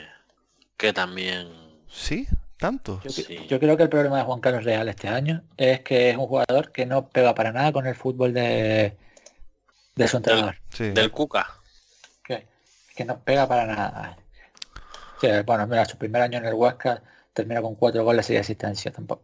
que 0.76 0.92
también... 0.92 1.48
¿Sí? 1.88 2.26
¿Tanto? 2.58 3.00
Yo, 3.04 3.10
Sí. 3.10 3.46
yo 3.48 3.60
creo 3.60 3.76
que 3.76 3.84
el 3.84 3.88
problema 3.88 4.18
de 4.18 4.24
Juan 4.24 4.40
Carlos 4.40 4.64
Real 4.64 4.88
este 4.88 5.08
año 5.08 5.44
es 5.56 5.80
que 5.80 6.10
es 6.10 6.16
un 6.16 6.26
jugador 6.26 6.72
que 6.72 6.86
no 6.86 7.08
pega 7.08 7.34
para 7.34 7.52
nada 7.52 7.72
con 7.72 7.86
el 7.86 7.94
fútbol 7.94 8.32
de, 8.34 8.96
de 9.94 10.08
su 10.08 10.16
entrenador. 10.16 10.56
Sí. 10.70 10.90
Del 10.90 11.10
Cuca. 11.12 11.46
Que, 12.24 12.46
que 12.96 13.04
no 13.04 13.20
pega 13.20 13.46
para 13.46 13.66
nada. 13.66 14.18
Bueno, 15.46 15.66
mira, 15.66 15.84
su 15.84 15.96
primer 15.98 16.22
año 16.22 16.38
en 16.38 16.46
el 16.46 16.54
Huesca 16.54 17.02
termina 17.32 17.60
con 17.62 17.74
cuatro 17.76 18.04
goles 18.04 18.28
y 18.30 18.36
asistencia 18.36 18.92
tampoco. 18.92 19.22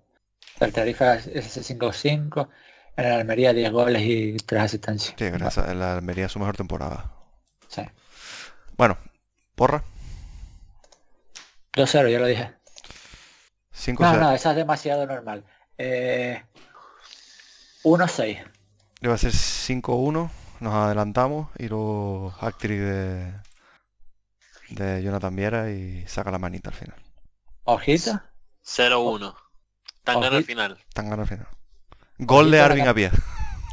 El 0.60 0.72
Tarifa 0.72 1.14
es 1.16 1.26
ese 1.56 1.76
5-5, 1.76 2.48
en 2.96 3.04
el 3.04 3.12
Almería 3.12 3.52
10 3.52 3.72
goles 3.72 4.02
y 4.02 4.36
3 4.36 4.62
asistencias. 4.62 5.14
Sí, 5.18 5.24
gracias. 5.30 5.58
a 5.68 5.74
La 5.74 5.94
Almería 5.94 6.26
es 6.26 6.32
su 6.32 6.38
mejor 6.38 6.56
temporada. 6.56 7.12
Sí. 7.68 7.82
Bueno, 8.76 8.96
porra. 9.56 9.82
2-0, 11.72 12.08
yo 12.08 12.18
lo 12.20 12.26
dije. 12.26 12.53
5-0. 13.74 13.98
No, 13.98 14.16
no, 14.18 14.32
esa 14.32 14.50
es 14.50 14.56
demasiado 14.56 15.06
normal. 15.06 15.44
Eh, 15.78 16.42
1-6. 17.82 18.44
Iba 19.00 19.14
a 19.14 19.18
ser 19.18 19.32
5-1. 19.32 20.30
Nos 20.60 20.74
adelantamos 20.74 21.50
y 21.58 21.68
luego 21.68 22.34
hat-trick 22.40 22.78
de, 22.78 23.32
de 24.70 25.02
Jonathan 25.02 25.34
Viera 25.36 25.70
y 25.70 26.06
saca 26.06 26.30
la 26.30 26.38
manita 26.38 26.70
al 26.70 26.76
final. 26.76 26.96
Ojito. 27.64 28.20
0-1. 28.64 29.34
Tan 30.04 30.20
gana 30.20 30.36
al 30.36 30.44
final. 30.44 30.78
Tan 30.94 31.10
gana 31.10 31.22
al 31.22 31.28
final. 31.28 31.48
Gol 32.18 32.50
de 32.50 32.60
Arvin 32.60 32.86
a 32.86 32.94
pie. 32.94 33.10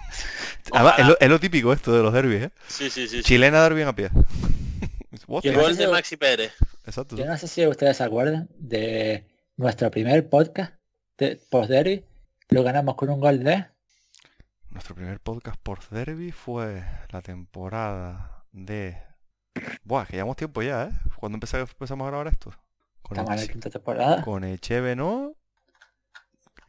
Además, 0.74 0.96
es 1.00 1.08
lo, 1.08 1.20
es 1.20 1.30
lo 1.30 1.40
típico 1.40 1.74
esto 1.74 1.94
de 1.94 2.02
los 2.04 2.14
derbis, 2.14 2.44
¿eh? 2.44 2.52
Sí, 2.68 2.90
sí, 2.90 3.08
sí. 3.08 3.18
sí. 3.18 3.24
Chilena 3.24 3.60
de 3.60 3.66
Arvin 3.66 3.88
a 3.88 3.96
pie. 3.96 4.10
Yo 5.44 5.54
no 5.54 5.62
Gol 5.62 5.78
de 5.78 5.88
Maxi 5.88 6.18
Pérez. 6.18 6.54
Exacto. 6.86 7.16
Yo 7.16 7.26
no 7.26 7.38
sé 7.38 7.48
si 7.48 7.66
ustedes 7.66 7.98
se 7.98 8.04
acuerdan 8.04 8.50
de 8.58 9.26
nuestro 9.62 9.92
primer 9.92 10.28
podcast 10.30 10.74
de 11.18 11.40
post 11.50 11.70
derby. 11.70 12.04
Lo 12.50 12.64
ganamos 12.64 12.96
con 12.96 13.10
un 13.10 13.20
gol 13.20 13.44
de 13.44 13.66
Nuestro 14.70 14.96
primer 14.96 15.20
podcast 15.20 15.58
por 15.62 15.88
Derby 15.90 16.32
fue 16.32 16.84
la 17.10 17.22
temporada 17.22 18.44
de... 18.52 18.98
Buah, 19.84 20.06
que 20.06 20.14
llevamos 20.14 20.38
tiempo 20.38 20.62
ya, 20.62 20.86
¿eh? 20.86 20.92
¿Cuándo 21.18 21.38
empeza- 21.38 21.60
empezamos 21.60 22.06
a 22.06 22.10
grabar 22.10 22.28
esto? 22.28 22.52
Con, 23.02 23.18
estamos 23.18 23.40
en 23.42 23.48
la 23.48 23.52
quinta 23.54 23.70
temporada. 23.70 24.22
con 24.24 24.44
Echeve, 24.46 24.96
¿no? 24.96 25.34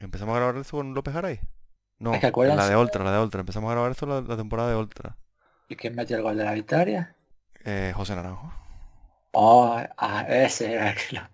¿Empezamos 0.00 0.34
a 0.34 0.38
grabar 0.38 0.56
esto 0.56 0.76
con 0.76 0.94
López 0.94 1.14
Garay? 1.14 1.40
No, 1.98 2.12
Es 2.14 2.20
que 2.20 2.26
acuérdense- 2.26 2.56
la 2.56 2.68
de 2.68 2.76
Ultra, 2.76 3.04
la 3.04 3.12
de 3.12 3.22
Ultra. 3.22 3.40
Empezamos 3.40 3.68
a 3.70 3.72
grabar 3.74 3.92
esto 3.92 4.06
la, 4.06 4.20
la 4.20 4.36
temporada 4.36 4.70
de 4.70 4.76
Ultra. 4.76 5.16
¿Y 5.68 5.76
quién 5.76 5.94
metió 5.94 6.16
el 6.16 6.22
gol 6.22 6.36
de 6.36 6.44
la 6.44 6.52
victoria? 6.52 7.14
Eh, 7.64 7.92
José 7.94 8.16
Naranjo. 8.16 8.52
Oh, 9.32 9.80
ah, 9.96 10.26
ese 10.28 10.74
era 10.74 10.90
el 10.90 10.96
que 10.96 11.16
lo- 11.16 11.28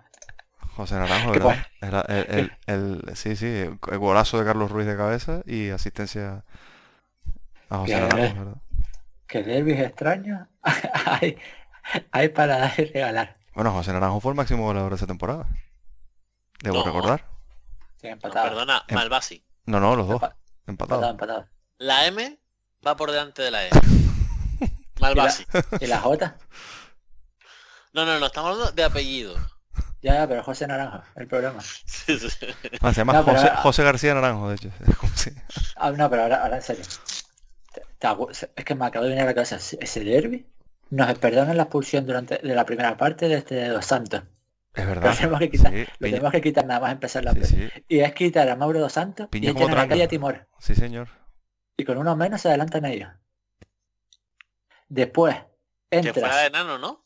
José 0.78 0.94
Naranjo, 0.94 1.32
¿verdad? 1.32 1.66
Era 1.80 2.00
el, 2.02 2.52
el- 2.66 3.02
el- 3.06 3.16
sí, 3.16 3.34
sí, 3.36 3.46
el 3.46 3.78
golazo 3.98 4.38
de 4.38 4.44
Carlos 4.44 4.70
Ruiz 4.70 4.86
de 4.86 4.96
cabeza 4.96 5.42
y 5.44 5.70
asistencia 5.70 6.44
a 7.68 7.78
José 7.78 8.00
Naranjo, 8.00 8.38
¿verdad? 8.38 8.56
que 9.26 9.42
derbis 9.42 9.78
extraños 9.80 10.46
hay, 11.20 11.36
hay 12.12 12.28
para 12.30 12.58
dar 12.58 12.74
y 12.80 12.84
regalar. 12.84 13.36
Bueno, 13.54 13.72
José 13.72 13.92
Naranjo 13.92 14.20
fue 14.20 14.30
el 14.32 14.36
máximo 14.36 14.62
goleador 14.64 14.90
de 14.92 14.96
esa 14.96 15.06
temporada. 15.06 15.46
Debo 16.62 16.78
No. 16.78 16.84
recordar. 16.84 17.24
Sí, 18.00 18.06
No, 18.06 18.12
empatado. 18.12 18.48
perdona, 18.48 18.84
Em- 18.88 18.94
Malvasi. 18.94 19.44
No, 19.66 19.80
no, 19.80 19.96
los 19.96 20.06
dos. 20.08 20.22
Empa- 20.22 20.34
Empatados. 20.66 21.02
empatado, 21.04 21.10
empatado. 21.10 21.48
La 21.78 22.06
M 22.06 22.38
va 22.86 22.96
por 22.96 23.10
delante 23.10 23.42
de 23.42 23.50
la 23.50 23.66
E. 23.66 23.70
Malvasi. 25.00 25.44
¿Y 25.80 25.86
la 25.88 25.98
J? 26.00 26.36
No, 27.92 28.06
no, 28.06 28.18
no, 28.20 28.26
estamos 28.26 28.52
hablando 28.52 28.72
de 28.72 28.84
apellido. 28.84 29.34
Ya, 30.00 30.26
pero 30.28 30.42
José 30.44 30.66
Naranjo, 30.66 31.02
el 31.16 31.26
problema. 31.26 31.60
Sí, 31.86 32.18
sí. 32.18 32.46
Ah, 32.80 32.92
se 32.94 33.00
llama 33.00 33.14
No, 33.14 33.22
José, 33.24 33.38
ahora- 33.48 33.56
José 33.56 33.82
García 33.82 34.14
Naranjo, 34.14 34.48
de 34.48 34.54
hecho. 34.56 34.70
Si- 35.14 35.32
Ah, 35.76 35.90
no, 35.90 36.08
pero 36.10 36.22
ahora, 36.22 36.42
ahora 36.42 36.56
en 36.56 36.62
serio. 36.62 36.84
Es 38.56 38.64
que 38.64 38.74
me 38.74 38.86
acabo 38.86 39.04
de 39.04 39.10
venir 39.10 39.24
a 39.24 39.26
la 39.26 39.34
cabeza 39.34 39.56
ese- 39.56 40.04
derby. 40.04 40.46
Nos 40.90 41.18
perdonan 41.18 41.56
la 41.56 41.64
expulsión 41.64 42.06
durante 42.06 42.38
de 42.38 42.54
la 42.54 42.64
primera 42.64 42.96
parte 42.96 43.28
de 43.28 43.34
este 43.36 43.68
Dos 43.68 43.84
Santos. 43.84 44.22
Es 44.74 44.84
Lo 44.84 44.90
verdad. 44.90 45.14
tenemos 45.16 45.38
que 45.40 45.50
quitar, 45.50 45.72
Sí, 45.72 45.84
lo 45.98 46.08
tenemos 46.08 46.32
que 46.32 46.40
quitar 46.40 46.64
nada 46.66 46.80
más 46.80 46.92
empezar 46.92 47.24
la 47.24 47.32
sí, 47.32 47.40
pelea. 47.40 47.70
sí, 47.74 47.84
Y 47.88 47.98
es 48.00 48.12
quitar 48.14 48.48
a 48.48 48.54
Mauro 48.56 48.78
Dos 48.80 48.92
Santos 48.92 49.28
Piña 49.28 49.50
y 49.50 49.52
como 49.54 49.66
a 49.66 49.68
la 49.70 49.74
tranca. 49.74 49.90
calle 49.90 50.04
a 50.04 50.08
Timor. 50.08 50.46
sí, 50.60 50.74
señor. 50.74 51.08
Y 51.76 51.84
con 51.84 51.98
uno 51.98 52.14
menos 52.16 52.40
se 52.40 52.48
adelantan 52.48 52.84
ellos. 52.86 53.10
Después, 54.88 55.36
Que 55.90 56.02
fuera 56.12 56.36
de 56.36 56.46
entras. 56.46 56.46
enano, 56.46 56.78
¿no? 56.78 57.04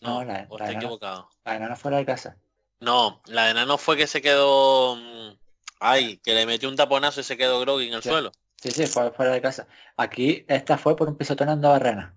No, 0.00 0.24
la- 0.24 0.46
o 0.48 0.58
la 0.58 0.66
de 0.66 0.72
equivocado. 0.74 1.28
La 1.44 1.56
enana 1.56 1.76
fuera 1.76 1.96
de 1.98 2.04
casa. 2.06 2.36
No, 2.80 3.22
la 3.26 3.46
de 3.46 3.50
enano 3.52 3.78
fue 3.78 3.96
que 3.96 4.06
se 4.06 4.20
quedó. 4.22 4.96
mm, 4.96 5.36
Ay, 5.80 6.18
que 6.24 6.32
le 6.34 6.46
metió 6.46 6.68
un 6.70 6.76
taponazo 6.76 7.20
y 7.20 7.24
se 7.24 7.36
quedó 7.36 7.60
groggy 7.60 7.88
en 7.88 7.94
el 7.94 8.02
Sí. 8.02 8.08
suelo. 8.08 8.32
Sí, 8.56 8.70
sí, 8.70 8.86
fue 8.86 9.10
fuera 9.12 9.32
de 9.32 9.42
casa. 9.42 9.66
Aquí 9.98 10.44
esta 10.48 10.78
fue 10.78 10.96
por 10.96 11.08
un 11.08 11.16
pisotón 11.18 11.50
en 11.50 11.60
Barrena. 11.60 12.14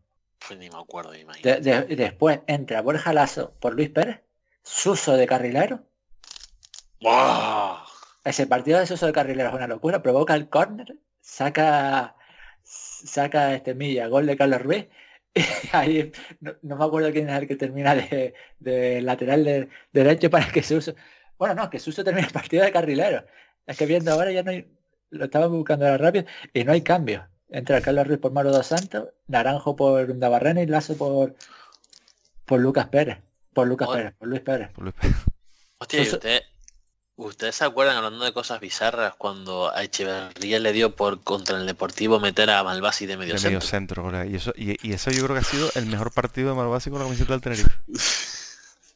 Pues 0.47 0.57
ni 0.57 0.69
me 0.69 0.77
acuerdo, 0.77 1.13
imagínate. 1.13 1.59
De- 1.61 1.81
de- 1.83 1.95
después 1.97 2.39
entra 2.47 2.81
Borja 2.81 3.11
Lazo 3.11 3.53
por 3.59 3.73
Luis 3.73 3.89
Pérez, 3.89 4.21
Suso 4.63 5.13
de 5.17 5.27
carrilero. 5.27 5.81
¡Buah! 7.01 7.83
Ese 8.23 8.47
partido 8.47 8.79
de 8.79 8.87
Suso 8.87 9.05
de 9.05 9.13
carrilero 9.13 9.49
es 9.49 9.55
una 9.55 9.67
locura, 9.67 10.01
provoca 10.01 10.35
el 10.35 10.49
córner, 10.49 10.95
saca 11.21 12.15
saca 12.63 13.53
este 13.55 13.73
Milla, 13.73 14.07
gol 14.07 14.25
de 14.25 14.37
Carlos 14.37 14.61
Ruiz. 14.61 14.87
Ahí 15.71 16.11
no, 16.39 16.55
no 16.61 16.75
me 16.77 16.85
acuerdo 16.85 17.11
quién 17.11 17.29
es 17.29 17.41
el 17.41 17.47
que 17.47 17.55
termina 17.55 17.95
de, 17.95 18.33
de 18.59 19.01
lateral 19.01 19.43
de, 19.43 19.69
derecho 19.93 20.29
para 20.29 20.51
que 20.51 20.63
Suso. 20.63 20.95
Bueno, 21.37 21.55
no, 21.55 21.69
que 21.69 21.79
Suso 21.79 22.03
termina 22.03 22.27
el 22.27 22.33
partido 22.33 22.63
de 22.63 22.71
carrilero. 22.71 23.25
Es 23.65 23.77
que 23.77 23.85
viendo 23.85 24.11
ahora 24.11 24.31
ya 24.31 24.43
no 24.43 24.51
hay. 24.51 24.71
Lo 25.11 25.25
estaba 25.25 25.47
buscando 25.47 25.85
ahora 25.85 25.97
rápido 25.97 26.25
y 26.53 26.63
no 26.63 26.71
hay 26.71 26.81
cambio. 26.81 27.27
Entra 27.49 27.81
Carlos 27.81 28.07
Ruiz 28.07 28.19
por 28.19 28.31
Mauro 28.31 28.51
dos 28.51 28.67
Santos, 28.67 29.09
Naranjo 29.27 29.75
por 29.75 30.09
Undabarrena 30.11 30.61
y 30.61 30.67
Lazo 30.67 30.97
por 30.97 31.35
por 32.45 32.59
Lucas 32.59 32.87
Pérez. 32.89 33.17
Por 33.53 33.67
Lucas. 33.67 33.89
Pérez, 33.89 34.13
por 34.17 34.27
Luis 34.27 34.41
Pérez. 34.41 34.69
Por 34.71 34.83
Luis 34.83 34.95
Pérez. 34.99 35.15
Hostia, 35.79 36.01
¿y 36.01 36.05
Suso- 36.05 36.17
usted, 36.17 36.41
¿ustedes 37.27 37.55
se 37.55 37.65
acuerdan 37.65 37.97
hablando 37.97 38.23
de 38.25 38.31
cosas 38.33 38.59
bizarras 38.59 39.13
cuando 39.17 39.71
a 39.73 39.83
Echeverría 39.83 40.59
le 40.59 40.71
dio 40.73 40.95
por 40.95 41.21
contra 41.21 41.57
el 41.57 41.65
Deportivo 41.65 42.19
meter 42.19 42.49
a 42.49 42.63
Malvasi 42.63 43.05
de 43.05 43.17
medio 43.17 43.35
de 43.35 43.41
medio 43.41 43.61
centro? 43.61 44.07
centro. 44.09 44.25
Y 44.25 44.35
eso, 44.35 44.53
y, 44.55 44.87
y 44.87 44.93
eso 44.93 45.11
yo 45.11 45.23
creo 45.25 45.35
que 45.35 45.41
ha 45.41 45.49
sido 45.49 45.69
el 45.75 45.85
mejor 45.85 46.11
partido 46.11 46.49
de 46.49 46.55
Malvasi 46.55 46.89
con 46.89 46.99
la 46.99 47.05
camiseta 47.05 47.33
del 47.33 47.41
Tenerife. 47.41 47.69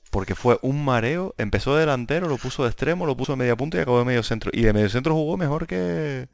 Porque 0.10 0.36
fue 0.36 0.60
un 0.62 0.86
mareo, 0.86 1.34
empezó 1.38 1.74
de 1.74 1.82
delantero, 1.82 2.28
lo 2.28 2.38
puso 2.38 2.64
de 2.64 2.70
extremo, 2.70 3.06
lo 3.06 3.18
puso 3.18 3.32
de 3.34 3.38
media 3.38 3.56
punta 3.56 3.78
y 3.78 3.82
acabó 3.82 4.00
de 4.00 4.06
medio 4.06 4.22
centro. 4.24 4.52
Y 4.54 4.62
de 4.62 4.72
medio 4.74 4.90
centro 4.90 5.14
jugó 5.16 5.38
mejor 5.38 5.66
que... 5.66 6.30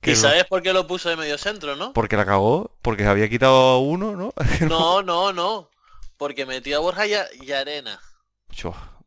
que 0.00 0.10
¿Y 0.10 0.14
los- 0.14 0.20
sabes 0.22 0.44
por 0.46 0.62
qué 0.62 0.72
lo 0.72 0.86
puso 0.88 1.08
de 1.08 1.16
medio 1.16 1.38
centro, 1.38 1.76
no? 1.76 1.92
Porque 1.92 2.16
la 2.16 2.26
cagó, 2.26 2.72
porque 2.82 3.04
se 3.04 3.08
había 3.08 3.28
quitado 3.28 3.54
a 3.54 3.78
uno, 3.78 4.16
¿no? 4.16 4.34
No, 4.68 5.02
no, 5.02 5.32
no. 5.32 5.70
Porque 6.16 6.44
metió 6.44 6.76
a 6.76 6.80
Borja 6.80 7.06
y, 7.06 7.14
a- 7.14 7.26
y 7.40 7.52
a 7.52 7.60
Arena. 7.60 8.00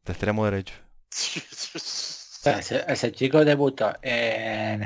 De 0.06 0.14
extremo 0.14 0.46
derecho. 0.46 0.74
Ese, 2.44 2.84
ese 2.88 3.12
chico 3.12 3.46
debutó 3.46 3.94
en, 4.02 4.84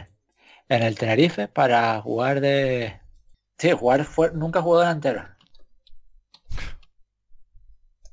en 0.68 0.84
el 0.84 0.98
Tenerife 0.98 1.48
para 1.48 2.02
jugar 2.02 2.42
de... 2.42 3.00
Sí, 3.58 3.72
jugar 3.72 4.04
fue, 4.04 4.32
nunca 4.34 4.62
jugó 4.62 4.80
delantero. 4.82 5.26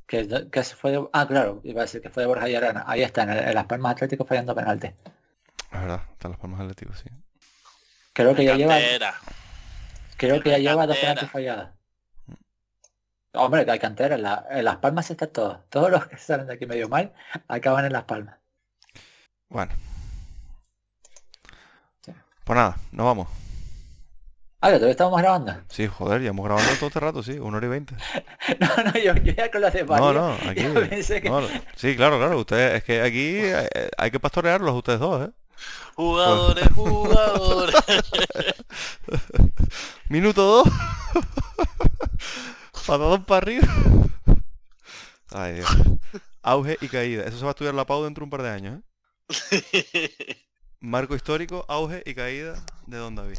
Que, 0.06 0.48
que 0.52 0.62
se 0.64 0.76
fue 0.76 0.92
de- 0.92 1.08
Ah, 1.12 1.26
claro, 1.26 1.60
iba 1.64 1.80
a 1.80 1.84
decir 1.84 2.00
que 2.02 2.10
fue 2.10 2.22
de 2.22 2.26
Borja 2.28 2.48
y 2.48 2.54
Arana. 2.54 2.84
Ahí 2.86 3.02
está, 3.02 3.22
en, 3.22 3.30
el- 3.30 3.48
en 3.48 3.54
Las 3.54 3.64
Palmas 3.66 3.92
Atlético 3.92 4.24
fallando 4.24 4.54
penalti. 4.54 4.88
Es 4.88 5.80
verdad, 5.80 6.02
están 6.12 6.32
las 6.32 6.40
palmas 6.40 6.60
atléticos, 6.60 6.98
sí. 6.98 7.08
Creo 8.12 8.34
que 8.34 8.44
ya 8.44 8.54
lleva, 8.58 8.78
creo 10.18 10.42
que 10.42 10.50
ya 10.50 10.58
lleva 10.58 10.86
dos 10.86 10.96
penaltis 10.98 11.30
fallados. 11.30 11.70
Hombre, 13.34 13.64
que 13.64 13.70
hay 13.70 13.78
cantera. 13.78 14.16
En, 14.16 14.22
la- 14.22 14.44
en 14.50 14.64
Las 14.64 14.76
Palmas 14.76 15.10
está 15.10 15.26
todo. 15.26 15.64
Todos 15.70 15.90
los 15.90 16.06
que 16.06 16.18
salen 16.18 16.46
de 16.46 16.54
aquí 16.54 16.66
medio 16.66 16.88
mal 16.88 17.12
acaban 17.48 17.84
en 17.84 17.92
Las 17.92 18.04
Palmas. 18.04 18.36
Bueno. 19.48 19.72
Sí. 22.04 22.12
Pues 22.44 22.56
nada, 22.56 22.76
nos 22.92 23.06
vamos. 23.06 23.28
Ah, 24.60 24.68
que 24.68 24.74
todavía 24.74 24.92
estamos 24.92 25.20
grabando. 25.20 25.54
Sí, 25.68 25.88
joder, 25.88 26.22
ya 26.22 26.28
hemos 26.30 26.44
grabado 26.44 26.64
todo 26.76 26.86
este 26.86 27.00
rato, 27.00 27.22
sí, 27.22 27.32
una 27.32 27.56
hora 27.56 27.66
y 27.66 27.70
veinte. 27.70 27.96
No, 28.60 28.68
no, 28.84 28.92
yo, 28.92 29.14
yo 29.16 29.32
ya 29.32 29.50
con 29.50 29.60
los 29.60 29.72
de 29.72 29.82
No, 29.82 29.88
María, 29.88 30.12
no, 30.12 30.32
aquí. 30.50 30.62
yo 30.62 30.88
pensé 30.88 31.20
que- 31.20 31.28
no, 31.30 31.40
no. 31.40 31.48
Sí, 31.74 31.96
claro, 31.96 32.18
claro, 32.18 32.38
ustedes, 32.38 32.74
es 32.74 32.84
que 32.84 33.02
aquí 33.02 33.38
eh, 33.38 33.68
hay 33.98 34.10
que 34.12 34.20
pastorearlos 34.20 34.72
ustedes 34.74 35.00
dos, 35.00 35.28
¿eh? 35.28 35.32
Jugadores, 35.96 36.68
jugadores. 36.74 37.74
Minuto 40.08 40.42
dos. 40.42 40.68
Patadón 42.86 43.24
para 43.24 43.38
arriba. 43.38 43.66
Ay, 45.30 45.54
Dios. 45.54 45.68
Auge 46.42 46.76
y 46.80 46.88
caída. 46.88 47.24
Eso 47.24 47.38
se 47.38 47.44
va 47.44 47.50
a 47.50 47.52
estudiar 47.52 47.74
la 47.74 47.86
PAU 47.86 48.04
dentro 48.04 48.22
de 48.22 48.24
un 48.24 48.30
par 48.30 48.42
de 48.42 48.50
años, 48.50 48.80
¿eh? 49.50 50.36
Marco 50.80 51.14
histórico, 51.14 51.64
auge 51.68 52.02
y 52.04 52.14
caída 52.14 52.62
de 52.86 52.96
Don 52.98 53.14
David. 53.14 53.38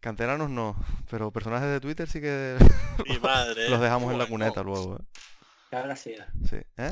Canteranos 0.00 0.50
no, 0.50 0.76
pero 1.10 1.30
personajes 1.32 1.68
de 1.68 1.80
Twitter 1.80 2.08
sí 2.08 2.20
que 2.20 2.56
Mi 3.08 3.18
madre. 3.22 3.68
los 3.68 3.80
dejamos 3.80 4.12
en 4.12 4.18
la 4.18 4.26
cuneta 4.26 4.62
luego, 4.62 4.96
¿eh? 4.96 5.04
¿Qué 5.70 5.76
habrá 5.76 5.96
sido? 5.96 6.24
Sí, 6.48 6.56
¿eh? 6.76 6.90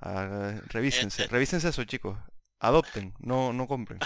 Ah, 0.00 0.54
revísense, 0.68 1.22
Este- 1.22 1.32
revísense 1.32 1.68
eso, 1.68 1.84
chicos. 1.84 2.16
Adopten, 2.60 3.12
no, 3.18 3.52
no 3.52 3.66
compren. 3.66 3.98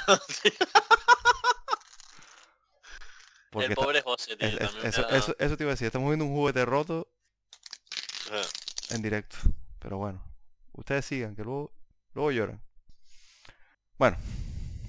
Porque 3.57 3.67
el 3.67 3.73
está- 3.73 3.85
pobre 3.85 4.03
José, 4.03 4.37
tío. 4.37 4.49
es- 4.49 4.59
también 4.59 4.87
eso, 4.87 5.07
ha- 5.09 5.17
eso, 5.17 5.37
eso 5.39 5.57
te 5.57 5.65
iba 5.65 5.71
a 5.71 5.75
decir, 5.75 5.87
estamos 5.87 6.09
viendo 6.09 6.25
un 6.25 6.33
juguete 6.35 6.65
roto 6.65 7.09
en 8.91 9.03
directo. 9.03 9.37
Pero 9.79 9.99
bueno, 9.99 10.23
ustedes 10.73 11.05
sigan, 11.05 11.35
que 11.37 11.43
luego, 11.45 11.73
luego 12.15 12.31
lloran. 12.33 12.61
Bueno, 13.99 14.17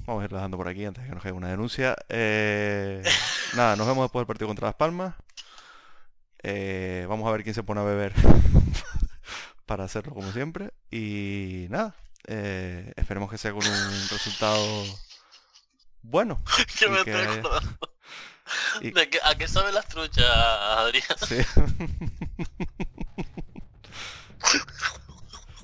vamos 0.05 0.21
a 0.21 0.25
ir 0.25 0.31
dejando 0.31 0.57
por 0.57 0.67
aquí 0.67 0.85
antes 0.85 1.03
de 1.03 1.09
que 1.09 1.13
nos 1.15 1.23
caiga 1.23 1.37
una 1.37 1.49
denuncia. 1.49 1.95
Eh, 2.09 3.03
nada, 3.55 3.75
nos 3.75 3.87
vemos 3.87 4.03
después 4.05 4.21
del 4.21 4.27
partido 4.27 4.47
contra 4.47 4.67
Las 4.67 4.75
Palmas. 4.75 5.15
Eh, 6.43 7.05
vamos 7.09 7.27
a 7.27 7.31
ver 7.31 7.43
quién 7.43 7.55
se 7.55 7.63
pone 7.63 7.81
a 7.81 7.83
beber 7.83 8.13
para 9.65 9.83
hacerlo 9.85 10.13
como 10.13 10.31
siempre. 10.31 10.71
Y 10.91 11.67
nada, 11.69 11.95
eh, 12.27 12.91
esperemos 12.95 13.29
que 13.29 13.37
sea 13.37 13.51
con 13.53 13.65
un 13.65 14.09
resultado 14.09 14.83
bueno. 16.01 16.41
que 16.79 16.89
me 16.89 17.03
que. 17.03 17.41
y- 18.81 18.91
De 18.91 19.09
que- 19.09 19.19
¿A 19.23 19.35
qué 19.35 19.47
saben 19.47 19.73
las 19.73 19.87
truchas, 19.87 20.25
Adrián? 20.25 21.03
Sí. 21.27 21.37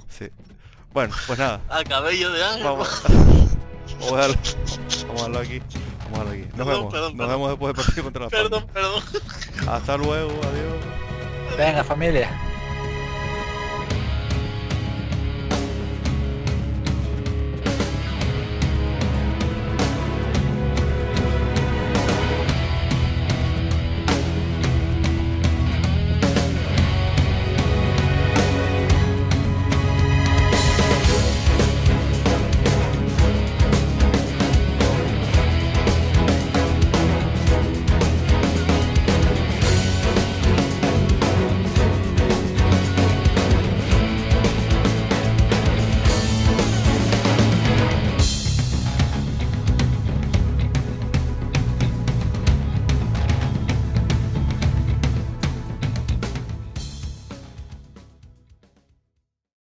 sí. 0.09 0.29
Bueno, 0.91 1.13
pues 1.27 1.39
nada. 1.39 1.61
A 1.69 1.83
cabello 1.83 2.31
de 2.31 2.43
ángel. 2.43 2.63
Vamos, 2.63 3.03
vamos 3.99 4.11
a 4.13 4.15
dejarlo, 4.27 4.35
vamos 5.07 5.21
a 5.23 5.27
dejarlo 5.27 5.39
aquí. 5.39 5.59
Vamos 6.11 6.19
a 6.19 6.23
dejarlo 6.25 6.31
aquí. 6.31 6.41
Nos 6.41 6.51
Perdón, 6.51 6.67
vemos. 6.67 6.93
perdón, 6.93 7.17
Nos 7.17 7.17
perdón. 7.17 7.29
vemos 7.29 7.49
después 7.49 7.75
del 7.75 7.85
partido 7.85 8.03
contra 8.03 8.23
la 8.23 8.29
Perdón, 8.29 8.67
perdón. 8.67 9.03
Hasta 9.67 9.97
luego. 9.97 10.31
Adiós. 10.31 11.57
Venga, 11.57 11.83
familia. 11.83 12.29